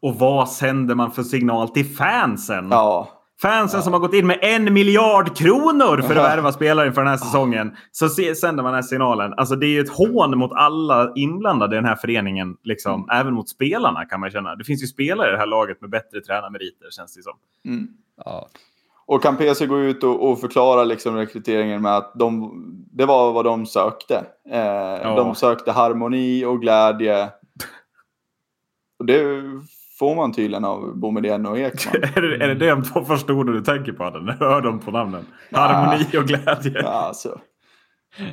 Och 0.00 0.14
vad 0.14 0.48
sänder 0.48 0.94
man 0.94 1.10
för 1.12 1.22
signal 1.22 1.68
till 1.68 1.96
fansen? 1.96 2.68
Ja. 2.70 3.08
Fansen 3.42 3.78
ja. 3.78 3.82
som 3.82 3.92
har 3.92 4.00
gått 4.00 4.14
in 4.14 4.26
med 4.26 4.38
en 4.42 4.74
miljard 4.74 5.36
kronor 5.36 6.02
för 6.02 6.16
att 6.16 6.24
värva 6.36 6.52
spelare 6.52 6.86
inför 6.86 7.00
den 7.00 7.10
här 7.10 7.16
säsongen. 7.16 7.76
Så 7.92 8.08
sänder 8.08 8.62
man 8.62 8.64
den 8.64 8.74
här 8.74 8.82
signalen. 8.82 9.34
Alltså 9.36 9.56
det 9.56 9.66
är 9.66 9.70
ju 9.70 9.80
ett 9.80 9.90
hån 9.90 10.38
mot 10.38 10.52
alla 10.52 11.12
inblandade 11.14 11.76
i 11.76 11.78
den 11.78 11.84
här 11.84 11.96
föreningen. 11.96 12.56
Liksom. 12.62 12.94
Mm. 12.94 13.20
Även 13.20 13.34
mot 13.34 13.48
spelarna 13.48 14.04
kan 14.04 14.20
man 14.20 14.30
känna. 14.30 14.56
Det 14.56 14.64
finns 14.64 14.82
ju 14.82 14.86
spelare 14.86 15.28
i 15.28 15.32
det 15.32 15.38
här 15.38 15.46
laget 15.46 15.80
med 15.80 15.90
bättre 15.90 16.20
tränarmeriter 16.20 16.90
känns 16.90 17.14
det 17.14 17.22
som. 17.22 17.34
Mm. 17.64 17.88
Ja. 18.24 18.48
Och 19.06 19.22
kan 19.22 19.36
PC 19.36 19.66
gå 19.66 19.80
ut 19.80 20.04
och, 20.04 20.30
och, 20.30 20.40
förklara 20.40 20.84
liksom 20.84 21.16
rekryteringen 21.16 21.82
med 21.82 21.96
att 21.96 22.12
de, 22.14 22.52
det 22.92 23.06
var 23.06 23.32
vad 23.32 23.44
de 23.44 23.66
sökte. 23.66 24.24
Eh, 24.50 24.58
ja. 25.02 25.14
De 25.16 25.34
sökte 25.34 25.72
harmoni 25.72 26.44
och 26.44 26.60
glädje. 26.60 27.28
Och 28.98 29.06
det 29.06 29.42
får 29.98 30.14
man 30.14 30.32
tydligen 30.32 30.64
av 30.64 30.98
Boumedienne 30.98 31.48
och 31.48 31.58
Ekman. 31.58 31.94
är, 32.16 32.22
det, 32.22 32.44
är 32.44 32.54
det 32.54 32.70
de 32.70 32.82
två 32.82 33.04
första 33.04 33.32
orden 33.32 33.54
du 33.54 33.60
tänker 33.60 33.92
på 33.92 34.10
du 34.10 34.32
hör 34.32 34.60
dem 34.60 34.80
på 34.80 34.90
namnen? 34.90 35.26
Harmoni 35.52 36.18
och 36.18 36.24
glädje. 36.24 36.82
Ja, 36.82 36.88
alltså. 36.88 37.40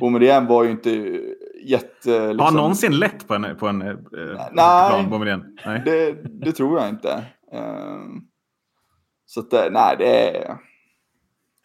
Boumedienne 0.00 0.48
var 0.48 0.64
ju 0.64 0.70
inte 0.70 0.90
jätte... 1.64 1.88
Liksom... 2.04 2.38
Har 2.38 2.44
han 2.44 2.54
någonsin 2.54 2.98
lett 2.98 3.28
på 3.28 3.34
en, 3.34 3.56
på 3.56 3.68
en 3.68 3.82
eh, 3.82 3.96
nej, 4.52 5.08
plan, 5.08 5.54
Nej, 5.66 5.82
det, 5.84 6.16
det, 6.44 6.52
tror 6.52 6.80
jag 6.80 6.88
inte. 6.88 7.24
Um, 7.52 8.22
så 9.26 9.40
att, 9.40 9.72
nej, 9.72 9.96
det 9.98 10.38
är... 10.38 10.58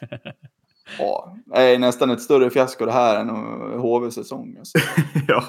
Ja, 0.97 1.37
det 1.45 1.61
är 1.61 1.79
nästan 1.79 2.09
ett 2.09 2.21
större 2.21 2.49
fiasko 2.49 2.85
det 2.85 2.91
här 2.91 3.19
än 3.19 3.29
HV-säsong. 3.79 4.55
Alltså. 4.59 4.77
ja, 5.27 5.43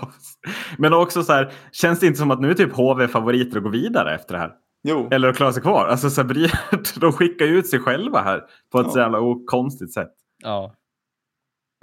men 0.79 0.95
också 0.95 1.23
så 1.23 1.33
här, 1.33 1.53
känns 1.73 2.01
det 2.01 2.07
inte 2.07 2.19
som 2.19 2.31
att 2.31 2.41
nu 2.41 2.51
är 2.51 2.55
typ 2.55 2.73
HV 2.73 3.09
favoriter 3.09 3.57
att 3.57 3.63
gå 3.63 3.69
vidare 3.71 4.15
efter 4.15 4.35
det 4.35 4.41
här? 4.41 4.53
Jo. 4.83 5.09
Eller 5.11 5.29
att 5.29 5.37
klara 5.37 5.53
sig 5.53 5.63
kvar. 5.63 5.87
Alltså, 5.87 6.11
så 6.11 6.23
här, 6.23 7.01
de 7.01 7.13
skickar 7.13 7.47
ju 7.47 7.59
ut 7.59 7.67
sig 7.67 7.81
själva 7.81 8.21
här 8.21 8.43
på 8.73 8.81
ett 8.81 8.87
ja. 8.87 8.93
så 8.93 8.99
jävla 8.99 9.19
konstigt 9.47 9.93
sätt. 9.93 10.13
Ja. 10.43 10.75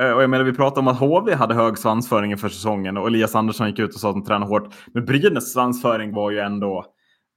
Eh, 0.02 0.12
och 0.12 0.24
jag 0.24 0.30
menar, 0.30 0.46
vi 0.46 0.54
pratade 0.54 0.80
om 0.80 0.88
att 0.88 1.00
HV 1.00 1.36
hade 1.36 1.56
hög 1.56 1.78
svansföring 1.78 2.32
inför 2.32 2.50
säsongen 2.50 2.98
och 2.98 3.08
Elias 3.08 3.36
Andersson 3.36 3.68
gick 3.68 3.80
ut 3.80 3.94
och 3.94 4.00
sa 4.00 4.10
att 4.10 4.16
de 4.16 4.26
tränar 4.26 4.48
hårt. 4.48 4.74
Men 4.94 5.06
Brynäs 5.06 5.54
svansföring 5.54 6.14
var 6.14 6.32
ju 6.32 6.40
ändå 6.40 6.86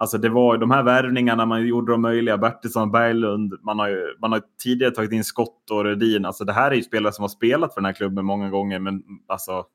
Alltså 0.00 0.18
det 0.18 0.28
var 0.28 0.58
de 0.58 0.70
här 0.70 0.82
värvningarna 0.82 1.46
man 1.46 1.66
gjorde 1.66 1.92
de 1.92 2.02
möjliga. 2.02 2.38
Bertilsson 2.38 2.82
och 2.82 2.90
Berglund. 2.90 3.58
Man 3.62 3.78
har, 3.78 3.88
ju, 3.88 4.16
man 4.18 4.32
har 4.32 4.42
tidigare 4.62 4.94
tagit 4.94 5.12
in 5.12 5.24
Skott 5.24 5.70
och 5.70 5.84
Rödin. 5.84 6.24
Alltså 6.24 6.44
det 6.44 6.52
här 6.52 6.70
är 6.70 6.74
ju 6.74 6.82
spelare 6.82 7.12
som 7.12 7.22
har 7.22 7.28
spelat 7.28 7.74
för 7.74 7.80
den 7.80 7.86
här 7.86 7.92
klubben 7.92 8.24
många 8.24 8.50
gånger. 8.50 8.78
Men 8.78 9.02
alltså, 9.26 9.66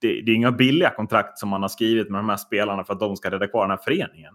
det, 0.00 0.22
det, 0.22 0.30
är 0.30 0.34
inga 0.34 0.52
billiga 0.52 0.90
kontrakt 0.90 1.38
som 1.38 1.48
man 1.48 1.62
har 1.62 1.68
skrivit 1.68 2.10
med 2.10 2.18
de 2.18 2.28
här 2.28 2.36
spelarna 2.36 2.84
för 2.84 2.92
att 2.92 3.00
de 3.00 3.16
ska 3.16 3.30
rädda 3.30 3.46
kvar 3.46 3.62
den 3.62 3.70
här 3.70 3.84
föreningen. 3.84 4.34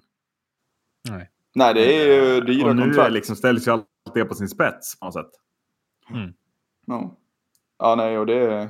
Nej, 1.09 1.29
Nej 1.55 1.73
det 1.73 2.01
är 2.01 2.23
ju 2.23 2.41
dyra 2.41 2.69
och 2.69 2.75
nu 2.75 2.81
kontrakt. 2.81 3.11
Liksom 3.11 3.35
ställs 3.35 3.67
ju 3.67 3.71
allt 3.71 3.85
det 4.13 4.25
på 4.25 4.35
sin 4.35 4.49
spets 4.49 4.99
på 4.99 5.05
något 5.05 5.13
sätt. 5.13 5.31
Mm. 6.13 6.33
Ja. 6.85 7.15
ja, 7.77 7.95
nej 7.95 8.17
och 8.17 8.25
det 8.25 8.39
är... 8.39 8.69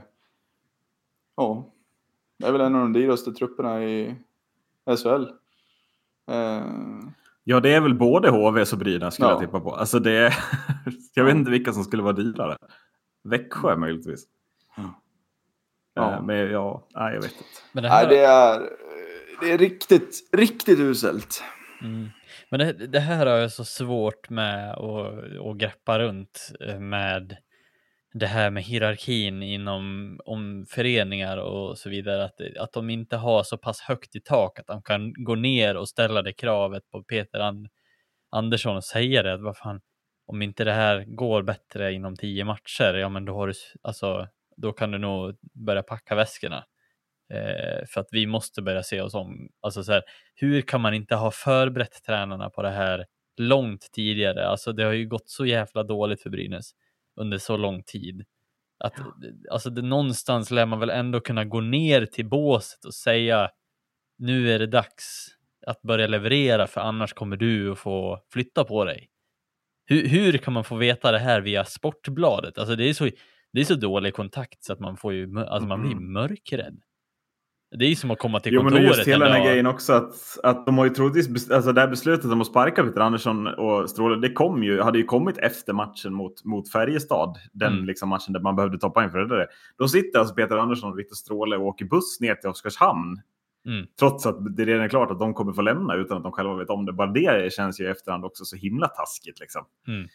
Ja, 1.36 1.72
det 2.40 2.48
är 2.48 2.52
väl 2.52 2.62
en 2.62 2.76
av 2.76 2.82
de 2.82 2.94
dyraste 2.94 3.32
trupperna 3.32 3.84
i 3.84 4.16
SHL. 4.86 5.26
Uh... 6.32 7.10
Ja, 7.44 7.60
det 7.60 7.74
är 7.74 7.82
väl 7.82 7.94
både 7.94 8.30
HVs 8.30 8.74
och 8.74 8.80
Brynäs 8.80 9.14
skulle 9.14 9.30
ja. 9.30 9.32
jag 9.32 9.40
tippa 9.40 9.60
på. 9.60 9.76
Alltså 9.76 10.00
det 10.00 10.34
jag 11.14 11.24
vet 11.24 11.36
inte 11.36 11.52
vilka 11.52 11.74
som 11.74 11.84
skulle 11.84 12.04
vara 12.04 12.14
dyrare. 12.14 12.58
Växjö 13.24 13.76
möjligtvis. 13.76 14.26
Ja. 15.96 16.02
Uh, 16.02 16.26
men 16.26 16.38
ja, 16.38 16.88
nej, 16.96 17.14
jag 17.14 17.22
vet 17.22 17.32
inte. 17.32 17.44
Men 17.72 17.84
det, 17.84 17.90
här... 17.90 18.08
nej, 18.08 18.18
det, 18.18 18.26
är, 18.26 18.60
det 19.42 19.52
är 19.52 19.58
riktigt, 19.58 20.30
riktigt 20.34 20.80
uselt. 20.80 21.44
Mm. 21.82 22.10
Men 22.50 22.60
det, 22.60 22.88
det, 22.88 23.00
här 23.00 23.26
har 23.26 23.36
jag 23.36 23.52
så 23.52 23.66
svårt 23.66 24.30
med 24.30 24.72
att, 24.72 25.40
att 25.46 25.58
greppa 25.58 26.00
runt 26.00 26.52
eh, 26.60 26.80
med 26.80 27.38
det 28.20 28.28
här 28.28 28.50
med 28.50 28.64
hierarkin 28.64 29.44
inom 29.44 30.18
om 30.26 30.66
föreningar 30.70 31.38
och 31.38 31.78
så 31.78 31.90
vidare, 31.90 32.24
att, 32.24 32.42
att 32.60 32.74
de 32.74 32.90
inte 32.90 33.18
har 33.18 33.44
så 33.44 33.58
pass 33.58 33.82
högt 33.82 34.16
i 34.16 34.22
tak 34.22 34.60
att 34.60 34.68
de 34.68 34.82
kan 34.84 35.14
gå 35.14 35.36
ner 35.36 35.78
och 35.78 35.90
ställa 35.90 36.22
det 36.22 36.34
kravet 36.34 36.90
på 36.92 37.04
Peter 37.04 37.40
And 37.40 37.68
Andersson 38.32 38.76
och 38.76 38.84
säga 38.84 39.24
det, 39.24 39.34
att 39.34 39.42
vad 39.42 39.58
fan, 39.58 39.82
om 40.28 40.42
inte 40.42 40.64
det 40.64 40.72
här 40.72 41.06
går 41.08 41.44
bättre 41.44 41.94
inom 41.94 42.16
tio 42.16 42.46
matcher, 42.46 42.94
ja 42.94 43.10
men 43.10 43.26
då 43.26 43.36
har 43.36 43.48
du, 43.48 43.54
alltså, 43.82 44.28
då 44.58 44.74
kan 44.74 44.92
du 44.92 44.98
nog 44.98 45.36
börja 45.66 45.84
packa 45.84 46.16
väskorna. 46.16 46.66
Eh, 47.34 47.86
för 47.88 48.02
att 48.02 48.08
vi 48.12 48.28
måste 48.28 48.62
börja 48.62 48.84
se 48.84 49.02
oss 49.02 49.14
om. 49.14 49.50
Alltså 49.62 49.84
så 49.84 49.92
här, 49.92 50.04
hur 50.36 50.62
kan 50.62 50.82
man 50.82 50.94
inte 50.94 51.16
ha 51.16 51.32
förberett 51.32 52.04
tränarna 52.06 52.50
på 52.50 52.62
det 52.62 52.70
här 52.70 53.06
långt 53.38 53.90
tidigare? 53.94 54.48
Alltså 54.48 54.74
det 54.74 54.84
har 54.84 54.94
ju 54.94 55.08
gått 55.08 55.30
så 55.30 55.46
jävla 55.46 55.84
dåligt 55.84 56.22
för 56.22 56.30
Brynäs 56.30 56.72
under 57.16 57.38
så 57.38 57.58
lång 57.58 57.84
tid. 57.84 58.26
Att, 58.80 58.94
ja. 58.98 59.16
alltså 59.52 59.70
det, 59.70 59.82
någonstans 59.82 60.52
lär 60.52 60.66
man 60.66 60.80
väl 60.80 60.90
ändå 60.90 61.20
kunna 61.20 61.46
gå 61.46 61.62
ner 61.62 62.06
till 62.06 62.30
båset 62.30 62.86
och 62.86 62.94
säga 62.94 63.50
nu 64.18 64.52
är 64.52 64.60
det 64.60 64.68
dags 64.68 65.28
att 65.68 65.82
börja 65.82 66.08
leverera 66.08 66.68
för 66.68 66.82
annars 66.82 67.14
kommer 67.14 67.38
du 67.38 67.72
att 67.72 67.80
få 67.80 68.20
flytta 68.34 68.64
på 68.64 68.86
dig. 68.86 69.10
Hur, 69.86 70.08
hur 70.08 70.38
kan 70.38 70.54
man 70.54 70.64
få 70.64 70.76
veta 70.76 71.12
det 71.12 71.20
här 71.20 71.42
via 71.42 71.66
Sportbladet? 71.66 72.58
Alltså 72.58 72.76
det 72.76 72.90
är 72.90 72.94
så, 72.94 73.10
det 73.54 73.62
är 73.62 73.66
så 73.66 73.76
dålig 73.76 74.14
kontakt 74.14 74.64
så 74.64 74.74
att 74.74 74.80
man 74.80 74.98
får 74.98 75.14
ju, 75.14 75.40
alltså 75.40 75.68
man 75.68 75.82
blir 75.82 75.96
mörkrädd. 75.96 76.80
Det 77.78 77.86
är 77.86 77.90
ju 77.90 77.96
som 77.96 78.12
att 78.12 78.20
komma 78.20 78.40
till 78.40 78.56
kontoret. 78.56 78.74
Jo, 78.74 78.80
men 78.80 78.98
just 78.98 79.08
hela 79.08 79.26
den 79.26 79.34
här 79.34 79.46
grejen 79.46 79.66
också 79.66 79.94
att, 79.94 80.40
att 80.44 80.66
de 80.66 80.78
har 80.78 80.86
ju 80.86 80.92
troligtvis, 80.92 81.52
alltså 81.52 81.72
det 81.72 81.82
här 81.82 81.88
beslutet 81.88 82.32
om 82.32 82.42
att 82.42 82.48
sparka 82.48 82.84
Peter 82.84 83.02
Andersson 83.02 83.48
och 83.48 83.90
Stråle, 83.90 84.28
det 84.28 84.34
kom 84.34 84.64
ju, 84.64 84.82
hade 84.82 84.98
ju 84.98 85.04
kommit 85.04 85.38
efter 85.38 85.74
matchen 85.74 86.14
mot, 86.14 86.44
mot 86.44 86.72
Färjestad. 86.72 87.38
Den 87.54 87.74
mm. 87.74 87.86
liksom 87.86 88.10
matchen 88.10 88.34
där 88.34 88.40
man 88.40 88.56
behövde 88.56 88.78
ta 88.78 88.90
poäng 88.90 89.10
för 89.10 89.18
det. 89.18 89.48
Då 89.78 89.88
sitter 89.88 90.20
alltså 90.20 90.36
Peter 90.36 90.58
Andersson 90.58 90.92
och 90.92 91.00
Viktor 91.00 91.16
Stråle 91.16 91.58
och 91.58 91.66
åker 91.66 91.86
buss 91.86 92.20
ner 92.20 92.36
till 92.36 92.50
Oskarshamn. 92.50 93.22
Mm. 93.66 93.86
Trots 94.00 94.26
att 94.26 94.56
det 94.56 94.66
redan 94.66 94.84
är 94.84 94.90
klart 94.90 95.12
att 95.12 95.20
de 95.20 95.34
kommer 95.34 95.54
få 95.54 95.62
lämna 95.62 95.96
utan 95.96 96.18
att 96.18 96.24
de 96.24 96.32
själva 96.32 96.54
vet 96.54 96.70
om 96.70 96.86
det. 96.86 96.94
Bara 96.94 97.12
det 97.12 97.54
känns 97.54 97.80
ju 97.80 97.84
i 97.84 97.88
efterhand 97.88 98.26
också 98.26 98.46
så 98.46 98.56
himla 98.56 98.88
taskigt 98.88 99.40
liksom. 99.40 99.66
Mm. 99.88 100.08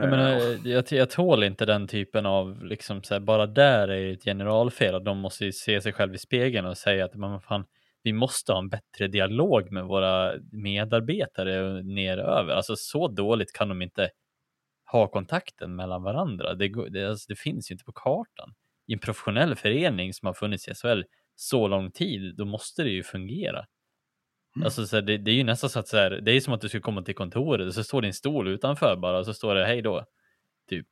Jag, 0.00 0.10
menar, 0.10 0.58
jag, 0.68 0.84
jag 0.90 1.10
tål 1.10 1.44
inte 1.44 1.66
den 1.66 1.88
typen 1.88 2.26
av, 2.26 2.64
liksom, 2.64 3.02
så 3.02 3.14
här, 3.14 3.20
bara 3.20 3.46
där 3.46 3.88
är 3.88 4.12
ett 4.12 4.24
generalfel 4.24 4.94
och 4.94 5.04
de 5.04 5.18
måste 5.18 5.52
se 5.52 5.80
sig 5.80 5.92
själv 5.92 6.14
i 6.14 6.18
spegeln 6.18 6.66
och 6.66 6.78
säga 6.78 7.04
att 7.04 7.14
man, 7.14 7.40
fan, 7.40 7.64
vi 8.02 8.12
måste 8.12 8.52
ha 8.52 8.58
en 8.58 8.68
bättre 8.68 9.08
dialog 9.08 9.72
med 9.72 9.84
våra 9.84 10.32
medarbetare 10.52 11.82
neröver. 11.82 12.54
Alltså 12.54 12.76
så 12.76 13.08
dåligt 13.08 13.52
kan 13.52 13.68
de 13.68 13.82
inte 13.82 14.10
ha 14.92 15.08
kontakten 15.08 15.76
mellan 15.76 16.02
varandra. 16.02 16.54
Det, 16.54 16.90
det, 16.90 17.08
alltså, 17.08 17.24
det 17.28 17.36
finns 17.36 17.70
ju 17.70 17.72
inte 17.72 17.84
på 17.84 17.92
kartan. 17.92 18.54
I 18.86 18.92
en 18.92 18.98
professionell 18.98 19.54
förening 19.54 20.14
som 20.14 20.26
har 20.26 20.34
funnits 20.34 20.68
i 20.68 20.74
SHL 20.74 21.02
så 21.34 21.68
lång 21.68 21.90
tid, 21.90 22.36
då 22.36 22.44
måste 22.44 22.82
det 22.82 22.90
ju 22.90 23.02
fungera. 23.02 23.64
Mm. 24.56 24.64
Alltså 24.64 24.86
så 24.86 24.96
här, 24.96 25.02
det, 25.02 25.18
det, 25.18 25.30
är 25.30 25.34
ju 25.34 25.44
nästan 25.44 25.70
så 25.70 25.78
att 25.78 25.88
så 25.88 25.96
här, 25.96 26.10
det 26.10 26.32
är 26.32 26.40
som 26.40 26.54
att 26.54 26.60
du 26.60 26.68
skulle 26.68 26.80
komma 26.80 27.02
till 27.02 27.14
kontoret 27.14 27.66
och 27.66 27.74
så 27.74 27.84
står 27.84 28.02
din 28.02 28.14
stol 28.14 28.48
utanför 28.48 28.96
bara 28.96 29.18
och 29.18 29.26
så 29.26 29.34
står 29.34 29.54
det 29.54 29.66
hej 29.66 29.82
då. 29.82 30.04
Typ. 30.68 30.86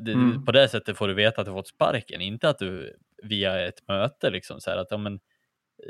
Det, 0.00 0.12
mm. 0.12 0.44
På 0.44 0.52
det 0.52 0.68
sättet 0.68 0.96
får 0.98 1.08
du 1.08 1.14
veta 1.14 1.40
att 1.40 1.46
du 1.46 1.52
fått 1.52 1.68
sparken, 1.68 2.20
inte 2.20 2.48
att 2.48 2.58
du 2.58 2.96
via 3.22 3.66
ett 3.66 3.88
möte 3.88 4.30
liksom 4.30 4.60
så 4.60 4.70
här 4.70 4.76
att 4.76 4.86
ja, 4.90 4.96
men, 4.96 5.20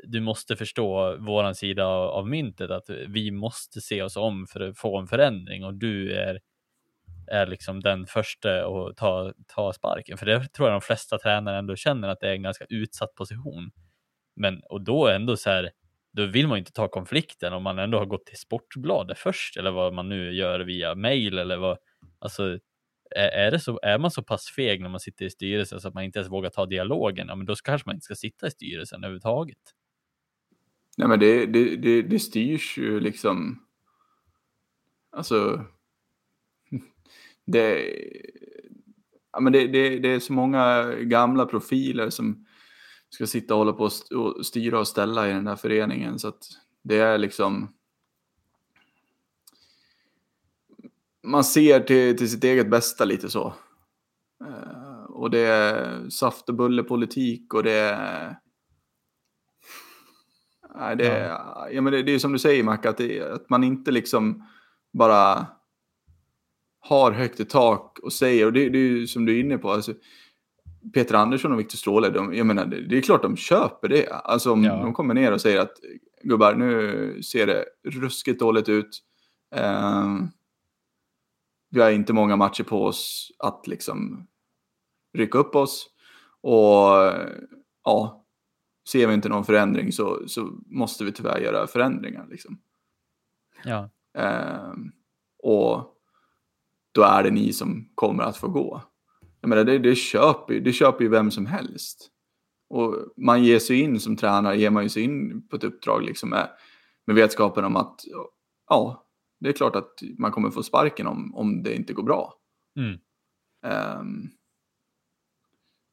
du 0.05 0.21
måste 0.21 0.57
förstå 0.57 1.17
våran 1.17 1.55
sida 1.55 1.87
av, 1.87 2.11
av 2.11 2.29
myntet, 2.29 2.71
att 2.71 2.91
vi 3.09 3.31
måste 3.31 3.81
se 3.81 4.03
oss 4.03 4.17
om 4.17 4.47
för 4.47 4.61
att 4.61 4.79
få 4.79 4.99
en 4.99 5.07
förändring 5.07 5.65
och 5.65 5.75
du 5.75 6.13
är, 6.13 6.41
är 7.27 7.47
liksom 7.47 7.81
den 7.81 8.07
första 8.07 8.67
att 8.67 8.97
ta, 8.97 9.33
ta 9.47 9.73
sparken. 9.73 10.19
För 10.19 10.27
det 10.27 10.49
tror 10.49 10.69
jag 10.69 10.75
de 10.75 10.81
flesta 10.81 11.19
tränare 11.19 11.59
ändå 11.59 11.77
känner 11.77 12.09
att 12.09 12.21
det 12.21 12.29
är 12.29 12.35
en 12.35 12.43
ganska 12.43 12.65
utsatt 12.69 13.15
position. 13.15 13.71
Men 14.37 14.63
och 14.63 14.85
då 14.85 15.09
ändå 15.09 15.37
så 15.37 15.51
här, 15.51 15.71
då 16.15 16.27
vill 16.27 16.49
man 16.49 16.57
ju 16.57 16.59
inte 16.59 16.73
ta 16.73 16.89
konflikten 16.89 17.53
om 17.53 17.63
man 17.63 17.79
ändå 17.79 17.99
har 17.99 18.07
gått 18.07 18.27
till 18.27 18.39
Sportbladet 18.39 19.19
först 19.19 19.57
eller 19.57 19.71
vad 19.71 19.95
man 19.95 20.09
nu 20.09 20.33
gör 20.35 20.61
via 20.61 20.95
mail 20.95 21.39
eller 21.39 21.57
vad. 21.57 21.79
Alltså, 22.19 22.59
är, 23.11 23.29
är, 23.29 23.51
det 23.51 23.61
så, 23.61 23.81
är 23.83 23.99
man 23.99 24.11
så 24.11 24.23
pass 24.23 24.47
feg 24.47 24.81
när 24.81 24.89
man 24.89 25.01
sitter 25.01 25.25
i 25.25 25.31
styrelsen 25.31 25.81
så 25.81 25.89
att 25.89 25.95
man 25.95 26.05
inte 26.05 26.19
ens 26.19 26.33
vågar 26.33 26.51
ta 26.51 26.67
dialogen, 26.67 27.29
ja, 27.29 27.35
men 27.35 27.47
då 27.47 27.55
kanske 27.55 27.89
man 27.89 27.97
inte 27.97 28.05
ska 28.05 28.15
sitta 28.15 28.47
i 28.47 28.51
styrelsen 28.51 29.05
överhuvudtaget. 29.05 29.59
Nej, 30.97 31.09
men 31.09 31.21
det, 31.21 31.47
det, 31.47 31.77
det, 31.77 32.03
det 32.03 32.19
styrs 32.19 32.79
ju 32.79 33.01
liksom. 33.01 33.67
Alltså. 35.17 35.65
Det, 37.47 37.95
ja, 39.33 39.41
men 39.41 39.53
det, 39.53 39.67
det, 39.67 39.99
det 39.99 40.09
är 40.09 40.21
så 40.21 40.33
många 40.33 40.95
gamla 40.95 41.47
profiler 41.47 42.11
som 42.11 42.47
ska 43.15 43.27
sitta 43.27 43.55
och 43.55 43.59
hålla 43.59 43.73
på 43.73 43.91
och 44.15 44.47
styra 44.47 44.79
och 44.79 44.89
ställa 44.89 45.29
i 45.29 45.33
den 45.33 45.45
där 45.45 45.57
föreningen. 45.57 46.19
Så 46.19 46.29
att 46.29 46.45
det 46.83 46.99
är 46.99 47.19
liksom... 47.19 47.75
Man 51.23 51.45
ser 51.45 51.81
till, 51.81 52.17
till 52.17 52.31
sitt 52.31 52.45
eget 52.45 52.71
bästa 52.71 53.05
lite 53.05 53.31
så. 53.31 53.55
Uh, 54.45 55.05
och 55.05 55.31
det 55.31 55.39
är 55.39 56.09
saft 56.09 56.49
och 56.49 56.55
bullepolitik 56.55 57.55
och 57.55 57.63
det 57.63 57.73
är... 57.73 58.39
Nej, 60.75 60.97
det, 60.97 61.07
är, 61.07 61.29
ja. 61.29 61.69
ja 61.73 61.81
men 61.81 61.93
det, 61.93 62.03
det 62.03 62.13
är 62.13 62.19
som 62.19 62.33
du 62.33 62.39
säger 62.39 62.65
Mac, 62.65 62.79
att, 62.85 62.97
det, 62.97 63.23
att 63.23 63.51
man 63.51 63.65
inte 63.65 63.91
liksom 63.91 64.49
bara 64.93 65.47
har 66.81 67.13
högt 67.13 67.41
i 67.41 67.45
tak 67.45 67.99
och 68.03 68.13
säger, 68.13 68.47
och 68.47 68.53
det, 68.53 68.69
det 68.69 68.79
är 68.79 68.83
ju 68.83 69.07
som 69.07 69.25
du 69.25 69.37
är 69.37 69.41
inne 69.41 69.59
på, 69.59 69.71
alltså, 69.71 69.95
Peter 70.93 71.15
Andersson 71.15 71.53
och 71.53 71.61
Viktor 71.61 71.77
Stråle, 71.77 72.09
de, 72.09 72.35
jag 72.35 72.47
menar, 72.47 72.67
det 72.67 72.99
är 72.99 73.03
klart 73.03 73.23
de 73.23 73.37
köper 73.37 73.89
det. 73.89 74.09
Alltså 74.09 74.53
om 74.53 74.65
ja. 74.65 74.77
de 74.77 74.93
kommer 74.93 75.15
ner 75.15 75.33
och 75.33 75.41
säger 75.41 75.61
att 75.61 75.73
gubbar, 76.23 76.55
nu 76.55 77.23
ser 77.23 77.47
det 77.47 77.65
ruskigt 77.85 78.41
dåligt 78.41 78.69
ut. 78.69 79.03
Uh, 79.57 80.25
vi 81.71 81.81
har 81.81 81.91
inte 81.91 82.13
många 82.13 82.37
matcher 82.37 82.65
på 82.65 82.85
oss 82.85 83.33
att 83.39 83.67
liksom 83.67 84.27
rycka 85.13 85.39
upp 85.39 85.57
oss. 85.57 85.91
Och 86.41 87.13
ja, 87.85 88.25
ser 88.89 89.07
vi 89.07 89.15
inte 89.15 89.29
någon 89.29 89.45
förändring 89.45 89.93
så, 89.93 90.29
så 90.29 90.53
måste 90.67 91.05
vi 91.05 91.13
tyvärr 91.13 91.41
göra 91.41 91.67
förändringar. 91.67 92.27
Liksom. 92.31 92.59
Ja. 93.65 93.91
Uh, 94.19 94.75
och 95.43 95.95
då 96.93 97.03
är 97.03 97.23
det 97.23 97.31
ni 97.31 97.53
som 97.53 97.89
kommer 97.95 98.23
att 98.23 98.37
få 98.37 98.49
gå. 98.49 98.83
Jag 99.45 99.49
menar, 99.49 99.65
det, 99.65 99.79
det, 99.79 99.95
köper, 99.95 100.55
det 100.55 100.73
köper 100.73 101.05
ju 101.05 101.11
vem 101.11 101.31
som 101.31 101.47
helst. 101.47 102.11
Och 102.69 102.97
man 103.17 103.45
ger 103.45 103.59
sig 103.59 103.81
in 103.81 104.01
som 104.01 104.17
tränare, 104.17 104.57
ger 104.57 104.71
man 104.71 104.83
ju 104.83 104.89
sig 104.89 105.03
in 105.03 105.49
på 105.49 105.57
ett 105.57 105.65
uppdrag 105.65 106.03
liksom 106.03 106.31
med, 106.31 106.51
med 107.07 107.17
vetskapen 107.17 107.65
om 107.65 107.77
att 107.77 108.01
ja, 108.69 109.07
det 109.41 109.49
är 109.49 109.53
klart 109.53 109.77
att 109.77 110.03
man 110.19 110.33
kommer 110.33 110.51
få 110.51 110.63
sparken 110.63 111.07
om, 111.07 111.35
om 111.35 111.63
det 111.63 111.77
inte 111.77 111.93
går 111.93 112.03
bra. 112.03 112.35
Mm. 112.77 112.99
Um, 114.01 114.31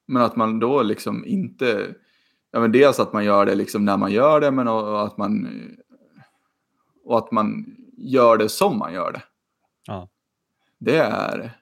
men 0.08 0.22
att 0.22 0.36
man 0.36 0.60
då 0.60 0.84
liksom 0.84 1.26
inte, 1.26 1.95
ja 2.52 2.60
men 2.60 2.72
dels 2.72 2.99
att 2.99 3.14
man 3.14 3.26
gör 3.26 3.45
det 3.45 3.56
liksom 3.56 3.86
när 3.86 3.97
man 3.97 4.12
gör 4.12 4.41
det, 4.41 4.52
men 4.52 4.68
och, 4.68 5.06
att 5.06 5.18
man 5.18 5.47
och 7.04 7.18
att 7.18 7.32
man 7.32 7.76
gör 7.97 8.38
det 8.38 8.49
som 8.49 8.78
man 8.78 8.93
gör 8.93 9.12
det. 9.12 9.24
Ja. 9.88 10.10
Det 10.80 10.97
är, 10.97 11.61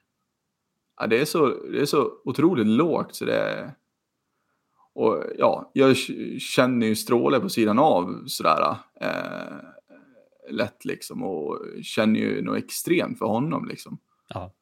ja, 1.00 1.06
det, 1.06 1.20
är 1.20 1.24
så, 1.24 1.46
det 1.46 1.80
är 1.80 1.84
så 1.84 2.12
otroligt 2.24 2.66
lågt 2.66 3.14
så 3.14 3.24
det 3.24 3.36
är... 3.36 3.72
Och 4.94 5.24
ja, 5.38 5.70
jag 5.74 5.96
känner 6.40 6.86
ju 6.86 6.96
Stråle 6.96 7.40
på 7.40 7.48
sidan 7.48 7.78
av 7.78 8.24
sådär 8.26 8.76
eh, 9.00 9.58
lätt 10.50 10.84
liksom 10.84 11.22
och 11.22 11.58
känner 11.82 12.20
ju 12.20 12.42
något 12.42 12.58
extremt 12.58 13.18
för 13.18 13.26
honom 13.26 13.68
liksom. 13.68 13.98
Ja. 14.28 14.54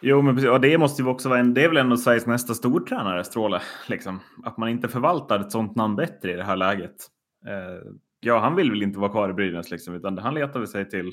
Jo, 0.00 0.22
men 0.22 0.34
precis. 0.34 0.50
Och 0.50 0.60
det 0.60 0.78
måste 0.78 1.02
ju 1.02 1.08
också 1.08 1.28
vara 1.28 1.38
en, 1.38 1.54
det 1.54 1.64
är 1.64 1.68
väl 1.68 1.76
ändå 1.76 1.96
Sveriges 1.96 2.26
nästa 2.26 2.54
stortränare, 2.54 3.24
Stråle. 3.24 3.62
Liksom. 3.88 4.20
Att 4.44 4.56
man 4.56 4.68
inte 4.68 4.88
förvaltar 4.88 5.40
ett 5.40 5.52
sånt 5.52 5.76
namn 5.76 5.96
bättre 5.96 6.32
i 6.32 6.36
det 6.36 6.44
här 6.44 6.56
läget. 6.56 7.06
Eh, 7.46 7.92
ja, 8.20 8.38
han 8.38 8.56
vill 8.56 8.70
väl 8.70 8.82
inte 8.82 8.98
vara 8.98 9.10
kvar 9.10 9.30
i 9.30 9.32
Brynäs 9.32 9.70
liksom, 9.70 9.94
utan 9.94 10.18
han 10.18 10.34
letar 10.34 10.60
väl 10.60 10.68
sig 10.68 10.90
till 10.90 11.12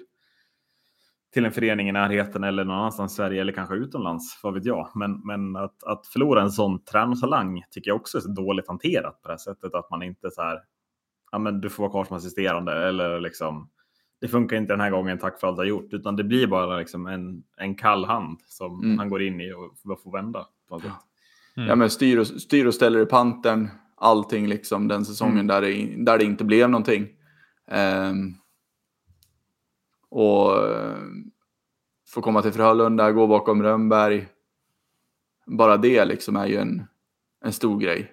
till 1.36 1.46
en 1.46 1.52
förening 1.52 1.90
i 1.90 1.92
närheten 1.92 2.44
eller 2.44 2.66
någon 2.66 2.76
annanstans 2.76 3.14
i 3.14 3.16
Sverige 3.16 3.42
eller 3.42 3.54
kanske 3.54 3.76
utomlands, 3.76 4.40
vad 4.44 4.54
vet 4.54 4.66
jag. 4.66 4.90
Men, 4.96 5.22
men 5.26 5.56
att, 5.56 5.84
att 5.84 6.08
förlora 6.08 6.42
en 6.42 6.52
sån 6.52 6.84
tränartalang 6.84 7.64
tycker 7.72 7.92
jag 7.92 7.96
också 7.96 8.18
är 8.18 8.22
så 8.22 8.30
dåligt 8.30 8.68
hanterat 8.68 9.22
på 9.22 9.28
det 9.28 9.34
här 9.34 9.38
sättet 9.38 9.74
att 9.74 9.90
man 9.90 10.04
inte 10.04 10.32
så 10.32 10.42
här, 10.42 10.60
ja 11.32 11.40
men 11.40 11.62
du 11.62 11.70
får 11.70 11.84
vara 11.84 11.92
kvar 11.92 12.06
som 12.06 12.18
assisterande 12.18 12.88
eller 12.88 13.20
liksom, 13.20 13.70
det 14.22 14.28
funkar 14.28 14.58
inte 14.58 14.74
den 14.74 14.80
här 14.80 14.90
gången, 14.90 15.18
tack 15.18 15.40
för 15.40 15.48
allt 15.48 15.58
du 15.58 15.62
har 15.62 15.68
gjort, 15.68 15.94
utan 15.94 16.16
det 16.16 16.24
blir 16.24 16.48
bara 16.48 16.78
liksom 16.78 17.08
en, 17.08 17.44
en 17.58 17.76
kall 17.76 18.06
hand 18.06 18.40
som 18.46 18.84
mm. 18.84 19.00
han 19.00 19.10
går 19.10 19.22
in 19.22 19.42
i 19.42 19.54
och 19.54 20.02
får 20.04 20.12
vända. 20.12 20.48
På 20.70 20.76
mm. 20.76 21.70
Ja 21.70 21.76
men 21.76 21.90
styr 21.90 22.18
och, 22.18 22.28
styr 22.28 22.66
och 22.66 22.74
ställer 22.74 23.00
i 23.00 23.06
panten, 23.06 23.70
allting 23.98 24.48
liksom 24.48 24.88
den 24.88 25.06
säsongen 25.06 25.40
mm. 25.40 25.48
där, 25.48 25.62
det, 25.62 26.04
där 26.06 26.18
det 26.18 26.24
inte 26.24 26.44
blev 26.44 26.70
någonting. 26.70 27.08
Um, 27.72 28.38
och 30.16 30.68
eh, 30.68 30.98
få 32.08 32.22
komma 32.22 32.42
till 32.42 32.52
Frölunda, 32.52 33.12
gå 33.12 33.28
bakom 33.28 33.64
Rönnberg. 33.64 34.28
Bara 35.46 35.78
det 35.78 36.06
liksom 36.06 36.36
är 36.36 36.46
ju 36.46 36.58
en, 36.58 36.84
en 37.46 37.54
stor 37.54 37.80
grej. 37.80 38.12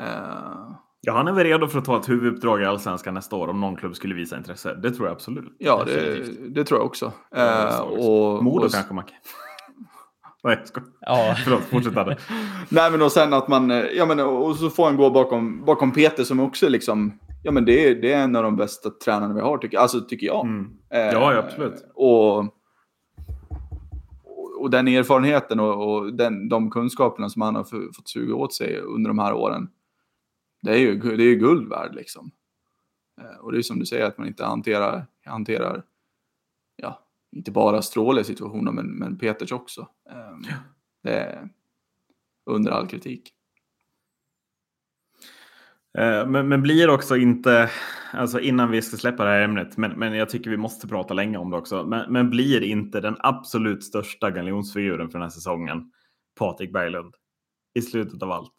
Uh, 0.00 0.72
ja, 1.00 1.12
han 1.12 1.28
är 1.28 1.32
väl 1.32 1.44
redo 1.44 1.66
för 1.66 1.78
att 1.78 1.84
ta 1.84 2.00
ett 2.00 2.08
huvuduppdrag 2.08 2.62
i 2.62 2.64
Allsvenskan 2.64 3.14
nästa 3.14 3.36
år 3.36 3.48
om 3.48 3.60
någon 3.60 3.76
klubb 3.76 3.96
skulle 3.96 4.14
visa 4.14 4.36
intresse. 4.36 4.74
Det 4.74 4.90
tror 4.90 5.06
jag 5.06 5.14
absolut. 5.14 5.56
Ja, 5.58 5.84
det, 5.86 6.24
det 6.48 6.64
tror 6.64 6.80
jag 6.80 6.86
också. 6.86 7.12
Uh, 7.36 7.80
och, 7.80 8.44
Modo 8.44 8.68
kanske, 8.68 8.94
Macke. 8.94 9.14
Nej, 10.44 10.56
jag 10.58 10.68
skojar. 10.68 10.88
Ja. 11.00 11.34
Förlåt, 11.44 11.62
fortsätt 11.62 12.18
Nej, 12.68 12.90
men 12.90 13.02
och 13.02 13.12
sen 13.12 13.32
att 13.32 13.48
man, 13.48 13.70
ja 13.94 14.06
men 14.06 14.20
och 14.20 14.56
så 14.56 14.70
får 14.70 14.84
han 14.84 14.96
gå 14.96 15.10
bakom, 15.10 15.64
bakom 15.64 15.92
Peter 15.92 16.24
som 16.24 16.40
också 16.40 16.68
liksom 16.68 17.18
Ja, 17.44 17.52
men 17.52 17.64
det 17.64 17.88
är, 17.88 17.94
det 17.94 18.12
är 18.12 18.24
en 18.24 18.36
av 18.36 18.42
de 18.42 18.56
bästa 18.56 18.90
tränarna 18.90 19.34
vi 19.34 19.40
har, 19.40 19.58
tycker, 19.58 19.78
alltså, 19.78 20.00
tycker 20.00 20.26
jag. 20.26 20.46
Mm. 20.46 20.70
Ja, 20.90 21.36
absolut. 21.36 21.72
Eh, 21.72 21.90
och, 21.94 22.38
och 24.60 24.70
den 24.70 24.88
erfarenheten 24.88 25.60
och, 25.60 25.94
och 25.94 26.14
den, 26.14 26.48
de 26.48 26.70
kunskaperna 26.70 27.28
som 27.28 27.42
han 27.42 27.54
har 27.54 27.64
för, 27.64 27.92
fått 27.96 28.08
suga 28.08 28.34
åt 28.34 28.54
sig 28.54 28.78
under 28.78 29.10
de 29.10 29.18
här 29.18 29.32
åren. 29.32 29.68
Det 30.62 30.70
är 30.70 30.78
ju, 30.78 30.98
det 30.98 31.24
är 31.24 31.34
guld 31.34 31.68
värd 31.68 31.94
liksom. 31.94 32.30
Eh, 33.20 33.44
och 33.44 33.52
det 33.52 33.58
är 33.58 33.62
som 33.62 33.78
du 33.78 33.86
säger 33.86 34.06
att 34.06 34.18
man 34.18 34.26
inte 34.26 34.44
hanterar, 34.44 35.06
hanterar 35.24 35.82
ja, 36.76 37.00
inte 37.32 37.50
bara 37.50 37.82
Stråle 37.82 38.24
situationen 38.24 38.74
men, 38.74 38.86
men 38.86 39.18
Peters 39.18 39.52
också. 39.52 39.80
Eh, 40.10 40.16
ja. 40.48 40.54
Det 41.02 41.16
är 41.16 41.48
under 42.50 42.70
all 42.70 42.86
kritik. 42.86 43.32
Eh, 45.98 46.26
men, 46.26 46.48
men 46.48 46.62
blir 46.62 46.90
också 46.90 47.16
inte, 47.16 47.70
alltså 48.12 48.40
innan 48.40 48.70
vi 48.70 48.82
ska 48.82 48.96
släppa 48.96 49.24
det 49.24 49.30
här 49.30 49.40
ämnet, 49.40 49.76
men, 49.76 49.92
men 49.92 50.14
jag 50.14 50.28
tycker 50.28 50.50
vi 50.50 50.56
måste 50.56 50.88
prata 50.88 51.14
länge 51.14 51.38
om 51.38 51.50
det 51.50 51.56
också. 51.56 51.84
Men, 51.84 52.12
men 52.12 52.30
blir 52.30 52.62
inte 52.62 53.00
den 53.00 53.16
absolut 53.18 53.84
största 53.84 54.30
galjonsfiguren 54.30 55.10
för 55.10 55.18
den 55.18 55.22
här 55.22 55.30
säsongen 55.30 55.90
Patrik 56.38 56.72
Berglund 56.72 57.14
i 57.74 57.82
slutet 57.82 58.22
av 58.22 58.30
allt? 58.30 58.52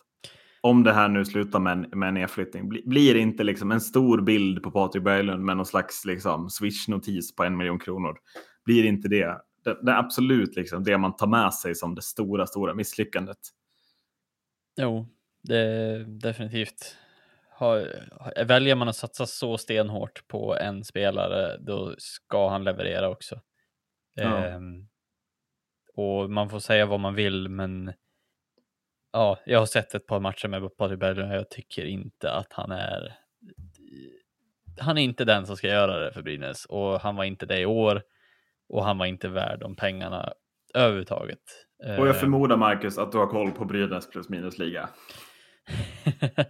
Om 0.61 0.83
det 0.83 0.93
här 0.93 1.09
nu 1.09 1.25
slutar 1.25 1.59
med 1.59 1.71
en, 1.73 1.99
med 1.99 2.07
en 2.07 2.13
nedflyttning, 2.13 2.69
blir 2.69 3.13
det 3.13 3.19
inte 3.19 3.43
liksom 3.43 3.71
en 3.71 3.81
stor 3.81 4.21
bild 4.21 4.63
på 4.63 4.71
Patrik 4.71 5.03
Berglund 5.03 5.43
med 5.43 5.57
någon 5.57 5.65
slags 5.65 6.05
liksom 6.05 6.49
swish-notis 6.49 7.35
på 7.37 7.43
en 7.43 7.57
miljon 7.57 7.79
kronor? 7.79 8.17
Blir 8.65 8.85
inte 8.85 9.07
det 9.07 9.41
det, 9.63 9.77
det 9.81 9.97
absolut 9.97 10.55
liksom 10.55 10.83
det 10.83 10.97
man 10.97 11.15
tar 11.15 11.27
med 11.27 11.53
sig 11.53 11.75
som 11.75 11.95
det 11.95 12.01
stora, 12.01 12.47
stora 12.47 12.73
misslyckandet? 12.73 13.37
Jo, 14.77 15.07
det 15.41 15.57
är 15.57 15.99
definitivt 15.99 16.97
har, 17.49 18.43
väljer 18.45 18.75
man 18.75 18.87
att 18.87 18.95
satsa 18.95 19.25
så 19.25 19.57
stenhårt 19.57 20.27
på 20.27 20.57
en 20.57 20.83
spelare, 20.83 21.57
då 21.57 21.95
ska 21.97 22.49
han 22.49 22.63
leverera 22.63 23.09
också. 23.09 23.41
Ja. 24.13 24.45
Ehm, 24.45 24.87
och 25.95 26.29
man 26.29 26.49
får 26.49 26.59
säga 26.59 26.85
vad 26.85 26.99
man 26.99 27.15
vill, 27.15 27.49
men 27.49 27.93
ja, 29.11 29.39
jag 29.45 29.59
har 29.59 29.65
sett 29.65 29.95
ett 29.95 30.07
par 30.07 30.19
matcher 30.19 30.47
med 30.47 30.77
Patrik 30.77 30.99
Berglund 30.99 31.31
och 31.31 31.37
jag 31.37 31.49
tycker 31.49 31.85
inte 31.85 32.31
att 32.31 32.53
han 32.53 32.71
är 32.71 33.17
han 34.79 34.97
är 34.97 35.01
inte 35.01 35.25
den 35.25 35.45
som 35.45 35.57
ska 35.57 35.67
göra 35.67 35.99
det 35.99 36.13
för 36.13 36.21
Brynäs 36.21 36.65
och 36.65 37.01
han 37.01 37.15
var 37.15 37.23
inte 37.23 37.45
det 37.45 37.59
i 37.59 37.65
år 37.65 38.03
och 38.73 38.85
han 38.85 38.97
var 38.97 39.05
inte 39.05 39.27
värd 39.27 39.59
de 39.59 39.75
pengarna 39.75 40.33
överhuvudtaget. 40.73 41.39
Och 41.99 42.07
jag 42.07 42.19
förmodar 42.19 42.57
Marcus 42.57 42.97
att 42.97 43.11
du 43.11 43.17
har 43.17 43.27
koll 43.27 43.51
på 43.51 43.65
Brynäs 43.65 44.09
plus 44.09 44.29
minus 44.29 44.57
liga. 44.57 44.89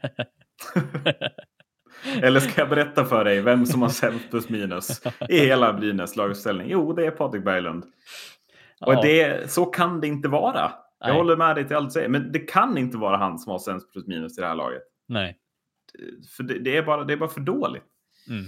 Eller 2.22 2.40
ska 2.40 2.62
jag 2.62 2.70
berätta 2.70 3.06
för 3.06 3.24
dig 3.24 3.42
vem 3.42 3.66
som 3.66 3.82
har 3.82 3.90
sämst 3.90 4.30
plus 4.30 4.50
minus 4.50 5.02
i 5.30 5.40
hela 5.40 5.74
Brynäs 5.74 6.16
laguppställning? 6.16 6.68
Jo, 6.70 6.94
det 6.94 7.06
är 7.06 7.12
Patrik 7.12 7.44
Berglund. 7.44 7.84
Och 8.82 8.96
det, 9.02 9.52
så 9.52 9.66
kan 9.66 10.02
det 10.02 10.08
inte 10.08 10.28
vara. 10.28 10.72
Jag 11.00 11.08
Nej. 11.08 11.18
håller 11.18 11.36
med 11.36 11.56
dig 11.56 11.68
till 11.68 11.76
allt 11.76 11.90
du 11.90 11.92
säger, 11.92 12.10
men 12.10 12.32
det 12.32 12.40
kan 12.40 12.78
inte 12.78 12.98
vara 12.98 13.18
han 13.18 13.40
som 13.40 13.52
har 13.52 13.60
sämst 13.60 13.92
plus 13.92 14.08
minus 14.08 14.38
i 14.38 14.42
det 14.42 14.48
här 14.48 14.56
laget. 14.56 14.84
Nej. 15.08 15.38
För 16.38 16.44
det, 16.44 16.60
det 16.60 16.78
är, 16.78 16.84
bara, 16.84 17.04
det 17.04 17.14
är 17.14 17.18
bara 17.18 17.30
för 17.30 17.42
dåligt. 17.42 17.84
Mm. 18.30 18.46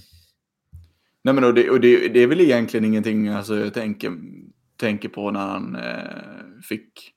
Nej, 1.26 1.34
men 1.34 1.43
och 1.43 1.53
det, 1.53 1.69
och 1.69 1.80
det, 1.80 2.07
det, 2.07 2.19
är 2.19 2.28
väl 2.28 2.41
egentligen 2.41 2.86
ingenting 2.86 3.28
alltså, 3.28 3.57
jag 3.57 3.73
tänker, 3.73 4.11
tänker 4.78 5.09
på 5.09 5.32
när 5.32 5.47
han 5.47 5.76
eh, 5.76 6.61
fick 6.63 7.13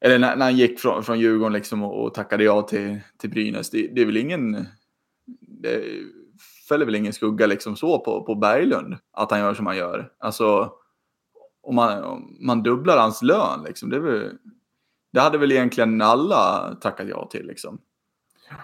eller 0.00 0.18
när, 0.18 0.36
när, 0.36 0.44
han 0.44 0.56
gick 0.56 0.80
från, 0.80 1.04
från 1.04 1.20
Djurgården 1.20 1.52
liksom 1.52 1.82
och, 1.82 2.04
och 2.04 2.14
tackade 2.14 2.44
ja 2.44 2.62
till, 2.62 3.00
till 3.18 3.30
Brynäs. 3.30 3.70
Det, 3.70 3.86
det 3.94 4.00
är 4.00 4.06
väl 4.06 4.16
ingen 4.16 4.66
det 5.40 5.84
fäller 6.68 6.86
väl 6.86 6.94
ingen 6.94 7.12
skugga 7.12 7.46
liksom 7.46 7.76
så 7.76 7.98
på, 7.98 8.24
på 8.24 8.34
Berglund, 8.34 8.96
att 9.12 9.30
han 9.30 9.40
gör 9.40 9.54
som 9.54 9.66
han 9.66 9.76
gör. 9.76 10.12
Alltså, 10.18 10.72
om 11.62 11.74
man, 11.74 12.04
om 12.04 12.36
man 12.40 12.62
dubblar 12.62 12.98
hans 12.98 13.22
lön, 13.22 13.62
liksom, 13.66 13.90
det, 13.90 14.00
väl, 14.00 14.32
det 15.12 15.20
hade 15.20 15.38
väl 15.38 15.52
egentligen 15.52 16.02
alla 16.02 16.74
tackat 16.80 17.08
ja 17.08 17.28
till. 17.30 17.46
Liksom. 17.46 17.80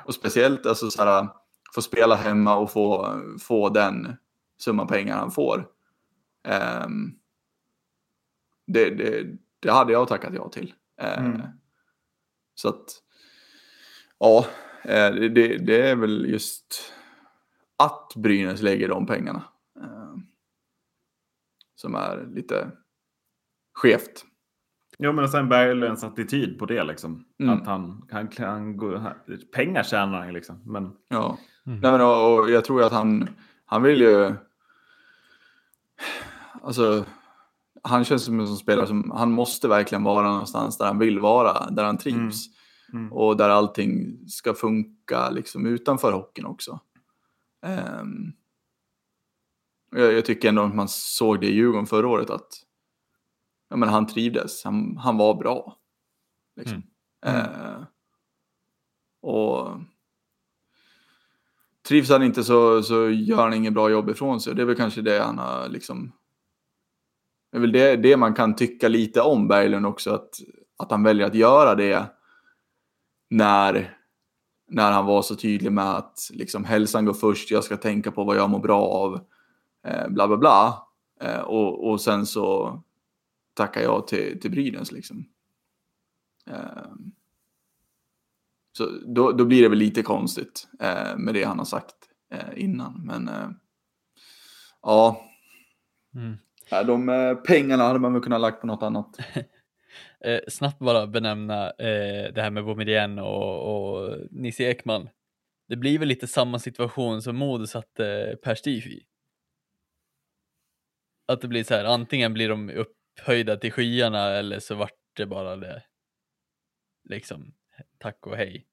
Och 0.07 0.15
speciellt 0.15 0.67
alltså, 0.67 0.91
så 0.91 1.05
här, 1.05 1.29
få 1.75 1.83
spela 1.83 2.15
hemma 2.15 2.57
och 2.57 2.71
få, 2.71 3.21
få 3.41 3.69
den 3.69 4.17
summan 4.65 4.87
pengar 4.87 5.17
han 5.17 5.31
får. 5.31 5.69
Um, 6.87 7.19
det, 8.67 8.91
det, 8.91 9.37
det, 9.61 9.71
hade 9.71 9.93
jag 9.93 10.09
tackat 10.09 10.35
ja 10.35 10.49
till. 10.49 10.75
Uh, 11.03 11.19
mm. 11.19 11.43
Så 12.55 12.69
att, 12.69 12.85
ja, 14.19 14.47
Eh, 14.85 15.15
det, 15.15 15.59
det, 15.59 15.91
är 15.91 15.97
väl 15.97 16.27
just 16.31 16.93
att 17.79 18.13
Brynäs 18.17 18.63
lägger 18.63 18.89
de 18.89 19.07
pengarna. 19.07 19.43
Eh, 19.81 20.15
som 21.75 21.95
är 21.95 22.27
lite 22.35 22.71
skevt. 23.75 24.25
Jo, 24.99 25.13
men 25.13 25.29
sen 25.29 25.49
Berglunds 25.49 26.05
attityd 26.05 26.59
på 26.59 26.67
det 26.67 26.85
liksom. 26.85 27.25
Mm. 27.41 27.55
Att 27.55 27.67
han, 27.67 28.09
han, 28.11 28.29
han, 28.39 28.79
han, 28.81 29.15
pengar 29.53 29.83
tjänar 29.83 30.21
han 30.21 30.33
liksom. 30.33 30.63
Men... 30.65 30.93
Ja, 31.09 31.39
mm. 31.67 31.79
Nej, 31.81 31.93
men, 31.93 32.01
och, 32.01 32.39
och 32.39 32.51
jag 32.51 32.65
tror 32.65 32.83
att 32.83 32.93
han, 32.93 33.29
han 33.65 33.83
vill 33.83 34.01
ju... 34.01 34.33
Alltså, 36.63 37.05
han 37.83 38.05
känns 38.05 38.25
som 38.25 38.41
en 38.41 38.47
sån 38.47 38.57
spelare 38.57 38.87
som, 38.87 39.11
han 39.11 39.33
måste 39.33 39.69
verkligen 39.69 40.03
vara 40.03 40.29
någonstans 40.29 40.79
där 40.79 40.87
han 40.87 40.99
vill 40.99 41.21
vara, 41.21 41.71
där 41.71 41.85
han 41.85 41.99
trivs. 41.99 42.47
Mm. 42.47 42.55
Mm. 42.93 43.13
Och 43.13 43.37
där 43.37 43.49
allting 43.49 44.19
ska 44.29 44.55
funka 44.55 45.31
liksom 45.31 45.67
utanför 45.67 46.13
hockeyn 46.13 46.47
också. 46.47 46.81
Um, 48.01 48.33
jag, 49.91 50.13
jag, 50.13 50.25
tycker 50.25 50.49
ändå 50.49 50.63
att 50.63 50.75
man 50.75 50.89
såg 50.89 51.41
det 51.41 51.47
i 51.47 51.55
Djurgården 51.55 51.87
förra 51.87 52.09
året 52.09 52.31
att 52.31 52.63
ja, 53.69 53.77
men 53.77 53.89
han 53.89 54.07
trivdes, 54.07 54.65
han, 54.65 54.97
han 54.97 55.17
var 55.17 55.35
bra. 55.35 55.77
Liksom. 56.57 56.83
Mm. 57.27 57.41
Uh, 57.41 57.85
och 59.23 59.81
trivs 61.89 62.11
han 62.11 62.23
inte 62.23 62.45
så, 62.45 62.83
så 62.83 63.11
gör 63.11 63.43
han 63.43 63.55
inget 63.55 63.73
bra 63.73 63.91
jobb 63.91 64.11
ifrån 64.11 64.41
sig. 64.41 64.55
Det 64.55 64.63
är 64.63 64.67
väl 64.67 64.77
kanske 64.77 65.03
det 65.03 65.23
han 65.23 65.39
har 65.39 65.69
liksom 65.69 66.13
det 67.55 67.59
är 67.59 67.61
väl 67.61 67.73
det, 67.73 67.97
det 67.97 68.17
man 68.17 68.35
kan 68.35 68.57
tycka 68.57 68.89
lite 68.89 69.21
om 69.21 69.49
Berglund 69.49 69.87
också, 69.87 70.15
att, 70.15 70.31
att 70.77 70.91
han 70.91 71.03
väljer 71.03 71.27
att 71.27 71.35
göra 71.35 71.75
det 71.75 72.07
när, 73.31 73.97
när 74.69 74.93
han 74.93 75.07
var 75.07 75.23
så 75.23 75.37
tydlig 75.37 75.73
med 75.73 75.95
att 75.95 76.31
liksom, 76.33 76.65
hälsan 76.65 77.05
går 77.05 77.13
först, 77.13 77.51
jag 77.51 77.65
ska 77.65 77.77
tänka 77.77 78.11
på 78.11 78.25
vad 78.25 78.37
jag 78.37 78.51
mår 78.51 78.59
bra 78.59 78.83
av, 78.87 79.21
eh, 79.87 80.09
bla 80.09 80.29
bla 80.29 80.37
bla. 80.37 80.87
Eh, 81.21 81.41
och, 81.41 81.91
och 81.91 82.01
sen 82.01 82.27
så 82.27 82.81
tackar 83.55 83.81
jag 83.81 84.07
till, 84.07 84.41
till 84.41 84.51
Brynäs 84.51 84.93
liksom. 84.93 85.25
Eh, 86.47 86.93
så 88.77 88.87
då, 89.07 89.33
då 89.33 89.45
blir 89.45 89.63
det 89.63 89.69
väl 89.69 89.79
lite 89.79 90.03
konstigt 90.03 90.69
eh, 90.81 91.17
med 91.17 91.35
det 91.35 91.45
han 91.45 91.59
har 91.59 91.65
sagt 91.65 91.95
eh, 92.33 92.65
innan. 92.65 93.07
Men 93.07 93.29
eh, 93.29 93.49
ja, 94.83 95.25
mm. 96.15 96.37
de 96.87 97.09
eh, 97.09 97.35
pengarna 97.35 97.85
hade 97.85 97.99
man 97.99 98.13
väl 98.13 98.23
kunnat 98.23 98.41
lagt 98.41 98.61
på 98.61 98.67
något 98.67 98.83
annat. 98.83 99.19
Eh, 100.25 100.41
snabbt 100.49 100.79
bara 100.79 101.07
benämna 101.07 101.71
eh, 101.71 102.33
det 102.35 102.43
här 102.43 102.51
med 102.51 102.65
Boumedienne 102.65 103.23
och, 103.23 103.75
och 103.75 104.19
Nisse 104.31 104.65
Ekman. 104.65 105.09
Det 105.69 105.77
blir 105.77 105.99
väl 105.99 106.09
lite 106.09 106.27
samma 106.27 106.59
situation 106.59 107.23
som 107.23 107.37
Modo 107.37 107.67
satte 107.67 108.37
Per 108.43 108.55
Stif 108.55 108.87
i. 108.87 109.07
Att 111.27 111.41
det 111.41 111.49
blir 111.49 111.65
så 111.65 111.75
här, 111.75 111.85
antingen 111.85 112.33
blir 112.33 112.49
de 112.49 112.71
upphöjda 112.71 113.57
till 113.57 113.73
skyarna 113.73 114.31
eller 114.31 114.59
så 114.59 114.75
vart 114.75 114.99
det 115.17 115.27
bara 115.27 115.57
det. 115.57 115.83
Liksom, 117.09 117.55
tack 117.99 118.27
och 118.27 118.37
hej. 118.37 118.67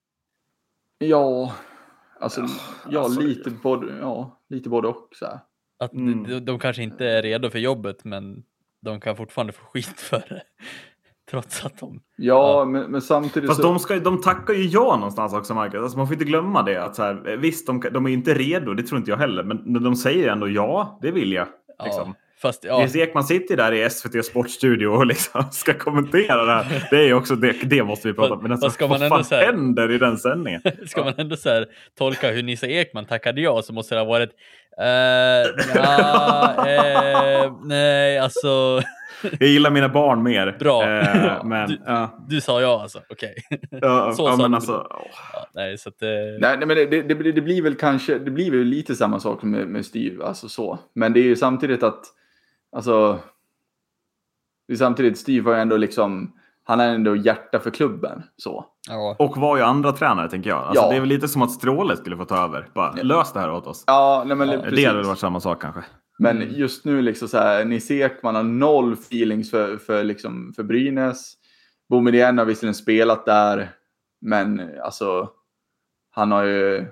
Ja, 0.98 1.56
alltså, 2.20 2.46
ja, 2.90 3.00
alltså, 3.00 3.22
lite, 3.22 3.50
både, 3.50 3.98
ja, 3.98 4.40
lite 4.50 4.70
både 4.70 4.88
och. 4.88 5.10
Så 5.12 5.26
här. 5.26 5.40
Att 5.80 5.94
mm. 5.94 6.24
de, 6.24 6.40
de 6.40 6.60
kanske 6.60 6.84
inte 6.84 7.06
är 7.06 7.22
redo 7.22 7.50
för 7.50 7.60
jobbet 7.60 8.04
men 8.04 8.44
de 8.82 9.00
kan 9.00 9.16
fortfarande 9.16 9.54
få 9.54 9.66
skit 9.66 10.00
för 10.00 10.24
det. 10.30 10.44
Trots 11.32 11.66
att 11.66 11.80
de... 11.80 12.02
Ja, 12.16 12.60
ja. 12.60 12.66
Men, 12.66 12.92
men, 12.92 13.02
samtidigt 13.02 13.50
Fast 13.50 13.62
så... 13.62 13.68
de, 13.68 13.80
ska, 13.80 14.00
de 14.00 14.22
tackar 14.22 14.54
ju 14.54 14.66
ja 14.66 14.96
någonstans 14.96 15.34
också, 15.34 15.54
Marcus. 15.54 15.82
Alltså, 15.82 15.98
man 15.98 16.08
får 16.08 16.14
inte 16.14 16.26
glömma 16.26 16.64
det. 16.64 16.84
Att 16.84 16.96
så 16.96 17.04
här, 17.04 17.38
visst, 17.38 17.68
de, 17.68 17.84
de 17.92 18.06
är 18.06 18.10
inte 18.10 18.34
redo, 18.34 18.74
det 18.74 18.84
tror 18.84 18.98
inte 19.00 19.12
jag 19.12 19.18
heller. 19.18 19.44
Men 19.44 19.84
de 19.84 19.96
säger 19.96 20.32
ändå 20.32 20.50
ja, 20.50 21.00
det 21.02 21.12
vill 21.12 21.32
jag. 21.32 21.48
Liksom. 21.84 22.16
Fast, 22.42 22.64
ja. 22.64 22.80
Nils 22.80 22.96
Ekman 22.96 23.24
sitter 23.24 23.58
där 23.58 23.72
i 23.72 23.90
SVT 23.90 24.26
Sportstudio 24.26 24.88
och 24.88 25.06
liksom 25.06 25.44
ska 25.52 25.74
kommentera 25.74 26.46
det 26.46 26.54
här. 26.54 26.88
Det 26.92 27.10
är 27.10 27.14
också 27.14 27.36
det, 27.36 27.54
det 27.64 27.84
måste 27.84 28.08
vi 28.08 28.14
prata 28.14 28.34
om. 28.34 28.44
Men 28.44 28.52
alltså, 28.52 28.70
ska 28.70 28.88
man 28.88 29.00
vad 29.00 29.10
fan 29.10 29.40
här, 29.40 29.46
händer 29.46 29.92
i 29.92 29.98
den 29.98 30.18
sändningen? 30.18 30.62
Ska 30.88 31.04
man 31.04 31.14
ändå 31.18 31.36
så 31.36 31.50
här, 31.50 31.66
tolka 31.98 32.32
hur 32.32 32.44
Nisse 32.44 32.68
Ekman 32.68 33.06
tackade 33.06 33.42
ja 33.42 33.62
så 33.62 33.74
måste 33.74 33.96
det 33.96 34.02
ha 34.02 34.06
varit 34.06 34.30
uh, 34.30 35.76
ja, 35.76 36.56
uh, 36.58 37.58
nej, 37.64 38.20
alltså 38.20 38.82
jag 39.40 39.50
gillar 39.50 39.72
mina 39.72 39.90
barn 39.90 40.24
mer. 40.24 40.58
Bra. 40.60 40.84
Eh, 40.84 41.44
men, 41.46 41.70
du, 41.70 41.78
ja. 41.86 42.26
du, 42.30 42.42
sa 42.42 42.62
ja 42.62 42.82
alltså, 42.82 43.02
okej. 43.10 43.36
Okay. 43.52 43.80
Ja, 43.82 44.12
så 44.12 44.24
ja, 44.24 44.36
men 44.38 44.54
alltså, 44.54 44.88
ja, 44.90 45.48
nej, 45.54 45.78
så 45.78 45.90
att, 45.90 46.02
eh... 46.02 46.10
nej, 46.40 46.58
nej, 46.58 46.68
men 46.68 46.68
det, 46.68 46.86
det, 46.86 47.32
det, 47.32 47.42
blir 47.42 47.62
väl 47.62 47.76
kanske, 47.76 48.20
det 48.20 48.32
blir 48.32 48.52
väl 48.52 48.64
lite 48.64 48.96
samma 48.96 49.20
sak 49.20 49.44
med, 49.44 49.68
med 49.68 49.86
Steve, 49.86 50.26
alltså 50.26 50.50
så. 50.50 50.80
Men 50.94 51.14
det 51.14 51.20
är 51.20 51.24
ju 51.24 51.36
samtidigt 51.36 51.84
att, 51.84 52.02
alltså, 52.72 53.20
det 54.68 54.74
är 54.74 54.78
samtidigt, 54.78 55.18
Steve 55.18 55.50
har 55.50 55.56
ju 55.56 55.62
ändå 55.62 55.78
liksom, 55.78 56.32
han 56.64 56.80
är 56.80 56.96
ändå 56.96 57.16
hjärta 57.16 57.60
för 57.60 57.72
klubben. 57.72 58.24
Så. 58.38 58.66
Ja. 58.90 59.16
Och 59.20 59.38
var 59.38 59.58
ju 59.58 59.64
andra 59.64 59.92
tränare 59.92 60.30
tänker 60.30 60.50
jag. 60.50 60.60
Alltså, 60.60 60.84
ja. 60.84 60.90
Det 60.90 60.96
är 60.96 61.00
väl 61.00 61.10
lite 61.10 61.28
som 61.28 61.42
att 61.42 61.52
Stråle 61.52 61.98
skulle 61.98 62.18
få 62.18 62.26
ta 62.26 62.44
över. 62.44 62.70
Bara, 62.74 62.92
lös 62.92 63.34
det 63.34 63.40
här 63.40 63.52
åt 63.52 63.68
oss. 63.68 63.84
Ja, 63.88 64.24
nej, 64.28 64.38
men, 64.38 64.50
ja. 64.50 64.70
Det 64.72 64.86
hade 64.86 65.04
varit 65.04 65.20
samma 65.20 65.40
sak 65.40 65.62
kanske. 65.62 65.82
Men 66.20 66.42
mm. 66.42 66.54
just 66.54 66.86
nu 66.86 67.02
liksom 67.02 67.28
så 67.28 67.38
här, 67.38 67.66
Nisse 67.66 67.94
Ekman 67.94 68.36
har 68.36 68.44
noll 68.44 68.94
feelings 68.94 69.52
för, 69.52 69.78
för, 69.78 70.04
liksom, 70.04 70.54
för 70.56 70.64
Brynäs. 70.64 71.34
Boumedienne 71.90 72.42
har 72.42 72.46
visserligen 72.46 72.76
spelat 72.76 73.26
där, 73.26 73.72
men 74.22 74.70
alltså 74.84 75.30
han 76.12 76.32
har 76.32 76.44
ju, 76.44 76.86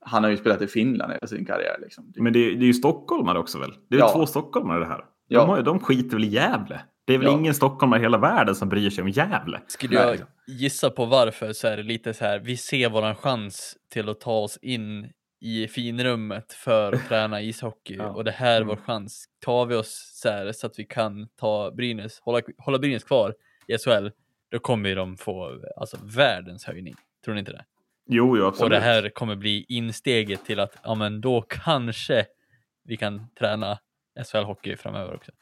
han 0.00 0.24
har 0.24 0.30
ju 0.30 0.36
spelat 0.36 0.62
i 0.62 0.66
Finland 0.66 1.12
hela 1.12 1.26
sin 1.26 1.44
karriär. 1.44 1.76
Liksom. 1.82 2.12
Men 2.16 2.32
det, 2.32 2.38
det 2.38 2.64
är 2.64 2.66
ju 2.66 2.74
stockholmare 2.74 3.38
också 3.38 3.58
väl? 3.58 3.74
Det 3.88 3.96
är 3.96 4.00
ja. 4.00 4.12
två 4.12 4.26
stockholmare 4.26 4.78
det 4.78 4.86
här. 4.86 5.04
De, 5.34 5.40
ja. 5.40 5.46
har, 5.46 5.62
de 5.62 5.80
skiter 5.80 6.16
väl 6.16 6.24
i 6.24 6.28
Gävle? 6.28 6.80
Det 7.04 7.14
är 7.14 7.18
väl 7.18 7.26
ja. 7.26 7.32
ingen 7.32 7.54
stockholmare 7.54 8.00
i 8.00 8.02
hela 8.02 8.18
världen 8.18 8.54
som 8.54 8.68
bryr 8.68 8.90
sig 8.90 9.02
om 9.02 9.08
Gävle? 9.08 9.60
Skulle 9.66 9.94
jag 9.94 10.18
gissa 10.46 10.90
på 10.90 11.04
varför 11.04 11.52
så 11.52 11.68
är 11.68 11.76
det 11.76 11.82
lite 11.82 12.14
så 12.14 12.24
här, 12.24 12.38
vi 12.38 12.56
ser 12.56 12.88
våran 12.88 13.14
chans 13.14 13.76
till 13.92 14.08
att 14.08 14.20
ta 14.20 14.38
oss 14.38 14.58
in 14.62 15.12
i 15.40 15.68
finrummet 15.68 16.52
för 16.52 16.92
att 16.92 17.08
träna 17.08 17.42
ishockey 17.42 17.94
ja. 17.98 18.08
och 18.08 18.24
det 18.24 18.30
här 18.30 18.60
är 18.60 18.64
vår 18.64 18.72
mm. 18.72 18.84
chans. 18.84 19.24
Tar 19.40 19.66
vi 19.66 19.74
oss 19.74 20.10
så, 20.14 20.28
här, 20.28 20.52
så 20.52 20.66
att 20.66 20.78
vi 20.78 20.84
kan 20.84 21.28
ta 21.40 21.70
Brynäs, 21.70 22.20
hålla, 22.20 22.40
hålla 22.58 22.78
Brynäs 22.78 23.04
kvar 23.04 23.34
i 23.66 23.78
SHL, 23.78 24.08
då 24.50 24.58
kommer 24.58 24.96
de 24.96 25.16
få 25.16 25.60
alltså, 25.76 25.96
världens 26.16 26.64
höjning. 26.64 26.94
Tror 27.24 27.34
ni 27.34 27.40
inte 27.40 27.52
det? 27.52 27.64
Jo, 28.06 28.36
jo, 28.36 28.46
absolut. 28.46 28.64
Och 28.64 28.70
det 28.70 28.80
här 28.80 29.08
kommer 29.08 29.36
bli 29.36 29.66
insteget 29.68 30.44
till 30.44 30.60
att, 30.60 30.76
ja 30.82 30.94
men 30.94 31.20
då 31.20 31.42
kanske 31.48 32.26
vi 32.84 32.96
kan 32.96 33.26
träna 33.38 33.78
SHL-hockey 34.20 34.76
framöver 34.76 35.14
också. 35.14 35.32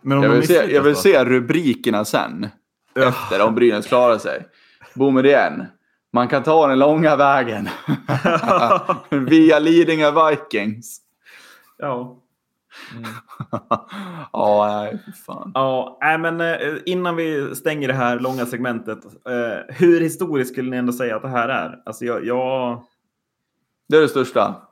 Men 0.00 0.22
jag, 0.22 0.30
vill 0.30 0.46
se, 0.46 0.74
jag 0.74 0.82
vill 0.82 0.96
se 0.96 1.24
rubrikerna 1.24 2.04
sen, 2.04 2.48
efter 2.94 3.46
om 3.46 3.54
Brynäs 3.54 3.86
klarar 3.86 4.18
sig. 4.18 4.46
Boomer 4.94 5.26
igen. 5.26 5.66
Man 6.12 6.28
kan 6.28 6.42
ta 6.42 6.66
den 6.66 6.78
långa 6.78 7.16
vägen. 7.16 7.68
Via 9.28 9.58
Lidingö 9.58 10.10
Vikings. 10.10 11.00
Ja. 11.78 12.22
Mm. 12.94 13.10
ja, 14.32 14.66
nej, 14.82 14.98
fan. 15.26 15.50
Ja, 15.54 15.98
nej, 16.00 16.18
men 16.18 16.40
eh, 16.40 16.56
innan 16.86 17.16
vi 17.16 17.54
stänger 17.54 17.88
det 17.88 17.94
här 17.94 18.20
långa 18.20 18.46
segmentet. 18.46 19.04
Eh, 19.04 19.74
hur 19.74 20.00
historiskt 20.00 20.52
skulle 20.52 20.70
ni 20.70 20.76
ändå 20.76 20.92
säga 20.92 21.16
att 21.16 21.22
det 21.22 21.28
här 21.28 21.48
är? 21.48 21.82
Alltså 21.86 22.04
jag... 22.04 22.26
jag... 22.26 22.82
Det 23.88 23.96
är 23.96 24.00
det 24.00 24.08
största. 24.08 24.68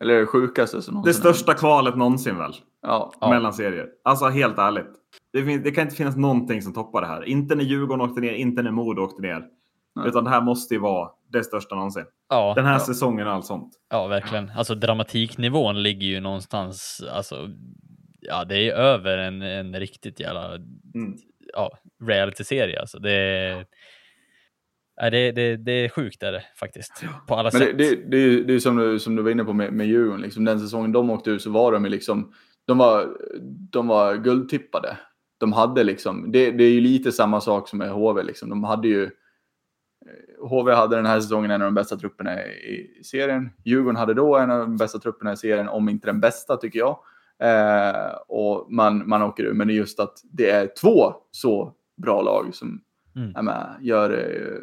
Eller 0.00 0.20
det 0.20 0.26
sjukaste 0.26 0.82
som 0.82 1.02
Det 1.02 1.14
största 1.14 1.54
kvalet 1.54 1.96
någonsin 1.96 2.38
väl? 2.38 2.52
Ja. 2.82 3.12
Mellan 3.20 3.52
serier. 3.52 3.88
Alltså 4.04 4.24
helt 4.24 4.58
ärligt. 4.58 4.90
Det, 5.32 5.44
finns, 5.44 5.62
det, 5.62 5.70
kan 5.70 5.84
inte 5.84 5.96
finnas 5.96 6.16
någonting 6.16 6.62
som 6.62 6.72
toppar 6.72 7.00
det 7.00 7.06
här. 7.06 7.24
Inte 7.24 7.54
när 7.54 7.64
Djurgården 7.64 8.10
åkte 8.10 8.20
ner, 8.20 8.32
inte 8.32 8.62
när 8.62 8.70
Modo 8.70 9.02
åkte 9.02 9.22
ner. 9.22 9.44
Nej. 9.94 10.08
Utan 10.08 10.24
det 10.24 10.30
här 10.30 10.40
måste 10.40 10.74
ju 10.74 10.80
vara 10.80 11.10
det 11.32 11.44
största 11.44 11.74
någonsin. 11.74 12.04
Ja, 12.28 12.52
Den 12.56 12.64
här 12.64 12.72
ja. 12.72 12.80
säsongen 12.80 13.26
och 13.26 13.32
allt 13.32 13.46
sånt. 13.46 13.72
Ja, 13.90 14.06
verkligen. 14.06 14.50
Alltså 14.56 14.74
dramatiknivån 14.74 15.82
ligger 15.82 16.06
ju 16.06 16.20
någonstans, 16.20 17.02
alltså, 17.12 17.50
ja 18.20 18.44
det 18.44 18.70
är 18.70 18.74
över 18.74 19.18
en, 19.18 19.42
en 19.42 19.80
riktigt 19.80 20.20
jävla 20.20 20.54
mm. 20.54 21.16
ja, 21.52 21.70
reality-serie. 22.02 22.80
Alltså, 22.80 22.98
det, 22.98 23.12
är, 23.12 23.66
ja, 24.96 25.10
det, 25.10 25.32
det, 25.32 25.56
det 25.56 25.72
är 25.72 25.88
sjukt 25.88 26.22
är 26.22 26.32
det 26.32 26.44
faktiskt. 26.56 27.04
På 27.26 27.34
alla 27.34 27.50
Men 27.52 27.62
sätt. 27.62 27.78
Det, 27.78 27.94
det, 27.94 28.10
det, 28.10 28.16
är, 28.16 28.44
det 28.44 28.54
är 28.54 28.58
som 28.58 28.76
du, 28.76 28.98
som 28.98 29.16
du 29.16 29.22
var 29.22 29.30
inne 29.30 29.44
på 29.44 29.52
med, 29.52 29.72
med 29.72 29.86
Djurgården, 29.86 30.20
liksom, 30.20 30.44
den 30.44 30.60
säsongen 30.60 30.92
de 30.92 31.10
åkte 31.10 31.30
ut 31.30 31.42
så 31.42 31.50
var 31.50 31.72
de 31.72 31.84
liksom, 31.84 32.32
de 32.66 32.78
var, 32.78 33.16
de 33.70 33.86
var 33.86 34.16
guldtippade. 34.16 34.96
De 35.38 35.52
hade 35.52 35.84
liksom, 35.84 36.32
det, 36.32 36.50
det 36.50 36.64
är 36.64 36.70
ju 36.70 36.80
lite 36.80 37.12
samma 37.12 37.40
sak 37.40 37.68
som 37.68 37.78
med 37.78 37.90
HV, 37.90 38.22
liksom. 38.22 38.48
de 38.48 38.64
hade 38.64 38.88
ju 38.88 39.10
HV 40.48 40.72
hade 40.72 40.96
den 40.96 41.06
här 41.06 41.20
säsongen 41.20 41.50
en 41.50 41.62
av 41.62 41.66
de 41.66 41.74
bästa 41.74 41.96
trupperna 41.96 42.44
i 42.46 43.00
serien. 43.04 43.50
Djurgården 43.64 43.96
hade 43.96 44.14
då 44.14 44.36
en 44.36 44.50
av 44.50 44.58
de 44.58 44.76
bästa 44.76 44.98
trupperna 44.98 45.32
i 45.32 45.36
serien, 45.36 45.68
om 45.68 45.88
inte 45.88 46.06
den 46.06 46.20
bästa 46.20 46.56
tycker 46.56 46.78
jag. 46.78 46.98
Eh, 47.38 48.14
och 48.28 48.72
man, 48.72 49.08
man 49.08 49.22
åker 49.22 49.44
ur, 49.44 49.52
men 49.52 49.68
det 49.68 49.74
är 49.74 49.76
just 49.76 50.00
att 50.00 50.18
det 50.32 50.50
är 50.50 50.70
två 50.80 51.14
så 51.30 51.74
bra 52.02 52.22
lag 52.22 52.54
som 52.54 52.80
mm. 53.16 53.44
med, 53.44 53.76
gör 53.80 54.08
det 54.08 54.60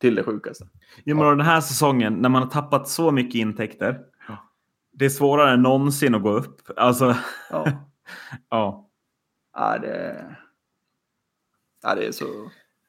till 0.00 0.14
det 0.14 0.22
sjukaste. 0.22 0.68
Jo, 1.04 1.16
men 1.16 1.26
den 1.26 1.46
här 1.46 1.60
säsongen, 1.60 2.14
när 2.14 2.28
man 2.28 2.42
har 2.42 2.50
tappat 2.50 2.88
så 2.88 3.10
mycket 3.10 3.34
intäkter, 3.34 4.00
ja. 4.28 4.50
det 4.92 5.04
är 5.04 5.08
svårare 5.08 5.52
än 5.52 5.62
någonsin 5.62 6.14
att 6.14 6.22
gå 6.22 6.30
upp. 6.30 6.60
Alltså, 6.76 7.16
ja. 7.50 7.66
ja. 8.50 8.88
ja, 9.54 9.78
det, 9.78 10.26
ja, 11.82 11.94
det 11.94 12.06
är 12.06 12.12
så... 12.12 12.26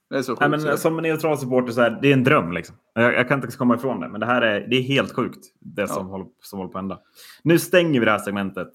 Det 0.10 0.18
är 0.18 0.22
så 0.22 0.32
sjukt. 0.32 0.40
Nej, 0.40 0.50
men, 0.50 0.78
som 0.78 0.98
neutral 0.98 1.38
supporter 1.38 1.72
så 1.72 1.82
är 1.82 1.90
det 2.02 2.08
är 2.08 2.14
en 2.14 2.24
dröm. 2.24 2.52
Liksom. 2.52 2.76
Jag, 2.94 3.14
jag, 3.14 3.28
kan 3.28 3.44
inte 3.44 3.58
komma 3.58 3.76
ifrån 3.76 4.00
det. 4.00 4.10
Men 4.10 4.20
det 4.20 4.26
här 4.26 4.42
är, 4.42 4.68
det 4.68 4.76
är 4.76 4.82
helt 4.82 5.16
sjukt. 5.16 5.46
Det 5.60 5.82
ja. 5.82 5.88
som, 5.88 6.08
håller, 6.08 6.28
som 6.42 6.60
håller 6.60 6.72
på 6.72 6.78
att 6.78 6.82
hända. 6.82 7.00
Nu 7.44 7.60
stänger 7.60 8.00
vi 8.00 8.06
det 8.06 8.12
här 8.12 8.20
segmentet. 8.20 8.72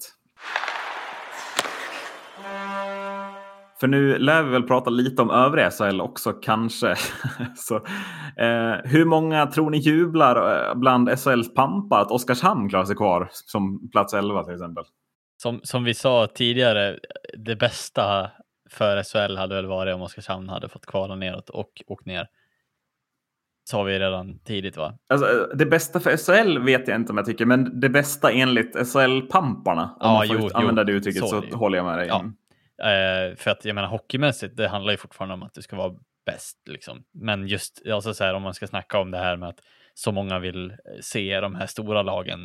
För 3.79 3.87
nu 3.87 4.17
lär 4.17 4.43
vi 4.43 4.49
väl 4.49 4.63
prata 4.63 4.89
lite 4.89 5.21
om 5.21 5.29
övriga 5.29 5.71
SHL 5.71 6.01
också 6.01 6.33
kanske. 6.33 6.95
så, 7.55 7.75
eh, 8.37 8.75
hur 8.83 9.05
många 9.05 9.45
tror 9.45 9.69
ni 9.69 9.77
jublar 9.77 10.67
eh, 10.69 10.75
bland 10.75 11.19
SHLs 11.19 11.53
pampar 11.53 12.01
att 12.01 12.11
Oskarshamn 12.11 12.69
klarar 12.69 12.85
sig 12.85 12.95
kvar 12.95 13.29
som 13.31 13.89
plats 13.89 14.13
11 14.13 14.43
till 14.43 14.53
exempel? 14.53 14.83
Som, 15.41 15.59
som 15.63 15.83
vi 15.83 15.93
sa 15.93 16.27
tidigare, 16.27 16.99
det 17.37 17.55
bästa 17.55 18.31
för 18.69 19.03
SHL 19.03 19.37
hade 19.37 19.55
väl 19.55 19.65
varit 19.65 19.95
om 19.95 20.01
Oskarshamn 20.01 20.49
hade 20.49 20.69
fått 20.69 20.85
kvala 20.85 21.15
neråt 21.15 21.49
och 21.49 21.83
åkt 21.87 22.05
ner. 22.05 22.27
Sa 23.65 23.83
vi 23.83 23.99
redan 23.99 24.39
tidigt 24.39 24.77
va? 24.77 24.97
Alltså, 25.09 25.49
det 25.55 25.65
bästa 25.65 25.99
för 25.99 26.17
SHL 26.17 26.59
vet 26.59 26.87
jag 26.87 26.95
inte 26.95 27.11
om 27.11 27.17
jag 27.17 27.25
tycker, 27.25 27.45
men 27.45 27.79
det 27.79 27.89
bästa 27.89 28.31
enligt 28.31 28.75
SHL-pamparna, 28.75 29.83
om 29.83 29.97
ja, 29.99 30.13
man 30.13 30.27
får 30.27 30.37
jo, 30.37 30.49
använda 30.53 30.81
jo, 30.81 30.85
det 30.85 30.91
uttrycket, 30.91 31.21
så, 31.21 31.41
så 31.51 31.57
håller 31.57 31.77
jag 31.77 31.85
med 31.85 31.97
dig. 31.97 32.07
Ja. 32.07 32.25
Eh, 32.81 33.35
för 33.35 33.51
att 33.51 33.65
jag 33.65 33.75
menar 33.75 33.87
hockeymässigt, 33.87 34.57
det 34.57 34.67
handlar 34.67 34.91
ju 34.91 34.97
fortfarande 34.97 35.33
om 35.33 35.43
att 35.43 35.53
du 35.53 35.61
ska 35.61 35.75
vara 35.75 35.93
bäst. 36.25 36.57
Liksom. 36.65 37.03
Men 37.13 37.47
just 37.47 37.81
alltså, 37.91 38.13
så 38.13 38.23
här, 38.23 38.33
om 38.33 38.41
man 38.41 38.53
ska 38.53 38.67
snacka 38.67 38.99
om 38.99 39.11
det 39.11 39.17
här 39.17 39.37
med 39.37 39.49
att 39.49 39.59
så 39.93 40.11
många 40.11 40.39
vill 40.39 40.71
eh, 40.71 40.75
se 41.01 41.39
de 41.39 41.55
här 41.55 41.67
stora 41.67 42.01
lagen. 42.01 42.39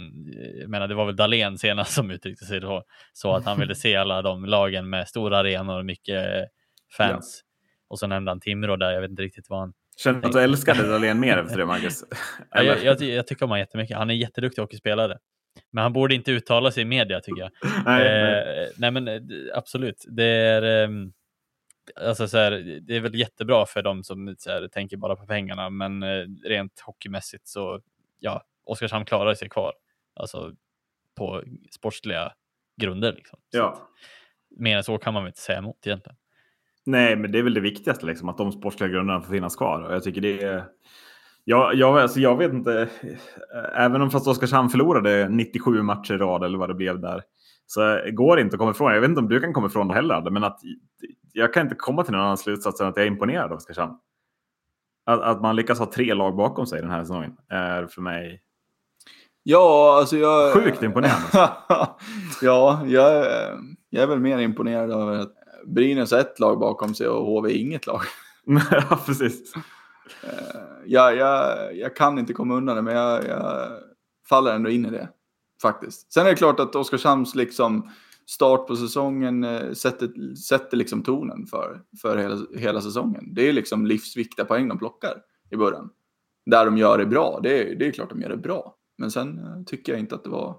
Jag 0.60 0.70
menar, 0.70 0.88
det 0.88 0.94
var 0.94 1.06
väl 1.06 1.16
Dahlén 1.16 1.58
senast 1.58 1.92
som 1.92 2.10
uttryckte 2.10 2.44
sig 2.44 2.60
då, 2.60 2.84
så 3.12 3.34
att 3.34 3.44
han 3.44 3.60
ville 3.60 3.74
se 3.74 3.96
alla 3.96 4.22
de 4.22 4.44
lagen 4.44 4.90
med 4.90 5.08
stora 5.08 5.38
arenor 5.38 5.78
och 5.78 5.84
mycket 5.84 6.48
fans. 6.96 7.42
Ja. 7.42 7.48
Och 7.88 7.98
så 7.98 8.06
nämnde 8.06 8.30
han 8.30 8.40
Timrå 8.40 8.76
där, 8.76 8.90
jag 8.90 9.00
vet 9.00 9.10
inte 9.10 9.22
riktigt 9.22 9.46
vad 9.48 9.60
han 9.60 9.72
Känner 9.96 10.20
du 10.20 10.26
att 10.26 10.32
du 10.32 10.40
älskade 10.40 10.88
Dahlén 10.88 11.20
mer 11.20 11.36
efter 11.36 11.58
det, 11.58 11.66
Marcus? 11.66 12.04
ja, 12.50 12.62
jag, 12.62 12.84
jag, 12.84 13.02
jag, 13.02 13.26
tycker 13.26 13.44
om 13.44 13.50
honom 13.50 13.60
jättemycket. 13.60 13.96
Han 13.96 14.10
är 14.10 14.14
en 14.14 14.20
jätteduktig 14.20 14.62
hockeyspelare. 14.62 15.18
Men 15.70 15.82
han 15.82 15.92
borde 15.92 16.14
inte 16.14 16.32
uttala 16.32 16.70
sig 16.70 16.82
i 16.82 16.86
media 16.86 17.20
tycker 17.20 17.40
jag. 17.40 17.50
nej, 17.84 18.06
eh, 18.06 18.44
nej. 18.46 18.72
nej, 18.76 18.90
men 18.90 19.08
eh, 19.08 19.20
absolut. 19.54 20.04
Det 20.08 20.24
är, 20.24 20.84
eh, 20.84 20.88
alltså 22.06 22.28
så 22.28 22.38
här, 22.38 22.50
det 22.82 22.96
är 22.96 23.00
väl 23.00 23.14
jättebra 23.14 23.66
för 23.66 23.82
de 23.82 24.04
som 24.04 24.36
här, 24.46 24.68
tänker 24.68 24.96
bara 24.96 25.16
på 25.16 25.26
pengarna, 25.26 25.70
men 25.70 26.02
eh, 26.02 26.24
rent 26.44 26.80
hockeymässigt 26.80 27.48
så 27.48 27.80
ja, 28.18 28.44
Oskarshamn 28.64 29.04
klarar 29.04 29.34
sig 29.34 29.48
kvar. 29.48 29.72
Alltså 30.14 30.52
på 31.16 31.42
sportsliga 31.70 32.32
grunder. 32.76 33.12
Liksom. 33.12 33.38
Ja. 33.50 33.74
Så 33.74 34.62
mer 34.62 34.76
än 34.76 34.84
så 34.84 34.98
kan 34.98 35.14
man 35.14 35.22
väl 35.22 35.28
inte 35.28 35.40
säga 35.40 35.58
emot 35.58 35.86
egentligen. 35.86 36.16
Nej, 36.86 37.16
men 37.16 37.32
det 37.32 37.38
är 37.38 37.42
väl 37.42 37.54
det 37.54 37.60
viktigaste, 37.60 38.06
liksom, 38.06 38.28
att 38.28 38.38
de 38.38 38.52
sportsliga 38.52 38.90
grunderna 38.90 39.20
får 39.20 39.32
finnas 39.32 39.56
kvar. 39.56 39.80
Och 39.80 39.94
jag 39.94 40.02
tycker 40.02 40.20
det 40.20 40.42
är... 40.42 40.64
Jag, 41.50 41.74
jag, 41.74 41.98
alltså 41.98 42.20
jag 42.20 42.36
vet 42.36 42.52
inte, 42.52 42.88
även 43.74 44.02
om 44.02 44.10
fast 44.10 44.26
Oskarshamn 44.26 44.68
förlorade 44.68 45.28
97 45.28 45.82
matcher 45.82 46.14
i 46.14 46.16
rad 46.16 46.44
eller 46.44 46.58
vad 46.58 46.70
det 46.70 46.74
blev 46.74 47.00
där, 47.00 47.22
så 47.66 48.00
går 48.12 48.36
det 48.36 48.42
inte 48.42 48.54
att 48.54 48.58
komma 48.58 48.70
ifrån. 48.70 48.92
Jag 48.92 49.00
vet 49.00 49.08
inte 49.08 49.20
om 49.20 49.28
du 49.28 49.40
kan 49.40 49.52
komma 49.52 49.66
ifrån 49.66 49.88
det 49.88 49.94
heller, 49.94 50.30
men 50.30 50.44
att 50.44 50.60
jag 51.32 51.52
kan 51.52 51.62
inte 51.62 51.74
komma 51.74 52.04
till 52.04 52.12
någon 52.12 52.20
annan 52.20 52.36
slutsats 52.36 52.80
än 52.80 52.86
att 52.86 52.96
jag 52.96 53.06
är 53.06 53.10
imponerad 53.10 53.52
av 53.52 53.56
Oskarshamn. 53.56 53.92
Att, 55.06 55.20
att 55.20 55.42
man 55.42 55.56
lyckas 55.56 55.78
ha 55.78 55.92
tre 55.92 56.14
lag 56.14 56.36
bakom 56.36 56.66
sig 56.66 56.80
den 56.80 56.90
här 56.90 57.02
säsongen 57.02 57.36
är 57.48 57.86
för 57.86 58.02
mig 58.02 58.42
Ja, 59.42 59.96
alltså 59.98 60.16
jag... 60.16 60.52
Sjukt 60.52 60.82
imponerande. 60.82 61.28
ja, 62.42 62.82
jag, 62.86 63.26
jag 63.90 64.02
är 64.02 64.06
väl 64.06 64.20
mer 64.20 64.38
imponerad 64.38 64.90
över 64.90 65.18
att 65.18 65.32
Brynäs 65.66 66.12
har 66.12 66.18
ett 66.18 66.40
lag 66.40 66.58
bakom 66.58 66.94
sig 66.94 67.08
och 67.08 67.26
HV 67.26 67.52
inget 67.52 67.86
lag. 67.86 68.00
ja, 68.70 68.98
precis. 69.06 69.54
Eh, 70.24 70.60
jag, 70.86 71.16
jag, 71.16 71.76
jag 71.76 71.96
kan 71.96 72.18
inte 72.18 72.32
komma 72.32 72.54
undan 72.54 72.76
det, 72.76 72.82
men 72.82 72.96
jag, 72.96 73.28
jag 73.28 73.68
faller 74.28 74.54
ändå 74.54 74.70
in 74.70 74.86
i 74.86 74.90
det. 74.90 75.08
Faktiskt. 75.62 76.12
Sen 76.12 76.26
är 76.26 76.30
det 76.30 76.36
klart 76.36 76.60
att 76.60 76.74
Oskarshamns 76.74 77.34
liksom 77.34 77.90
start 78.26 78.66
på 78.66 78.76
säsongen 78.76 79.44
eh, 79.44 79.72
sätter, 79.72 80.34
sätter 80.34 80.76
liksom 80.76 81.02
tonen 81.02 81.46
för, 81.46 81.80
för 82.02 82.16
hela, 82.16 82.36
hela 82.56 82.80
säsongen. 82.80 83.34
Det 83.34 83.48
är 83.48 83.52
liksom 83.52 83.86
livsviktiga 83.86 84.44
poäng 84.44 84.68
de 84.68 84.78
plockar 84.78 85.14
i 85.50 85.56
början. 85.56 85.90
Där 86.46 86.64
de 86.64 86.78
gör 86.78 86.98
det 86.98 87.06
bra, 87.06 87.40
det 87.42 87.62
är, 87.62 87.74
det 87.74 87.86
är 87.86 87.92
klart 87.92 88.10
de 88.10 88.20
gör 88.20 88.28
det 88.28 88.36
bra. 88.36 88.74
Men 88.98 89.10
sen 89.10 89.38
eh, 89.38 89.64
tycker 89.66 89.92
jag 89.92 89.98
inte 90.00 90.14
att 90.14 90.24
det 90.24 90.30
var 90.30 90.56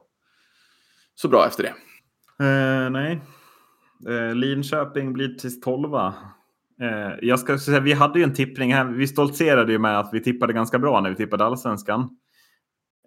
så 1.16 1.28
bra 1.28 1.46
efter 1.48 1.64
det. 1.64 1.74
Eh, 2.46 2.90
nej. 2.90 3.22
Eh, 4.08 4.36
Linköping 4.36 5.14
blir 5.14 5.36
till 5.36 5.62
12. 5.62 5.92
Eh, 6.82 7.14
jag 7.22 7.40
ska 7.40 7.58
säga, 7.58 7.80
vi 7.80 7.94
hade 7.94 8.20
ju 8.20 8.24
en 8.24 8.34
tippning 8.34 8.74
här. 8.74 8.86
Vi 8.86 9.08
stoltserade 9.08 9.72
ju 9.72 9.80
med 9.80 10.00
att 10.00 10.10
vi 10.14 10.24
tippade 10.24 10.54
ganska 10.54 10.80
bra 10.80 11.02
när 11.02 11.10
vi 11.10 11.16
tippade 11.16 11.46
allsvenskan. 11.46 12.10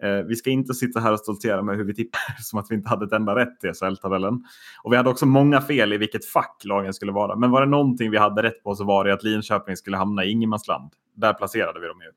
Eh, 0.02 0.16
vi 0.16 0.36
ska 0.36 0.50
inte 0.50 0.74
sitta 0.74 1.00
här 1.00 1.12
och 1.12 1.18
stoltsera 1.18 1.62
med 1.62 1.76
hur 1.76 1.84
vi 1.84 1.94
tippar 1.94 2.20
som 2.40 2.58
att 2.58 2.66
vi 2.70 2.74
inte 2.74 2.88
hade 2.88 3.04
ett 3.04 3.12
enda 3.12 3.36
rätt 3.36 3.64
i 3.64 3.66
SHL-tabellen. 3.66 4.44
Och 4.82 4.92
vi 4.92 4.96
hade 4.96 5.10
också 5.10 5.26
många 5.26 5.60
fel 5.60 5.92
i 5.92 5.96
vilket 5.96 6.24
fack 6.24 6.62
lagen 6.64 6.94
skulle 6.94 7.12
vara. 7.12 7.36
Men 7.36 7.50
var 7.50 7.60
det 7.60 7.66
någonting 7.66 8.10
vi 8.10 8.18
hade 8.18 8.42
rätt 8.42 8.62
på 8.62 8.74
så 8.74 8.84
var 8.84 9.04
det 9.04 9.12
att 9.12 9.22
Linköping 9.22 9.76
skulle 9.76 9.96
hamna 9.96 10.24
i 10.24 10.30
ingenmansland. 10.30 10.92
Där 11.14 11.34
placerade 11.34 11.80
vi 11.80 11.86
dem 11.86 12.00
ju. 12.00 12.12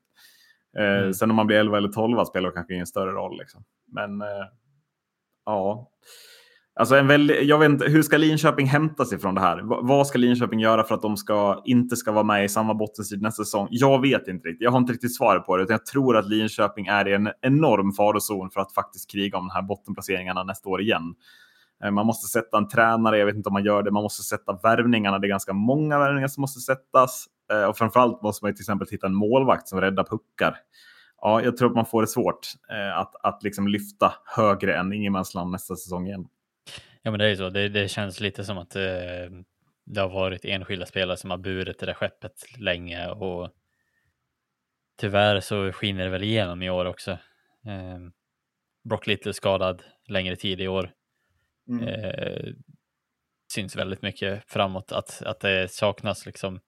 Eh, 0.82 0.98
mm. 0.98 1.14
Sen 1.14 1.30
om 1.30 1.36
man 1.36 1.46
blir 1.46 1.56
11 1.56 1.76
eller 1.76 1.88
12 1.88 2.24
spelar 2.24 2.50
kanske 2.50 2.74
ingen 2.74 2.86
större 2.86 3.10
roll. 3.10 3.38
Liksom. 3.38 3.64
Men 3.92 4.22
ja, 5.46 5.90
Alltså 6.78 6.96
en 6.96 7.06
väldigt, 7.06 7.42
jag 7.42 7.58
vet 7.58 7.70
inte, 7.70 7.88
hur 7.88 8.02
ska 8.02 8.16
Linköping 8.16 8.66
hämta 8.66 9.04
sig 9.04 9.18
från 9.18 9.34
det 9.34 9.40
här? 9.40 9.56
V 9.56 9.76
vad 9.82 10.06
ska 10.06 10.18
Linköping 10.18 10.60
göra 10.60 10.84
för 10.84 10.94
att 10.94 11.02
de 11.02 11.16
ska, 11.16 11.62
inte 11.64 11.96
ska 11.96 12.12
vara 12.12 12.24
med 12.24 12.44
i 12.44 12.48
samma 12.48 12.74
bottenstrid 12.74 13.22
nästa 13.22 13.44
säsong? 13.44 13.68
Jag 13.70 14.00
vet 14.00 14.28
inte 14.28 14.48
riktigt. 14.48 14.64
Jag 14.64 14.70
har 14.70 14.78
inte 14.78 14.92
riktigt 14.92 15.16
svar 15.16 15.38
på 15.38 15.56
det. 15.56 15.62
Utan 15.62 15.74
jag 15.74 15.86
tror 15.86 16.16
att 16.16 16.28
Linköping 16.28 16.86
är 16.86 17.08
i 17.08 17.14
en 17.14 17.30
enorm 17.40 17.92
farozon 17.92 18.50
för 18.50 18.60
att 18.60 18.72
faktiskt 18.72 19.10
kriga 19.10 19.38
om 19.38 19.48
de 19.48 19.54
här 19.54 19.62
bottenplaceringarna 19.62 20.42
nästa 20.42 20.68
år 20.68 20.80
igen. 20.80 21.14
Eh, 21.84 21.90
man 21.90 22.06
måste 22.06 22.26
sätta 22.26 22.58
en 22.58 22.68
tränare, 22.68 23.18
jag 23.18 23.26
vet 23.26 23.36
inte 23.36 23.48
om 23.48 23.52
man 23.52 23.64
gör 23.64 23.82
det. 23.82 23.90
Man 23.90 24.02
måste 24.02 24.22
sätta 24.22 24.52
värvningarna. 24.62 25.18
Det 25.18 25.26
är 25.26 25.28
ganska 25.28 25.52
många 25.52 25.98
värvningar 25.98 26.28
som 26.28 26.40
måste 26.40 26.60
sättas. 26.60 27.26
Eh, 27.52 27.64
och 27.64 27.78
framförallt 27.78 28.22
måste 28.22 28.44
man 28.44 28.54
till 28.54 28.62
exempel 28.62 28.88
hitta 28.90 29.06
en 29.06 29.14
målvakt 29.14 29.68
som 29.68 29.80
räddar 29.80 30.04
puckar. 30.04 30.56
Ja, 31.20 31.42
jag 31.42 31.56
tror 31.56 31.68
att 31.68 31.76
man 31.76 31.86
får 31.86 32.02
det 32.02 32.08
svårt 32.08 32.46
eh, 32.70 32.98
att, 32.98 33.12
att 33.22 33.42
liksom 33.42 33.68
lyfta 33.68 34.12
högre 34.36 34.76
än 34.76 34.92
ingenmansland 34.92 35.50
nästa 35.50 35.76
säsong 35.76 36.06
igen. 36.06 36.26
Ja, 37.06 37.10
men 37.10 37.18
det 37.18 37.24
är 37.24 37.28
ju 37.28 37.36
så. 37.36 37.50
Det, 37.50 37.68
det 37.68 37.88
känns 37.88 38.20
lite 38.20 38.44
som 38.44 38.58
att 38.58 38.76
eh, 38.76 39.30
det 39.84 40.00
har 40.00 40.08
varit 40.08 40.44
enskilda 40.44 40.86
spelare 40.86 41.16
som 41.16 41.30
har 41.30 41.38
burit 41.38 41.78
det 41.78 41.86
där 41.86 41.94
skeppet 41.94 42.58
länge 42.58 43.08
och 43.08 43.50
tyvärr 44.98 45.40
så 45.40 45.72
skiner 45.72 46.04
det 46.04 46.10
väl 46.10 46.22
igenom 46.22 46.62
i 46.62 46.70
år 46.70 46.84
också. 46.84 47.10
Eh, 47.66 47.98
Brock 48.88 49.06
Little 49.06 49.32
skadad 49.32 49.82
längre 50.08 50.36
tid 50.36 50.60
i 50.60 50.68
år. 50.68 50.92
Mm. 51.68 51.88
Eh, 51.88 52.52
syns 53.52 53.76
väldigt 53.76 54.02
mycket 54.02 54.44
framåt 54.46 54.92
att, 54.92 55.22
att 55.22 55.40
det 55.40 55.70
saknas 55.70 56.26
liksom. 56.26 56.60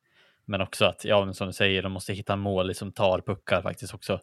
Men 0.44 0.60
också 0.60 0.84
att, 0.84 1.04
ja, 1.04 1.32
som 1.32 1.46
du 1.46 1.52
säger, 1.52 1.82
de 1.82 1.92
måste 1.92 2.12
hitta 2.12 2.36
mål 2.36 2.74
som 2.74 2.92
tar 2.92 3.20
puckar 3.20 3.62
faktiskt 3.62 3.94
också. 3.94 4.20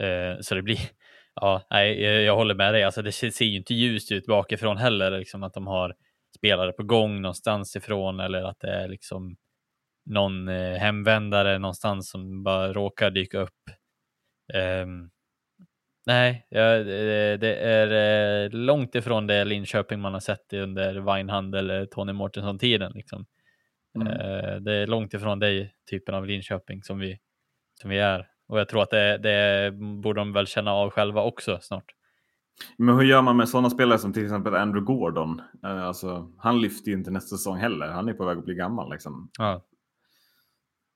Eh, 0.00 0.40
så 0.40 0.54
det 0.54 0.62
blir, 0.62 0.80
ja, 1.40 1.66
nej, 1.70 2.02
jag 2.02 2.36
håller 2.36 2.54
med 2.54 2.74
dig. 2.74 2.82
Alltså, 2.82 3.02
det 3.02 3.12
ser 3.12 3.44
ju 3.44 3.56
inte 3.56 3.74
ljust 3.74 4.12
ut 4.12 4.26
bakifrån 4.26 4.76
heller, 4.76 5.18
liksom 5.18 5.42
att 5.42 5.54
de 5.54 5.66
har 5.66 5.94
spelare 6.36 6.72
på 6.72 6.82
gång 6.82 7.22
någonstans 7.22 7.76
ifrån 7.76 8.20
eller 8.20 8.42
att 8.42 8.60
det 8.60 8.70
är 8.70 8.88
liksom 8.88 9.36
någon 10.08 10.48
eh, 10.48 10.78
hemvändare 10.78 11.58
någonstans 11.58 12.10
som 12.10 12.42
bara 12.42 12.72
råkar 12.72 13.10
dyka 13.10 13.38
upp. 13.38 13.70
Um, 14.54 15.10
nej, 16.06 16.46
ja, 16.48 16.78
det 17.38 17.54
är 17.54 18.44
eh, 18.44 18.50
långt 18.50 18.94
ifrån 18.94 19.26
det 19.26 19.44
Linköping 19.44 20.00
man 20.00 20.12
har 20.12 20.20
sett 20.20 20.52
under 20.52 20.94
Weinhand 20.94 21.54
eller 21.54 21.86
Tony 21.86 22.12
Mårtensson-tiden. 22.12 22.92
Liksom. 22.94 23.26
Mm. 23.94 24.08
Uh, 24.08 24.60
det 24.60 24.74
är 24.74 24.86
långt 24.86 25.14
ifrån 25.14 25.38
den 25.38 25.68
typen 25.90 26.14
av 26.14 26.26
Linköping 26.26 26.82
som 26.82 26.98
vi, 26.98 27.18
som 27.80 27.90
vi 27.90 27.98
är. 27.98 28.26
Och 28.48 28.58
jag 28.58 28.68
tror 28.68 28.82
att 28.82 28.90
det, 28.90 29.18
det 29.18 29.72
borde 30.02 30.20
de 30.20 30.32
väl 30.32 30.46
känna 30.46 30.72
av 30.72 30.90
själva 30.90 31.22
också 31.22 31.58
snart. 31.62 31.84
Men 32.76 32.96
hur 32.96 33.04
gör 33.04 33.22
man 33.22 33.36
med 33.36 33.48
sådana 33.48 33.70
spelare 33.70 33.98
som 33.98 34.12
till 34.12 34.24
exempel 34.24 34.54
Andrew 34.54 34.84
Gordon? 34.84 35.42
Alltså, 35.62 36.32
han 36.38 36.60
lyfter 36.60 36.90
ju 36.90 36.96
inte 36.96 37.10
nästa 37.10 37.36
säsong 37.36 37.56
heller. 37.56 37.88
Han 37.88 38.08
är 38.08 38.12
på 38.12 38.24
väg 38.24 38.38
att 38.38 38.44
bli 38.44 38.54
gammal. 38.54 38.90
Liksom. 38.90 39.30
Ja 39.38 39.62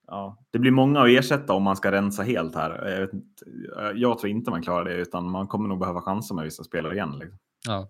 ja, 0.07 0.37
det 0.51 0.59
blir 0.59 0.71
många 0.71 1.01
att 1.01 1.09
ersätta 1.09 1.53
om 1.53 1.63
man 1.63 1.75
ska 1.75 1.91
rensa 1.91 2.23
helt 2.23 2.55
här. 2.55 2.89
Jag, 2.91 2.99
vet 2.99 3.13
inte, 3.13 3.45
jag 3.95 4.19
tror 4.19 4.29
inte 4.29 4.51
man 4.51 4.61
klarar 4.61 4.85
det, 4.85 4.95
utan 4.95 5.31
man 5.31 5.47
kommer 5.47 5.69
nog 5.69 5.79
behöva 5.79 6.01
chansa 6.01 6.33
med 6.33 6.43
vissa 6.43 6.63
spelare 6.63 6.93
igen. 6.93 7.19
Liksom. 7.19 7.39
Ja. 7.67 7.89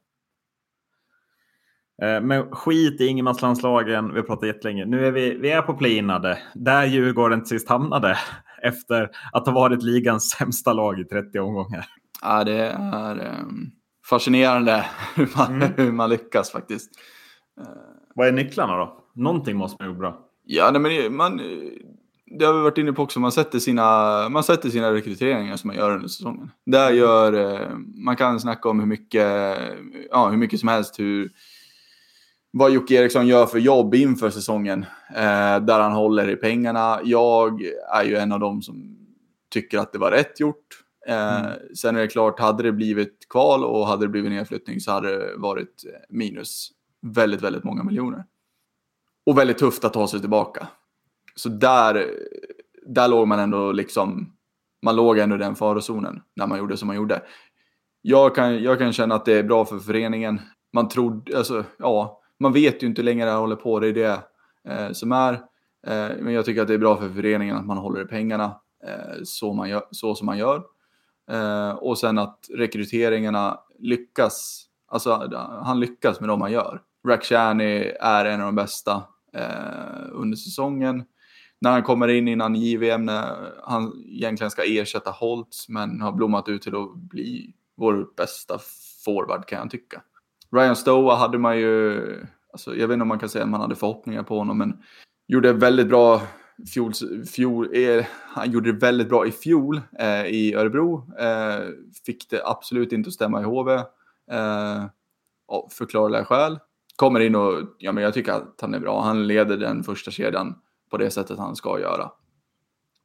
Eh, 2.03 2.21
men 2.21 2.51
skit 2.51 3.01
i 3.01 3.05
ingenmanslandslagen, 3.05 4.13
vi 4.13 4.19
har 4.19 4.27
pratat 4.27 4.47
jättelänge. 4.47 4.85
Nu 4.85 5.05
är 5.05 5.11
vi, 5.11 5.37
vi 5.37 5.51
är 5.51 5.61
på 5.61 5.73
playinade, 5.73 6.37
där 6.53 6.85
Djurgården 6.85 7.45
sist 7.45 7.69
hamnade 7.69 8.17
efter 8.63 9.09
att 9.31 9.45
ha 9.45 9.53
varit 9.53 9.83
ligans 9.83 10.29
sämsta 10.29 10.73
lag 10.73 10.99
i 10.99 11.03
30 11.03 11.39
omgångar. 11.39 11.85
Ja, 12.21 12.43
det 12.43 12.53
är 12.53 13.39
um, 13.41 13.71
fascinerande 14.09 14.85
hur 15.15 15.29
man, 15.37 15.55
mm. 15.55 15.73
hur 15.77 15.91
man 15.91 16.09
lyckas 16.09 16.51
faktiskt. 16.51 16.91
Vad 18.15 18.27
är 18.27 18.31
nycklarna 18.31 18.77
då? 18.77 19.03
Någonting 19.15 19.57
måste 19.57 19.83
man 19.83 19.91
ju 19.91 19.97
bra. 19.97 20.19
Ja, 20.45 20.71
nej, 20.71 20.81
men 20.81 21.15
man, 21.15 21.41
det 22.39 22.45
har 22.45 22.53
vi 22.53 22.61
varit 22.61 22.77
inne 22.77 22.93
på 22.93 23.03
också, 23.03 23.19
man 23.19 23.31
sätter 23.31 23.59
sina, 23.59 24.29
man 24.29 24.43
sätter 24.43 24.69
sina 24.69 24.93
rekryteringar 24.93 25.57
som 25.57 25.67
man 25.67 25.77
gör 25.77 25.95
under 25.95 26.07
säsongen. 26.07 26.51
Där 26.65 26.91
gör, 26.91 27.33
eh, 27.33 27.69
man 27.95 28.15
kan 28.15 28.39
snacka 28.39 28.69
om 28.69 28.79
hur 28.79 28.87
mycket, 28.87 29.57
ja, 30.11 30.29
hur 30.29 30.37
mycket 30.37 30.59
som 30.59 30.69
helst 30.69 30.99
hur, 30.99 31.31
vad 32.55 32.71
Jocke 32.71 32.95
Eriksson 32.95 33.27
gör 33.27 33.45
för 33.45 33.59
jobb 33.59 33.95
inför 33.95 34.29
säsongen. 34.29 34.85
Eh, 35.15 35.59
där 35.59 35.79
han 35.79 35.91
håller 35.91 36.29
i 36.29 36.35
pengarna. 36.35 36.99
Jag 37.03 37.61
är 37.93 38.03
ju 38.03 38.15
en 38.15 38.31
av 38.31 38.39
dem 38.39 38.61
som 38.61 38.97
tycker 39.49 39.79
att 39.79 39.93
det 39.93 39.99
var 39.99 40.11
rätt 40.11 40.39
gjort. 40.39 40.67
Eh, 41.07 41.45
mm. 41.45 41.75
Sen 41.75 41.95
är 41.95 41.99
det 41.99 42.07
klart, 42.07 42.39
hade 42.39 42.63
det 42.63 42.71
blivit 42.71 43.29
kval 43.29 43.63
och 43.63 43.87
hade 43.87 44.05
det 44.05 44.09
blivit 44.09 44.31
nedflyttning 44.31 44.79
så 44.79 44.91
hade 44.91 45.17
det 45.17 45.37
varit 45.37 45.83
minus 46.09 46.69
väldigt, 47.01 47.41
väldigt 47.41 47.63
många 47.63 47.83
miljoner. 47.83 48.25
Och 49.25 49.37
väldigt 49.37 49.57
tufft 49.57 49.85
att 49.85 49.93
ta 49.93 50.07
sig 50.07 50.19
tillbaka. 50.19 50.67
Så 51.35 51.49
där, 51.49 52.09
där 52.85 53.07
låg 53.07 53.27
man 53.27 53.39
ändå 53.39 53.71
liksom, 53.71 54.33
man 54.81 54.95
låg 54.95 55.17
ändå 55.17 55.35
i 55.35 55.39
den 55.39 55.55
farozonen 55.55 56.21
när 56.35 56.47
man 56.47 56.57
gjorde 56.57 56.77
som 56.77 56.87
man 56.87 56.95
gjorde. 56.95 57.21
Jag 58.01 58.35
kan, 58.35 58.63
jag 58.63 58.79
kan 58.79 58.93
känna 58.93 59.15
att 59.15 59.25
det 59.25 59.33
är 59.33 59.43
bra 59.43 59.65
för 59.65 59.79
föreningen. 59.79 60.41
Man 60.73 60.89
tror, 60.89 61.35
alltså, 61.35 61.65
ja, 61.77 62.22
man 62.43 62.53
vet 62.53 62.83
ju 62.83 62.87
inte 62.87 63.01
hur 63.01 63.05
länge 63.05 63.25
det 63.25 63.31
här 63.31 63.37
håller 63.37 63.55
på, 63.55 63.79
det 63.79 63.87
är 63.87 63.93
det 63.93 64.19
eh, 64.69 64.91
som 64.91 65.11
är. 65.11 65.33
Eh, 65.87 66.09
men 66.19 66.33
jag 66.33 66.45
tycker 66.45 66.61
att 66.61 66.67
det 66.67 66.73
är 66.73 66.77
bra 66.77 66.97
för 66.97 67.09
föreningen 67.09 67.55
att 67.55 67.65
man 67.65 67.77
håller 67.77 68.01
i 68.01 68.05
pengarna 68.05 68.55
eh, 68.87 69.21
så, 69.23 69.53
man 69.53 69.69
gör, 69.69 69.83
så 69.91 70.15
som 70.15 70.25
man 70.25 70.37
gör. 70.37 70.63
Eh, 71.31 71.69
och 71.69 71.97
sen 71.97 72.17
att 72.17 72.39
rekryteringarna 72.53 73.59
lyckas, 73.79 74.65
alltså 74.87 75.31
han 75.63 75.79
lyckas 75.79 76.19
med 76.19 76.29
de 76.29 76.39
man 76.39 76.51
gör. 76.51 76.81
Rakhshani 77.07 77.93
är 77.99 78.25
en 78.25 78.41
av 78.41 78.45
de 78.45 78.55
bästa 78.55 79.03
eh, 79.33 80.09
under 80.11 80.37
säsongen 80.37 81.03
när 81.61 81.71
han 81.71 81.83
kommer 81.83 82.07
in 82.07 82.27
innan 82.27 82.55
JVM, 82.55 83.05
när 83.05 83.53
han 83.63 84.03
egentligen 84.07 84.51
ska 84.51 84.63
ersätta 84.63 85.11
Holtz, 85.11 85.69
men 85.69 86.01
har 86.01 86.11
blommat 86.11 86.49
ut 86.49 86.61
till 86.61 86.75
att 86.75 86.95
bli 86.95 87.53
vår 87.77 88.07
bästa 88.17 88.59
forward 89.05 89.45
kan 89.45 89.59
jag 89.59 89.69
tycka. 89.69 90.01
Ryan 90.53 90.75
Stowa 90.75 91.15
hade 91.15 91.37
man 91.37 91.57
ju, 91.57 92.25
alltså, 92.51 92.75
jag 92.75 92.87
vet 92.87 92.93
inte 92.93 93.01
om 93.01 93.07
man 93.07 93.19
kan 93.19 93.29
säga 93.29 93.43
att 93.43 93.49
man 93.49 93.61
hade 93.61 93.75
förhoppningar 93.75 94.23
på 94.23 94.37
honom, 94.37 94.57
men 94.57 94.77
gjorde 95.27 95.53
väldigt 95.53 95.87
bra 95.87 96.21
fjol, 96.73 96.93
fjol 97.33 97.69
eh, 97.75 98.05
han 98.09 98.51
gjorde 98.51 98.71
det 98.71 98.79
väldigt 98.79 99.09
bra 99.09 99.27
i 99.27 99.31
fjol 99.31 99.81
eh, 99.99 100.25
i 100.25 100.53
Örebro. 100.55 101.13
Eh, 101.19 101.67
fick 102.05 102.29
det 102.29 102.41
absolut 102.45 102.91
inte 102.91 103.07
att 103.07 103.13
stämma 103.13 103.41
i 103.41 103.43
HV. 103.43 103.73
Eh, 104.31 104.85
av 105.47 105.69
förklarliga 105.71 106.25
skäl. 106.25 106.59
Kommer 106.95 107.19
in 107.19 107.35
och, 107.35 107.61
ja 107.77 107.91
men 107.91 108.03
jag 108.03 108.13
tycker 108.13 108.31
att 108.31 108.57
han 108.61 108.73
är 108.73 108.79
bra. 108.79 109.01
Han 109.01 109.27
leder 109.27 109.57
den 109.57 109.83
första 109.83 110.11
kedjan 110.11 110.55
på 110.89 110.97
det 110.97 111.11
sättet 111.11 111.37
han 111.37 111.55
ska 111.55 111.79
göra. 111.79 112.11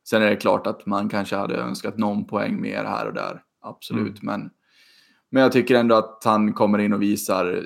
Sen 0.09 0.23
är 0.23 0.31
det 0.31 0.37
klart 0.37 0.67
att 0.67 0.87
man 0.87 1.09
kanske 1.09 1.37
hade 1.37 1.57
önskat 1.57 1.99
någon 1.99 2.27
poäng 2.27 2.61
mer 2.61 2.85
här 2.85 3.07
och 3.07 3.15
där. 3.15 3.43
Absolut, 3.61 4.23
mm. 4.23 4.41
men, 4.41 4.51
men 5.31 5.43
jag 5.43 5.53
tycker 5.53 5.75
ändå 5.75 5.95
att 5.95 6.23
han 6.25 6.53
kommer 6.53 6.79
in 6.79 6.93
och 6.93 7.03
visar 7.03 7.65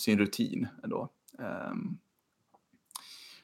sin 0.00 0.18
rutin 0.18 0.68
ändå. 0.84 1.08
Um, 1.38 1.98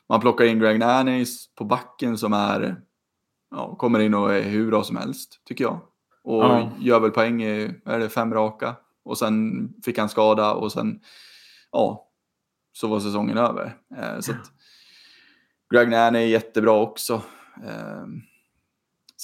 man 0.09 0.21
plockar 0.21 0.45
in 0.45 0.59
Greg 0.59 0.79
Nannis 0.79 1.55
på 1.55 1.65
backen 1.65 2.19
som 2.19 2.33
är, 2.33 2.81
ja, 3.51 3.77
kommer 3.77 4.01
in 4.01 4.15
och 4.15 4.35
är 4.35 4.43
hur 4.43 4.67
bra 4.67 4.85
som 4.85 4.97
helst, 4.97 5.41
tycker 5.45 5.65
jag. 5.65 5.81
Och 6.23 6.45
ja. 6.45 6.73
gör 6.81 7.01
väl 7.01 7.11
poäng 7.11 7.43
i, 7.43 7.81
är 7.85 7.99
det 7.99 8.09
fem 8.09 8.35
raka? 8.35 8.77
Och 9.05 9.19
sen 9.19 9.69
fick 9.85 9.99
han 9.99 10.09
skada 10.09 10.55
och 10.55 10.73
sen, 10.73 11.01
ja, 11.73 12.09
så 12.73 12.89
var 12.89 13.01
säsongen 13.01 13.39
över. 13.39 13.77
Uh, 13.93 14.21
så 14.21 14.33
att, 14.33 14.53
Greg 15.75 15.89
Nanny 15.89 16.19
är 16.19 16.27
jättebra 16.27 16.73
också. 16.73 17.23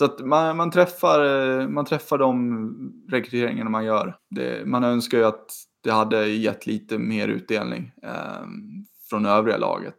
Så 0.03 0.07
att 0.07 0.21
man, 0.21 0.57
man, 0.57 0.71
träffar, 0.71 1.69
man 1.69 1.85
träffar 1.85 2.19
de 2.19 2.93
rekryteringarna 3.11 3.71
man 3.71 3.85
gör. 3.85 4.17
Det, 4.31 4.67
man 4.67 4.85
önskar 4.85 5.19
ju 5.19 5.25
att 5.25 5.47
det 5.85 5.91
hade 5.91 6.27
gett 6.29 6.67
lite 6.67 6.99
mer 6.99 7.29
utdelning 7.29 7.93
eh, 8.03 8.47
från 9.11 9.27
övriga 9.27 9.57
laget. 9.57 9.95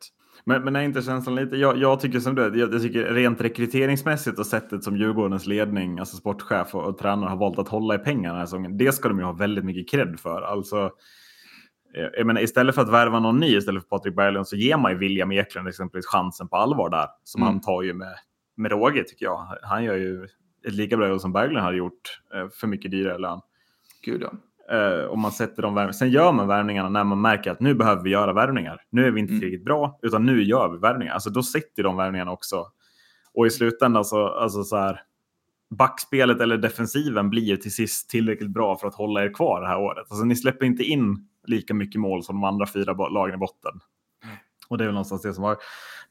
Men, 0.45 0.63
men 0.63 0.75
är 0.75 0.81
inte 0.81 1.01
känslan 1.01 1.35
lite, 1.35 1.55
jag, 1.55 1.77
jag 1.77 1.99
tycker 1.99 2.19
som 2.19 2.35
du, 2.35 2.41
jag, 2.41 2.73
jag, 2.73 2.81
tycker 2.81 3.03
rent 3.03 3.41
rekryteringsmässigt 3.41 4.39
och 4.39 4.45
sättet 4.45 4.83
som 4.83 4.97
Djurgårdens 4.97 5.45
ledning, 5.45 5.99
alltså 5.99 6.17
sportchef 6.17 6.75
och, 6.75 6.83
och 6.83 6.97
tränare 6.97 7.29
har 7.29 7.37
valt 7.37 7.59
att 7.59 7.67
hålla 7.67 7.95
i 7.95 7.97
pengarna 7.97 8.33
den 8.33 8.39
här 8.39 8.45
säsongen, 8.45 8.77
det 8.77 8.91
ska 8.91 9.09
de 9.09 9.19
ju 9.19 9.25
ha 9.25 9.33
väldigt 9.33 9.65
mycket 9.65 9.89
cred 9.89 10.19
för. 10.19 10.41
Alltså, 10.41 10.91
Eh, 11.95 12.09
jag 12.17 12.27
menar, 12.27 12.41
istället 12.41 12.75
för 12.75 12.81
att 12.81 12.89
värva 12.89 13.19
någon 13.19 13.39
ny 13.39 13.57
istället 13.57 13.83
för 13.83 13.89
Patrik 13.89 14.15
Berglund 14.15 14.47
så 14.47 14.55
ger 14.55 14.77
man 14.77 14.91
ju 14.91 14.97
William 14.97 15.31
Eklund 15.31 15.67
exempelvis 15.67 16.05
chansen 16.05 16.47
på 16.47 16.55
allvar 16.55 16.89
där. 16.89 17.07
Som 17.23 17.41
mm. 17.41 17.53
han 17.53 17.61
tar 17.61 17.81
ju 17.81 17.93
med, 17.93 18.15
med 18.55 18.71
råge 18.71 19.03
tycker 19.03 19.25
jag. 19.25 19.47
Han 19.61 19.83
gör 19.83 19.95
ju 19.95 20.27
ett 20.67 20.73
lika 20.73 20.97
bra 20.97 21.07
jobb 21.07 21.21
som 21.21 21.33
Berglund 21.33 21.63
hade 21.63 21.77
gjort 21.77 22.21
eh, 22.33 22.49
för 22.49 22.67
mycket 22.67 22.91
dyrare 22.91 23.17
lön. 23.17 23.39
Gud 24.05 24.21
ja. 24.21 24.33
Uh, 24.71 25.05
och 25.05 25.17
man 25.17 25.31
sätter 25.31 25.61
de 25.61 25.75
värvningarna. 25.75 25.93
Sen 25.93 26.09
gör 26.09 26.31
man 26.31 26.47
värvningarna 26.47 26.89
när 26.89 27.03
man 27.03 27.21
märker 27.21 27.51
att 27.51 27.59
nu 27.59 27.75
behöver 27.75 28.03
vi 28.03 28.09
göra 28.09 28.33
värvningar. 28.33 28.81
Nu 28.89 29.05
är 29.05 29.11
vi 29.11 29.19
inte 29.19 29.31
mm. 29.31 29.39
tillräckligt 29.39 29.65
bra, 29.65 29.99
utan 30.01 30.25
nu 30.25 30.43
gör 30.43 30.69
vi 30.69 30.77
värvningar. 30.77 31.13
Alltså 31.13 31.29
då 31.29 31.43
sätter 31.43 31.83
de 31.83 31.97
värvningarna 31.97 32.31
också. 32.31 32.65
Och 33.33 33.47
i 33.47 33.49
slutändan 33.49 34.05
så, 34.05 34.27
alltså 34.27 34.63
så 34.63 34.77
här, 34.77 35.01
backspelet 35.77 36.41
eller 36.41 36.57
defensiven 36.57 37.29
blir 37.29 37.57
till 37.57 37.73
sist 37.73 38.09
tillräckligt 38.09 38.49
bra 38.49 38.77
för 38.77 38.87
att 38.87 38.95
hålla 38.95 39.23
er 39.23 39.33
kvar 39.33 39.61
det 39.61 39.67
här 39.67 39.79
året. 39.79 40.07
Alltså 40.09 40.25
ni 40.25 40.35
släpper 40.35 40.65
inte 40.65 40.83
in 40.83 41.27
lika 41.47 41.73
mycket 41.73 42.01
mål 42.01 42.23
som 42.23 42.35
de 42.35 42.43
andra 42.43 42.65
fyra 42.67 42.93
lagen 42.93 43.35
i 43.35 43.37
botten. 43.37 43.79
Och 44.74 44.78
det 44.78 44.84
är 44.84 44.88
väl 44.88 44.93
någonstans 44.93 45.21
det 45.21 45.34
som 45.34 45.43
har. 45.43 45.57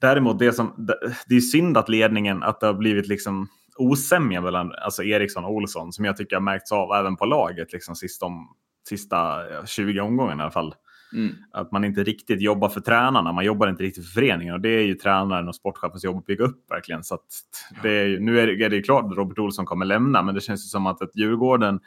Däremot, 0.01 0.39
det, 0.39 0.53
som, 0.53 0.89
det 1.27 1.37
är 1.37 1.41
synd 1.41 1.77
att 1.77 1.89
ledningen, 1.89 2.43
att 2.43 2.61
det 2.61 2.67
har 2.67 2.75
blivit 2.75 3.09
liksom 3.09 3.49
osämja 3.77 4.41
mellan 4.41 4.73
alltså 4.73 5.03
Eriksson 5.03 5.45
och 5.45 5.53
Olsson, 5.53 5.93
som 5.93 6.05
jag 6.05 6.17
tycker 6.17 6.37
har 6.37 6.41
märkts 6.41 6.73
av 6.73 6.93
även 6.93 7.17
på 7.17 7.25
laget, 7.25 7.73
liksom 7.73 7.95
sista, 7.95 8.27
sista 8.89 9.41
20 9.67 10.01
omgångarna 10.01 10.43
i 10.43 10.45
alla 10.45 10.51
fall. 10.51 10.75
Mm. 11.15 11.35
Att 11.53 11.73
man 11.73 11.85
inte 11.85 12.05
riktigt 12.05 12.41
jobbar 12.41 12.69
för 12.69 12.81
tränarna, 12.81 13.33
man 13.33 13.45
jobbar 13.45 13.69
inte 13.69 13.83
riktigt 13.83 14.05
för 14.05 14.13
föreningen 14.13 14.55
och 14.55 14.61
det 14.61 14.69
är 14.69 14.83
ju 14.83 14.95
tränaren 14.95 15.49
och 15.49 15.55
sportchefens 15.55 16.05
jobb 16.05 16.17
att 16.17 16.27
bygga 16.27 16.45
upp 16.45 16.71
verkligen. 16.71 17.05
Så 17.05 17.19
det 17.83 17.91
är, 17.91 18.19
nu 18.21 18.41
är 18.41 18.47
det, 18.47 18.65
är 18.65 18.71
det 18.71 18.83
klart 18.83 19.05
att 19.05 19.17
Robert 19.17 19.39
Olsson 19.39 19.67
kommer 19.67 19.87
lämna, 19.87 20.23
men 20.23 20.35
det 20.35 20.41
känns 20.41 20.65
ju 20.65 20.69
som 20.69 20.87
att 20.87 21.03
ett 21.03 21.17
Djurgården 21.17 21.81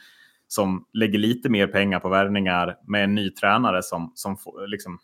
som 0.47 0.85
lägger 0.93 1.19
lite 1.19 1.49
mer 1.49 1.67
pengar 1.67 1.99
på 1.99 2.09
värvningar 2.09 2.75
med 2.87 3.03
en 3.03 3.15
ny 3.15 3.29
tränare 3.29 3.83
som, 3.83 4.11
som 4.15 4.37
får, 4.37 4.67
liksom, 4.67 4.99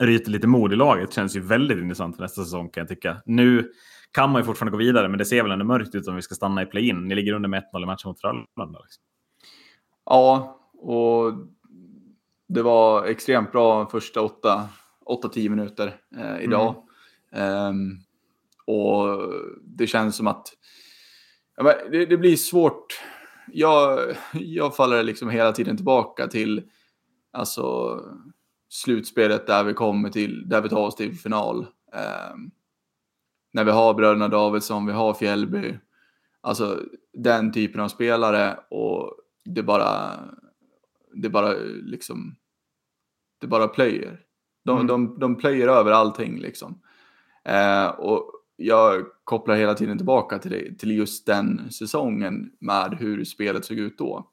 ryter 0.00 0.30
lite 0.30 0.46
mod 0.46 0.72
i 0.72 0.76
laget 0.76 1.12
känns 1.12 1.36
ju 1.36 1.40
väldigt 1.40 1.78
intressant 1.78 2.16
för 2.16 2.22
nästa 2.22 2.44
säsong 2.44 2.70
kan 2.70 2.80
jag 2.80 2.88
tycka. 2.88 3.22
Nu 3.26 3.72
kan 4.12 4.30
man 4.30 4.40
ju 4.40 4.46
fortfarande 4.46 4.70
gå 4.70 4.78
vidare, 4.78 5.08
men 5.08 5.18
det 5.18 5.24
ser 5.24 5.42
väl 5.42 5.52
ändå 5.52 5.64
mörkt 5.64 5.94
ut 5.94 6.08
om 6.08 6.16
vi 6.16 6.22
ska 6.22 6.34
stanna 6.34 6.62
i 6.62 6.66
play-in. 6.66 7.08
Ni 7.08 7.14
ligger 7.14 7.32
under 7.32 7.48
med 7.48 7.62
1-0 7.74 7.82
i 7.82 7.86
matchen 7.86 8.08
mot 8.08 8.20
Frölunda. 8.20 8.80
Liksom. 8.80 9.02
Ja, 10.04 10.60
och 10.72 11.32
det 12.48 12.62
var 12.62 13.04
extremt 13.04 13.52
bra 13.52 13.86
första 13.86 14.20
8-10 14.20 15.48
minuter 15.48 15.96
eh, 16.16 16.44
idag. 16.44 16.74
Mm. 17.32 17.66
Um, 17.66 17.98
och 18.66 19.32
det 19.62 19.86
känns 19.86 20.16
som 20.16 20.26
att 20.26 20.46
det, 21.90 22.06
det, 22.06 22.16
blir 22.16 22.36
svårt. 22.36 22.86
Jag, 23.52 24.00
jag 24.32 24.76
faller 24.76 25.02
liksom 25.02 25.30
hela 25.30 25.52
tiden 25.52 25.76
tillbaka 25.76 26.26
till 26.26 26.62
alltså, 27.32 28.00
slutspelet 28.74 29.46
där 29.46 29.64
vi 29.64 29.74
kommer 29.74 30.10
till, 30.10 30.48
där 30.48 30.60
vi 30.60 30.68
tar 30.68 30.86
oss 30.86 30.96
till 30.96 31.18
final. 31.18 31.66
Um, 31.92 32.50
när 33.52 33.64
vi 33.64 33.70
har 33.70 33.94
bröderna 33.94 34.28
Davidsson, 34.28 34.86
vi 34.86 34.92
har 34.92 35.14
Fjällby. 35.14 35.78
Alltså 36.40 36.80
den 37.12 37.52
typen 37.52 37.80
av 37.80 37.88
spelare 37.88 38.58
och 38.70 39.14
det 39.44 39.62
bara, 39.62 40.20
det 41.12 41.28
bara 41.28 41.54
liksom, 41.82 42.36
det 43.40 43.46
bara 43.46 43.68
plöjer. 43.68 44.20
De, 44.64 44.76
mm. 44.76 44.86
de, 44.86 45.18
de 45.18 45.36
plöjer 45.36 45.68
över 45.68 45.92
allting 45.92 46.40
liksom. 46.40 46.80
Eh, 47.44 47.86
och 47.86 48.30
jag 48.56 49.04
kopplar 49.24 49.56
hela 49.56 49.74
tiden 49.74 49.96
tillbaka 49.96 50.38
till, 50.38 50.50
det, 50.50 50.78
till 50.78 50.90
just 50.90 51.26
den 51.26 51.70
säsongen 51.70 52.50
med 52.58 52.96
hur 52.98 53.24
spelet 53.24 53.64
såg 53.64 53.78
ut 53.78 53.98
då. 53.98 54.30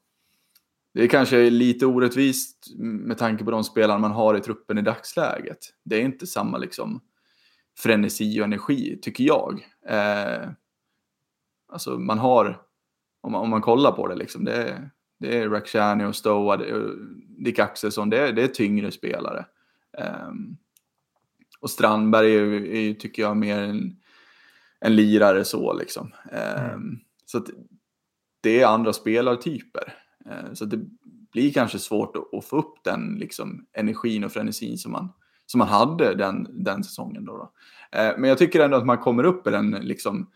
Det 0.93 1.03
är 1.03 1.07
kanske 1.07 1.49
lite 1.49 1.85
orättvist 1.85 2.67
med 2.79 3.17
tanke 3.17 3.43
på 3.43 3.51
de 3.51 3.63
spelare 3.63 3.99
man 3.99 4.11
har 4.11 4.37
i 4.37 4.41
truppen 4.41 4.77
i 4.77 4.81
dagsläget. 4.81 5.57
Det 5.83 5.95
är 5.95 6.01
inte 6.01 6.27
samma 6.27 6.57
liksom 6.57 7.01
frenesi 7.77 8.41
och 8.41 8.45
energi, 8.45 8.99
tycker 9.01 9.23
jag. 9.23 9.67
Eh, 9.87 10.49
alltså 11.67 11.99
man 11.99 12.19
har, 12.19 12.61
om 13.21 13.31
man, 13.31 13.41
om 13.41 13.49
man 13.49 13.61
kollar 13.61 13.91
på 13.91 14.07
det, 14.07 14.15
liksom, 14.15 14.45
det, 14.45 14.53
är, 14.53 14.89
det 15.19 15.37
är 15.37 15.49
Rakhshani 15.49 16.05
och 16.05 16.15
Stoa, 16.15 16.61
Dick 17.37 17.59
Axelsson, 17.59 18.09
det 18.09 18.19
är, 18.19 18.33
det 18.33 18.43
är 18.43 18.47
tyngre 18.47 18.91
spelare. 18.91 19.45
Eh, 19.97 20.31
och 21.59 21.69
Strandberg 21.69 22.35
är, 22.35 22.65
är, 22.65 22.93
tycker 22.93 23.21
jag, 23.21 23.37
mer 23.37 23.59
en, 23.59 23.95
en 24.79 24.95
lirare 24.95 25.45
så 25.45 25.73
liksom. 25.73 26.13
Eh, 26.31 26.73
mm. 26.73 26.99
Så 27.25 27.37
att 27.37 27.47
det 28.41 28.61
är 28.61 28.67
andra 28.67 28.93
spelartyper. 28.93 30.00
Eh, 30.25 30.53
så 30.53 30.65
det 30.65 30.79
blir 31.31 31.53
kanske 31.53 31.79
svårt 31.79 32.15
att, 32.15 32.45
få 32.45 32.57
upp 32.57 32.83
den 32.83 33.17
liksom, 33.19 33.65
energin 33.73 34.23
och 34.23 34.31
frenesin 34.31 34.77
som 34.77 34.91
man, 34.91 35.09
som 35.45 35.59
man 35.59 35.67
hade 35.67 36.15
den, 36.15 36.63
den 36.63 36.83
säsongen. 36.83 37.25
Då, 37.25 37.37
då. 37.37 37.51
Eh, 37.99 38.13
men 38.17 38.29
jag 38.29 38.37
tycker 38.37 38.59
ändå 38.59 38.77
att 38.77 38.85
man 38.85 38.97
kommer 38.97 39.23
upp 39.23 39.47
i 39.47 39.51
den 39.51 39.71
liksom, 39.71 40.27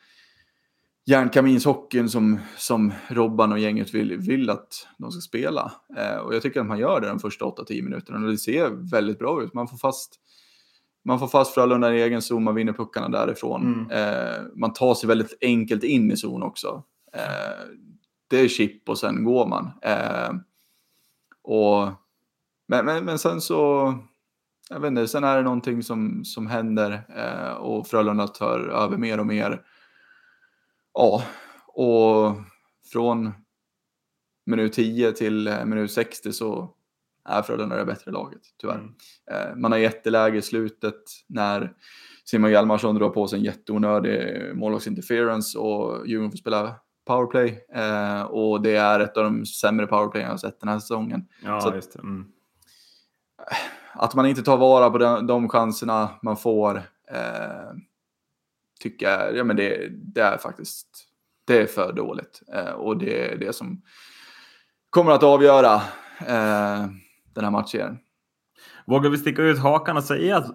järnkaminshockeyn 1.06 2.10
som, 2.10 2.40
som 2.58 2.94
Robban 3.08 3.52
och 3.52 3.60
gänget 3.60 3.94
vill, 3.94 4.18
vill 4.18 4.50
att 4.50 4.88
de 4.98 5.12
ska 5.12 5.22
spela. 5.22 5.72
Eh, 5.98 6.18
och 6.18 6.36
jag 6.36 6.42
tycker 6.42 6.60
att 6.60 6.66
man 6.66 6.80
gör 6.80 7.02
det 7.02 7.08
de 7.08 7.20
första 7.20 7.46
8-10 7.46 7.82
minuterna 7.82 8.20
och 8.20 8.32
det 8.32 8.38
ser 8.38 8.70
väldigt 8.92 9.20
bra 9.20 9.44
ut. 9.44 9.54
Man 9.54 9.68
får 9.68 9.78
fast, 9.78 10.16
man 11.06 11.20
får 11.20 11.28
fast 11.28 11.54
Frölunda 11.54 11.96
i 11.96 12.02
egen 12.02 12.22
zon, 12.22 12.44
man 12.44 12.56
vinner 12.56 12.74
puckarna 12.74 13.10
därifrån. 13.10 13.88
Mm. 13.90 13.92
Eh, 13.92 14.42
man 14.56 14.74
tar 14.74 14.94
sig 14.94 15.08
väldigt 15.08 15.38
enkelt 15.42 15.84
in 15.84 16.12
i 16.12 16.18
zon 16.18 16.44
också. 16.44 16.84
Eh, 17.14 17.66
det 18.28 18.38
är 18.38 18.48
chip 18.48 18.90
och 18.90 18.98
sen 18.98 19.24
går 19.24 19.48
man. 19.48 19.72
Eh, 19.82 20.30
och, 21.44 21.90
men, 22.68 22.86
men, 22.86 23.06
men 23.06 23.20
sen 23.20 23.42
så 23.42 23.94
jag 24.70 24.80
vet 24.80 24.88
inte, 24.88 25.08
sen 25.08 25.24
är 25.24 25.38
det 25.38 25.44
någonting 25.44 25.84
som, 25.84 26.26
som 26.26 26.48
händer 26.48 27.06
eh, 27.16 27.54
och 27.54 27.88
Frölunda 27.88 28.28
tar 28.28 28.60
över 28.60 28.98
mer 28.98 29.20
och 29.20 29.28
mer. 29.28 29.62
Ja, 30.94 31.24
och 31.68 32.36
från 32.92 33.32
minut 34.46 34.74
10 34.74 35.12
till 35.12 35.48
eh, 35.48 35.66
minut 35.66 35.92
60 35.92 36.34
så 36.34 36.76
är 37.30 37.42
Frölunda 37.42 37.76
det 37.76 37.86
bättre 37.86 38.12
laget, 38.12 38.42
tyvärr. 38.62 38.76
Mm. 38.76 38.94
Eh, 39.32 39.56
man 39.56 39.72
har 39.72 39.80
jätteläge 39.80 40.38
i 40.38 40.42
slutet 40.42 41.02
när 41.28 41.74
Simon 42.26 42.52
Hjalmarsson 42.52 42.96
drar 42.96 43.10
på 43.10 43.28
sig 43.28 43.40
en 43.40 43.46
jätteonödig 43.46 44.56
målvaktsinterference 44.56 45.58
och 45.60 46.08
Djurgården 46.08 46.32
får 46.32 46.38
spela 46.38 46.76
powerplay. 47.06 47.66
Eh, 47.74 48.22
och 48.22 48.62
det 48.62 48.76
är 48.76 49.00
ett 49.00 49.18
av 49.18 49.24
de 49.24 49.46
sämre 49.46 49.88
powerplay 49.88 50.24
jag 50.24 50.30
har 50.30 50.38
sett 50.38 50.60
den 50.60 50.70
här 50.70 50.80
säsongen. 50.80 51.28
Ja, 51.44 51.62
så 51.62 51.70
det. 51.70 51.96
Mm 51.96 52.26
att 53.96 54.16
man 54.16 54.26
inte 54.26 54.44
tar 54.44 54.58
vara 54.58 54.90
på 54.90 54.98
de, 54.98 55.28
de 55.28 55.50
chanserna 55.50 56.10
man 56.22 56.38
får 56.38 56.78
eh, 57.12 57.72
tycker 58.80 59.10
jag, 59.10 59.38
ja 59.38 59.44
men 59.44 59.56
det, 59.56 59.88
det, 59.92 60.22
är 60.22 60.38
faktiskt, 60.38 60.88
det 61.46 61.62
är 61.62 61.66
för 61.66 61.94
dåligt. 61.94 62.42
Eh, 62.54 62.72
och 62.72 62.98
det 62.98 63.32
är 63.32 63.38
det 63.38 63.54
som 63.54 63.82
kommer 64.90 65.12
att 65.12 65.24
avgöra 65.24 65.74
eh, 66.20 66.86
den 67.34 67.44
här 67.44 67.52
matchen. 67.52 67.98
Vågar 68.86 69.10
vi 69.10 69.18
sticka 69.18 69.42
ut 69.42 69.60
hakan 69.60 69.98
och 69.98 70.04
säga 70.04 70.38
att, 70.38 70.48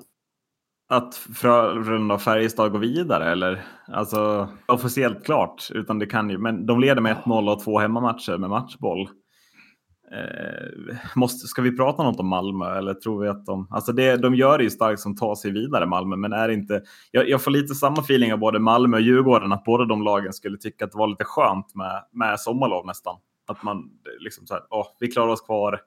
att 0.91 1.15
Frölunda 1.15 2.15
och 2.15 2.23
Färjestad 2.23 2.73
går 2.73 2.79
vidare? 2.79 3.33
Eller? 3.33 3.63
Alltså 3.87 4.49
officiellt 4.67 5.25
klart, 5.25 5.69
utan 5.75 5.99
det 5.99 6.07
kan 6.07 6.31
ju, 6.31 6.39
men 6.39 6.67
de 6.67 6.81
leder 6.81 7.03
med 7.03 7.17
1-0 7.17 7.53
och 7.53 7.65
två 7.65 7.79
hemmamatcher 7.79 8.39
med 8.39 8.51
matchboll. 8.51 9.09
Eh, 10.13 10.97
måste, 11.15 11.47
ska 11.47 11.63
vi 11.63 11.77
prata 11.77 12.03
något 12.03 12.21
om 12.21 12.29
Malmö 12.29 12.79
eller 12.79 12.95
tror 12.95 13.23
vi 13.23 13.29
att 13.29 13.47
de, 13.47 13.69
alltså 13.71 13.93
det, 13.93 14.17
de 14.17 14.35
gör 14.35 14.59
det 14.59 14.65
ju 14.65 14.71
starkt 14.71 15.01
som 15.01 15.17
tar 15.17 15.35
sig 15.35 15.51
vidare 15.51 15.87
Malmö, 15.87 16.17
men 16.17 16.33
är 16.33 16.49
inte, 16.49 16.83
jag, 17.11 17.29
jag, 17.29 17.43
får 17.43 17.51
lite 17.51 17.75
samma 17.75 18.01
feeling 18.01 18.33
av 18.33 18.39
både 18.39 18.59
Malmö 18.59 18.97
och 18.97 19.03
Djurgården 19.03 19.53
att 19.53 19.65
båda 19.65 19.85
de 19.85 20.03
lagen 20.03 20.33
skulle 20.33 20.59
tycka 20.59 20.85
att 20.85 20.93
det 20.93 20.99
var 20.99 21.09
lite 21.09 21.25
skönt 21.25 21.75
med, 21.75 22.05
med 22.13 22.41
sommarlov 22.41 22.87
nästan. 22.87 23.17
Att 23.47 23.63
man 23.63 23.91
liksom 24.21 24.47
så 24.47 24.55
här, 24.55 24.63
åh, 24.71 24.87
vi 25.01 25.11
klarar 25.11 25.29
oss 25.29 25.41
kvar, 25.41 25.81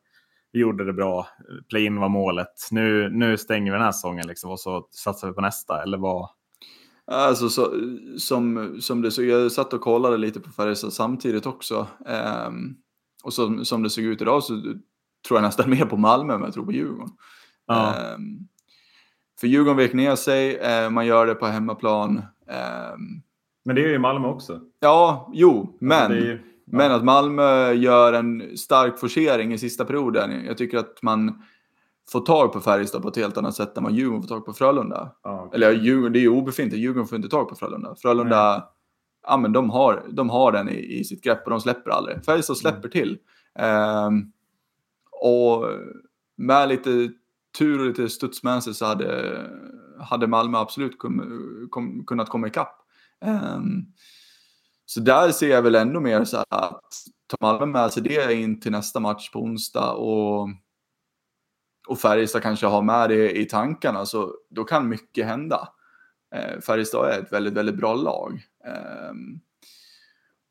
vi 0.53 0.59
gjorde 0.59 0.85
det 0.85 0.93
bra, 0.93 1.27
play-in 1.69 1.99
var 1.99 2.09
målet, 2.09 2.67
nu, 2.71 3.09
nu 3.09 3.37
stänger 3.37 3.71
vi 3.71 3.77
den 3.77 3.85
här 3.85 3.91
säsongen 3.91 4.27
liksom 4.27 4.51
och 4.51 4.59
så 4.59 4.87
satsar 4.91 5.27
vi 5.27 5.33
på 5.33 5.41
nästa, 5.41 5.83
eller 5.83 5.97
vad? 5.97 6.29
Alltså 7.05 7.49
så, 7.49 7.73
som, 8.17 8.75
som 8.81 9.01
det 9.01 9.11
så, 9.11 9.23
jag 9.23 9.51
satt 9.51 9.73
och 9.73 9.81
kollade 9.81 10.17
lite 10.17 10.39
på 10.39 10.49
Färjestad 10.49 10.93
samtidigt 10.93 11.45
också. 11.45 11.87
Um, 12.47 12.75
och 13.23 13.33
som, 13.33 13.65
som 13.65 13.83
det 13.83 13.89
såg 13.89 14.03
ut 14.03 14.21
idag 14.21 14.43
så 14.43 14.61
tror 15.27 15.37
jag 15.37 15.41
nästan 15.41 15.69
mer 15.77 15.85
på 15.85 15.97
Malmö 15.97 16.33
än 16.33 16.41
jag 16.41 16.53
tror 16.53 16.65
på 16.65 16.71
Djurgården. 16.71 17.09
Ja. 17.67 18.13
Um, 18.15 18.47
för 19.39 19.47
Djurgården 19.47 19.77
vek 19.77 19.93
ner 19.93 20.15
sig, 20.15 20.59
uh, 20.59 20.89
man 20.89 21.05
gör 21.05 21.25
det 21.25 21.35
på 21.35 21.45
hemmaplan. 21.45 22.17
Um, 22.17 23.21
men 23.65 23.75
det 23.75 23.83
är 23.83 23.89
ju 23.89 23.99
Malmö 23.99 24.27
också. 24.27 24.61
Ja, 24.79 25.31
jo, 25.33 25.59
alltså, 25.59 25.85
men, 25.85 26.11
ju, 26.11 26.31
ja. 26.31 26.52
Men 26.65 26.91
att 26.91 27.03
Malmö 27.03 27.71
gör 27.73 28.13
en 28.13 28.57
stark 28.57 28.99
forcering 28.99 29.53
i 29.53 29.57
sista 29.57 29.85
perioden. 29.85 30.45
Jag 30.45 30.57
tycker 30.57 30.77
att 30.77 31.01
man 31.01 31.43
får 32.11 32.21
tag 32.21 32.53
på 32.53 32.59
Färjestad 32.59 33.01
på 33.01 33.07
ett 33.07 33.15
helt 33.15 33.37
annat 33.37 33.55
sätt 33.55 33.77
än 33.77 33.83
vad 33.83 33.93
Djurgården 33.93 34.21
får 34.21 34.27
tag 34.27 34.45
på 34.45 34.53
Frölunda. 34.53 35.15
Ja, 35.23 35.45
okay. 35.45 35.57
Eller 35.57 35.71
Djurgården, 35.71 36.13
det 36.13 36.19
är 36.19 36.21
ju 36.21 36.29
obefintligt, 36.29 36.83
Djurgården 36.83 37.07
får 37.07 37.15
inte 37.15 37.29
tag 37.29 37.49
på 37.49 37.55
Frölunda. 37.55 37.95
Frölunda 37.95 38.51
Nej 38.51 38.61
ja, 39.27 39.37
men 39.37 39.53
de, 39.53 39.69
har, 39.69 40.03
de 40.11 40.29
har 40.29 40.51
den 40.51 40.69
i, 40.69 40.99
i 40.99 41.03
sitt 41.03 41.23
grepp 41.23 41.43
och 41.45 41.51
de 41.51 41.61
släpper 41.61 41.91
aldrig. 41.91 42.25
Färjestad 42.25 42.57
släpper 42.57 42.77
mm. 42.79 42.91
till. 42.91 43.17
Um, 43.59 44.31
och 45.11 45.65
med 46.37 46.69
lite 46.69 47.09
tur 47.57 47.79
och 47.79 47.85
lite 47.85 48.09
studs 48.09 48.43
med 48.43 48.63
sig 48.63 48.73
så 48.73 48.85
hade, 48.85 49.39
hade 49.99 50.27
Malmö 50.27 50.57
absolut 50.57 50.99
kum, 50.99 51.67
kom, 51.69 52.05
kunnat 52.05 52.29
komma 52.29 52.47
ikapp. 52.47 52.75
Um, 53.25 53.85
så 54.93 54.99
där 54.99 55.31
ser 55.31 55.49
jag 55.49 55.61
väl 55.61 55.75
ändå 55.75 55.99
mer 55.99 56.25
så 56.25 56.37
att 56.49 56.91
tar 57.27 57.37
Malmö 57.41 57.65
med 57.65 57.93
sig 57.93 58.03
det 58.03 58.33
in 58.33 58.59
till 58.59 58.71
nästa 58.71 58.99
match 58.99 59.31
på 59.31 59.39
onsdag 59.39 59.91
och, 59.91 60.49
och 61.87 61.99
Färjestad 61.99 62.41
kanske 62.41 62.65
har 62.65 62.81
med 62.81 63.09
det 63.09 63.39
i 63.39 63.45
tankarna 63.45 64.05
så 64.05 64.35
då 64.49 64.63
kan 64.63 64.89
mycket 64.89 65.25
hända. 65.25 65.69
Eh, 66.35 66.59
Färjestad 66.59 67.09
är 67.09 67.21
ett 67.21 67.33
väldigt, 67.33 67.53
väldigt 67.53 67.75
bra 67.75 67.95
lag. 67.95 68.47
eh, 68.65 69.13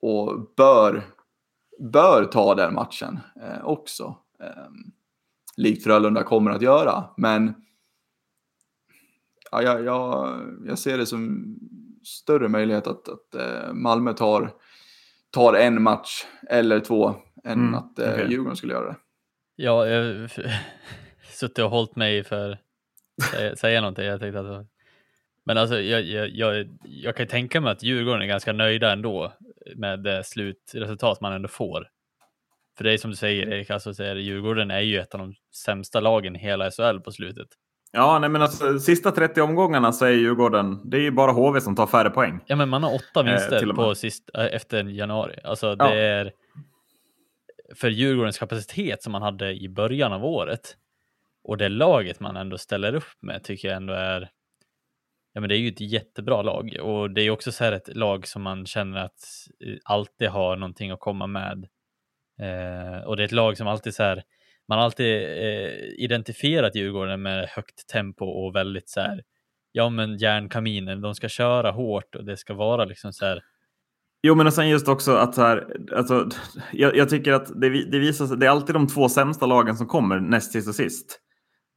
och 0.01 0.53
bör, 0.57 1.03
bör 1.93 2.25
ta 2.25 2.55
den 2.55 2.75
matchen 2.75 3.21
eh, 3.43 3.65
också. 3.65 4.17
Eh, 4.41 4.69
likt 5.57 5.85
Frölunda 5.85 6.23
kommer 6.23 6.51
att 6.51 6.63
göra. 6.63 7.05
Men 7.17 7.55
ja, 9.51 9.63
jag, 9.63 9.85
jag, 9.85 10.41
jag 10.67 10.79
ser 10.79 10.99
det 10.99 11.07
som 11.07 11.57
större 12.05 12.49
möjlighet 12.49 12.87
att, 12.87 13.09
att 13.09 13.35
eh, 13.35 13.73
Malmö 13.73 14.13
tar, 14.13 14.51
tar 15.31 15.55
en 15.55 15.83
match 15.83 16.25
eller 16.49 16.81
två 16.81 17.15
än 17.45 17.61
mm, 17.61 17.75
att 17.75 17.99
eh, 17.99 18.13
okay. 18.13 18.31
Djurgården 18.31 18.57
skulle 18.57 18.73
göra 18.73 18.87
det. 18.87 18.97
Ja, 19.57 19.87
jag 19.87 20.05
har 20.05 20.31
suttit 21.33 21.59
och 21.59 21.71
hållit 21.71 21.97
mig 21.97 22.25
för 22.25 22.59
att 23.51 23.59
säga 23.59 23.81
någonting. 23.81 24.05
Jag 24.05 24.21
tänkte 24.21 24.41
att 24.41 24.67
men 25.45 25.59
alltså, 25.59 25.81
jag, 25.81 26.03
jag, 26.03 26.29
jag, 26.29 26.69
jag 26.83 27.17
kan 27.17 27.27
tänka 27.27 27.61
mig 27.61 27.73
att 27.73 27.83
Djurgården 27.83 28.23
är 28.23 28.27
ganska 28.27 28.53
nöjda 28.53 28.93
ändå 28.93 29.33
med 29.77 30.03
det 30.03 30.25
slutresultat 30.25 31.21
man 31.21 31.33
ändå 31.33 31.49
får. 31.49 31.89
För 32.77 32.85
det 32.85 32.93
är 32.93 32.99
som 32.99 33.11
du 33.11 33.17
säger 33.17 33.49
Erik, 33.49 33.71
alltså, 33.71 33.95
så 33.95 34.03
är 34.03 34.17
Djurgården 34.17 34.71
är 34.71 34.81
ju 34.81 34.99
ett 34.99 35.15
av 35.15 35.21
de 35.21 35.35
sämsta 35.65 36.01
lagen 36.01 36.37
i 36.37 36.39
hela 36.39 36.71
SHL 36.71 37.01
på 37.01 37.13
slutet. 37.13 37.49
Ja, 37.93 38.19
nej, 38.19 38.31
men 38.31 38.43
alltså, 38.43 38.79
sista 38.79 39.11
30 39.11 39.41
omgångarna 39.41 39.93
så 39.93 40.05
är 40.05 40.11
Djurgården, 40.11 40.91
det 40.91 40.97
är 40.97 41.01
ju 41.01 41.11
bara 41.11 41.33
HV 41.33 41.61
som 41.61 41.77
tar 41.77 41.87
färre 41.87 42.11
poäng. 42.11 42.41
Ja, 42.47 42.57
men 42.57 42.69
man 42.69 42.83
har 42.83 42.95
åtta 42.95 43.21
eh, 43.21 43.25
vinster 43.25 43.69
eh, 43.69 43.75
på 43.75 43.95
sist, 43.95 44.31
efter 44.35 44.85
januari. 44.85 45.39
Alltså 45.45 45.75
det 45.75 45.85
ja. 45.85 45.95
är 45.95 46.33
för 47.75 47.89
Djurgårdens 47.89 48.39
kapacitet 48.39 49.03
som 49.03 49.13
man 49.13 49.23
hade 49.23 49.53
i 49.53 49.69
början 49.69 50.13
av 50.13 50.25
året 50.25 50.77
och 51.45 51.57
det 51.57 51.69
laget 51.69 52.21
man 52.21 52.37
ändå 52.37 52.59
ställer 52.59 52.95
upp 52.95 53.23
med 53.23 53.45
tycker 53.45 53.69
jag 53.69 53.77
ändå 53.77 53.93
är 53.93 54.31
Ja, 55.33 55.41
men 55.41 55.49
det 55.49 55.57
är 55.57 55.59
ju 55.59 55.69
ett 55.69 55.81
jättebra 55.81 56.43
lag 56.43 56.77
och 56.81 57.11
det 57.11 57.23
är 57.23 57.31
också 57.31 57.53
så 57.53 57.65
här 57.65 57.73
ett 57.73 57.97
lag 57.97 58.27
som 58.27 58.43
man 58.43 58.67
känner 58.67 58.99
att 58.99 59.21
eh, 59.67 59.77
alltid 59.85 60.29
har 60.29 60.57
någonting 60.57 60.91
att 60.91 61.01
komma 61.01 61.27
med. 61.27 61.69
Eh, 62.41 63.03
och 63.05 63.17
det 63.17 63.23
är 63.23 63.25
ett 63.25 63.33
lag 63.33 63.57
som 63.57 63.67
alltid 63.67 63.95
så 63.95 64.03
här, 64.03 64.23
man 64.69 64.79
har 64.79 64.85
alltid 64.85 65.23
eh, 65.23 66.05
identifierat 66.05 66.75
Djurgården 66.77 67.23
med 67.23 67.49
högt 67.49 67.89
tempo 67.89 68.25
och 68.25 68.55
väldigt 68.55 68.89
så 68.89 69.01
här, 69.01 69.23
ja 69.73 69.89
men 69.89 70.17
järnkaminen, 70.17 71.01
de 71.01 71.15
ska 71.15 71.29
köra 71.29 71.71
hårt 71.71 72.15
och 72.15 72.25
det 72.25 72.37
ska 72.37 72.55
vara 72.55 72.85
liksom 72.85 73.13
så 73.13 73.25
här. 73.25 73.43
Jo, 74.23 74.35
men 74.35 74.47
och 74.47 74.53
sen 74.53 74.69
just 74.69 74.89
också 74.89 75.13
att 75.13 75.35
så 75.35 75.43
här, 75.43 75.77
alltså, 75.97 76.29
jag, 76.73 76.97
jag 76.97 77.09
tycker 77.09 77.33
att 77.33 77.61
det, 77.61 77.91
det 77.91 77.99
visar 77.99 78.27
sig, 78.27 78.37
det 78.37 78.47
är 78.47 78.51
alltid 78.51 78.75
de 78.75 78.87
två 78.87 79.09
sämsta 79.09 79.47
lagen 79.47 79.77
som 79.77 79.87
kommer 79.87 80.21
näst 80.21 80.53
sist 80.53 80.69
och 80.69 80.75
sist. 80.75 81.19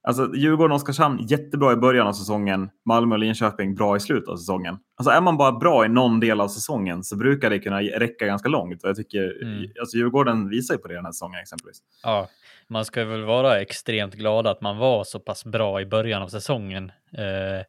Alltså 0.07 0.35
Djurgården 0.35 0.71
och 0.71 0.75
Oskarshamn 0.75 1.27
jättebra 1.27 1.73
i 1.73 1.75
början 1.75 2.07
av 2.07 2.13
säsongen. 2.13 2.69
Malmö 2.85 3.15
och 3.15 3.19
Linköping 3.19 3.75
bra 3.75 3.97
i 3.97 3.99
slutet 3.99 4.29
av 4.29 4.35
säsongen. 4.35 4.77
Alltså 4.97 5.11
är 5.11 5.21
man 5.21 5.37
bara 5.37 5.51
bra 5.51 5.85
i 5.85 5.89
någon 5.89 6.19
del 6.19 6.41
av 6.41 6.47
säsongen 6.47 7.03
så 7.03 7.17
brukar 7.17 7.49
det 7.49 7.59
kunna 7.59 7.81
räcka 7.81 8.25
ganska 8.25 8.49
långt. 8.49 8.83
Och 8.83 8.89
jag 8.89 8.95
tycker, 8.95 9.43
mm. 9.43 9.71
alltså 9.79 9.97
Djurgården 9.97 10.49
visar 10.49 10.73
ju 10.73 10.77
på 10.77 10.87
det 10.87 10.93
den 10.93 11.05
här 11.05 11.11
säsongen 11.11 11.39
exempelvis. 11.39 11.77
Ja, 12.03 12.29
man 12.69 12.85
ska 12.85 13.05
väl 13.05 13.23
vara 13.23 13.61
extremt 13.61 14.15
glad 14.15 14.47
att 14.47 14.61
man 14.61 14.77
var 14.77 15.03
så 15.03 15.19
pass 15.19 15.45
bra 15.45 15.81
i 15.81 15.85
början 15.85 16.21
av 16.21 16.27
säsongen 16.27 16.91
eh, 17.17 17.65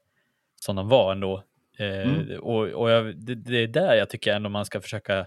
som 0.61 0.76
de 0.76 0.88
var 0.88 1.12
ändå. 1.12 1.42
Eh, 1.78 2.09
mm. 2.09 2.40
Och, 2.40 2.68
och 2.68 2.90
jag, 2.90 3.16
det, 3.26 3.34
det, 3.34 3.57
är 3.59 3.66
där 3.66 3.94
jag 3.94 4.11
tycker 4.11 4.34
ändå 4.34 4.49
man 4.49 4.64
ska 4.64 4.80
försöka 4.80 5.26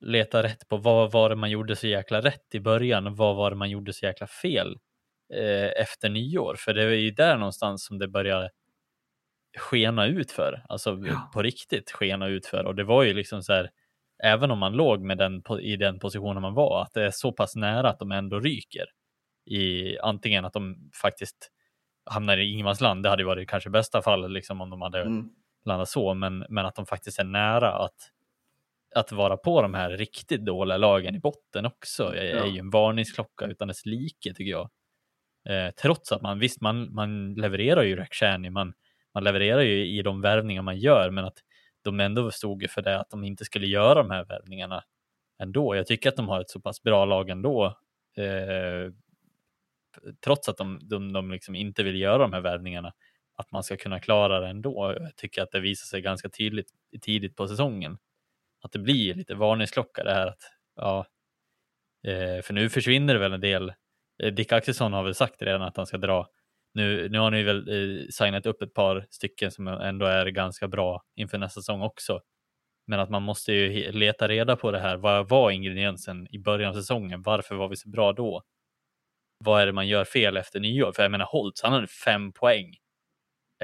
leta 0.00 0.42
rätt 0.42 0.68
på 0.68 0.76
vad 0.76 1.12
var 1.12 1.28
det 1.28 1.36
man 1.36 1.50
gjorde 1.50 1.76
så 1.76 1.86
jäkla 1.86 2.20
rätt 2.20 2.54
i 2.54 2.60
början 2.60 3.06
och 3.06 3.16
vad 3.16 3.36
var 3.36 3.50
det 3.50 3.56
man 3.56 3.70
gjorde 3.70 3.92
så 3.92 4.06
jäkla 4.06 4.26
fel 4.26 4.76
eh, 5.34 5.82
efter 5.82 6.08
nyår. 6.08 6.56
För 6.58 6.74
det 6.74 6.82
är 6.82 6.90
ju 6.90 7.10
där 7.10 7.36
någonstans 7.36 7.86
som 7.86 7.98
det 7.98 8.08
börjar 8.08 8.50
skena 9.58 10.06
ut 10.06 10.30
för, 10.30 10.64
alltså 10.68 10.90
ja. 10.90 11.30
på 11.34 11.42
riktigt 11.42 11.90
skena 11.90 12.26
ut 12.26 12.46
för. 12.46 12.64
Och 12.64 12.74
det 12.74 12.84
var 12.84 13.02
ju 13.02 13.14
liksom 13.14 13.42
så 13.42 13.52
här, 13.52 13.70
även 14.24 14.50
om 14.50 14.58
man 14.58 14.72
låg 14.72 15.00
med 15.00 15.18
den, 15.18 15.42
i 15.60 15.76
den 15.76 15.98
positionen 15.98 16.42
man 16.42 16.54
var, 16.54 16.82
att 16.82 16.92
det 16.94 17.04
är 17.04 17.10
så 17.10 17.32
pass 17.32 17.56
nära 17.56 17.90
att 17.90 17.98
de 17.98 18.12
ändå 18.12 18.40
ryker. 18.40 18.84
I 19.46 19.98
antingen 19.98 20.44
att 20.44 20.52
de 20.52 20.90
faktiskt 21.02 21.50
hamnar 22.10 22.38
i 22.38 22.52
ingenmansland, 22.52 23.02
det 23.02 23.08
hade 23.08 23.24
varit 23.24 23.48
kanske 23.48 23.70
bästa 23.70 24.02
fallet 24.02 24.30
liksom 24.30 24.60
om 24.60 24.70
de 24.70 24.82
hade 24.82 25.00
mm. 25.00 25.28
landat 25.64 25.88
så, 25.88 26.14
men, 26.14 26.46
men 26.48 26.66
att 26.66 26.74
de 26.74 26.86
faktiskt 26.86 27.18
är 27.18 27.24
nära 27.24 27.72
att 27.72 28.12
att 28.94 29.12
vara 29.12 29.36
på 29.36 29.62
de 29.62 29.74
här 29.74 29.90
riktigt 29.90 30.44
dåliga 30.44 30.76
lagen 30.76 31.14
i 31.14 31.18
botten 31.18 31.66
också 31.66 32.04
är, 32.14 32.24
ja. 32.24 32.44
är 32.44 32.46
ju 32.46 32.58
en 32.58 32.70
varningsklocka 32.70 33.46
utan 33.46 33.68
dess 33.68 33.86
like 33.86 34.34
tycker 34.34 34.50
jag. 34.50 34.70
Eh, 35.48 35.70
trots 35.70 36.12
att 36.12 36.22
man 36.22 36.38
visst, 36.38 36.60
man, 36.60 36.94
man 36.94 37.34
levererar 37.34 37.82
ju 37.82 37.96
Rakhshani, 37.96 38.50
man, 38.50 38.74
man 39.14 39.24
levererar 39.24 39.60
ju 39.60 39.86
i 39.86 40.02
de 40.02 40.20
värvningar 40.20 40.62
man 40.62 40.78
gör, 40.78 41.10
men 41.10 41.24
att 41.24 41.38
de 41.84 42.00
ändå 42.00 42.30
stod 42.30 42.70
för 42.70 42.82
det 42.82 43.00
att 43.00 43.10
de 43.10 43.24
inte 43.24 43.44
skulle 43.44 43.66
göra 43.66 43.94
de 43.94 44.10
här 44.10 44.24
värvningarna 44.24 44.84
ändå. 45.38 45.76
Jag 45.76 45.86
tycker 45.86 46.08
att 46.08 46.16
de 46.16 46.28
har 46.28 46.40
ett 46.40 46.50
så 46.50 46.60
pass 46.60 46.82
bra 46.82 47.04
lag 47.04 47.30
ändå. 47.30 47.66
Eh, 48.16 48.92
trots 50.24 50.48
att 50.48 50.56
de, 50.56 50.78
de, 50.82 51.12
de 51.12 51.30
liksom 51.30 51.54
inte 51.54 51.82
vill 51.82 52.00
göra 52.00 52.18
de 52.18 52.32
här 52.32 52.40
värvningarna, 52.40 52.92
att 53.34 53.52
man 53.52 53.62
ska 53.62 53.76
kunna 53.76 54.00
klara 54.00 54.40
det 54.40 54.48
ändå. 54.48 54.94
Jag 55.00 55.16
tycker 55.16 55.42
att 55.42 55.50
det 55.50 55.60
visar 55.60 55.86
sig 55.86 56.00
ganska 56.00 56.28
tydligt 56.28 56.70
tidigt 57.00 57.36
på 57.36 57.48
säsongen. 57.48 57.98
Att 58.62 58.72
det 58.72 58.78
blir 58.78 59.14
lite 59.14 59.34
varningsklocka 59.34 60.04
det 60.04 60.14
här 60.14 60.26
att, 60.26 60.42
ja, 60.76 61.06
eh, 62.06 62.42
för 62.42 62.52
nu 62.52 62.70
försvinner 62.70 63.14
det 63.14 63.20
väl 63.20 63.32
en 63.32 63.40
del 63.40 63.72
eh, 64.22 64.32
Dick 64.32 64.52
Axelsson 64.52 64.92
har 64.92 65.02
väl 65.02 65.14
sagt 65.14 65.42
redan 65.42 65.62
att 65.62 65.76
han 65.76 65.86
ska 65.86 65.98
dra. 65.98 66.28
Nu, 66.74 67.08
nu 67.08 67.18
har 67.18 67.30
ni 67.30 67.42
väl 67.42 67.68
eh, 67.68 68.06
signat 68.10 68.46
upp 68.46 68.62
ett 68.62 68.74
par 68.74 69.06
stycken 69.10 69.50
som 69.50 69.68
ändå 69.68 70.06
är 70.06 70.26
ganska 70.26 70.68
bra 70.68 71.02
inför 71.16 71.38
nästa 71.38 71.60
säsong 71.60 71.82
också. 71.82 72.20
Men 72.86 73.00
att 73.00 73.10
man 73.10 73.22
måste 73.22 73.52
ju 73.52 73.92
leta 73.92 74.28
reda 74.28 74.56
på 74.56 74.70
det 74.70 74.78
här. 74.78 74.96
Vad 74.96 75.28
var 75.28 75.50
ingrediensen 75.50 76.26
i 76.30 76.38
början 76.38 76.70
av 76.70 76.74
säsongen? 76.74 77.22
Varför 77.22 77.54
var 77.54 77.68
vi 77.68 77.76
så 77.76 77.88
bra 77.88 78.12
då? 78.12 78.42
Vad 79.44 79.62
är 79.62 79.66
det 79.66 79.72
man 79.72 79.88
gör 79.88 80.04
fel 80.04 80.36
efter 80.36 80.60
nyår? 80.60 80.92
För 80.92 81.02
jag 81.02 81.10
menar 81.10 81.26
Holtz, 81.26 81.62
han 81.62 81.72
hade 81.72 81.86
fem 81.86 82.32
poäng 82.32 82.76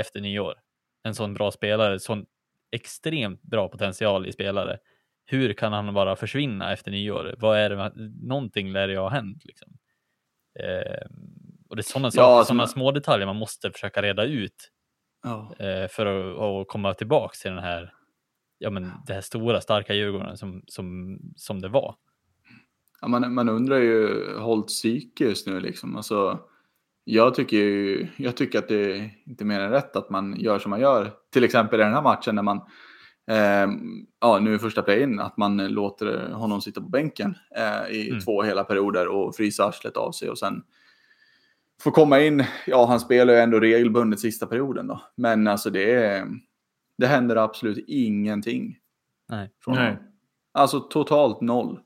efter 0.00 0.20
nyår. 0.20 0.54
En 1.02 1.14
sån 1.14 1.34
bra 1.34 1.50
spelare, 1.50 1.98
sån 1.98 2.26
extremt 2.70 3.42
bra 3.42 3.68
potential 3.68 4.26
i 4.26 4.32
spelare. 4.32 4.78
Hur 5.26 5.52
kan 5.52 5.72
han 5.72 5.94
bara 5.94 6.16
försvinna 6.16 6.72
efter 6.72 6.90
nyår? 6.90 7.34
Vad 7.38 7.58
är 7.58 7.70
det? 7.70 7.92
Någonting 8.22 8.72
lär 8.72 8.88
ju 8.88 8.98
ha 8.98 9.08
hänt 9.08 9.44
liksom. 9.44 9.68
Eh, 10.60 11.06
och 11.68 11.76
det 11.76 11.80
är 11.80 11.82
sådana 11.82 12.10
ja, 12.14 12.38
alltså 12.38 12.48
sådana 12.48 12.66
små 12.66 12.90
detaljer 12.90 13.26
man 13.26 13.36
måste 13.36 13.70
försöka 13.70 14.02
reda 14.02 14.24
ut 14.24 14.70
ja. 15.22 15.54
eh, 15.58 15.88
för 15.88 16.06
att, 16.06 16.38
att 16.38 16.68
komma 16.68 16.94
tillbaka 16.94 17.34
till 17.42 17.50
den 17.50 17.64
här, 17.64 17.94
ja 18.58 18.70
men 18.70 18.92
det 19.06 19.14
här 19.14 19.20
stora 19.20 19.60
starka 19.60 19.94
Djurgården 19.94 20.36
som, 20.36 20.62
som, 20.66 21.18
som 21.36 21.60
det 21.60 21.68
var. 21.68 21.96
Ja, 23.00 23.08
man, 23.08 23.34
man 23.34 23.48
undrar 23.48 23.78
ju 23.78 24.32
hållt 24.38 24.66
psyke 24.66 25.24
just 25.24 25.46
nu 25.46 25.60
liksom. 25.60 25.96
Alltså, 25.96 26.38
jag 27.04 27.34
tycker 27.34 27.56
ju, 27.56 28.08
jag 28.16 28.36
tycker 28.36 28.58
att 28.58 28.68
det 28.68 28.92
är 28.92 29.10
inte 29.26 29.44
mer 29.44 29.60
än 29.60 29.70
rätt 29.70 29.96
att 29.96 30.10
man 30.10 30.36
gör 30.40 30.58
som 30.58 30.70
man 30.70 30.80
gör. 30.80 31.12
Till 31.32 31.44
exempel 31.44 31.80
i 31.80 31.82
den 31.82 31.94
här 31.94 32.02
matchen 32.02 32.34
när 32.34 32.42
man, 32.42 32.56
eh, 33.30 33.68
ja 34.20 34.38
nu 34.38 34.58
första 34.58 34.82
play-in, 34.82 35.20
att 35.20 35.36
man 35.36 35.56
låter 35.68 36.32
honom 36.32 36.60
sitta 36.60 36.80
på 36.80 36.88
bänken 36.88 37.34
eh, 37.56 37.96
i 37.96 38.08
mm. 38.08 38.20
två 38.20 38.42
hela 38.42 38.64
perioder 38.64 39.08
och 39.08 39.36
frysa 39.36 39.64
arslet 39.64 39.96
av 39.96 40.12
sig 40.12 40.30
och 40.30 40.38
sen 40.38 40.62
får 41.82 41.90
komma 41.90 42.20
in. 42.20 42.44
Ja, 42.66 42.86
han 42.86 43.00
spelar 43.00 43.34
ju 43.34 43.40
ändå 43.40 43.60
regelbundet 43.60 44.20
sista 44.20 44.46
perioden 44.46 44.86
då, 44.86 45.00
men 45.14 45.46
alltså 45.46 45.70
det 45.70 45.94
är, 45.94 46.26
det 46.98 47.06
händer 47.06 47.36
absolut 47.36 47.84
ingenting. 47.86 48.78
Nej. 49.28 49.50
Från 49.64 49.74
Nej. 49.74 49.98
Alltså 50.52 50.80
totalt 50.80 51.40
noll. 51.40 51.80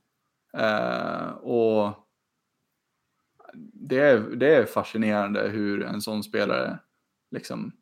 Eh, 0.57 1.29
och 1.29 2.09
det 3.73 3.99
är, 3.99 4.21
det 4.21 4.55
är 4.55 4.67
fascinerande 4.67 5.49
hur 5.49 5.83
en 5.83 6.01
sån 6.01 6.23
spelare 6.23 6.79
liksom 7.31 7.73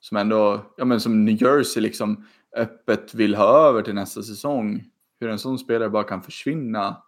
som 0.00 0.16
ändå, 0.16 0.74
ja 0.76 0.84
men 0.84 1.00
som 1.00 1.24
New 1.24 1.42
Jersey 1.42 1.82
liksom 1.82 2.24
öppet 2.56 3.14
vill 3.14 3.34
ha 3.34 3.68
över 3.68 3.82
till 3.82 3.94
nästa 3.94 4.22
säsong. 4.22 4.84
Hur 5.20 5.28
en 5.28 5.38
sån 5.38 5.58
spelare 5.58 5.90
bara 5.90 6.04
kan 6.04 6.22
försvinna 6.22 7.02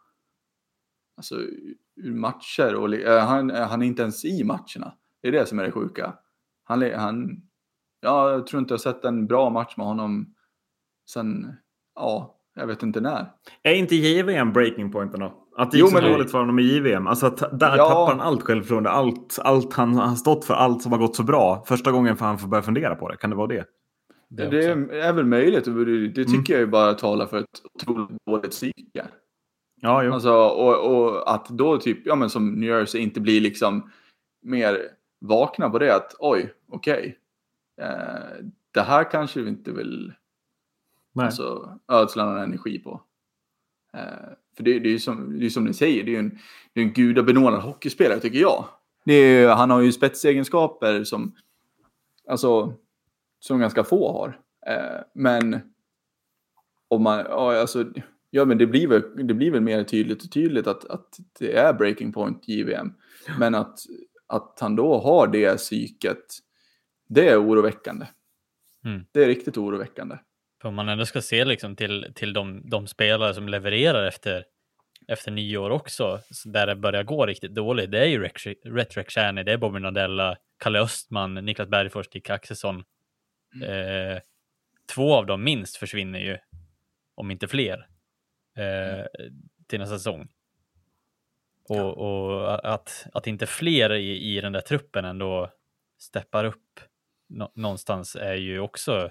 alltså, 1.17 1.35
ur 1.97 2.15
matcher. 2.15 2.75
Och, 2.75 2.95
äh, 2.95 3.27
han, 3.27 3.51
eh, 3.51 3.69
han 3.69 3.83
är 3.83 3.87
inte 3.87 4.03
ens 4.03 4.25
i 4.25 4.45
matcherna. 4.45 4.95
Det 5.21 5.29
är 5.29 5.33
det 5.33 5.47
som 5.47 5.59
är 5.59 5.65
det 5.65 5.73
sjuka. 5.73 6.19
Han, 6.65 6.93
han, 6.95 7.43
ja, 8.01 8.31
jag 8.31 8.47
tror 8.47 8.61
inte 8.61 8.75
jag 8.75 8.81
sett 8.81 9.05
en 9.05 9.27
bra 9.27 9.51
match 9.51 9.77
med 9.77 9.87
honom 9.87 10.35
sen, 11.11 11.57
ja, 11.95 12.40
jag 12.61 12.67
vet 12.67 12.83
inte 12.83 13.01
när. 13.01 13.27
Är 13.63 13.75
inte 13.75 13.97
JVM 13.97 14.53
breaking 14.53 14.93
pointen 14.93 15.21
då? 15.21 15.35
Att 15.57 15.71
det 15.71 15.79
gick 15.79 15.89
så 15.89 16.01
dåligt 16.01 16.31
för 16.31 16.39
honom 16.39 16.59
i 16.59 16.63
JVM. 16.63 17.07
Alltså 17.07 17.27
att 17.27 17.61
där 17.61 17.77
ja. 17.77 17.89
tappar 17.89 18.07
han 18.07 18.21
allt 18.21 18.43
självförtroende. 18.43 18.91
Allt, 18.91 19.39
allt 19.43 19.73
han 19.73 19.95
har 19.95 20.15
stått 20.15 20.45
för, 20.45 20.55
allt 20.55 20.83
som 20.83 20.93
har 20.93 20.99
gått 20.99 21.17
så 21.17 21.23
bra. 21.23 21.65
Första 21.67 21.93
gången 21.93 22.17
för 22.17 22.25
han 22.25 22.39
får 22.39 22.49
börja 22.49 22.63
fundera 22.63 22.95
på 22.95 23.09
det. 23.09 23.17
Kan 23.17 23.31
det 23.31 23.37
vara 23.37 23.47
det? 23.47 23.65
Det, 24.29 24.47
det 24.47 24.65
är 25.01 25.13
väl 25.13 25.27
möjligt. 25.27 25.65
Det 26.15 26.25
tycker 26.25 26.35
mm. 26.35 26.45
jag 26.49 26.61
ju 26.61 26.67
bara 26.67 26.95
talar 26.95 27.27
för 27.27 27.39
ett 27.39 27.47
otroligt 27.75 28.27
dåligt 28.27 28.51
psyke. 28.51 29.07
Ja, 29.81 30.03
jo. 30.03 30.13
Alltså, 30.13 30.33
och, 30.33 30.93
och, 30.93 31.35
att 31.35 31.49
då 31.49 31.79
typ, 31.79 31.99
ja 32.05 32.15
men 32.15 32.31
som 32.31 32.53
New 32.53 32.69
Jersey 32.69 33.01
inte 33.01 33.21
blir 33.21 33.41
liksom 33.41 33.91
mer 34.43 34.79
vakna 35.21 35.71
på 35.71 35.79
det 35.79 35.95
att 35.95 36.15
oj, 36.19 36.53
okej. 36.73 37.17
Okay. 37.79 37.89
Eh, 37.89 38.45
det 38.75 38.81
här 38.81 39.11
kanske 39.11 39.41
vi 39.41 39.49
inte 39.49 39.73
vill 39.73 40.13
Nej. 41.13 41.27
alltså, 41.27 41.79
ödsla 41.89 42.25
någon 42.25 42.43
energi 42.43 42.79
på. 42.79 43.03
Eh, 43.93 44.01
för 44.57 44.63
det, 44.63 44.79
det 44.79 44.89
är 44.89 44.93
ju 44.93 44.99
som, 44.99 45.39
det 45.39 45.47
är 45.47 45.51
som 45.51 45.65
ni 45.65 45.75
säger, 45.75 46.05
det 46.05 46.11
är 46.11 46.13
ju 46.13 46.19
en, 46.19 46.39
det 46.73 46.81
är 46.81 46.85
en 46.85 46.93
gudabenådad 46.93 47.61
hockeyspelare 47.61 48.21
tycker 48.21 48.39
jag. 48.39 48.65
Det 49.05 49.15
är, 49.15 49.49
han 49.49 49.71
har 49.71 49.81
ju 49.81 49.93
spetsegenskaper 49.93 51.05
som, 51.05 51.35
alltså, 52.29 52.75
som 53.41 53.59
ganska 53.59 53.85
få 53.85 54.13
har. 54.13 54.41
Eh, 54.67 55.01
men 55.15 55.61
om 56.89 57.03
man, 57.03 57.19
ja, 57.19 57.61
alltså, 57.61 57.85
ja 58.31 58.45
men 58.45 58.59
det 58.59 58.67
blir 58.67 58.87
väl, 58.87 59.27
det 59.27 59.35
blir 59.35 59.51
väl 59.51 59.61
mer 59.61 59.85
tydligt 59.85 60.25
och 60.25 60.33
tydligt 60.33 60.67
att, 60.67 60.85
att 60.85 61.19
det 61.39 61.57
är 61.57 61.73
breaking 61.73 62.13
point 62.13 62.49
JVM. 62.49 62.93
Men 63.39 63.55
att, 63.55 63.79
att 64.27 64.59
han 64.61 64.77
då 64.77 64.99
har 64.99 65.27
det 65.27 65.57
psyket, 65.57 66.39
det 67.09 67.29
är 67.29 67.45
oroväckande. 67.45 68.07
Mm. 68.85 69.05
Det 69.13 69.25
är 69.25 69.27
riktigt 69.27 69.59
oroväckande. 69.59 70.17
För 70.61 70.69
om 70.69 70.75
man 70.75 70.89
ändå 70.89 71.07
ska 71.07 71.23
se 71.23 71.45
liksom 71.45 71.77
till, 71.77 72.13
till 72.15 72.33
de, 72.33 72.71
de 72.71 72.87
spelare 72.87 73.35
som 73.35 73.49
levererar 73.49 74.07
efter, 74.07 74.45
efter 75.09 75.31
nio 75.31 75.59
år 75.59 75.71
också, 75.71 76.21
där 76.45 76.67
det 76.67 76.77
börjar 76.77 77.03
gå 77.03 77.27
riktigt 77.27 77.55
dåligt, 77.55 77.91
det 77.91 77.99
är 77.99 78.07
ju 78.07 78.29
Retrek 78.65 79.11
Shani, 79.11 79.43
det 79.43 79.53
är 79.53 79.57
Bobby 79.57 79.81
Nadella, 79.81 80.37
Kalle 80.59 80.81
Östman, 80.81 81.35
Niklas 81.35 81.69
Bergfors, 81.69 82.09
Dick 82.09 82.31
Axelsson. 82.31 82.85
Eh, 83.65 84.19
två 84.95 85.15
av 85.15 85.27
dem 85.27 85.45
minst 85.45 85.77
försvinner 85.77 86.19
ju, 86.19 86.39
om 87.15 87.31
inte 87.31 87.49
fler, 87.49 87.89
eh, 88.57 89.07
till 89.67 89.79
nästa 89.79 89.99
säsong. 89.99 90.29
Och, 91.69 91.99
och, 91.99 92.75
att, 92.75 93.07
att 93.13 93.27
inte 93.27 93.47
fler 93.47 93.93
i, 93.93 94.37
i 94.37 94.41
den 94.41 94.53
där 94.53 94.61
truppen 94.61 95.05
ändå 95.05 95.51
steppar 95.99 96.45
upp 96.45 96.81
nå, 97.29 97.53
någonstans 97.55 98.17
är 98.17 98.35
ju 98.35 98.61
också 98.61 99.11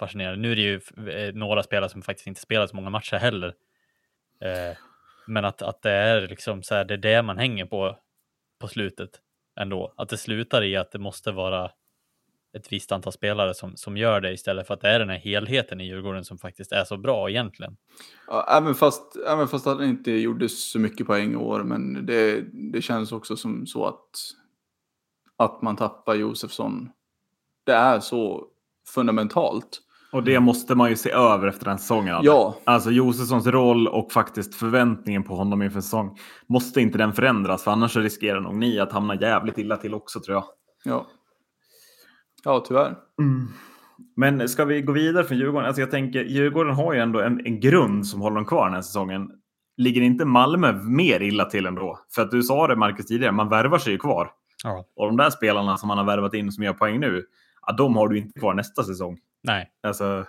fascinerande. 0.00 0.40
Nu 0.40 0.52
är 0.52 0.56
det 0.56 0.62
ju 0.62 0.80
eh, 1.10 1.34
några 1.34 1.62
spelare 1.62 1.90
som 1.90 2.02
faktiskt 2.02 2.26
inte 2.26 2.40
spelar 2.40 2.66
så 2.66 2.76
många 2.76 2.90
matcher 2.90 3.16
heller. 3.16 3.54
Eh, 4.40 4.76
men 5.26 5.44
att, 5.44 5.62
att 5.62 5.82
det 5.82 5.90
är 5.90 6.28
liksom 6.28 6.62
så 6.62 6.74
här, 6.74 6.84
det 6.84 6.94
är 6.94 6.98
det 6.98 7.22
man 7.22 7.38
hänger 7.38 7.64
på 7.64 7.96
på 8.60 8.68
slutet 8.68 9.10
ändå. 9.60 9.94
Att 9.96 10.08
det 10.08 10.16
slutar 10.16 10.62
i 10.62 10.76
att 10.76 10.92
det 10.92 10.98
måste 10.98 11.32
vara 11.32 11.70
ett 12.52 12.72
visst 12.72 12.92
antal 12.92 13.12
spelare 13.12 13.54
som, 13.54 13.76
som 13.76 13.96
gör 13.96 14.20
det 14.20 14.32
istället 14.32 14.66
för 14.66 14.74
att 14.74 14.80
det 14.80 14.88
är 14.88 14.98
den 14.98 15.08
här 15.08 15.18
helheten 15.18 15.80
i 15.80 15.84
Djurgården 15.84 16.24
som 16.24 16.38
faktiskt 16.38 16.72
är 16.72 16.84
så 16.84 16.96
bra 16.96 17.30
egentligen. 17.30 17.76
Ja, 18.26 18.46
även, 18.56 18.74
fast, 18.74 19.16
även 19.26 19.48
fast 19.48 19.66
han 19.66 19.84
inte 19.84 20.10
gjorde 20.10 20.48
så 20.48 20.78
mycket 20.78 21.06
poäng 21.06 21.32
i 21.32 21.36
år, 21.36 21.62
men 21.62 22.06
det, 22.06 22.40
det 22.52 22.82
känns 22.82 23.12
också 23.12 23.36
som 23.36 23.66
så 23.66 23.86
att, 23.86 24.10
att 25.36 25.62
man 25.62 25.76
tappar 25.76 26.14
Josefsson. 26.14 26.90
Det 27.64 27.72
är 27.72 28.00
så 28.00 28.46
fundamentalt. 28.94 29.80
Och 30.12 30.24
det 30.24 30.40
måste 30.40 30.74
man 30.74 30.90
ju 30.90 30.96
se 30.96 31.10
över 31.10 31.48
efter 31.48 31.64
den 31.64 31.78
säsongen. 31.78 32.16
Ja. 32.22 32.56
Alltså 32.64 32.90
Josefssons 32.90 33.46
roll 33.46 33.88
och 33.88 34.12
faktiskt 34.12 34.54
förväntningen 34.54 35.22
på 35.22 35.34
honom 35.34 35.62
inför 35.62 35.80
säsong. 35.80 36.18
Måste 36.46 36.80
inte 36.80 36.98
den 36.98 37.12
förändras? 37.12 37.64
För 37.64 37.70
annars 37.70 37.96
riskerar 37.96 38.40
nog 38.40 38.54
ni 38.54 38.80
att 38.80 38.92
hamna 38.92 39.14
jävligt 39.14 39.58
illa 39.58 39.76
till 39.76 39.94
också 39.94 40.20
tror 40.20 40.34
jag. 40.34 40.44
Ja, 40.84 41.06
ja 42.44 42.64
tyvärr. 42.66 42.96
Mm. 43.20 43.48
Men 44.16 44.48
ska 44.48 44.64
vi 44.64 44.82
gå 44.82 44.92
vidare 44.92 45.24
från 45.24 45.38
Djurgården? 45.38 45.66
Alltså 45.66 45.80
jag 45.80 45.90
tänker, 45.90 46.24
Djurgården 46.24 46.74
har 46.74 46.92
ju 46.92 47.00
ändå 47.00 47.20
en, 47.20 47.46
en 47.46 47.60
grund 47.60 48.06
som 48.06 48.20
håller 48.20 48.36
dem 48.36 48.44
kvar 48.44 48.64
den 48.64 48.74
här 48.74 48.82
säsongen. 48.82 49.30
Ligger 49.76 50.02
inte 50.02 50.24
Malmö 50.24 50.72
mer 50.72 51.22
illa 51.22 51.44
till 51.44 51.66
ändå? 51.66 51.98
För 52.14 52.22
att 52.22 52.30
du 52.30 52.42
sa 52.42 52.66
det 52.66 52.76
Marcus 52.76 53.06
tidigare, 53.06 53.32
man 53.32 53.48
värvar 53.48 53.78
sig 53.78 53.92
ju 53.92 53.98
kvar. 53.98 54.30
Ja. 54.64 54.84
Och 54.96 55.06
de 55.06 55.16
där 55.16 55.30
spelarna 55.30 55.76
som 55.76 55.88
man 55.88 55.98
har 55.98 56.04
värvat 56.04 56.34
in 56.34 56.52
som 56.52 56.64
gör 56.64 56.72
poäng 56.72 57.00
nu, 57.00 57.24
ja, 57.66 57.72
de 57.72 57.96
har 57.96 58.08
du 58.08 58.18
inte 58.18 58.40
kvar 58.40 58.54
nästa 58.54 58.84
säsong. 58.84 59.18
Nej. 59.42 59.70
Alltså... 59.82 60.26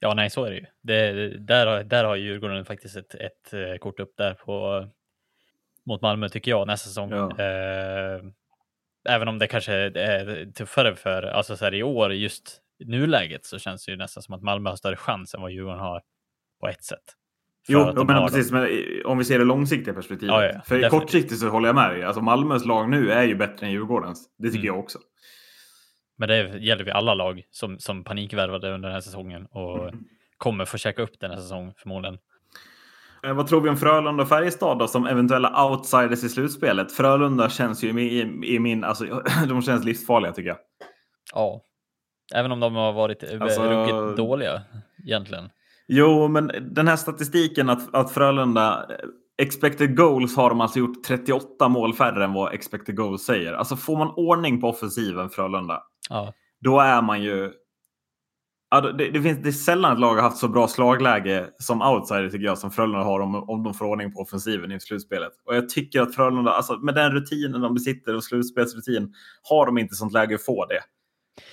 Ja, 0.00 0.14
nej, 0.14 0.30
så 0.30 0.44
är 0.44 0.50
det 0.50 0.56
ju. 0.56 0.66
Det, 0.82 1.28
där, 1.38 1.84
där 1.84 2.04
har 2.04 2.16
Djurgården 2.16 2.64
faktiskt 2.64 2.96
ett, 2.96 3.14
ett, 3.14 3.52
eh, 3.52 3.76
kort 3.80 4.00
upp 4.00 4.14
där 4.16 4.34
på 4.34 4.86
mot 5.86 6.02
Malmö 6.02 6.28
tycker 6.28 6.50
jag 6.50 6.66
nästa 6.66 6.88
säsong. 6.88 7.10
Ja. 7.10 7.38
Eh, 7.38 8.20
även 9.08 9.28
om 9.28 9.38
det 9.38 9.46
kanske 9.46 9.72
är 9.74 10.52
tuffare 10.52 10.94
för, 10.96 11.22
alltså 11.22 11.56
så 11.56 11.64
här 11.64 11.74
i 11.74 11.82
år, 11.82 12.12
just 12.12 12.60
nuläget 12.84 13.44
så 13.44 13.58
känns 13.58 13.86
det 13.86 13.92
ju 13.92 13.98
nästan 13.98 14.22
som 14.22 14.34
att 14.34 14.42
Malmö 14.42 14.70
har 14.70 14.76
större 14.76 14.96
chans 14.96 15.34
än 15.34 15.40
vad 15.42 15.50
Djurgården 15.50 15.80
har 15.80 16.02
på 16.60 16.68
ett 16.68 16.84
sätt. 16.84 17.04
Jo, 17.68 17.92
men 18.04 18.16
har 18.16 18.28
precis. 18.28 18.52
Men 18.52 18.68
om 19.04 19.18
vi 19.18 19.24
ser 19.24 19.38
det 19.38 19.44
långsiktiga 19.44 19.94
perspektivet. 19.94 20.34
Ja, 20.34 20.44
ja, 20.44 20.50
För 20.52 20.58
definitivt. 20.58 20.90
kortsiktigt 20.90 21.40
så 21.40 21.48
håller 21.48 21.68
jag 21.68 21.74
med 21.74 21.90
dig. 21.90 22.02
Alltså 22.04 22.20
Malmös 22.22 22.64
lag 22.64 22.90
nu 22.90 23.10
är 23.10 23.22
ju 23.22 23.34
bättre 23.34 23.66
än 23.66 23.72
Djurgårdens. 23.72 24.28
Det 24.38 24.46
tycker 24.48 24.58
Mm. 24.58 24.66
jag 24.66 24.78
också. 24.78 24.98
Men 26.18 26.28
det 26.28 26.58
gäller 26.58 26.84
vi 26.84 26.90
alla 26.90 27.14
lag 27.14 27.42
som, 27.50 27.78
som 27.78 28.04
panikvärvade 28.04 28.74
under 28.74 28.88
den 28.88 28.94
här 28.94 29.00
säsongen 29.00 29.46
och 29.50 29.88
Mm. 29.88 30.04
kommer 30.38 30.64
få 30.64 30.78
käka 30.78 31.02
upp 31.02 31.20
den 31.20 31.30
här 31.30 31.38
säsongen 31.38 31.72
förmodligen. 31.76 32.18
Eh, 33.24 33.32
vad 33.34 33.46
tror 33.46 33.60
vi 33.60 33.68
om 33.68 33.76
Frölunda 33.76 34.22
och 34.22 34.28
Färjestad 34.28 34.78
då, 34.78 34.88
som 34.88 35.06
eventuella 35.06 35.64
outsiders 35.70 36.24
i 36.24 36.28
slutspelet? 36.28 36.92
Frölunda 36.92 37.48
känns 37.50 37.84
ju 37.84 38.00
i, 38.00 38.20
i, 38.20 38.54
i 38.54 38.58
min... 38.58 38.84
Alltså, 38.84 39.04
de 39.48 39.62
känns 39.62 39.84
livsfarliga 39.84 40.32
tycker 40.32 40.48
jag. 40.48 40.58
Ja, 41.34 41.60
även 42.34 42.52
om 42.52 42.60
de 42.60 42.74
har 42.74 42.92
varit 42.92 43.22
eh, 43.22 43.42
Alltså- 43.42 43.62
ruggigt 43.62 44.16
dåliga 44.16 44.62
egentligen. 45.04 45.48
Jo, 45.88 46.28
men 46.28 46.50
den 46.74 46.88
här 46.88 46.96
statistiken 46.96 47.70
att, 47.70 47.94
att 47.94 48.12
Frölunda... 48.12 48.86
eh, 48.90 48.96
Expected 49.42 49.96
goals 49.96 50.36
har 50.36 50.48
de 50.50 50.60
alltså 50.60 50.78
gjort 50.78 51.02
38 51.04 51.68
mål 51.68 51.94
färre 51.94 52.24
än 52.24 52.32
vad 52.32 52.54
expected 52.54 52.96
goals 52.96 53.22
säger. 53.22 53.52
Alltså 53.52 53.76
får 53.76 53.96
man 53.98 54.12
ordning 54.16 54.60
på 54.60 54.68
offensiven 54.68 55.30
Frölunda, 55.30 55.82
Ja, 56.10 56.32
då 56.60 56.80
är 56.80 57.02
man 57.02 57.22
ju... 57.22 57.52
Ja, 58.70 58.80
det, 58.80 59.10
det, 59.10 59.22
finns, 59.22 59.42
det 59.42 59.48
är 59.48 59.52
sällan 59.52 59.92
ett 59.92 59.98
lag 59.98 60.14
har 60.14 60.22
haft 60.22 60.38
så 60.38 60.48
bra 60.48 60.68
slagläge 60.68 61.46
som 61.58 61.82
outsider 61.82 62.30
tycker 62.30 62.44
jag 62.44 62.58
som 62.58 62.70
Frölunda 62.70 63.04
har 63.04 63.20
om, 63.20 63.34
om 63.50 63.62
de 63.62 63.74
får 63.74 63.84
ordning 63.84 64.12
på 64.12 64.20
offensiven 64.20 64.72
i 64.72 64.80
slutspelet. 64.80 65.32
Och 65.46 65.56
jag 65.56 65.68
tycker 65.68 66.00
att 66.00 66.14
Frölunda, 66.14 66.52
alltså, 66.52 66.76
med 66.76 66.94
den 66.94 67.12
rutinen 67.12 67.60
de 67.60 67.74
besitter 67.74 68.16
och 68.16 68.24
slutspelsrutin, 68.24 69.14
har 69.42 69.66
de 69.66 69.78
inte 69.78 69.94
sånt 69.94 70.12
läge 70.12 70.34
att 70.34 70.44
få 70.44 70.66
det. 70.66 70.80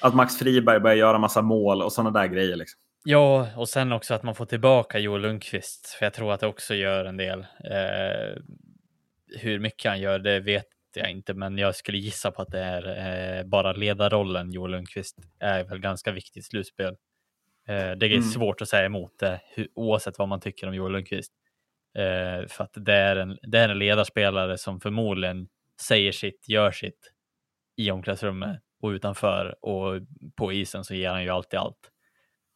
Att 0.02 0.16
Max 0.16 0.38
Friberg 0.38 0.80
börjar 0.80 0.98
göra 0.98 1.18
massa 1.18 1.42
mål 1.42 1.82
och 1.82 1.94
sådana 1.94 2.20
där 2.20 2.28
grejer. 2.28 2.56
Liksom. 2.56 2.80
Ja, 3.04 3.48
och 3.58 3.70
sen 3.70 3.92
också 3.92 4.14
att 4.14 4.24
man 4.24 4.36
får 4.36 4.46
tillbaka 4.46 5.00
Joel 5.00 5.22
Lundqvist, 5.22 5.88
för 5.88 6.06
jag 6.06 6.14
tror 6.14 6.34
att 6.34 6.40
det 6.40 6.48
också 6.48 6.76
gör 6.76 7.06
en 7.06 7.18
del. 7.18 7.40
Eh, 7.40 8.42
hur 9.40 9.60
mycket 9.60 9.90
han 9.90 10.02
gör, 10.02 10.20
det 10.20 10.40
vet 10.40 10.66
jag 11.00 11.12
inte, 11.12 11.34
men 11.34 11.58
jag 11.58 11.76
skulle 11.76 11.98
gissa 11.98 12.32
på 12.32 12.42
att 12.42 12.52
det 12.52 12.60
är 12.60 13.38
eh, 13.38 13.44
bara 13.44 13.74
ledarrollen 13.74 14.52
Joel 14.52 14.72
Lundqvist 14.72 15.18
är 15.40 15.64
väl 15.64 15.80
ganska 15.80 16.12
viktigt 16.12 16.38
i 16.38 16.42
slutspel. 16.42 16.96
Eh, 17.68 17.92
det 17.92 18.06
är 18.06 18.12
Mm. 18.12 18.22
svårt 18.24 18.62
att 18.62 18.70
säga 18.70 18.86
emot 18.86 19.20
det, 19.20 19.42
hur, 19.56 19.68
oavsett 19.76 20.20
vad 20.20 20.28
man 20.28 20.40
tycker 20.42 20.68
om 20.68 20.76
Joel 20.76 20.92
Lundqvist. 20.92 21.34
Eh, 21.98 22.48
för 22.48 22.64
att 22.64 22.74
det 22.76 22.94
är, 22.94 23.16
en, 23.16 23.38
det 23.42 23.60
är 23.60 23.70
en 23.70 23.80
ledarspelare 23.80 24.58
som 24.58 24.80
förmodligen 24.80 25.48
säger 25.82 26.12
sitt, 26.12 26.50
gör 26.50 26.72
sitt 26.72 27.14
i 27.76 27.92
omklädningsrummet 27.92 28.60
och 28.82 28.90
utanför 28.90 29.66
och 29.66 30.02
på 30.36 30.54
isen 30.54 30.84
så 30.84 30.94
ger 30.96 31.10
han 31.10 31.24
ju 31.24 31.30
alltid 31.30 31.60
allt. 31.60 31.92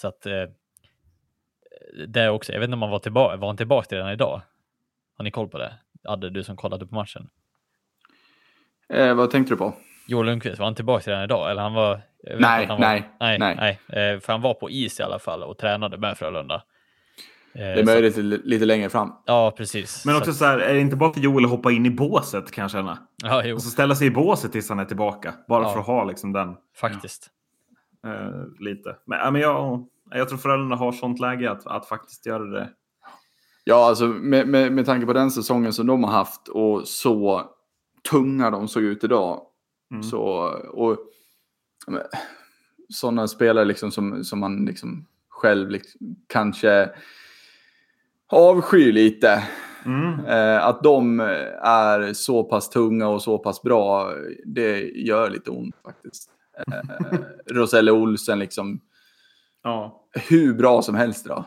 Så 0.02 0.08
att 0.08 0.26
eh, 0.26 0.46
det 2.08 2.22
är 2.22 2.30
också, 2.30 2.54
jag 2.54 2.60
vet 2.60 2.68
inte 2.68 2.76
om 2.76 2.82
han 2.82 2.92
var 2.92 3.00
tillbaka, 3.00 3.36
var 3.38 3.48
han 3.48 3.58
tillbaka 3.58 3.96
redan 3.96 4.12
idag? 4.12 4.42
Har 5.18 5.24
ni 5.24 5.32
koll 5.32 5.50
på 5.50 5.58
det? 5.58 5.74
Adde, 6.04 6.30
du 6.30 6.44
som 6.44 6.58
kollade 6.58 6.88
på 6.88 6.96
matchen. 6.96 7.30
Eh, 8.94 9.14
vad 9.16 9.30
tänkte 9.32 9.54
du 9.54 9.58
på? 9.58 9.74
Joel 10.08 10.26
Lundqvist, 10.26 10.60
var 10.60 10.66
han 10.66 10.76
tillbaka 10.76 11.12
redan 11.12 11.24
idag? 11.24 11.52
Eller 11.52 11.62
han 11.62 11.74
var... 11.74 12.02
Nej, 12.40 12.66
han 12.66 12.78
var, 12.82 12.88
nej, 12.88 13.10
nej, 13.20 13.40
nej. 13.40 13.80
nej. 13.90 14.14
Eh, 14.14 14.20
För 14.20 14.34
han 14.34 14.42
var 14.42 14.54
på 14.54 14.70
is 14.70 15.00
i 15.00 15.04
alla 15.04 15.20
fall 15.20 15.44
och 15.44 15.58
tränade 15.58 15.98
med 15.98 16.18
Frölunda. 16.18 16.56
Eh, 16.56 16.62
Det 17.54 17.80
är 17.80 17.86
möjligt 17.86 18.18
li- 18.18 18.42
lite 18.44 18.66
längre 18.66 18.90
fram. 18.90 19.14
Ja, 19.26 19.54
precis. 19.58 20.06
Men 20.06 20.16
Så 20.16 20.20
också 20.22 20.34
så 20.34 20.46
här, 20.46 20.58
är 20.60 20.74
det 20.74 20.80
inte 20.80 20.96
bara 20.96 21.14
för 21.14 21.20
Joel 21.22 21.46
att 21.46 21.52
hoppa 21.52 21.72
in 21.72 21.86
i 21.86 21.90
båset 21.90 22.52
kan 22.52 22.62
jag 22.62 22.72
känna? 22.72 22.98
Ja, 23.24 23.42
jo, 23.46 23.56
Och 23.56 23.62
så 23.62 23.70
ställa 23.70 23.96
sig 23.96 24.08
i 24.08 24.12
båset 24.12 24.52
tills 24.52 24.70
han 24.70 24.80
är 24.80 24.86
tillbaka. 24.86 25.34
Bara 25.48 25.64
Ja. 25.64 25.74
för 25.74 25.80
att 25.80 25.86
ha 25.86 26.04
liksom 26.04 26.34
den 26.34 26.56
faktiskt. 26.80 27.30
eh, 28.08 28.66
lite. 28.66 28.96
Men, 29.06 29.20
ja, 29.20 29.32
men 29.32 29.42
jag, 29.42 29.86
jag 30.12 30.30
tror 30.30 30.38
Frölunda 30.38 30.76
har 30.76 30.92
sånt 30.92 31.20
läge 31.20 31.52
att, 31.52 31.68
att 31.68 31.86
faktiskt 31.88 32.26
göra 32.26 32.44
det. 32.44 32.70
Ja, 33.64 33.88
alltså 33.88 34.06
med, 34.06 34.48
med, 34.48 34.72
med 34.72 34.86
tanke 34.86 35.06
på 35.06 35.14
den 35.14 35.32
säsongen 35.32 35.74
som 35.74 35.88
de 35.88 36.04
har 36.04 36.12
haft 36.12 36.48
och 36.48 36.88
så 36.88 37.44
tunga 38.10 38.52
de 38.52 38.68
såg 38.68 38.84
ut 38.84 39.04
idag. 39.04 39.42
Mm. 39.92 40.04
Så, 40.04 40.22
och 40.74 40.98
sådana 42.90 43.28
spelare 43.28 43.66
liksom 43.66 43.92
som, 43.92 44.24
som 44.24 44.40
man 44.40 44.66
liksom 44.66 45.06
själv 45.30 45.70
liksom, 45.70 46.16
kanske 46.28 46.90
avskyr 48.32 48.92
lite. 48.92 49.44
Mm. 49.86 50.26
Eh, 50.26 50.66
att 50.66 50.84
de 50.84 51.20
är 51.62 52.14
så 52.14 52.44
pass 52.44 52.70
tunga 52.70 53.08
och 53.08 53.22
så 53.22 53.38
pass 53.38 53.62
bra, 53.62 54.14
det 54.46 54.80
gör 54.82 55.30
lite 55.30 55.52
ont 55.52 55.76
faktiskt. 55.86 56.30
Eh, 56.58 56.82
Roselle 57.56 57.92
Olsen 57.92 58.40
liksom, 58.40 58.80
Ja. 59.64 60.04
hur 60.30 60.54
bra 60.54 60.82
som 60.82 60.96
helst 60.96 61.26
idag. 61.26 61.46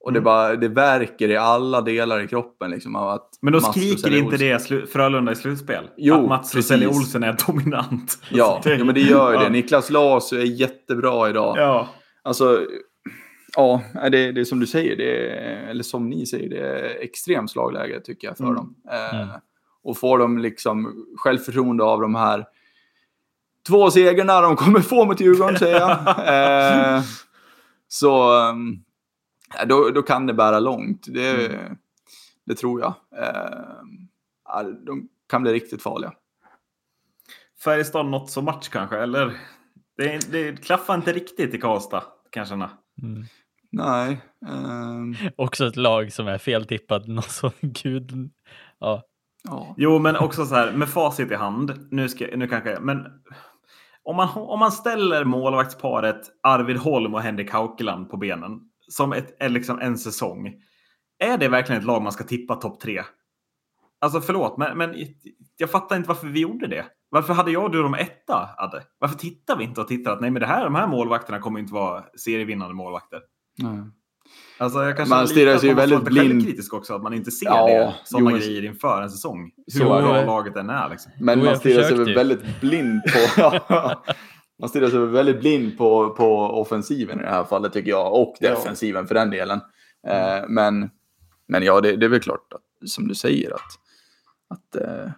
Och 0.00 0.12
det, 0.12 0.18
Mm. 0.18 0.24
bara, 0.24 0.56
det 0.56 0.68
verkar 0.68 1.28
i 1.28 1.36
alla 1.36 1.80
delar 1.80 2.20
i 2.20 2.28
kroppen. 2.28 2.70
Liksom, 2.70 2.96
att 2.96 3.28
Men 3.42 3.52
då 3.52 3.60
Mats 3.60 3.70
skriker 3.70 4.16
inte 4.16 4.36
Olsen- 4.36 4.38
det 4.38 4.58
slu- 4.58 4.86
Frölunda 4.86 5.32
i 5.32 5.36
slutspel? 5.36 5.84
Jo, 5.96 6.14
att 6.22 6.28
Mats 6.28 6.52
precis. 6.52 6.70
Rosell 6.72 6.88
Olsen 6.88 7.22
är 7.22 7.36
dominant? 7.46 8.18
Ja, 8.30 8.60
ja, 8.64 8.84
men 8.84 8.94
det 8.94 9.00
gör 9.00 9.32
ju 9.32 9.38
det. 9.38 9.50
Niklas 9.50 9.90
Lasu 9.90 10.40
är 10.40 10.44
jättebra 10.44 11.30
idag. 11.30 11.54
Ja. 11.58 11.88
Alltså, 12.22 12.66
ja, 13.56 13.82
det, 13.94 14.32
det 14.32 14.40
är 14.40 14.44
som 14.44 14.60
du 14.60 14.66
säger, 14.66 14.96
det 14.96 15.28
är, 15.30 15.68
eller 15.70 15.82
som 15.82 16.08
ni 16.10 16.26
säger, 16.26 16.48
det 16.50 16.58
är 16.58 17.02
extremt 17.02 17.50
slagläge 17.50 18.00
tycker 18.00 18.28
jag 18.28 18.36
för 18.36 18.44
Mm. 18.44 18.56
dem. 18.56 18.74
Eh, 18.90 19.20
Mm. 19.22 19.28
Och 19.84 19.98
får 19.98 20.18
de 20.18 20.38
liksom 20.38 21.06
självförtroende 21.16 21.84
av 21.84 22.00
de 22.00 22.14
här 22.14 22.44
två 23.68 23.90
segrarna 23.90 24.40
de 24.40 24.56
kommer 24.56 24.80
få 24.80 25.04
mot 25.04 25.20
Djurgården, 25.20 25.58
säger 25.58 25.80
jag. 25.80 25.98
Eh, 26.96 27.02
så 27.88 28.32
um, 28.50 28.76
ja, 28.76 28.87
då, 29.66 29.90
då 29.90 30.02
kan 30.02 30.26
det 30.26 30.34
bära 30.34 30.60
långt. 30.60 31.06
Det, 31.08 31.46
Mm. 31.46 31.76
det 32.46 32.54
tror 32.54 32.80
jag. 32.80 32.94
Eh, 33.16 34.62
de 34.86 35.08
kan 35.28 35.42
bli 35.42 35.52
riktigt 35.52 35.82
farliga. 35.82 36.12
Färjestad 37.64 38.06
något 38.06 38.30
så 38.30 38.42
match 38.42 38.68
kanske, 38.68 38.98
eller? 38.98 39.36
Det, 39.96 40.32
det 40.32 40.64
klaffar 40.64 40.94
inte 40.94 41.12
riktigt 41.12 41.54
i 41.54 41.58
Karlstad, 41.58 42.04
kan 42.30 42.40
jag 42.40 42.48
känna. 42.48 42.70
Mm. 43.02 43.24
Nej. 43.70 44.20
ehm, 44.48 45.14
Också 45.36 45.66
ett 45.66 45.76
lag 45.76 46.12
som 46.12 46.28
är 46.28 46.38
feltippat. 46.38 47.06
Någon 47.06 47.22
sån 47.22 47.50
gud... 47.60 48.30
Ja, 48.78 49.02
ja. 49.44 49.74
Jo, 49.76 49.98
men 49.98 50.16
också 50.16 50.46
så 50.46 50.54
här 50.54 50.72
med 50.72 50.88
facit 50.88 51.30
i 51.30 51.34
hand. 51.34 51.86
Nu, 51.90 52.08
ska, 52.08 52.26
nu 52.36 52.48
kanske, 52.48 52.78
men 52.80 53.06
om 54.02 54.16
man, 54.16 54.28
om 54.34 54.58
man 54.58 54.72
ställer 54.72 55.24
målvaktsparet 55.24 56.20
Arvid 56.42 56.76
Holm 56.76 57.14
och 57.14 57.20
Henrik 57.22 57.50
Haukeland 57.52 58.10
på 58.10 58.16
benen 58.16 58.60
som 58.88 59.12
ett, 59.12 59.36
liksom 59.40 59.78
en 59.78 59.98
säsong. 59.98 60.54
Är 61.18 61.38
det 61.38 61.48
verkligen 61.48 61.80
ett 61.80 61.86
lag 61.86 62.02
man 62.02 62.12
ska 62.12 62.24
tippa 62.24 62.54
topp 62.54 62.80
tre? 62.80 63.02
Alltså 64.00 64.20
förlåt, 64.20 64.58
men, 64.58 64.78
men 64.78 64.94
jag 65.56 65.70
fattar 65.70 65.96
inte 65.96 66.08
varför 66.08 66.26
vi 66.26 66.40
gjorde 66.40 66.66
det. 66.66 66.84
Varför 67.10 67.34
hade 67.34 67.50
jag 67.50 67.64
och 67.64 67.70
du 67.70 67.82
dem 67.82 67.94
etta, 67.94 68.48
Adde? 68.56 68.82
Varför 68.98 69.18
tittar 69.18 69.56
vi 69.56 69.64
inte 69.64 69.80
och 69.80 69.88
tittar 69.88 70.12
att 70.12 70.20
nej, 70.20 70.30
men 70.30 70.40
det 70.40 70.46
här, 70.46 70.64
de 70.64 70.74
här 70.74 70.86
målvakterna 70.86 71.38
kommer 71.38 71.60
inte 71.60 71.74
vara 71.74 72.04
serievinnande 72.16 72.74
målvakter? 72.74 73.20
Mm. 73.62 73.92
Alltså 74.58 74.84
jag 74.84 74.96
kanske 74.96 75.14
man 75.14 75.28
stirrar 75.28 75.58
sig 75.58 75.74
väldigt 75.74 76.04
blind. 76.04 76.46
kritisk 76.46 76.74
också, 76.74 76.94
att 76.94 77.02
man 77.02 77.14
inte 77.14 77.30
ser 77.30 77.46
ja, 77.46 77.66
det, 77.66 77.94
sådana 78.04 78.38
grejer 78.38 78.64
inför 78.64 79.02
en 79.02 79.10
säsong. 79.10 79.50
Hur 79.74 79.84
bra 79.84 80.24
laget 80.24 80.56
än 80.56 80.70
är. 80.70 80.88
Liksom. 80.88 81.12
Men 81.20 81.44
man 81.44 81.56
stirrar 81.56 81.82
sig 81.82 82.14
väldigt 82.14 82.60
blind 82.60 83.00
på... 83.02 83.52
man 84.58 84.68
stirrar 84.68 84.88
sig 84.88 84.98
väldigt 84.98 85.40
blind 85.40 85.78
på, 85.78 86.10
på 86.10 86.36
offensiven 86.36 87.20
i 87.20 87.22
det 87.22 87.30
här 87.30 87.44
fallet 87.44 87.72
tycker 87.72 87.90
jag, 87.90 88.20
och 88.20 88.36
defensiven 88.40 89.06
för 89.06 89.14
den 89.14 89.30
delen. 89.30 89.60
Mm. 90.06 90.42
Eh, 90.42 90.48
men, 90.48 90.90
men 91.46 91.62
ja, 91.62 91.80
det, 91.80 91.96
det, 91.96 92.06
är 92.06 92.10
väl 92.10 92.20
klart 92.20 92.52
att, 92.52 92.88
som 92.88 93.08
du 93.08 93.14
säger 93.14 93.54
att, 93.54 93.78
att 94.48 94.76
eh, 94.76 95.10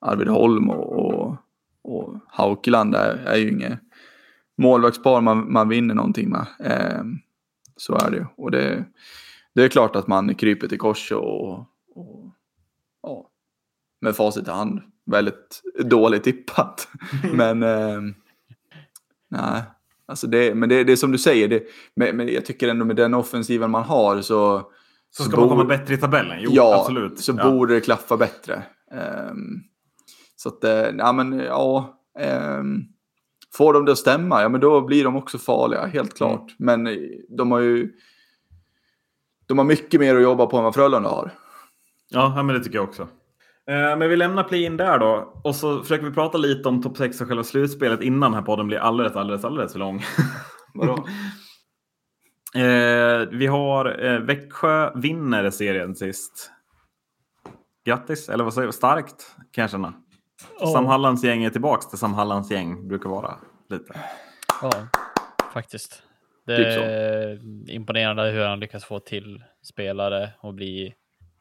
Arvid 0.00 0.28
Holm 0.28 0.70
och, 0.70 0.92
och, 0.92 1.36
och 1.82 2.14
Haukeland 2.28 2.94
är, 2.94 3.16
är 3.26 3.36
ju 3.36 3.50
inget 3.50 3.78
målvaktspar 4.56 5.20
man, 5.20 5.52
man 5.52 5.68
vinner 5.68 5.94
någonting 5.94 6.28
med. 6.28 6.46
Eh, 6.60 7.02
så 7.76 7.94
är 7.94 8.10
det 8.10 8.26
Och 8.36 8.50
det, 8.50 8.84
det 9.54 9.64
är 9.64 9.68
klart 9.68 9.96
att 9.96 10.06
man 10.06 10.34
kryper 10.34 10.68
till 10.68 10.78
kors 10.78 11.12
och, 11.12 11.58
och 11.94 12.34
ja, 13.02 13.30
med 14.00 14.16
facit 14.16 14.48
i 14.48 14.50
hand 14.50 14.80
väldigt 15.10 15.62
dåligt 15.84 16.24
tippat. 16.24 16.88
men 17.32 17.62
eh, 17.62 18.00
nej, 19.28 19.62
alltså 20.06 20.26
det, 20.26 20.54
men 20.54 20.68
det, 20.68 20.84
det 20.84 20.92
är 20.92 20.96
som 20.96 21.12
du 21.12 21.18
säger, 21.18 21.48
det, 21.48 21.62
men, 21.96 22.16
men 22.16 22.28
jag 22.28 22.44
tycker 22.44 22.68
ändå 22.68 22.84
med 22.84 22.96
den 22.96 23.14
offensiven 23.14 23.70
man 23.70 23.82
har 23.82 24.20
så 24.20 24.70
så 25.10 25.22
ska 25.22 25.32
så 25.32 25.40
man 25.40 25.48
komma 25.48 25.64
bättre 25.64 25.94
i 25.94 25.96
tabellen? 25.96 26.38
Jo, 26.40 26.50
ja, 26.54 26.80
absolut. 26.80 27.20
så 27.20 27.34
ja. 27.38 27.50
borde 27.50 27.74
det 27.74 27.80
klaffa 27.80 28.16
bättre. 28.16 28.62
Um, 29.30 29.62
så 30.36 30.48
att, 30.48 30.64
eh, 30.64 30.86
ja 30.98 31.12
men 31.12 31.38
ja. 31.38 31.94
Um, 32.58 32.84
Får 33.54 33.72
de 33.72 33.84
det 33.84 33.92
att 33.92 33.98
stämma, 33.98 34.42
ja 34.42 34.48
men 34.48 34.60
då 34.60 34.80
blir 34.80 35.04
de 35.04 35.16
också 35.16 35.38
farliga, 35.38 35.86
helt 35.86 36.16
klart. 36.16 36.54
Mm. 36.60 36.82
Men 36.82 36.98
de 37.36 37.50
har 37.50 37.60
ju 37.60 37.92
de 39.46 39.58
har 39.58 39.64
mycket 39.64 40.00
mer 40.00 40.16
att 40.16 40.22
jobba 40.22 40.46
på 40.46 40.56
än 40.56 40.64
vad 40.64 40.74
Frölunda 40.74 41.08
har. 41.08 41.30
Ja, 42.08 42.42
men 42.42 42.54
det 42.54 42.64
tycker 42.64 42.78
jag 42.78 42.88
också. 42.88 43.08
Eh, 43.68 43.96
men 43.96 44.10
vi 44.10 44.16
lämnar 44.16 44.44
play-in 44.44 44.76
där 44.76 44.98
då. 44.98 45.40
Och 45.44 45.56
så 45.56 45.82
försöker 45.82 46.04
vi 46.04 46.10
prata 46.10 46.38
lite 46.38 46.68
om 46.68 46.82
topp 46.82 46.96
6 46.96 47.20
och 47.20 47.28
själva 47.28 47.44
slutspelet 47.44 48.02
innan 48.02 48.20
den 48.30 48.34
här 48.34 48.42
podden 48.46 48.66
blir 48.66 48.78
alldeles, 48.78 49.16
alldeles, 49.16 49.44
alldeles 49.44 49.72
för 49.72 49.78
lång. 49.78 50.02
Vadå? 50.74 50.92
eh, 52.54 53.28
vi 53.30 53.46
har 53.46 54.04
eh, 54.04 54.18
Växjö 54.20 54.92
vinner 54.94 55.50
serien 55.50 55.94
sist. 55.94 56.50
Grattis, 57.84 58.28
eller 58.28 58.44
vad 58.44 58.54
säger 58.54 58.66
du? 58.66 58.72
Starkt 58.72 59.36
kan 59.52 59.62
jag 59.62 59.70
känna. 59.70 59.94
Oh. 60.60 60.72
Sam 60.72 60.86
Hallands 60.86 61.24
gäng 61.24 61.44
är 61.44 61.50
tillbaks 61.50 61.88
till 61.88 61.98
Sam 61.98 62.14
Hallands 62.14 62.50
gäng 62.50 62.88
brukar 62.88 63.10
vara. 63.10 63.38
Lite. 63.70 64.00
Ja, 64.62 64.72
faktiskt. 65.52 66.02
Det 66.46 66.56
typ 66.56 66.66
är 66.66 67.70
imponerande 67.70 68.30
hur 68.30 68.44
han 68.44 68.60
lyckas 68.60 68.84
få 68.84 69.00
till 69.00 69.42
spelare 69.62 70.30
och 70.40 70.54
bli 70.54 70.94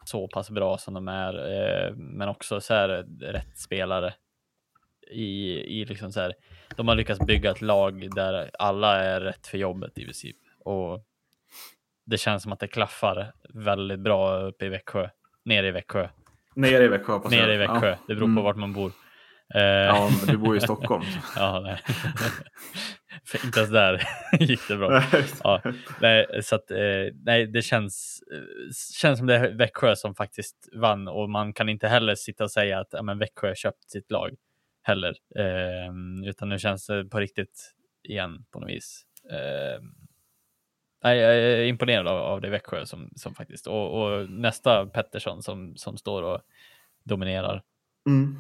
så 0.08 0.28
pass 0.28 0.50
bra 0.50 0.78
som 0.78 0.94
de 0.94 1.08
är. 1.08 1.34
Eh, 1.34 1.96
men 1.96 2.30
också 2.30 2.62
så 2.62 2.74
här 2.74 3.06
rätt 3.20 3.58
spelare. 3.58 4.14
I, 5.12 5.60
i 5.82 5.86
liksom 5.86 6.12
så 6.12 6.20
här, 6.20 6.34
de 6.76 6.88
har 6.88 6.96
lyckats 6.96 7.20
bygga 7.20 7.52
ett 7.52 7.62
lag 7.62 8.16
där 8.16 8.52
alla 8.60 9.04
är 9.04 9.22
rätt 9.22 9.48
för 9.48 9.58
jobbet 9.58 9.98
i 9.98 10.04
princip. 10.04 10.38
Och 10.60 11.04
det 12.06 12.18
känns 12.18 12.44
som 12.44 12.52
att 12.52 12.60
det 12.60 12.68
klaffar 12.68 13.34
väldigt 13.54 14.00
bra 14.00 14.40
uppe 14.40 14.66
i 14.66 14.70
Växjö, 14.70 15.10
nere 15.46 15.68
i 15.68 15.72
Växjö. 15.72 16.10
Nere 16.56 16.84
i 16.84 16.88
Växjö. 16.88 17.20
På 17.20 17.30
Nere 17.30 17.54
i 17.54 17.58
Växjö. 17.58 17.90
Ja. 17.90 17.98
Det 18.08 18.16
beror 18.16 18.28
på 18.28 18.32
mm. 18.32 18.44
vart 18.44 18.56
man 18.56 18.74
bor. 18.74 18.92
Ja, 19.54 20.10
men 20.20 20.28
du 20.28 20.38
bor 20.38 20.56
ju 20.56 20.58
i 20.58 20.64
Stockholm. 20.64 21.04
ja, 21.36 21.78
nej. 23.34 23.42
inte 23.46 23.60
ens 23.60 23.72
där 23.72 24.04
gick 24.40 24.68
det 24.68 24.78
bra. 24.78 25.04
Ja, 25.44 25.62
nej, 26.02 26.28
så 26.44 26.56
att, 26.56 26.72
eh, 26.72 26.78
nej, 27.26 27.48
det 27.48 27.62
känns, 27.62 28.24
känns 29.02 29.18
som 29.18 29.28
det 29.28 29.36
är 29.36 29.52
Växjö 29.54 29.96
som 29.96 30.16
faktiskt 30.16 30.70
vann 30.74 31.08
och 31.08 31.30
man 31.30 31.54
kan 31.54 31.70
inte 31.70 31.88
heller 31.88 32.16
sitta 32.16 32.44
och 32.44 32.52
säga 32.52 32.80
att 32.80 32.88
ja, 32.92 33.02
men 33.02 33.20
Växjö 33.20 33.56
köpt 33.56 33.92
sitt 33.92 34.12
lag 34.12 34.36
heller. 34.84 35.16
Eh, 35.36 36.30
utan 36.30 36.50
nu 36.50 36.60
känns 36.60 36.88
det 36.88 37.06
på 37.06 37.20
riktigt 37.20 37.74
igen 38.04 38.46
på 38.52 38.60
något 38.60 38.70
vis. 38.70 39.06
Eh, 39.32 39.82
nej, 41.04 41.18
jag 41.18 41.36
är 41.36 41.66
imponerad 41.66 42.08
av, 42.08 42.18
av 42.18 42.42
det 42.42 42.50
Växjö 42.50 42.86
som, 42.86 43.10
som 43.16 43.36
faktiskt 43.36 43.68
och, 43.68 44.02
och 44.02 44.30
nästa 44.30 44.86
Pettersson 44.86 45.44
som, 45.44 45.76
som 45.76 45.98
står 45.98 46.24
och 46.24 46.42
dominerar. 47.04 47.64
Mm. 48.10 48.36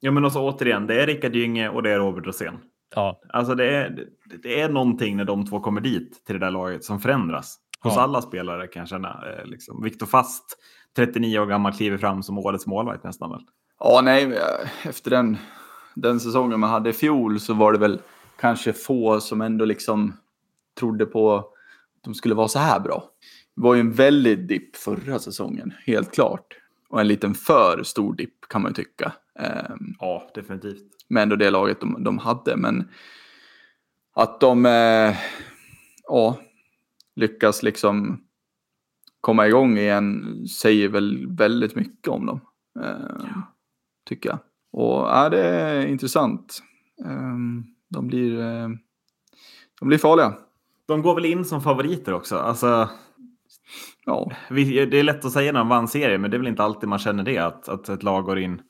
Ja, 0.00 0.10
men 0.10 0.24
också 0.24 0.38
återigen, 0.38 0.86
det 0.86 1.02
är 1.02 1.06
Rickard 1.06 1.36
Gynge 1.36 1.68
och 1.68 1.82
det 1.82 1.90
är 1.90 1.98
Robert 1.98 2.26
Rosén. 2.26 2.58
Ja. 2.94 3.20
Alltså 3.28 3.54
det 3.54 3.76
är, 3.76 4.06
det 4.42 4.60
är 4.60 4.68
någonting 4.68 5.16
när 5.16 5.24
de 5.24 5.46
två 5.46 5.60
kommer 5.60 5.80
dit 5.80 6.24
till 6.26 6.34
det 6.34 6.46
där 6.46 6.50
laget 6.50 6.84
som 6.84 7.00
förändras. 7.00 7.58
Hos 7.80 7.96
ja. 7.96 8.02
alla 8.02 8.22
spelare 8.22 8.66
kan 8.66 8.80
jag 8.80 8.88
känna. 8.88 9.08
Eh, 9.08 9.46
liksom. 9.46 9.82
Viktor 9.82 10.06
Fast, 10.06 10.58
39 10.96 11.38
år 11.38 11.46
gammal, 11.46 11.72
kliver 11.72 11.98
fram 11.98 12.22
som 12.22 12.38
årets 12.38 12.66
målvakt 12.66 13.04
nästan 13.04 13.30
väl? 13.30 13.40
Ja, 13.80 14.00
nej, 14.04 14.38
efter 14.82 15.10
den, 15.10 15.36
den 15.94 16.20
säsongen 16.20 16.60
man 16.60 16.70
hade 16.70 16.90
i 16.90 16.92
fjol 16.92 17.40
så 17.40 17.54
var 17.54 17.72
det 17.72 17.78
väl 17.78 18.00
kanske 18.40 18.72
få 18.72 19.20
som 19.20 19.40
ändå 19.40 19.64
liksom 19.64 20.16
trodde 20.78 21.06
på 21.06 21.34
att 21.34 21.46
de 22.04 22.14
skulle 22.14 22.34
vara 22.34 22.48
så 22.48 22.58
här 22.58 22.80
bra. 22.80 23.04
Det 23.56 23.62
var 23.62 23.74
ju 23.74 23.80
en 23.80 23.92
väldig 23.92 24.48
dipp 24.48 24.76
förra 24.76 25.18
säsongen, 25.18 25.72
helt 25.86 26.14
klart. 26.14 26.58
Och 26.88 27.00
en 27.00 27.08
liten 27.08 27.34
för 27.34 27.82
stor 27.82 28.14
dipp 28.14 28.40
kan 28.48 28.62
man 28.62 28.70
ju 28.70 28.74
tycka. 28.74 29.12
Ehm, 29.38 29.94
ja, 29.98 30.30
definitivt. 30.34 30.97
Med 31.08 31.22
ändå 31.22 31.36
det 31.36 31.50
laget 31.50 31.80
de, 31.80 32.04
de 32.04 32.18
hade. 32.18 32.56
Men 32.56 32.88
att 34.14 34.40
de 34.40 34.66
eh, 34.66 35.16
ja, 36.08 36.38
lyckas 37.16 37.62
liksom 37.62 38.24
komma 39.20 39.46
igång 39.46 39.78
igen 39.78 40.24
säger 40.46 40.88
väl 40.88 41.36
väldigt 41.36 41.74
mycket 41.74 42.08
om 42.08 42.26
dem. 42.26 42.40
Eh, 42.84 43.16
ja. 43.18 43.54
Tycker 44.08 44.28
jag. 44.28 44.38
Och 44.72 45.08
ja, 45.08 45.28
det 45.28 45.44
är 45.44 45.86
intressant. 45.86 46.62
Eh, 47.04 47.36
de, 47.88 48.06
blir, 48.06 48.40
eh, 48.40 48.68
de 49.80 49.88
blir 49.88 49.98
farliga. 49.98 50.34
De 50.86 51.02
går 51.02 51.14
väl 51.14 51.24
in 51.24 51.44
som 51.44 51.62
favoriter 51.62 52.12
också. 52.12 52.36
Alltså, 52.36 52.88
ja. 54.04 54.32
Det 54.48 54.98
är 54.98 55.02
lätt 55.02 55.24
att 55.24 55.32
säga 55.32 55.52
när 55.52 55.60
de 55.60 55.68
vann 55.68 55.88
serien, 55.88 56.20
men 56.20 56.30
det 56.30 56.36
är 56.36 56.38
väl 56.38 56.48
inte 56.48 56.62
alltid 56.62 56.88
man 56.88 56.98
känner 56.98 57.22
det. 57.22 57.38
Att, 57.38 57.68
att 57.68 57.88
ett 57.88 58.02
lag 58.02 58.24
går 58.24 58.38
in 58.38 58.62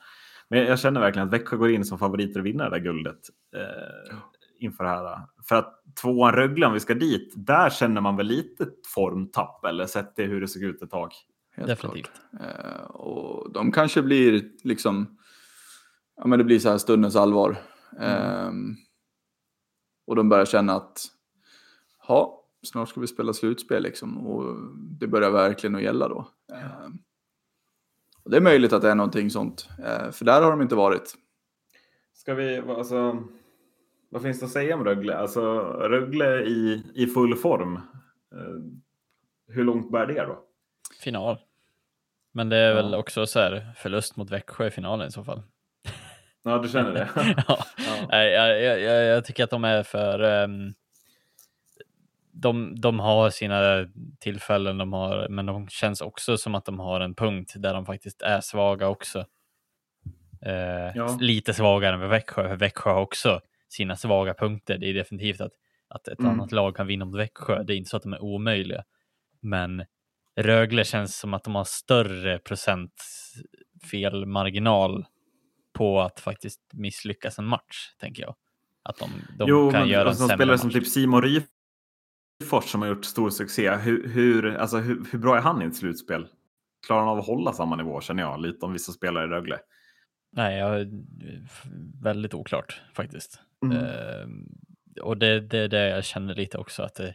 men 0.51 0.59
jag 0.59 0.79
känner 0.79 1.01
verkligen 1.01 1.29
att 1.29 1.35
Växjö 1.35 1.57
går 1.57 1.71
in 1.71 1.85
som 1.85 1.99
favoriter 1.99 2.41
att 2.41 2.47
vinna 2.47 2.65
det 2.65 2.71
där 2.71 2.85
guldet. 2.85 3.21
Eh, 3.57 4.19
inför 4.59 4.85
det 4.85 4.91
här. 4.91 5.21
För 5.49 5.57
att 5.57 5.83
tvåan 6.03 6.33
Rögle, 6.35 6.67
om 6.67 6.73
vi 6.73 6.81
ska 6.81 6.95
dit, 6.95 7.33
där 7.37 7.71
känner 7.71 8.01
man 8.01 8.17
väl 8.17 8.27
lite 8.27 8.67
formtapp 8.95 9.65
eller 9.65 9.87
sett 9.87 10.17
det 10.17 10.25
hur 10.25 10.41
det 10.41 10.49
såg 10.49 10.63
ut 10.63 10.83
ett 10.83 10.91
tag. 10.91 11.13
Helt 11.57 11.69
Definitivt. 11.69 12.11
Eh, 12.41 12.85
och 12.85 13.53
de 13.53 13.73
kanske 13.73 14.03
blir 14.03 14.51
liksom, 14.65 15.19
ja 16.17 16.27
men 16.27 16.39
det 16.39 16.45
blir 16.45 16.59
så 16.59 16.71
här 16.71 16.79
stundens 16.79 17.17
allvar. 17.17 17.57
Eh, 18.01 18.51
och 20.07 20.17
de 20.17 20.29
börjar 20.29 20.45
känna 20.45 20.73
att, 20.73 21.01
ja, 22.09 22.45
snart 22.63 22.89
ska 22.89 23.01
vi 23.01 23.07
spela 23.07 23.33
slutspel 23.33 23.83
liksom. 23.83 24.27
Och 24.27 24.57
det 25.01 25.07
börjar 25.07 25.31
verkligen 25.31 25.77
att 25.77 25.83
gälla 25.83 26.09
då. 26.09 26.29
Eh, 26.53 26.89
och 28.29 28.33
det 28.33 28.37
är 28.37 28.41
möjligt 28.41 28.73
att 28.73 28.83
det 28.83 28.91
är 28.91 28.95
någonting 28.95 29.31
sånt, 29.31 29.69
eh, 29.79 30.11
för 30.11 30.25
där 30.25 30.43
har 30.43 30.51
de 30.51 30.63
inte 30.63 30.75
varit. 30.75 31.15
Ska 32.15 32.35
vi, 32.35 32.59
alltså, 32.59 33.23
vad 34.09 34.23
finns 34.23 34.41
det 34.41 34.47
att 34.47 34.53
säga 34.53 34.75
om 34.75 34.85
Rögle? 34.85 35.17
Alltså 35.17 35.61
Rögle 35.63 36.43
i, 36.43 36.83
i 36.95 37.07
full 37.07 37.37
form. 37.37 37.77
Eh, 38.33 39.55
hur 39.55 39.65
långt 39.65 39.93
bär 39.93 40.07
det 40.07 40.23
då? 40.23 40.39
Final. 41.01 41.39
Men 42.33 42.49
det 42.49 42.57
är 42.57 42.75
väl 42.75 42.95
också 42.95 43.27
så 43.27 43.39
här 43.39 43.73
förlust 43.77 44.17
mot 44.17 44.31
Växjö 44.31 44.67
i 44.67 44.71
finalen 44.71 45.09
i 45.09 45.13
så 45.13 45.25
fall. 45.25 45.43
Ja, 46.43 46.59
du 46.59 46.69
känner 46.69 46.93
det? 46.93 47.09
ja. 47.49 47.65
ja. 48.11 48.25
Jag, 48.25 48.63
jag, 48.63 48.81
jag, 48.81 49.05
jag, 49.05 49.25
tycker 49.25 49.45
att 49.45 49.51
de 49.51 49.65
är 49.65 49.83
för 49.83 50.23
um, 50.45 50.75
de, 52.33 52.81
de 52.81 53.01
har 53.01 53.31
sina 53.31 53.87
tillfällen, 54.21 54.79
de 54.79 54.93
har, 54.93 55.29
men 55.29 55.47
de 55.47 55.69
känns 55.69 56.01
också 56.01 56.37
som 56.37 56.55
att 56.55 56.65
de 56.65 56.79
har 56.79 57.01
en 57.01 57.15
punkt 57.15 57.53
där 57.57 57.75
de 57.75 57.87
faktiskt 57.87 58.23
är 58.23 58.41
svaga 58.41 58.89
också. 58.89 59.27
Eh, 60.43 60.93
ja. 60.95 61.19
Lite 61.21 61.55
svagare 61.55 61.95
än 61.95 62.11
Växjö, 62.11 62.49
för 62.49 62.57
Växjö 62.57 62.91
har 62.91 63.01
också 63.01 63.41
sina 63.69 63.97
svaga 63.97 64.35
punkter. 64.35 64.79
Det 64.79 64.87
är 64.87 64.95
definitivt 64.95 65.41
att, 65.41 65.53
att 65.89 66.09
ett 66.09 66.19
mm. 66.19 66.33
annat 66.33 66.53
lag 66.53 66.77
kan 66.77 66.87
vinna 66.87 67.05
mot 67.05 67.19
Växjö. 67.19 67.63
Det 67.63 67.75
är 67.75 67.77
inte 67.77 67.91
så 67.91 67.97
att 67.97 68.03
de 68.03 68.13
är 68.13 68.23
omöjliga. 68.23 68.85
Men 69.41 69.85
Rögle 70.37 70.85
känns 70.85 71.19
som 71.19 71.35
att 71.35 71.45
de 71.45 71.55
har 71.55 71.65
större 71.65 72.39
procent 72.39 72.93
felmarginal 73.91 75.07
på 75.73 76.01
att 76.01 76.21
faktiskt 76.21 76.61
misslyckas 76.73 77.39
en 77.39 77.45
match, 77.45 77.95
tänker 78.01 78.23
jag. 78.23 78.35
Att 78.83 78.99
de, 78.99 79.11
de 79.39 79.49
jo, 79.49 79.71
kan 79.71 79.81
men, 79.81 79.89
göra 79.89 80.09
alltså, 80.09 80.23
en 80.23 80.29
spelare 80.29 80.47
match. 80.47 80.61
som 80.61 80.71
typ 80.71 80.87
Simon 80.87 81.23
Ryfors 82.43 82.65
som 82.65 82.83
har 82.83 82.89
gjort 82.89 83.05
stor 83.05 83.31
succé. 83.31 83.77
Hur, 83.77 84.09
hur, 84.09 84.55
alltså, 84.55 84.79
hur, 84.79 85.05
hur 85.13 85.19
bra 85.19 85.37
är 85.37 85.41
han 85.41 85.63
i 85.63 85.65
ett 85.65 85.77
slutspel? 85.77 86.29
Klarar 86.87 87.01
han 87.01 87.09
av 87.09 87.19
att 87.19 87.27
hålla 87.27 87.53
samma 87.53 87.77
nivå 87.77 88.01
känner 88.01 88.23
jag, 88.23 88.41
lite 88.41 88.67
om 88.67 88.73
vissa 88.73 88.93
spelare 88.93 89.25
i 89.25 89.29
Rögle. 89.29 89.59
Nej, 90.33 90.59
jag, 90.59 90.87
väldigt 92.03 92.35
oklart 92.35 92.83
faktiskt. 92.95 93.41
Mm. 93.65 93.77
Uh, 93.77 94.29
och 95.03 95.19
det, 95.19 95.41
det 95.41 95.59
är 95.59 95.69
det 95.69 95.89
jag 95.89 96.05
känner 96.05 96.35
lite 96.35 96.59
också, 96.59 96.83
att 96.83 96.95
det, 96.95 97.15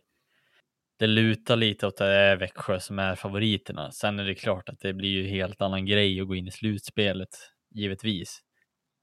det 1.00 1.08
lutar 1.08 1.56
lite 1.56 1.88
åt 1.88 1.94
att 1.94 1.98
det 1.98 2.06
är 2.06 2.38
Växjö 2.38 2.80
som 2.80 3.00
är 3.00 3.16
favoriterna. 3.16 3.92
Sen 3.92 4.20
är 4.20 4.26
det 4.26 4.36
klart 4.36 4.70
att 4.70 4.80
det 4.80 4.94
blir 4.94 5.10
ju 5.10 5.28
helt 5.28 5.62
annan 5.62 5.86
grej 5.86 6.22
att 6.22 6.28
gå 6.28 6.36
in 6.36 6.48
i 6.48 6.52
slutspelet, 6.52 7.30
givetvis. 7.72 8.40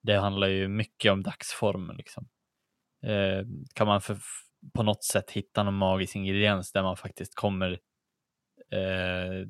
Det 0.02 0.14
handlar 0.14 0.48
ju 0.48 0.68
mycket 0.68 1.12
om 1.12 1.22
dagsformen. 1.22 1.96
Liksom. 1.96 2.28
Uh, 3.06 3.46
kan 3.74 3.86
man 3.86 4.00
för, 4.00 4.18
på 4.74 4.82
något 4.82 5.04
sätt 5.04 5.30
hitta 5.30 5.62
någon 5.62 5.74
magisk 5.74 6.16
ingrediens 6.16 6.72
där 6.72 6.82
man 6.82 6.96
faktiskt 6.96 7.34
kommer 7.34 7.70
uh, 8.74 9.46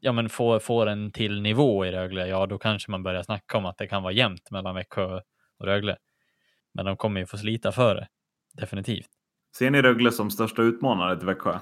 ja, 0.00 0.12
men 0.12 0.28
får, 0.28 0.58
får 0.58 0.86
en 0.86 1.12
till 1.12 1.42
nivå 1.42 1.86
i 1.86 1.90
Rögle, 1.90 2.26
ja 2.26 2.46
då 2.46 2.58
kanske 2.58 2.90
man 2.90 3.02
börjar 3.02 3.22
snacka 3.22 3.58
om 3.58 3.66
att 3.66 3.78
det 3.78 3.86
kan 3.86 4.02
vara 4.02 4.12
jämnt 4.12 4.50
mellan 4.50 4.74
Växjö 4.74 5.20
och 5.58 5.66
Rögle. 5.66 5.96
Men 6.74 6.84
de 6.84 6.96
kommer 6.96 7.20
ju 7.20 7.26
få 7.26 7.38
slita 7.38 7.72
för 7.72 7.94
det, 7.94 8.08
definitivt. 8.52 9.08
Ser 9.56 9.70
ni 9.70 9.82
Rögle 9.82 10.12
som 10.12 10.30
största 10.30 10.62
utmanare 10.62 11.16
till 11.16 11.26
Växjö? 11.26 11.58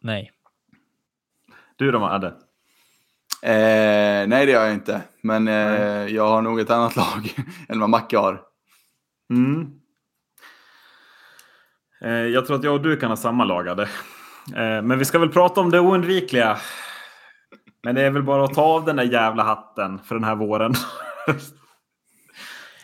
Nej. 0.00 0.32
Du 1.76 1.90
då 1.90 2.04
Adde? 2.04 2.26
Eh, 3.42 4.28
nej 4.28 4.46
det 4.46 4.52
gör 4.52 4.64
jag 4.64 4.74
inte, 4.74 5.02
men 5.22 5.48
eh, 5.48 6.06
jag 6.06 6.28
har 6.28 6.42
nog 6.42 6.60
ett 6.60 6.70
annat 6.70 6.96
lag 6.96 7.34
än 7.68 7.80
vad 7.80 7.90
Macke 7.90 8.18
har. 8.18 8.42
Mm. 9.30 9.79
Eh, 12.00 12.10
jag 12.10 12.46
tror 12.46 12.56
att 12.56 12.64
jag 12.64 12.74
och 12.74 12.80
du 12.80 12.96
kan 12.96 13.10
ha 13.10 13.16
samma 13.16 13.44
lagade. 13.44 13.82
Eh, 14.56 14.82
men 14.82 14.98
vi 14.98 15.04
ska 15.04 15.18
väl 15.18 15.28
prata 15.28 15.60
om 15.60 15.70
det 15.70 15.80
oundvikliga. 15.80 16.58
Men 17.82 17.94
det 17.94 18.02
är 18.02 18.10
väl 18.10 18.22
bara 18.22 18.44
att 18.44 18.54
ta 18.54 18.62
av 18.62 18.84
den 18.84 18.96
där 18.96 19.04
jävla 19.04 19.42
hatten 19.42 19.98
för 19.98 20.14
den 20.14 20.24
här 20.24 20.34
våren. 20.34 20.72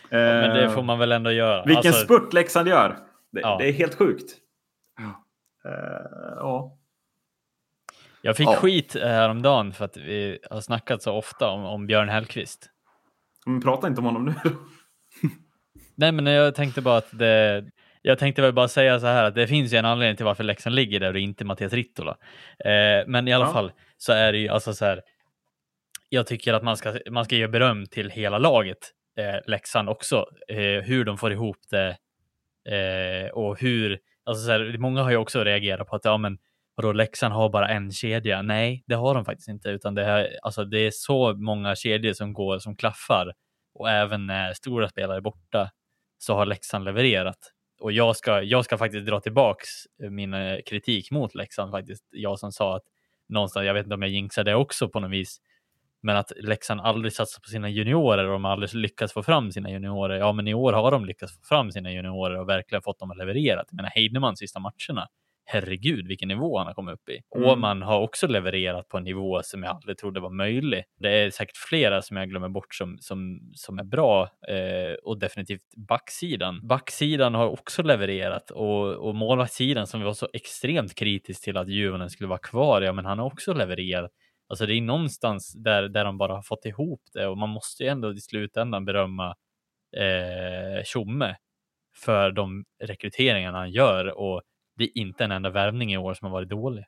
ja, 0.09 0.17
men 0.17 0.55
det 0.55 0.69
får 0.69 0.83
man 0.83 0.99
väl 0.99 1.11
ändå 1.11 1.31
göra. 1.31 1.63
Vilken 1.65 1.89
alltså... 1.89 2.05
spurt 2.05 2.33
Leksand 2.33 2.67
gör. 2.67 2.97
Det, 3.31 3.39
ja. 3.41 3.57
det 3.57 3.69
är 3.69 3.73
helt 3.73 3.95
sjukt. 3.95 4.35
Ja. 4.97 5.23
Uh, 5.71 6.35
ja. 6.35 6.77
Jag 8.21 8.37
fick 8.37 8.47
ja. 8.47 8.55
skit 8.55 8.93
häromdagen 8.93 9.73
för 9.73 9.85
att 9.85 9.97
vi 9.97 10.39
har 10.49 10.61
snackat 10.61 11.01
så 11.01 11.13
ofta 11.13 11.49
om, 11.49 11.65
om 11.65 11.87
Björn 11.87 12.09
Hellkvist. 12.09 12.69
Men 13.45 13.61
prata 13.61 13.87
inte 13.87 14.01
om 14.01 14.05
honom 14.05 14.25
nu. 14.25 14.33
Nej, 15.95 16.11
men 16.11 16.25
jag 16.25 16.55
tänkte 16.55 16.81
bara 16.81 16.97
att 16.97 17.19
det, 17.19 17.65
jag 18.07 18.19
tänkte 18.19 18.41
väl 18.41 18.53
bara 18.53 18.67
säga 18.67 18.99
så 18.99 19.05
här 19.05 19.23
att 19.23 19.35
det 19.35 19.47
finns 19.47 19.73
ju 19.73 19.77
en 19.77 19.85
anledning 19.85 20.15
till 20.15 20.25
varför 20.25 20.43
Leksand 20.43 20.75
ligger 20.75 20.99
där 20.99 21.13
och 21.13 21.19
inte 21.19 21.45
Mattias 21.45 21.73
Rittola. 21.73 22.17
Eh, 22.59 23.07
men 23.07 23.27
i 23.27 23.33
alla 23.33 23.45
ja. 23.45 23.53
fall 23.53 23.71
så 23.97 24.13
är 24.13 24.31
det 24.31 24.37
ju 24.37 24.49
alltså 24.49 24.73
så 24.73 24.85
här. 24.85 25.01
Jag 26.09 26.27
tycker 26.27 26.53
att 26.53 26.63
man 26.63 26.77
ska, 26.77 26.99
man 27.11 27.25
ska 27.25 27.35
ge 27.35 27.47
beröm 27.47 27.85
till 27.85 28.09
hela 28.09 28.37
laget, 28.37 28.77
eh, 29.17 29.35
Leksand 29.47 29.89
också, 29.89 30.25
eh, 30.47 30.83
hur 30.83 31.05
de 31.05 31.17
får 31.17 31.31
ihop 31.31 31.57
det 31.69 31.97
eh, 32.69 33.29
och 33.29 33.59
hur, 33.59 33.99
alltså 34.25 34.45
så 34.45 34.51
här, 34.51 34.77
många 34.77 35.03
har 35.03 35.11
ju 35.11 35.17
också 35.17 35.43
reagerat 35.43 35.87
på 35.87 35.95
att 35.95 36.05
ja, 36.05 36.17
men 36.17 36.37
vadå, 36.75 36.91
Leksand 36.91 37.33
har 37.33 37.49
bara 37.49 37.67
en 37.67 37.91
kedja. 37.91 38.41
Nej, 38.41 38.83
det 38.87 38.95
har 38.95 39.15
de 39.15 39.25
faktiskt 39.25 39.49
inte, 39.49 39.69
utan 39.69 39.95
det, 39.95 40.03
här, 40.05 40.29
alltså, 40.41 40.65
det 40.65 40.79
är 40.79 40.91
så 40.93 41.33
många 41.33 41.75
kedjor 41.75 42.13
som 42.13 42.33
går 42.33 42.59
som 42.59 42.75
klaffar 42.75 43.33
och 43.73 43.89
även 43.89 44.27
när 44.27 44.53
stora 44.53 44.89
spelare 44.89 45.17
är 45.17 45.21
borta 45.21 45.69
så 46.17 46.33
har 46.33 46.45
Leksand 46.45 46.85
levererat 46.85 47.53
och 47.79 47.91
jag 47.91 48.15
ska, 48.15 48.41
jag 48.41 48.65
ska 48.65 48.77
faktiskt 48.77 49.05
dra 49.05 49.19
tillbaks 49.19 49.69
eh, 50.03 50.09
min 50.09 50.33
eh, 50.33 50.57
kritik 50.65 51.11
mot 51.11 51.35
Leksand 51.35 51.71
faktiskt. 51.71 52.03
Jag 52.11 52.39
som 52.39 52.51
sa 52.51 52.75
att 52.75 52.83
någonstans, 53.29 53.65
jag 53.65 53.73
vet 53.73 53.83
inte 53.83 53.95
om 53.95 54.01
jag 54.01 54.11
jinxade 54.11 54.51
det 54.51 54.55
också 54.55 54.89
på 54.89 54.99
något 54.99 55.11
vis, 55.11 55.41
men 56.01 56.17
att 56.17 56.31
Leksand 56.35 56.81
aldrig 56.81 57.13
satsar 57.13 57.41
på 57.41 57.49
sina 57.49 57.69
juniorer 57.69 58.25
och 58.25 58.31
de 58.31 58.45
aldrig 58.45 58.73
lyckats 58.73 59.13
få 59.13 59.23
fram 59.23 59.51
sina 59.51 59.71
juniorer. 59.71 60.17
Ja, 60.17 60.31
men 60.31 60.47
i 60.47 60.53
år 60.53 60.73
har 60.73 60.91
de 60.91 61.05
lyckats 61.05 61.33
få 61.33 61.43
fram 61.43 61.71
sina 61.71 61.91
juniorer 61.91 62.39
och 62.39 62.49
verkligen 62.49 62.81
fått 62.81 62.99
dem 62.99 63.11
att 63.11 63.17
leverera. 63.17 63.63
Jag 63.69 63.75
menar 63.75 63.89
Heidemann 63.89 64.37
sista 64.37 64.59
matcherna 64.59 65.07
herregud 65.49 66.07
vilken 66.07 66.27
nivå 66.27 66.57
han 66.57 66.67
har 66.67 66.73
kommit 66.73 66.93
upp 66.93 67.09
i. 67.09 67.21
Mm. 67.35 67.49
Åman 67.49 67.81
har 67.81 67.99
också 67.99 68.27
levererat 68.27 68.87
på 68.87 68.97
en 68.97 69.03
nivå 69.03 69.43
som 69.43 69.63
jag 69.63 69.75
aldrig 69.75 69.97
trodde 69.97 70.19
var 70.19 70.29
möjlig. 70.29 70.83
Det 70.99 71.09
är 71.09 71.29
säkert 71.29 71.57
flera 71.57 72.01
som 72.01 72.17
jag 72.17 72.29
glömmer 72.29 72.49
bort 72.49 72.75
som, 72.75 72.97
som, 72.99 73.39
som 73.53 73.79
är 73.79 73.83
bra 73.83 74.23
eh, 74.23 74.93
och 75.03 75.19
definitivt 75.19 75.75
backsidan. 75.87 76.67
Backsidan 76.67 77.35
har 77.35 77.47
också 77.47 77.83
levererat 77.83 78.51
och, 78.51 78.95
och 78.95 79.15
målvaktssidan 79.15 79.87
som 79.87 79.99
vi 79.99 80.05
var 80.05 80.13
så 80.13 80.27
extremt 80.33 80.95
kritiskt 80.95 81.43
till 81.43 81.57
att 81.57 81.69
Juvonen 81.69 82.09
skulle 82.09 82.27
vara 82.27 82.39
kvar, 82.39 82.81
ja 82.81 82.93
men 82.93 83.05
han 83.05 83.19
har 83.19 83.25
också 83.25 83.53
levererat. 83.53 84.11
Alltså 84.49 84.65
det 84.65 84.73
är 84.73 84.81
någonstans 84.81 85.53
där, 85.53 85.89
där 85.89 86.05
de 86.05 86.17
bara 86.17 86.33
har 86.33 86.41
fått 86.41 86.65
ihop 86.65 87.01
det 87.13 87.27
och 87.27 87.37
man 87.37 87.49
måste 87.49 87.83
ju 87.83 87.89
ändå 87.89 88.13
i 88.13 88.19
slutändan 88.19 88.85
berömma 88.85 89.35
eh, 89.97 90.83
Tjomme 90.83 91.35
för 91.95 92.31
de 92.31 92.65
rekryteringarna 92.83 93.57
han 93.57 93.71
gör 93.71 94.17
och 94.17 94.41
det 94.77 94.83
är 94.83 94.97
inte 94.97 95.23
en 95.23 95.31
enda 95.31 95.49
värvning 95.49 95.93
i 95.93 95.97
år 95.97 96.13
som 96.13 96.25
har 96.25 96.31
varit 96.31 96.49
dålig. 96.49 96.85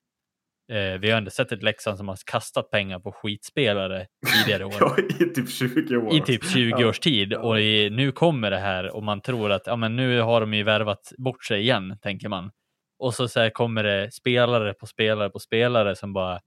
Eh, 0.72 1.00
vi 1.00 1.12
har 1.12 1.18
ändå 1.18 1.32
sett 1.32 1.52
ett 1.52 1.64
Leksand 1.64 1.98
som 1.98 2.08
har 2.08 2.18
kastat 2.26 2.72
pengar 2.72 3.00
på 3.00 3.12
skitspelare 3.12 4.08
tidigare 4.34 4.66
år. 4.66 4.74
ja, 4.80 4.96
i 5.20 5.34
typ 5.34 5.50
20 5.50 5.98
år. 5.98 6.16
I 6.16 6.22
typ 6.22 6.46
20 6.46 6.86
års 6.86 7.00
tid. 7.00 7.34
Och 7.34 7.60
i, 7.60 7.90
nu 7.90 8.12
kommer 8.12 8.52
det 8.52 8.58
här 8.58 8.96
och 8.96 9.04
man 9.04 9.22
tror 9.22 9.52
att 9.52 9.68
ja, 9.68 9.76
men 9.76 9.96
nu 9.96 10.20
har 10.22 10.42
de 10.42 10.54
ju 10.54 10.64
värvat 10.64 11.12
bort 11.18 11.46
sig 11.46 11.62
igen, 11.62 11.98
tänker 12.02 12.30
man. 12.30 12.52
Och 13.00 13.14
så, 13.14 13.28
så 13.28 13.50
kommer 13.50 13.84
det 13.84 14.12
spelare 14.12 14.74
på 14.74 14.86
spelare 14.86 15.30
på 15.30 15.40
spelare 15.40 15.96
som 15.96 16.14
bara 16.14 16.40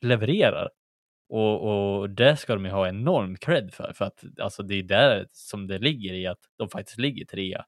levererar. 0.00 0.68
Och, 1.28 2.00
och 2.00 2.10
det 2.10 2.36
ska 2.36 2.54
de 2.54 2.64
ju 2.64 2.70
ha 2.70 2.88
enorm 2.88 3.36
cred 3.36 3.74
för, 3.74 3.92
för 3.92 4.04
att 4.04 4.24
alltså, 4.40 4.62
det 4.62 4.74
är 4.74 4.82
där 4.82 5.26
som 5.32 5.66
det 5.66 5.78
ligger 5.78 6.14
i 6.14 6.26
att 6.26 6.38
de 6.58 6.68
faktiskt 6.68 6.98
ligger 6.98 7.24
trea 7.24 7.64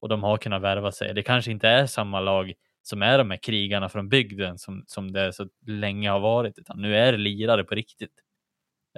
och 0.00 0.08
de 0.08 0.22
har 0.22 0.36
kunnat 0.36 0.62
värva 0.62 0.92
sig. 0.92 1.14
Det 1.14 1.22
kanske 1.22 1.50
inte 1.50 1.68
är 1.68 1.86
samma 1.86 2.20
lag 2.20 2.52
som 2.82 3.02
är 3.02 3.18
de 3.18 3.30
här 3.30 3.38
krigarna 3.38 3.88
från 3.88 4.08
bygden 4.08 4.58
som, 4.58 4.84
som 4.86 5.12
det 5.12 5.32
så 5.32 5.48
länge 5.66 6.10
har 6.10 6.20
varit, 6.20 6.58
utan 6.58 6.80
nu 6.80 6.96
är 6.96 7.12
det 7.12 7.18
lirare 7.18 7.64
på 7.64 7.74
riktigt. 7.74 8.14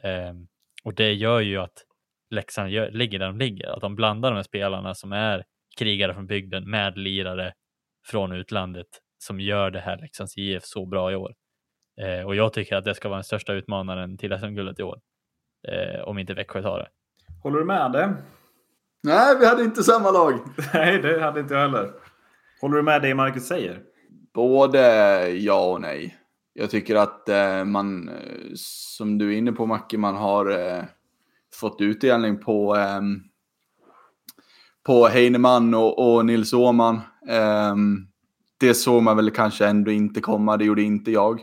Um, 0.02 0.48
och 0.84 0.94
det 0.94 1.12
gör 1.12 1.40
ju 1.40 1.58
att 1.58 1.84
Leksand 2.30 2.70
gör, 2.70 2.90
ligger 2.90 3.18
där 3.18 3.26
de 3.26 3.38
ligger, 3.38 3.68
att 3.68 3.80
de 3.80 3.94
blandar 3.94 4.30
de 4.30 4.36
här 4.36 4.42
spelarna 4.42 4.94
som 4.94 5.12
är 5.12 5.44
krigare 5.78 6.14
från 6.14 6.26
bygden 6.26 6.70
med 6.70 6.98
lirare 6.98 7.52
från 8.06 8.32
utlandet 8.32 8.86
som 9.18 9.40
gör 9.40 9.70
det 9.70 9.80
här 9.80 9.96
Leksands 9.96 10.38
IF 10.38 10.64
så 10.64 10.86
bra 10.86 11.12
i 11.12 11.16
år. 11.16 11.34
Uh, 12.02 12.26
och 12.26 12.34
jag 12.34 12.52
tycker 12.52 12.76
att 12.76 12.84
det 12.84 12.94
ska 12.94 13.08
vara 13.08 13.16
den 13.16 13.24
största 13.24 13.52
utmanaren 13.52 14.18
till 14.18 14.38
SM-guldet 14.38 14.78
i 14.78 14.82
år. 14.82 15.00
Uh, 15.68 16.00
om 16.00 16.18
inte 16.18 16.34
Växjö 16.34 16.62
tar 16.62 16.78
det. 16.78 16.88
Håller 17.42 17.58
du 17.58 17.64
med 17.64 17.92
det? 17.92 18.16
Nej, 19.02 19.36
vi 19.38 19.46
hade 19.46 19.64
inte 19.64 19.82
samma 19.82 20.10
lag. 20.10 20.38
Nej, 20.74 21.02
det 21.02 21.20
hade 21.20 21.40
inte 21.40 21.54
jag 21.54 21.60
heller. 21.60 21.92
Håller 22.60 22.76
du 22.76 22.82
med 22.82 23.02
det 23.02 23.14
Marcus 23.14 23.46
säger? 23.46 23.80
Både 24.34 24.80
ja 25.28 25.70
och 25.70 25.80
nej. 25.80 26.18
Jag 26.52 26.70
tycker 26.70 26.96
att 26.96 27.28
eh, 27.28 27.64
man, 27.64 28.08
eh, 28.08 28.14
som 28.54 29.18
du 29.18 29.34
är 29.34 29.38
inne 29.38 29.52
på 29.52 29.66
Macke, 29.66 29.98
man 29.98 30.16
har 30.16 30.50
eh, 30.50 30.84
fått 31.54 31.80
utdelning 31.80 32.38
på, 32.38 32.76
eh, 32.76 33.00
på 34.86 35.06
Heinemann 35.06 35.74
och, 35.74 36.14
och 36.14 36.26
Nils 36.26 36.52
Åhman. 36.52 37.00
Ehm, 37.28 38.06
det 38.60 38.74
såg 38.74 39.02
man 39.02 39.16
väl 39.16 39.30
kanske 39.30 39.66
ändå 39.66 39.90
inte 39.90 40.20
komma, 40.20 40.56
det 40.56 40.64
gjorde 40.64 40.82
inte 40.82 41.10
jag. 41.10 41.40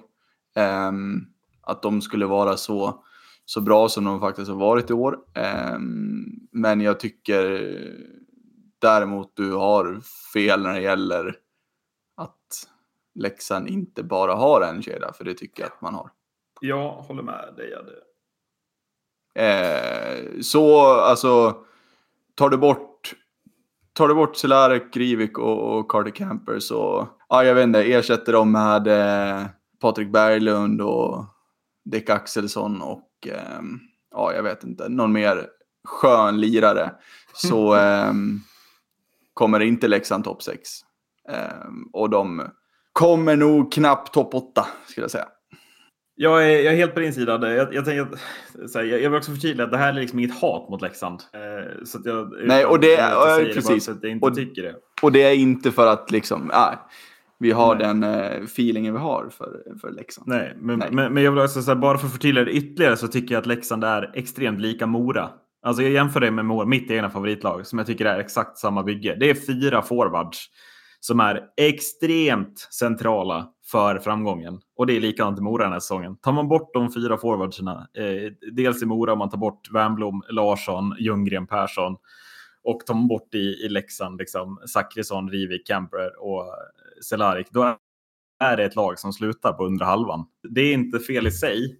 Ehm, 0.56 1.22
att 1.62 1.82
de 1.82 2.02
skulle 2.02 2.26
vara 2.26 2.58
så 2.58 3.04
så 3.50 3.62
bra 3.62 3.90
som 3.90 4.04
de 4.04 4.20
faktiskt 4.20 4.50
har 4.50 4.58
varit 4.58 4.90
i 4.90 4.94
år. 4.94 5.20
Ehm, 5.34 6.26
men 6.52 6.82
jag 6.82 7.00
tycker 7.00 7.74
däremot 8.80 9.32
du 9.36 9.54
har 9.54 10.00
fel 10.34 10.62
när 10.62 10.74
det 10.74 10.82
gäller 10.82 11.36
att 12.18 12.68
Leksand 13.16 13.68
inte 13.68 14.04
bara 14.04 14.36
har 14.36 14.62
en 14.62 14.82
kedja, 14.82 15.14
för 15.14 15.24
det 15.26 15.34
tycker 15.34 15.64
jag 15.64 15.72
att 15.72 15.82
man 15.82 15.94
har. 15.94 16.12
Jag 16.62 16.92
håller 16.92 17.24
med 17.24 17.54
dig. 17.58 17.74
Eh, 19.46 20.42
så 20.42 20.88
alltså, 20.88 21.64
tar 22.36 22.50
du 22.50 22.58
bort 22.58 23.16
tar 23.94 24.08
du 24.08 24.16
bort 24.16 24.36
Celarek, 24.36 24.94
Grivik 24.94 25.38
och, 25.38 25.78
och 25.78 25.92
Carter 25.92 26.12
Camper 26.12 26.60
så, 26.60 27.10
ja 27.30 27.44
jag 27.44 27.56
vet 27.56 27.64
inte, 27.64 27.84
ersätter 27.84 28.34
dem 28.34 28.52
med 28.52 28.88
eh, 28.88 29.46
Patrik 29.80 30.12
Berglund 30.12 30.82
och 30.82 31.26
Dick 31.86 32.10
Axelsson 32.10 32.82
och 32.82 33.09
ja, 34.12 34.34
jag 34.34 34.44
vet 34.44 34.64
inte, 34.64 34.90
någon 34.90 35.12
mer 35.12 35.48
skön 35.84 36.42
lirare 36.42 36.92
så 37.34 37.76
eh, 37.78 38.14
kommer 39.34 39.60
inte 39.60 39.88
Leksand 39.88 40.24
topp 40.24 40.44
6. 40.44 40.70
Eh, 41.30 41.36
och 41.94 42.10
de 42.10 42.50
kommer 42.94 43.36
nog 43.36 43.72
knappt 43.74 44.14
topp 44.14 44.34
8 44.34 44.68
skulle 44.88 45.04
jag 45.04 45.12
säga. 45.12 45.28
Jag 46.22 46.44
är, 46.44 46.50
jag 46.50 46.74
är 46.74 46.78
helt 46.78 46.94
på 46.94 47.00
din 47.00 47.14
sida. 47.14 47.54
Jag, 47.56 47.74
jag, 47.74 47.86
tänker 47.86 48.08
här, 48.74 48.84
jag 48.84 49.10
vill 49.10 49.18
också 49.18 49.32
förtydliga 49.32 49.66
att 49.66 49.72
det 49.72 49.78
här 49.78 49.90
är 49.90 49.94
liksom 49.94 50.20
inget 50.20 50.42
hat 50.42 50.70
mot 50.70 50.82
Leksand. 50.82 51.24
Eh, 51.34 51.84
så 51.86 52.00
jag, 52.06 52.34
Nej, 52.44 52.66
det 52.82 52.96
precis. 53.54 53.86
Det. 53.86 54.76
Och 55.02 55.12
det 55.12 55.24
är 55.24 55.34
inte 55.34 55.72
för 55.72 55.88
att 55.88 56.12
liksom, 56.12 56.52
nej, 56.54 56.78
vi 57.40 57.52
har 57.52 57.76
Nej. 57.76 57.88
den 57.88 58.04
uh, 58.04 58.44
feelingen 58.44 58.94
vi 58.94 59.00
har 59.00 59.30
för, 59.30 59.64
för 59.82 59.92
Leksand. 59.92 60.28
Nej, 60.28 60.58
men, 60.60 60.80
Nej. 60.80 60.90
men, 60.92 61.14
men 61.14 61.24
jag 61.24 61.32
vill 61.32 61.42
också 61.42 61.62
säga, 61.62 61.76
bara 61.76 61.98
för 61.98 62.06
att 62.06 62.14
förtydliga 62.14 62.46
det 62.46 62.52
ytterligare 62.52 62.98
så 62.98 63.08
tycker 63.08 63.36
jag 63.36 63.42
att 63.42 63.48
Leksand 63.48 63.84
är 63.84 64.12
extremt 64.14 64.60
lika 64.60 64.88
Mora. 64.88 65.30
Alltså 65.62 65.84
jag 65.84 65.92
jämför 65.92 66.20
det 66.20 66.32
med 66.32 66.46
Mora, 66.46 66.66
mitt 66.66 66.92
egna 66.92 67.10
favoritlag, 67.10 67.68
som 67.68 67.80
jag 67.80 67.88
tycker 67.88 68.06
är 68.06 68.20
exakt 68.20 68.58
samma 68.58 68.84
bygge. 68.84 69.18
Det 69.20 69.30
är 69.30 69.36
fyra 69.36 69.82
forwards 69.82 70.50
som 71.00 71.20
är 71.20 71.44
extremt 71.58 72.60
centrala 72.60 73.48
för 73.72 74.00
framgången. 74.00 74.60
Och 74.78 74.88
det 74.88 74.98
är 74.98 75.02
likadant 75.02 75.40
i 75.40 75.42
Mora 75.42 75.64
den 75.64 75.74
här 75.74 75.80
säsongen. 75.80 76.18
Tar 76.18 76.32
man 76.32 76.48
bort 76.48 76.74
de 76.74 76.94
fyra 76.94 77.18
forwardserna, 77.18 77.88
eh, 77.94 78.32
dels 78.52 78.84
i 78.84 78.86
Mora 78.86 79.14
om 79.14 79.20
man 79.20 79.30
tar 79.30 79.38
bort 79.38 79.72
Wernbloom, 79.74 80.24
Larsson, 80.30 80.96
Ljunggren, 81.00 81.48
Persson 81.48 81.96
och 82.70 82.86
tar 82.86 82.94
man 82.94 83.08
bort 83.08 83.36
i, 83.36 83.38
i 83.38 83.70
Leksand 83.70 84.20
liksom 84.20 84.62
Zachrisson, 84.66 85.30
Rivik, 85.30 85.68
Camper 85.68 86.24
och 86.24 86.46
Cehlárik, 87.10 87.48
då 87.52 87.78
är 88.40 88.58
det 88.58 88.64
ett 88.64 88.76
lag 88.76 89.00
som 89.00 89.14
slutar 89.14 89.54
på 89.54 89.66
undre 89.66 89.86
halvan. 89.86 90.26
Det 90.50 90.62
är 90.62 90.74
inte 90.74 91.00
fel 91.00 91.28
i 91.28 91.32
sig. 91.32 91.80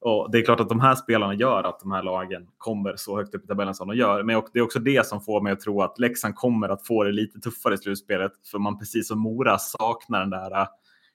Och 0.00 0.30
det 0.32 0.38
är 0.38 0.44
klart 0.44 0.60
att 0.60 0.68
de 0.68 0.80
här 0.80 0.94
spelarna 0.94 1.34
gör 1.34 1.64
att 1.64 1.80
de 1.80 1.92
här 1.92 2.02
lagen 2.02 2.48
kommer 2.58 2.96
så 2.96 3.16
högt 3.16 3.34
upp 3.34 3.44
i 3.44 3.46
tabellen 3.46 3.74
som 3.74 3.88
de 3.88 3.96
gör. 3.96 4.22
Men 4.22 4.42
det 4.52 4.58
är 4.58 4.62
också 4.62 4.78
det 4.78 5.06
som 5.06 5.20
får 5.20 5.40
mig 5.40 5.52
att 5.52 5.60
tro 5.60 5.82
att 5.82 5.98
Leksand 5.98 6.34
kommer 6.34 6.68
att 6.68 6.86
få 6.86 7.04
det 7.04 7.12
lite 7.12 7.38
tuffare 7.38 7.74
i 7.74 7.78
slutspelet. 7.78 8.32
För 8.50 8.58
man 8.58 8.78
precis 8.78 9.08
som 9.08 9.18
Mora 9.18 9.58
saknar 9.58 10.20
den 10.20 10.30
där 10.30 10.60
äh, 10.60 10.66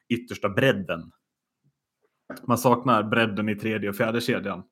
yttersta 0.09 0.49
bredden. 0.49 1.11
Man 2.47 2.57
saknar 2.57 3.03
bredden 3.03 3.49
i 3.49 3.55
tredje 3.55 3.89
och 3.89 3.95
fjärde 3.95 4.21
kedjan. 4.21 4.63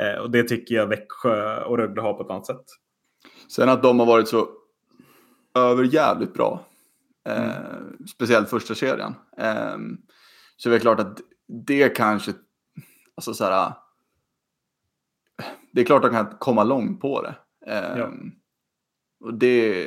Eh, 0.00 0.20
och 0.20 0.30
det 0.30 0.42
tycker 0.42 0.74
jag 0.74 0.86
Växjö 0.86 1.64
och 1.64 1.78
Rögle 1.78 2.00
har 2.00 2.14
på 2.14 2.22
ett 2.22 2.30
annat 2.30 2.46
sätt. 2.46 2.64
Sen 3.48 3.68
att 3.68 3.82
de 3.82 3.98
har 3.98 4.06
varit 4.06 4.28
så 4.28 4.48
överjävligt 5.54 6.34
bra. 6.34 6.64
Eh, 7.24 7.58
mm. 7.58 8.06
Speciellt 8.06 8.50
första 8.50 8.74
kedjan. 8.74 9.14
Eh, 9.36 9.76
så 10.56 10.68
det 10.68 10.74
är 10.74 10.80
klart 10.80 11.00
att 11.00 11.18
det 11.46 11.88
kanske 11.88 12.32
Alltså 13.18 13.34
så 13.34 13.44
här, 13.44 13.72
det 15.72 15.80
är 15.80 15.84
klart 15.84 16.04
att 16.04 16.12
de 16.12 16.16
kan 16.16 16.38
komma 16.38 16.64
långt 16.64 17.00
på 17.00 17.22
det. 17.22 17.34
Eh, 17.66 17.98
ja. 17.98 18.12
Och 19.20 19.34
det, 19.34 19.84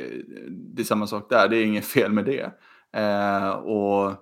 det 0.48 0.82
är 0.82 0.84
samma 0.84 1.06
sak 1.06 1.30
där, 1.30 1.48
det 1.48 1.56
är 1.56 1.64
inget 1.64 1.84
fel 1.94 2.12
med 2.12 2.24
det. 2.24 2.52
Eh, 3.00 3.50
och 3.50 4.12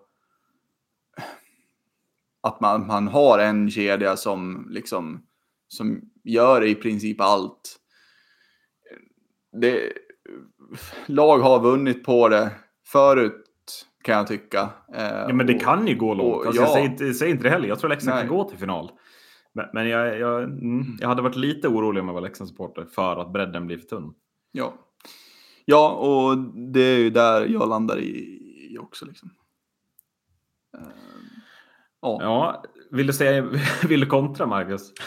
att 2.41 2.61
man, 2.61 2.87
man 2.87 3.09
har 3.09 3.39
en 3.39 3.71
kedja 3.71 4.17
som 4.17 4.67
liksom 4.71 5.27
som 5.69 6.01
gör 6.25 6.65
i 6.65 6.75
princip 6.75 7.21
allt. 7.21 7.80
Det, 9.53 9.93
lag 11.07 11.39
har 11.39 11.61
vunnit 11.61 12.05
på 12.05 12.29
det 12.29 12.51
förut 12.87 13.47
kan 14.05 14.17
jag 14.17 14.27
tycka. 14.27 14.71
Eh, 14.95 15.05
ja, 15.05 15.33
men 15.33 15.47
det 15.47 15.55
och, 15.55 15.61
kan 15.61 15.87
ju 15.87 15.95
gå 15.95 16.15
långt. 16.15 16.47
Alltså, 16.47 16.63
ja. 16.63 16.67
jag 16.67 16.75
säger 16.75 16.91
inte, 16.91 17.15
säger 17.15 17.33
inte 17.33 17.45
det 17.45 17.51
heller. 17.51 17.69
Jag 17.69 17.79
tror 17.79 17.91
Leksand 17.91 18.19
kan 18.19 18.29
gå 18.29 18.49
till 18.49 18.59
final. 18.59 18.91
Men, 19.53 19.67
men 19.73 19.89
jag, 19.89 20.19
jag, 20.19 20.43
mm, 20.43 20.59
mm, 20.59 20.97
jag 21.01 21.09
hade 21.09 21.23
varit 21.23 21.37
lite 21.37 21.69
orolig 21.69 22.01
om 22.01 22.09
jag 22.09 22.15
var 22.15 22.21
Leksandssupporter 22.21 22.85
för 22.85 23.17
att 23.17 23.33
bredden 23.33 23.67
blir 23.67 23.79
för 23.79 23.87
tunn. 23.87 24.15
Ja. 24.53 24.75
ja, 25.65 25.91
och 25.91 26.39
det 26.73 26.81
är 26.81 26.99
ju 26.99 27.11
där 27.11 27.47
jag 27.47 27.69
landar 27.69 27.99
i, 27.99 28.39
i 28.73 28.79
också. 28.79 29.07
Liksom. 29.07 29.31
Uh, 30.79 30.87
ja. 32.01 32.19
ja, 32.21 32.65
vill 32.91 33.07
du, 33.07 33.13
säga, 33.13 33.49
vill 33.89 34.01
du 34.01 34.07
kontra 34.07 34.47
Marcus? 34.47 34.93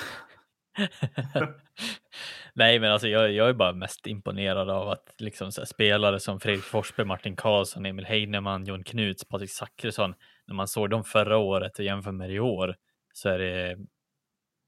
Nej, 2.55 2.79
men 2.79 2.91
alltså 2.91 3.07
jag, 3.07 3.31
jag 3.31 3.49
är 3.49 3.53
bara 3.53 3.73
mest 3.73 4.07
imponerad 4.07 4.69
av 4.69 4.89
att 4.89 5.15
liksom 5.17 5.51
här, 5.57 5.65
spelare 5.65 6.19
som 6.19 6.39
Fredrik 6.39 6.63
Forsberg, 6.63 7.05
Martin 7.05 7.35
Karlsson, 7.35 7.85
Emil 7.85 8.05
Heinemann, 8.05 8.65
Jon 8.65 8.83
Knuts, 8.83 9.25
Patrik 9.25 9.51
Zackrisson, 9.51 10.13
när 10.47 10.55
man 10.55 10.67
såg 10.67 10.89
dem 10.89 11.03
förra 11.03 11.37
året 11.37 11.79
och 11.79 11.85
jämför 11.85 12.11
med 12.11 12.31
i 12.31 12.39
år 12.39 12.75
så 13.13 13.29
är 13.29 13.39
det 13.39 13.77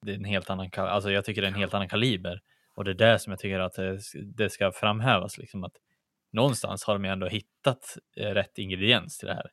det 0.05 0.11
är 0.11 0.15
en 0.15 0.25
helt 0.25 0.49
annan, 0.49 0.69
alltså 0.77 1.11
jag 1.11 1.25
tycker 1.25 1.41
det 1.41 1.47
är 1.47 1.51
en 1.51 1.57
helt 1.57 1.73
annan 1.73 1.89
kaliber. 1.89 2.41
Och 2.75 2.83
det 2.83 2.91
är 2.91 2.95
det 2.95 3.19
som 3.19 3.31
jag 3.31 3.39
tycker 3.39 3.59
att 3.59 3.73
det, 3.73 3.99
det 4.35 4.49
ska 4.49 4.71
framhävas, 4.71 5.37
liksom 5.37 5.63
att 5.63 5.73
någonstans 6.31 6.83
har 6.83 6.93
de 6.93 7.05
ju 7.05 7.11
ändå 7.11 7.27
hittat 7.27 7.97
eh, 8.17 8.29
rätt 8.29 8.57
ingrediens 8.57 9.17
till 9.17 9.27
det 9.27 9.33
här. 9.33 9.51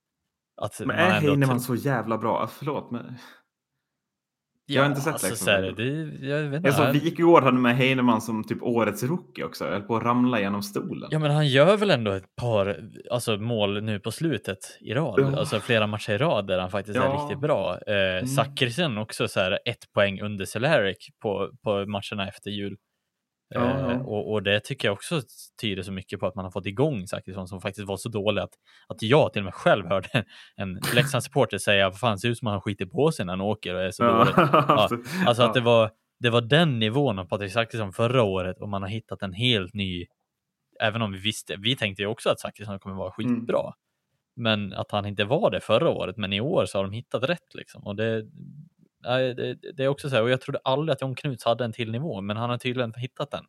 Att 0.57 0.81
men 0.81 0.97
är 0.97 1.11
Heinemann 1.11 1.61
så 1.61 1.75
jävla 1.75 2.19
bra? 2.19 2.47
Förlåt, 2.47 2.91
men 2.91 3.19
jag 4.67 4.83
har 4.83 4.89
inte 4.89 5.01
sett 5.01 5.13
alltså, 5.13 5.29
liksom. 5.29 5.49
Här, 5.49 5.75
det, 5.77 6.27
jag 6.27 6.43
vet 6.43 6.57
inte. 6.57 6.69
Jag 6.69 6.75
såg 6.75 7.03
Wikegård 7.03 7.43
hade 7.43 7.59
med 7.59 7.77
Heinemann 7.77 8.21
som 8.21 8.45
typ 8.45 8.63
årets 8.63 9.03
rookie 9.03 9.45
också. 9.45 9.65
Jag 9.65 9.73
höll 9.73 9.83
på 9.83 9.97
att 9.97 10.03
ramla 10.03 10.41
genom 10.41 10.63
stolen. 10.63 11.09
Ja, 11.13 11.19
men 11.19 11.31
han 11.31 11.47
gör 11.47 11.77
väl 11.77 11.91
ändå 11.91 12.13
ett 12.13 12.37
par 12.37 12.81
alltså, 13.11 13.37
mål 13.37 13.83
nu 13.83 14.01
på 14.01 14.11
slutet 14.11 14.59
i 14.81 14.95
rad. 14.95 15.21
Ja. 15.21 15.39
Alltså 15.39 15.61
flera 15.61 15.87
matcher 15.87 16.13
i 16.13 16.19
rad 16.19 16.47
där 16.47 16.59
han 16.59 16.71
faktiskt 16.71 16.97
ja. 16.97 17.03
är 17.03 17.23
riktigt 17.23 17.41
bra. 17.41 17.79
Eh, 17.87 17.95
mm. 17.95 18.27
Zachrisson 18.27 18.99
också 18.99 19.29
så 19.29 19.41
här 19.41 19.59
ett 19.65 19.93
poäng 19.95 20.21
under 20.21 20.45
Celeric 20.45 21.09
på, 21.23 21.51
på 21.65 21.87
matcherna 21.87 22.29
efter 22.29 22.51
jul. 22.51 22.77
Ja, 23.55 23.93
ja. 23.93 24.01
Och, 24.01 24.33
och, 24.33 24.43
det 24.43 24.61
tycker 24.61 24.89
jag 24.89 24.93
också 24.93 25.23
tyder 25.61 25.83
så 25.83 25.93
mycket 25.93 26.21
på 26.21 26.27
att 26.27 26.35
man 26.35 26.45
har 26.45 26.53
fått 26.53 26.67
igång 26.67 27.07
Zachrisson 27.07 27.49
som 27.49 27.61
faktiskt 27.61 27.89
var 27.89 27.97
så 27.97 28.09
dålig 28.09 28.43
att, 28.43 28.55
att 28.89 29.03
jag 29.03 29.33
till 29.33 29.41
och 29.41 29.45
med 29.45 29.55
själv 29.55 29.87
hörde 29.87 30.25
en 30.57 30.81
Leksandssupporter 30.95 31.59
säga 31.59 31.89
vad 31.89 31.99
fan 31.99 32.19
ser 32.19 32.29
ut 32.29 32.39
som 32.39 32.49
att 32.49 32.53
han 32.53 32.61
skiter 32.61 32.87
på 32.87 33.13
sig 33.13 33.27
när 33.27 33.33
han 33.33 33.41
åker 33.41 33.75
och 33.75 33.83
är 33.83 33.91
så 33.91 34.05
dålig. 34.05 34.33
Ja, 34.37 34.89
alltså 35.27 35.43
att 35.43 35.55
det 35.55 35.61
var, 35.61 35.91
det 36.21 36.31
var 36.31 36.41
den 36.41 36.79
nivån 36.79 37.19
av 37.19 37.25
Patrik 37.25 37.53
Zachrisson 37.53 37.93
förra 37.93 38.23
året 38.23 38.61
och 38.61 38.69
man 38.69 38.83
har 38.83 38.89
hittat 38.89 39.23
en 39.23 39.33
helt 39.33 39.75
ny, 39.75 40.07
även 40.81 41.03
om 41.03 41.13
vi 41.13 41.19
visste, 41.19 41.57
vi 41.57 41.77
tänkte 41.77 42.03
ju 42.03 42.09
också 42.09 42.31
att 42.31 42.41
Zachrisson 42.41 42.79
kommer 42.79 42.97
vara 42.97 43.13
mm. 43.19 43.37
skitbra. 43.37 43.61
Mm. 43.61 43.73
Men 44.37 44.73
att 44.73 44.91
han 44.91 45.07
inte 45.07 45.25
var 45.25 45.51
det 45.51 45.61
förra 45.61 45.91
året, 45.91 46.17
men 46.17 46.33
i 46.33 46.41
år 46.41 46.67
så 46.67 46.79
har 46.79 46.85
de 46.85 46.93
hittat 46.93 47.23
rätt 47.23 47.55
liksom. 47.55 47.87
Och 47.87 47.97
det, 47.97 48.25
det, 49.03 49.85
är 49.85 49.89
också 49.89 50.11
så 50.11 50.15
här, 50.15 50.23
och 50.23 50.31
jag 50.31 50.41
trodde 50.41 50.61
aldrig 50.65 50.93
att 50.93 51.03
John 51.03 51.15
Knuts 51.15 51.45
hade 51.45 51.65
en 51.65 51.73
till 51.73 51.91
nivå, 51.91 52.21
men 52.21 52.37
han 52.37 52.51
har 52.51 52.59
tydligen 52.59 52.95
hittat 52.97 53.31
den. 53.31 53.45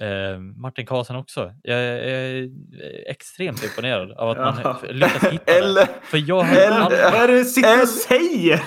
Eh, 0.00 0.38
Martin 0.38 0.86
Karlsson 0.86 1.16
också. 1.16 1.52
Jag 1.62 1.78
är 1.78 2.48
extremt 3.06 3.64
imponerad 3.64 4.12
av 4.12 4.30
att 4.30 4.38
man 4.38 4.76
lyckas 4.90 5.24
hitta 5.24 5.52
eller, 5.52 5.86
det. 5.86 5.88
För 6.02 6.22
jag 6.26 6.56
eller, 6.56 6.80
vad 6.80 7.14
är 7.14 7.28
det 7.28 7.38
du 7.38 7.44
sitter 7.44 7.82
och 7.82 7.88
säger? 7.88 8.62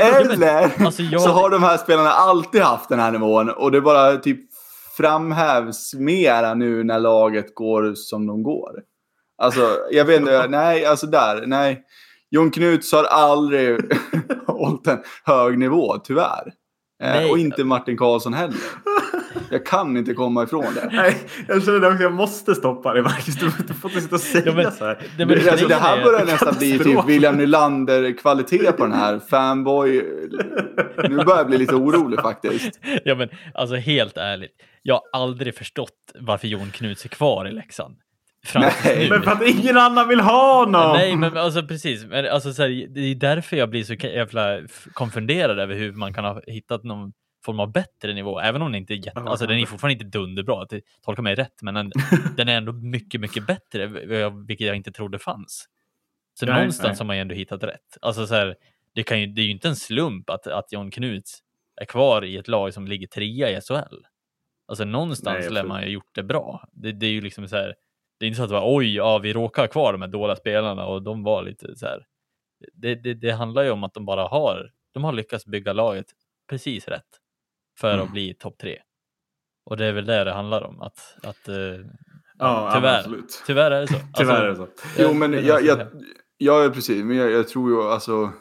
Eller 0.00 0.82
alltså 0.86 1.02
jag... 1.02 1.20
så 1.20 1.28
har 1.28 1.50
de 1.50 1.62
här 1.62 1.76
spelarna 1.76 2.10
alltid 2.10 2.62
haft 2.62 2.88
den 2.88 3.00
här 3.00 3.10
nivån 3.10 3.50
och 3.50 3.72
det 3.72 3.80
bara 3.80 4.16
typ 4.16 4.40
framhävs 4.96 5.94
mera 5.94 6.54
nu 6.54 6.84
när 6.84 6.98
laget 6.98 7.54
går 7.54 7.94
som 7.94 8.26
de 8.26 8.42
går. 8.42 8.82
Alltså, 9.38 9.78
jag 9.90 10.04
vet 10.04 10.20
inte, 10.20 10.46
nej, 10.48 10.84
alltså 10.84 11.06
där, 11.06 11.46
nej. 11.46 11.84
Jon 12.30 12.50
Knuts 12.50 12.92
har 12.92 13.04
aldrig 13.04 13.78
hållit 14.46 14.86
en 14.86 14.98
hög 15.24 15.58
nivå, 15.58 15.98
tyvärr. 15.98 16.52
Eh, 17.02 17.30
och 17.30 17.38
inte 17.38 17.64
Martin 17.64 17.96
Karlsson 17.96 18.34
heller. 18.34 18.56
Jag 19.50 19.66
kan 19.66 19.96
inte 19.96 20.14
komma 20.14 20.42
ifrån 20.42 20.74
det. 20.74 20.88
Nej, 20.92 21.16
jag 21.48 21.62
känner 21.62 21.90
att 21.90 22.00
jag 22.00 22.12
måste 22.12 22.54
stoppa 22.54 22.92
dig 22.92 23.02
Marcus. 23.02 23.36
Du 23.36 23.50
får 23.50 23.90
inte 23.90 24.00
sitta 24.00 24.14
och 24.14 24.20
säga 24.20 24.42
ja, 24.46 24.54
men, 24.54 24.72
så 24.72 24.84
här. 24.84 25.06
Det, 25.18 25.26
men, 25.26 25.48
alltså, 25.48 25.68
det 25.68 25.74
här 25.74 26.04
börjar 26.04 26.24
nästan 26.24 26.54
bli 26.58 26.78
typ 26.78 27.08
William 27.08 27.36
Nylander-kvalitet 27.36 28.72
på 28.72 28.82
den 28.86 28.92
här. 28.92 29.18
Fanboy. 29.18 30.02
Nu 31.08 31.16
börjar 31.16 31.36
jag 31.36 31.46
bli 31.46 31.58
lite 31.58 31.74
orolig 31.74 32.20
faktiskt. 32.20 32.80
Ja, 33.04 33.14
men 33.14 33.28
alltså 33.54 33.76
helt 33.76 34.16
ärligt. 34.16 34.52
Jag 34.82 34.94
har 34.94 35.20
aldrig 35.20 35.54
förstått 35.54 36.12
varför 36.20 36.48
Jon 36.48 36.70
Knuts 36.70 37.04
är 37.04 37.08
kvar 37.08 37.48
i 37.48 37.52
Leksand. 37.52 37.96
Nej, 38.54 39.10
men 39.10 39.22
för 39.22 39.30
att 39.30 39.42
ingen 39.46 39.76
annan 39.76 40.08
vill 40.08 40.20
ha 40.20 40.58
honom! 40.64 40.96
Nej, 40.96 41.16
men 41.16 41.36
alltså 41.36 41.62
precis. 41.62 42.04
Men, 42.04 42.26
alltså, 42.26 42.52
så 42.52 42.62
här, 42.62 42.86
det 42.88 43.00
är 43.00 43.14
därför 43.14 43.56
jag 43.56 43.70
blir 43.70 43.84
så 43.84 43.94
jävla 43.94 44.60
konfunderad 44.92 45.58
över 45.58 45.74
hur 45.74 45.92
man 45.92 46.14
kan 46.14 46.24
ha 46.24 46.40
hittat 46.46 46.84
någon 46.84 47.12
form 47.44 47.60
av 47.60 47.72
bättre 47.72 48.14
nivå, 48.14 48.40
även 48.40 48.62
om 48.62 48.72
den 48.72 48.80
inte 48.80 48.94
är 48.94 49.06
jätte, 49.06 49.20
alltså 49.20 49.46
den 49.46 49.58
är 49.58 49.66
fortfarande 49.66 49.92
inte 49.92 50.18
dunderbra, 50.18 50.66
tolka 51.04 51.22
mig 51.22 51.34
rätt, 51.34 51.62
men 51.62 51.74
den, 51.74 51.92
den, 52.36 52.48
är 52.48 52.56
ändå 52.56 52.72
mycket, 52.72 53.20
mycket 53.20 53.46
bättre, 53.46 53.86
vilket 54.46 54.66
jag 54.66 54.76
inte 54.76 54.92
trodde 54.92 55.18
fanns. 55.18 55.68
Så 56.34 56.46
nej, 56.46 56.54
någonstans 56.54 56.88
nej. 56.88 56.98
har 56.98 57.04
man 57.04 57.16
ju 57.16 57.22
ändå 57.22 57.34
hittat 57.34 57.62
rätt. 57.62 57.98
Alltså 58.00 58.26
så 58.26 58.34
här, 58.34 58.56
det, 58.94 59.02
kan 59.02 59.20
ju, 59.20 59.26
det 59.26 59.40
är 59.40 59.44
ju 59.44 59.50
inte 59.50 59.68
en 59.68 59.76
slump 59.76 60.30
att, 60.30 60.46
att 60.46 60.72
John 60.72 60.90
Knuts 60.90 61.38
är 61.80 61.84
kvar 61.84 62.24
i 62.24 62.36
ett 62.36 62.48
lag 62.48 62.74
som 62.74 62.86
ligger 62.86 63.06
trea 63.06 63.50
i 63.50 63.60
SHL. 63.60 64.04
Alltså 64.68 64.84
någonstans 64.84 65.50
lär 65.50 65.64
man 65.64 65.82
ju 65.82 65.88
gjort 65.88 66.14
det 66.14 66.22
bra. 66.22 66.68
Det, 66.72 66.92
det 66.92 67.06
är 67.06 67.10
ju 67.10 67.20
liksom 67.20 67.48
så 67.48 67.56
här, 67.56 67.74
det 68.18 68.26
är 68.26 68.28
inte 68.28 68.36
så 68.36 68.42
att 68.42 68.48
det 68.48 68.54
var 68.54 68.76
oj, 68.76 68.96
ja, 68.96 69.18
vi 69.18 69.32
råkar 69.32 69.66
kvar 69.66 69.92
de 69.92 70.02
här 70.02 70.08
dåliga 70.08 70.36
spelarna 70.36 70.86
och 70.86 71.02
de 71.02 71.22
var 71.22 71.42
lite 71.42 71.76
så 71.76 71.86
här. 71.86 72.06
Det, 72.72 72.94
det, 72.94 73.14
det 73.14 73.30
handlar 73.30 73.62
ju 73.62 73.70
om 73.70 73.84
att 73.84 73.94
de 73.94 74.04
bara 74.04 74.28
har, 74.28 74.70
de 74.94 75.04
har 75.04 75.12
lyckats 75.12 75.46
bygga 75.46 75.72
laget 75.72 76.06
precis 76.50 76.88
rätt 76.88 77.20
för 77.78 77.94
mm. 77.94 78.06
att 78.06 78.12
bli 78.12 78.34
topp 78.34 78.58
tre. 78.58 78.78
Och 79.64 79.76
det 79.76 79.86
är 79.86 79.92
väl 79.92 80.06
det 80.06 80.24
det 80.24 80.32
handlar 80.32 80.62
om, 80.62 80.80
att, 80.80 81.16
att 81.22 81.48
uh, 81.48 81.86
ja, 82.38 82.70
tyvärr, 82.74 82.98
absolut. 82.98 83.42
tyvärr 83.46 83.70
är 83.70 83.80
det 83.80 83.86
så. 83.86 83.94
tyvärr 84.14 84.44
är 84.44 84.48
det 84.48 84.56
så. 84.56 84.68
jo, 84.98 85.14
men 85.14 85.32
jag, 85.32 85.64
jag, 85.64 85.78
jag, 86.38 86.74
precis, 86.74 87.04
men 87.04 87.16
jag, 87.16 87.30
jag 87.30 87.48
tror 87.48 87.70
ju 87.70 87.82
alltså 87.82 88.32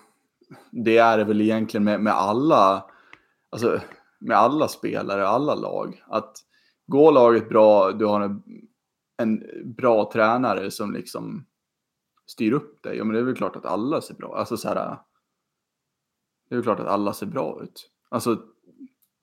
det 0.71 0.97
är 0.97 1.17
det 1.17 1.23
väl 1.23 1.41
egentligen 1.41 1.83
med, 1.83 1.99
med 1.99 2.13
alla, 2.13 2.85
alltså 3.51 3.81
med 4.19 4.37
alla 4.37 4.67
spelare, 4.67 5.27
alla 5.27 5.55
lag. 5.55 6.03
Att 6.07 6.33
går 6.87 7.11
laget 7.11 7.49
bra, 7.49 7.91
du 7.91 8.05
har 8.05 8.21
en, 8.21 8.41
en 9.17 9.43
bra 9.75 10.11
tränare 10.13 10.71
som 10.71 10.93
liksom 10.93 11.45
styr 12.25 12.51
upp 12.51 12.83
dig. 12.83 12.97
Ja, 12.97 13.03
men 13.03 13.13
det 13.13 13.19
är 13.19 13.23
väl 13.23 13.35
klart 13.35 13.55
att 13.55 13.65
alla 13.65 14.01
ser 14.01 14.13
bra. 14.13 14.37
Alltså 14.37 14.57
så 14.57 14.67
här. 14.67 14.97
Det 16.49 16.55
är 16.55 16.57
väl 16.57 16.63
klart 16.63 16.79
att 16.79 16.87
alla 16.87 17.13
ser 17.13 17.25
bra 17.25 17.63
ut. 17.63 17.91
Alltså 18.09 18.41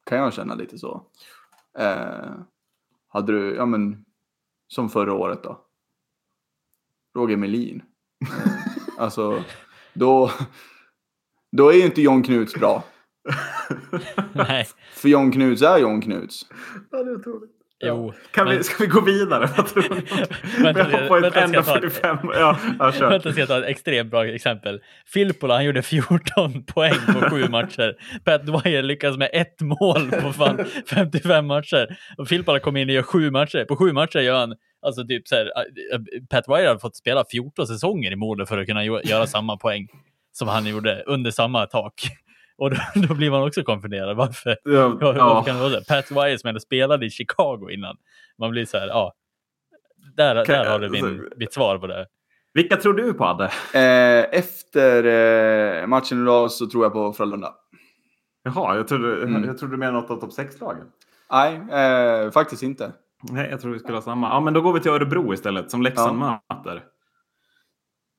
kan 0.04 0.18
jag 0.18 0.32
känna 0.32 0.54
lite 0.54 0.78
så. 0.78 1.06
Eh, 1.78 2.34
hade 3.08 3.32
du, 3.32 3.54
ja 3.54 3.66
men 3.66 4.04
som 4.68 4.90
förra 4.90 5.12
året 5.12 5.42
då. 5.42 5.66
Roger 7.14 7.36
Melin. 7.36 7.82
Eh, 8.20 8.52
alltså 8.98 9.44
då, 9.92 10.30
då 11.52 11.68
är 11.68 11.74
ju 11.74 11.84
inte 11.84 12.02
John 12.02 12.22
Knuts 12.22 12.54
bra. 12.54 12.84
Nej. 14.34 14.66
För 14.92 15.08
John 15.08 15.32
Knuts 15.32 15.62
är 15.62 15.78
John 15.78 16.00
Knuts. 16.00 16.46
Ja, 16.90 17.02
det 17.02 17.10
är 17.10 17.16
otroligt. 17.16 17.64
Jo. 17.89 18.12
Kan 18.31 18.47
men- 18.48 18.56
vi, 18.56 18.65
ska 18.65 18.85
vi 18.85 18.86
gå 18.86 19.01
vidare? 19.01 19.47
Vänta, 20.62 20.86
Vi 20.89 20.94
har 20.94 21.09
på 21.09 21.16
ett 21.16 21.36
vänta, 21.36 21.48
ska 21.48 21.56
jag 21.56 21.66
ta 21.66 21.86
ett- 21.86 22.02
1.45. 22.02 22.31
Ja, 22.35 22.59
ja, 22.78 22.93
kör. 22.93 23.11
Vänta, 23.11 23.31
ska 23.32 23.40
jag 23.40 23.48
ta 23.48 23.59
ett 23.59 23.65
extremt 23.65 24.11
bra 24.11 24.27
exempel. 24.27 24.81
Filippola, 25.06 25.55
han 25.55 25.65
gjorde 25.65 25.82
14 25.82 26.65
poäng 26.74 26.94
på 27.06 27.31
sju 27.31 27.48
matcher. 27.48 27.94
Pat 28.24 28.47
Dwyer 28.47 28.82
lyckas 28.82 29.16
med 29.16 29.31
ett 29.32 29.61
mål 29.61 30.11
på 30.23 30.32
fan 30.32 30.65
55 30.90 31.47
matcher. 31.47 31.97
Och 32.19 32.28
Filippola 32.28 32.59
kom 32.61 32.77
in 32.77 32.89
och 32.89 32.94
gör 32.94 33.02
sju 33.02 33.31
matcher. 33.31 33.65
På 33.65 33.77
sju 33.77 33.93
matcher 33.93 34.19
gör 34.20 34.39
han, 34.39 34.55
alltså 34.86 35.06
typ 35.06 35.28
så 35.28 35.35
här, 35.35 35.47
äh, 35.47 35.98
Pat 36.31 36.44
Dwyer 36.47 36.69
har 36.69 36.78
fått 36.78 36.97
spela 36.97 37.24
14 37.31 37.66
säsonger 37.66 38.12
i 38.12 38.16
Modo 38.16 38.47
för 38.47 38.59
att 38.59 38.66
kunna 38.66 38.82
gö- 38.85 39.06
göra 39.09 39.27
samma 39.27 39.56
poäng 39.56 39.89
som 40.32 40.48
han 40.48 40.66
gjorde 40.66 41.02
under 41.06 41.31
samma 41.31 41.66
tak. 41.66 41.94
Och 42.59 42.70
då, 42.70 42.76
då 43.09 43.14
blir 43.14 43.31
man 43.31 43.43
också 43.43 43.62
konfunderad. 43.62 44.16
Varför? 44.16 44.56
Ja, 44.64 44.70
Ja, 45.01 45.14
ja. 45.16 45.35
Varför 45.35 45.47
kan 45.47 45.56
det 45.56 45.62
vara 45.62 45.81
så? 45.81 45.85
Pat 46.35 46.44
ändå 46.44 46.60
spelade 46.60 47.06
i 47.06 47.10
Chicago 47.10 47.70
innan. 47.70 47.97
Man 48.39 48.51
blir 48.51 48.64
så 48.64 48.78
här, 48.78 48.86
ja. 48.86 49.12
Där, 50.16 50.44
Kan- 50.44 50.55
där 50.55 50.70
har 50.70 50.78
du 50.78 50.89
min, 50.90 51.05
alltså- 51.05 51.28
mitt 51.36 51.52
svar 51.52 51.78
på 51.78 51.86
det. 51.86 52.06
Vilka 52.55 52.76
tror 52.76 52.94
du 52.94 53.12
på, 53.14 53.24
Adde? 53.24 53.44
Eh, 53.74 54.39
efter 54.39 55.05
eh, 55.05 55.86
matchen 55.86 56.22
idag 56.22 56.51
så 56.51 56.66
tror 56.70 56.85
jag 56.85 56.93
på 56.93 57.12
Frölunda. 57.12 57.55
Jaha, 58.43 58.76
jag 58.76 58.89
trodde, 58.89 59.22
Mm. 59.22 59.44
jag 59.44 59.59
trodde 59.59 59.74
du 59.74 59.78
menade 59.78 60.01
något 60.01 60.10
av 60.10 60.16
topp 60.20 60.31
6-lagen. 60.39 60.86
Nej, 61.31 61.55
eh, 62.24 62.31
faktiskt 62.31 62.62
inte. 62.62 62.93
Nej, 63.31 63.48
jag 63.51 63.60
tror 63.60 63.72
vi 63.72 63.78
skulle 63.78 63.97
ha 63.97 64.02
samma. 64.02 64.28
Ja, 64.28 64.40
men 64.40 64.55
då 64.55 64.60
går 64.60 64.72
vi 64.72 64.81
till 64.81 64.90
Örebro 64.90 65.35
istället, 65.35 65.70
som 65.70 65.82
Leksand 65.82 66.18
möter. 66.18 66.82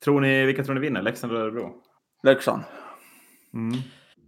Tror 0.03 0.21
ni, 0.21 0.45
vilka 0.45 0.63
tror 0.63 0.75
ni 0.75 0.81
vinner? 0.81 1.01
Leksand 1.01 1.33
eller 1.33 1.41
Örebro? 1.43 1.73
Leksand. 2.23 2.63
Mm. 3.53 3.71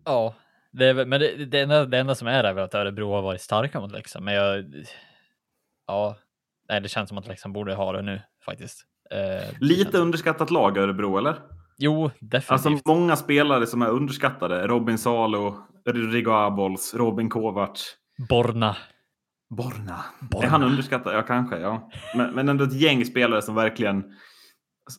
Ja, 0.07 0.35
det 0.71 0.85
är, 0.85 1.05
men 1.05 1.19
det, 1.19 1.45
det, 1.45 1.61
enda, 1.61 1.85
det 1.85 1.97
enda 1.97 2.15
som 2.15 2.27
är 2.27 2.43
är 2.43 2.53
väl 2.53 2.63
att 2.63 2.75
Örebro 2.75 3.11
har 3.11 3.21
varit 3.21 3.41
starka 3.41 3.79
mot 3.79 3.91
Leksand. 3.91 4.25
Men 4.25 4.33
jag, 4.33 4.65
ja, 5.87 6.17
nej, 6.69 6.81
det 6.81 6.89
känns 6.89 7.09
som 7.09 7.17
att 7.17 7.27
Leksand 7.27 7.53
borde 7.53 7.73
ha 7.73 7.91
det 7.91 8.01
nu 8.01 8.21
faktiskt. 8.45 8.83
Eh, 9.11 9.55
Lite 9.59 9.97
underskattat 9.97 10.51
lag, 10.51 10.77
Örebro, 10.77 11.17
eller? 11.17 11.35
Jo, 11.77 12.11
definitivt. 12.19 12.51
Alltså 12.51 12.93
många 12.93 13.15
spelare 13.15 13.67
som 13.67 13.81
är 13.81 13.89
underskattade. 13.89 14.67
Robin 14.67 14.97
Salo, 14.97 15.57
Rigo 15.85 16.31
Abols, 16.31 16.93
Robin 16.93 17.29
Kovacs. 17.29 17.81
Borna. 18.29 18.77
Borna. 19.49 20.05
Borna. 20.19 20.45
Är 20.45 20.49
han 20.49 20.63
underskattad? 20.63 21.15
Ja, 21.15 21.21
kanske. 21.21 21.57
Ja. 21.57 21.89
Men, 22.15 22.35
men 22.35 22.49
ändå 22.49 22.63
ett 22.63 22.81
gäng 22.81 23.05
spelare 23.05 23.41
som 23.41 23.55
verkligen 23.55 24.03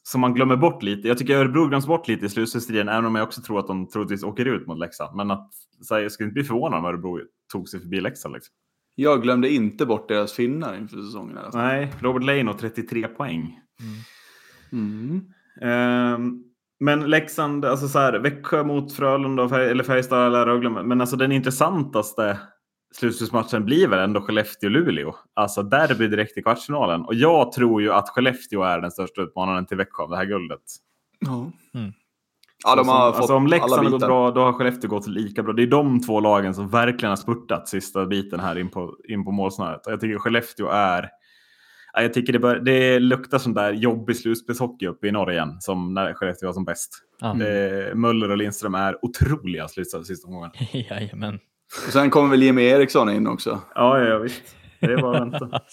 som 0.02 0.20
man 0.20 0.34
glömmer 0.34 0.56
bort 0.56 0.82
lite. 0.82 1.08
Jag 1.08 1.18
tycker 1.18 1.36
Örebro 1.36 1.66
glöms 1.66 1.86
bort 1.86 2.08
lite 2.08 2.26
i 2.26 2.28
slutstriden, 2.28 2.88
även 2.88 3.04
om 3.04 3.14
jag 3.14 3.26
också 3.26 3.42
tror 3.42 3.58
att 3.58 3.66
de 3.66 3.88
troligtvis 3.88 4.22
åker 4.22 4.44
ut 4.44 4.66
mot 4.66 4.78
Leksand. 4.78 5.16
Men 5.16 5.30
att, 5.30 5.50
så 5.82 5.94
här, 5.94 6.02
jag 6.02 6.12
skulle 6.12 6.26
inte 6.26 6.34
bli 6.34 6.44
förvånad 6.44 6.78
om 6.78 6.84
Örebro 6.84 7.20
tog 7.52 7.68
sig 7.68 7.80
förbi 7.80 8.00
Leksand. 8.00 8.34
Liksom. 8.34 8.54
Jag 8.94 9.22
glömde 9.22 9.48
inte 9.48 9.86
bort 9.86 10.08
deras 10.08 10.32
finnar 10.32 10.76
inför 10.76 10.96
säsongen. 10.96 11.36
fall. 11.36 11.50
Nej, 11.54 11.92
Robert 12.00 12.24
Leino 12.24 12.52
33 12.52 13.08
poäng. 13.08 13.60
Mm. 14.72 15.20
Ehm, 15.60 16.44
men 16.80 17.10
Leksand, 17.10 17.64
alltså 17.64 17.88
så 17.88 17.98
här, 17.98 18.18
Växjö 18.18 18.64
mot 18.64 18.92
Frölunda, 18.92 19.60
eller 19.60 19.84
Färjestad 19.84 20.26
eller 20.26 20.46
Rögle. 20.46 20.70
Men 20.70 21.00
alltså 21.00 21.16
den 21.16 21.32
intressantaste 21.32 22.38
slutspelsmatchen 22.94 23.64
blir 23.64 23.88
väl 23.88 23.98
ändå 23.98 24.20
Skellefteå-Luleå. 24.20 25.14
Alltså 25.34 25.62
derby 25.62 26.08
direkt 26.08 26.38
i 26.38 26.42
kvartsfinalen. 26.42 27.04
Och 27.04 27.14
jag 27.14 27.52
tror 27.52 27.82
ju 27.82 27.92
att 27.92 28.08
Skellefteå 28.08 28.62
är 28.62 28.80
den 28.80 28.90
största 28.90 29.22
utmanaren 29.22 29.66
till 29.66 29.76
Växjö 29.76 30.02
om 30.02 30.10
det 30.10 30.16
här 30.16 30.24
guldet. 30.24 30.62
Ja. 31.18 31.52
Mm. 31.74 31.92
Ja, 32.64 32.76
de 32.76 32.88
har 32.88 32.96
alltså, 32.96 33.12
fått 33.12 33.20
alltså 33.20 33.36
om 33.36 33.46
Leksand 33.46 33.84
har 33.84 33.90
gått 33.90 34.00
bra, 34.00 34.30
då 34.30 34.40
har 34.40 34.52
Skellefteå 34.52 34.90
gått 34.90 35.06
lika 35.06 35.42
bra. 35.42 35.52
Det 35.52 35.62
är 35.62 35.66
de 35.66 36.02
två 36.02 36.20
lagen 36.20 36.54
som 36.54 36.68
verkligen 36.68 37.10
har 37.10 37.16
spurtat 37.16 37.68
sista 37.68 38.06
biten 38.06 38.40
här 38.40 38.58
in 38.58 38.68
på, 38.68 38.96
in 39.08 39.24
på 39.24 39.30
målsnöret. 39.30 39.86
Och 39.86 39.92
jag 39.92 40.00
tycker 40.00 40.18
Skellefteå 40.18 40.68
är... 40.68 41.10
ja, 41.92 42.02
Jag 42.02 42.14
tycker 42.14 42.32
det, 42.32 42.38
bör, 42.38 42.56
det 42.56 42.98
luktar 42.98 43.38
sån 43.38 43.54
där 43.54 43.72
jobbig 43.72 44.16
slutspelshockey 44.16 44.86
uppe 44.86 45.08
i 45.08 45.12
norr 45.12 45.32
igen, 45.32 45.56
som 45.60 45.94
när 45.94 46.14
Skellefteå 46.14 46.46
var 46.46 46.54
som 46.54 46.64
bäst. 46.64 47.02
Ja. 47.20 47.42
Eh, 47.42 47.94
Möller 47.94 48.30
och 48.30 48.36
Lindström 48.36 48.74
är 48.74 49.04
otroliga 49.04 49.68
sista, 49.68 50.04
sista 50.04 50.28
omgången. 50.28 50.50
Jajamän. 50.72 51.38
Och 51.86 51.92
sen 51.92 52.10
kommer 52.10 52.30
väl 52.30 52.42
Jimmy 52.42 52.62
Eriksson 52.62 53.10
in 53.10 53.26
också. 53.26 53.60
Ja, 53.74 53.98
ja, 53.98 54.18
visst. 54.18 54.56
Det 54.80 54.92
är 54.92 55.02
bara 55.02 55.16
att 55.16 55.32
vänta. 55.32 55.60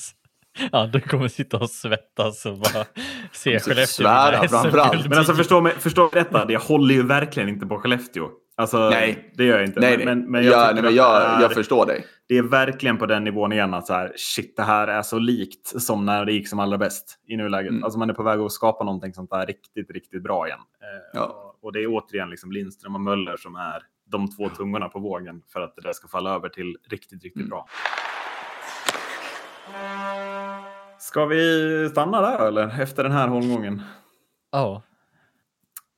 Ja, 0.72 0.88
du 0.94 1.00
kommer 1.02 1.28
sitta 1.28 1.58
och 1.58 1.70
svettas 1.70 2.46
och 2.46 2.58
bara 2.58 2.86
se 3.32 3.60
Skellefteå 3.60 3.86
svära 3.86 4.48
framförallt. 4.48 5.08
Men 5.10 5.18
alltså 5.18 5.34
förstå 5.34 5.62
mig, 5.62 5.74
förstå 5.74 6.02
mig 6.02 6.10
rätta, 6.14 6.52
jag 6.52 6.60
håller 6.60 6.96
ju 6.96 7.04
verkligen 7.04 7.50
inte 7.50 7.66
på 7.66 7.80
Skellefteå. 7.80 8.30
Alltså, 8.58 8.90
Nej. 8.90 9.32
det 9.38 9.44
gör 9.44 9.58
jag 9.58 9.66
inte. 9.68 9.80
Nej, 9.80 9.98
nej. 9.98 10.06
Men, 10.06 10.32
men 10.32 10.44
jag, 10.46 10.54
ja, 10.54 10.72
nej, 10.74 10.84
men 10.84 10.96
jag, 10.96 11.22
det 11.22 11.26
är- 11.28 11.42
jag 11.42 11.54
förstår 11.54 11.86
dig. 11.86 12.06
det 12.28 12.38
är 12.38 12.42
verkligen 12.42 12.98
på 12.98 13.06
den 13.06 13.24
nivån 13.24 13.52
igen 13.54 13.74
att 13.74 13.88
så 13.88 13.94
här, 13.94 14.14
shit, 14.16 14.56
det 14.58 14.64
här 14.64 14.88
är 14.88 15.02
så 15.02 15.20
likt 15.20 15.82
som 15.82 16.06
när 16.06 16.26
det 16.26 16.34
gick 16.34 16.48
som 16.50 16.60
allra 16.60 16.78
bäst 16.78 17.20
i 17.28 17.38
nuläget. 17.38 17.70
Mm. 17.72 17.84
Alltså 17.84 18.00
man 18.00 18.10
är 18.10 18.14
på 18.14 18.24
väg 18.24 18.40
att 18.40 18.52
skapa 18.52 18.84
någonting 18.84 19.14
sånt 19.14 19.30
där 19.30 19.46
riktigt, 19.46 19.92
riktigt 19.92 20.24
bra 20.24 20.48
igen. 20.48 20.60
Eh, 20.82 21.20
Ja. 21.20 21.26
och, 21.26 21.66
och 21.66 21.74
det 21.74 21.80
är 21.84 21.88
återigen 21.88 22.30
liksom 22.30 22.52
Lindström 22.52 22.96
och 22.96 23.02
Möller 23.02 23.38
som 23.38 23.56
är 23.56 23.82
de 24.06 24.30
två 24.32 24.50
tungorna 24.50 24.90
på 24.90 25.00
vågen 25.00 25.42
för 25.54 25.62
att 25.62 25.76
det 25.76 25.82
där 25.82 25.94
ska 25.94 26.08
falla 26.08 26.36
över 26.36 26.50
till 26.50 26.78
riktigt, 26.90 27.24
riktigt 27.24 27.36
Mm. 27.42 27.50
bra. 27.50 27.68
Ska 31.00 31.26
vi 31.26 31.90
stanna 31.92 32.22
där 32.22 32.48
eller? 32.48 32.82
Efter 32.82 33.04
den 33.04 33.12
här 33.12 33.30
omgången? 33.32 33.82
Ja, 34.52 34.82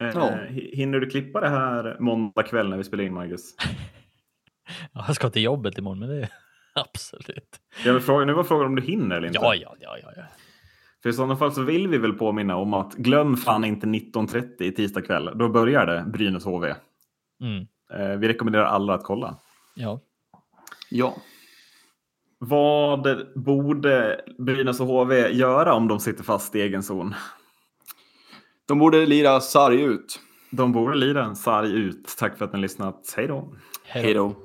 Eh, 0.02 0.08
Ja. 0.14 0.30
hi- 0.50 0.76
Hinner 0.76 1.00
du 1.00 1.10
klippa 1.10 1.40
det 1.42 1.50
här 1.50 1.98
måndag 2.00 2.44
kväll 2.44 2.70
när 2.70 2.78
vi 2.78 2.84
spelar 2.84 3.04
in, 3.04 3.14
Marcus? 3.14 3.56
jag 4.94 5.16
ska 5.16 5.30
till 5.30 5.44
jobbet 5.44 5.78
imorgon, 5.78 6.00
men 6.00 6.10
det 6.10 6.22
är 6.22 6.30
absolut. 6.76 7.60
Jag 7.86 7.94
vill 7.94 8.02
fråga, 8.04 8.26
nu 8.26 8.34
var 8.34 8.44
frågan 8.44 8.66
om 8.68 8.76
du 8.76 8.82
hinner 8.82 9.16
eller 9.16 9.28
inte. 9.28 9.40
Ja, 9.42 9.56
ja, 9.56 9.76
ja, 9.80 9.98
ja. 10.04 10.12
ja. 10.16 10.24
För 11.04 11.10
i 11.10 11.14
sådana 11.14 11.36
fall 11.36 11.52
så 11.52 11.62
vill 11.64 11.88
vi 11.88 11.98
väl 11.98 12.14
påminna 12.14 12.56
om 12.56 12.74
att 12.74 12.94
glöm 12.96 13.38
fan 13.38 13.64
inte 13.66 13.88
19.30 13.88 14.62
i 14.64 14.72
tisdag 14.72 15.02
kväll. 15.02 15.32
Då 15.36 15.50
börjar 15.50 15.86
det 15.86 16.06
Brynäs 16.08 16.46
HV. 16.46 16.76
Mm. 17.42 17.68
Eh, 17.94 18.18
vi 18.18 18.28
rekommenderar 18.28 18.66
alla 18.66 18.94
att 18.94 19.04
kolla. 19.04 19.36
Ja. 19.76 20.00
Ja. 20.90 21.16
Vad 22.40 23.28
borde 23.36 24.22
Brynäs 24.38 24.80
och 24.80 24.88
HV 24.88 25.30
göra 25.30 25.74
om 25.74 25.88
de 25.88 26.00
sitter 26.00 26.24
fast 26.24 26.56
i 26.56 26.62
egen 26.62 26.84
zon? 26.84 27.16
De 28.68 28.80
borde 28.80 29.06
lira 29.06 29.42
sarg 29.42 29.82
ut. 29.82 30.20
De 30.50 30.72
borde 30.72 30.96
lira 30.98 31.26
en 31.26 31.36
sarg 31.36 31.72
ut. 31.72 32.16
Tack 32.20 32.38
för 32.38 32.46
att 32.46 32.52
ni 32.52 32.58
har 32.58 32.62
lyssnat. 32.62 33.14
Hej 33.18 33.28
då! 33.28 33.54
Hej 33.84 34.14
då. 34.14 34.36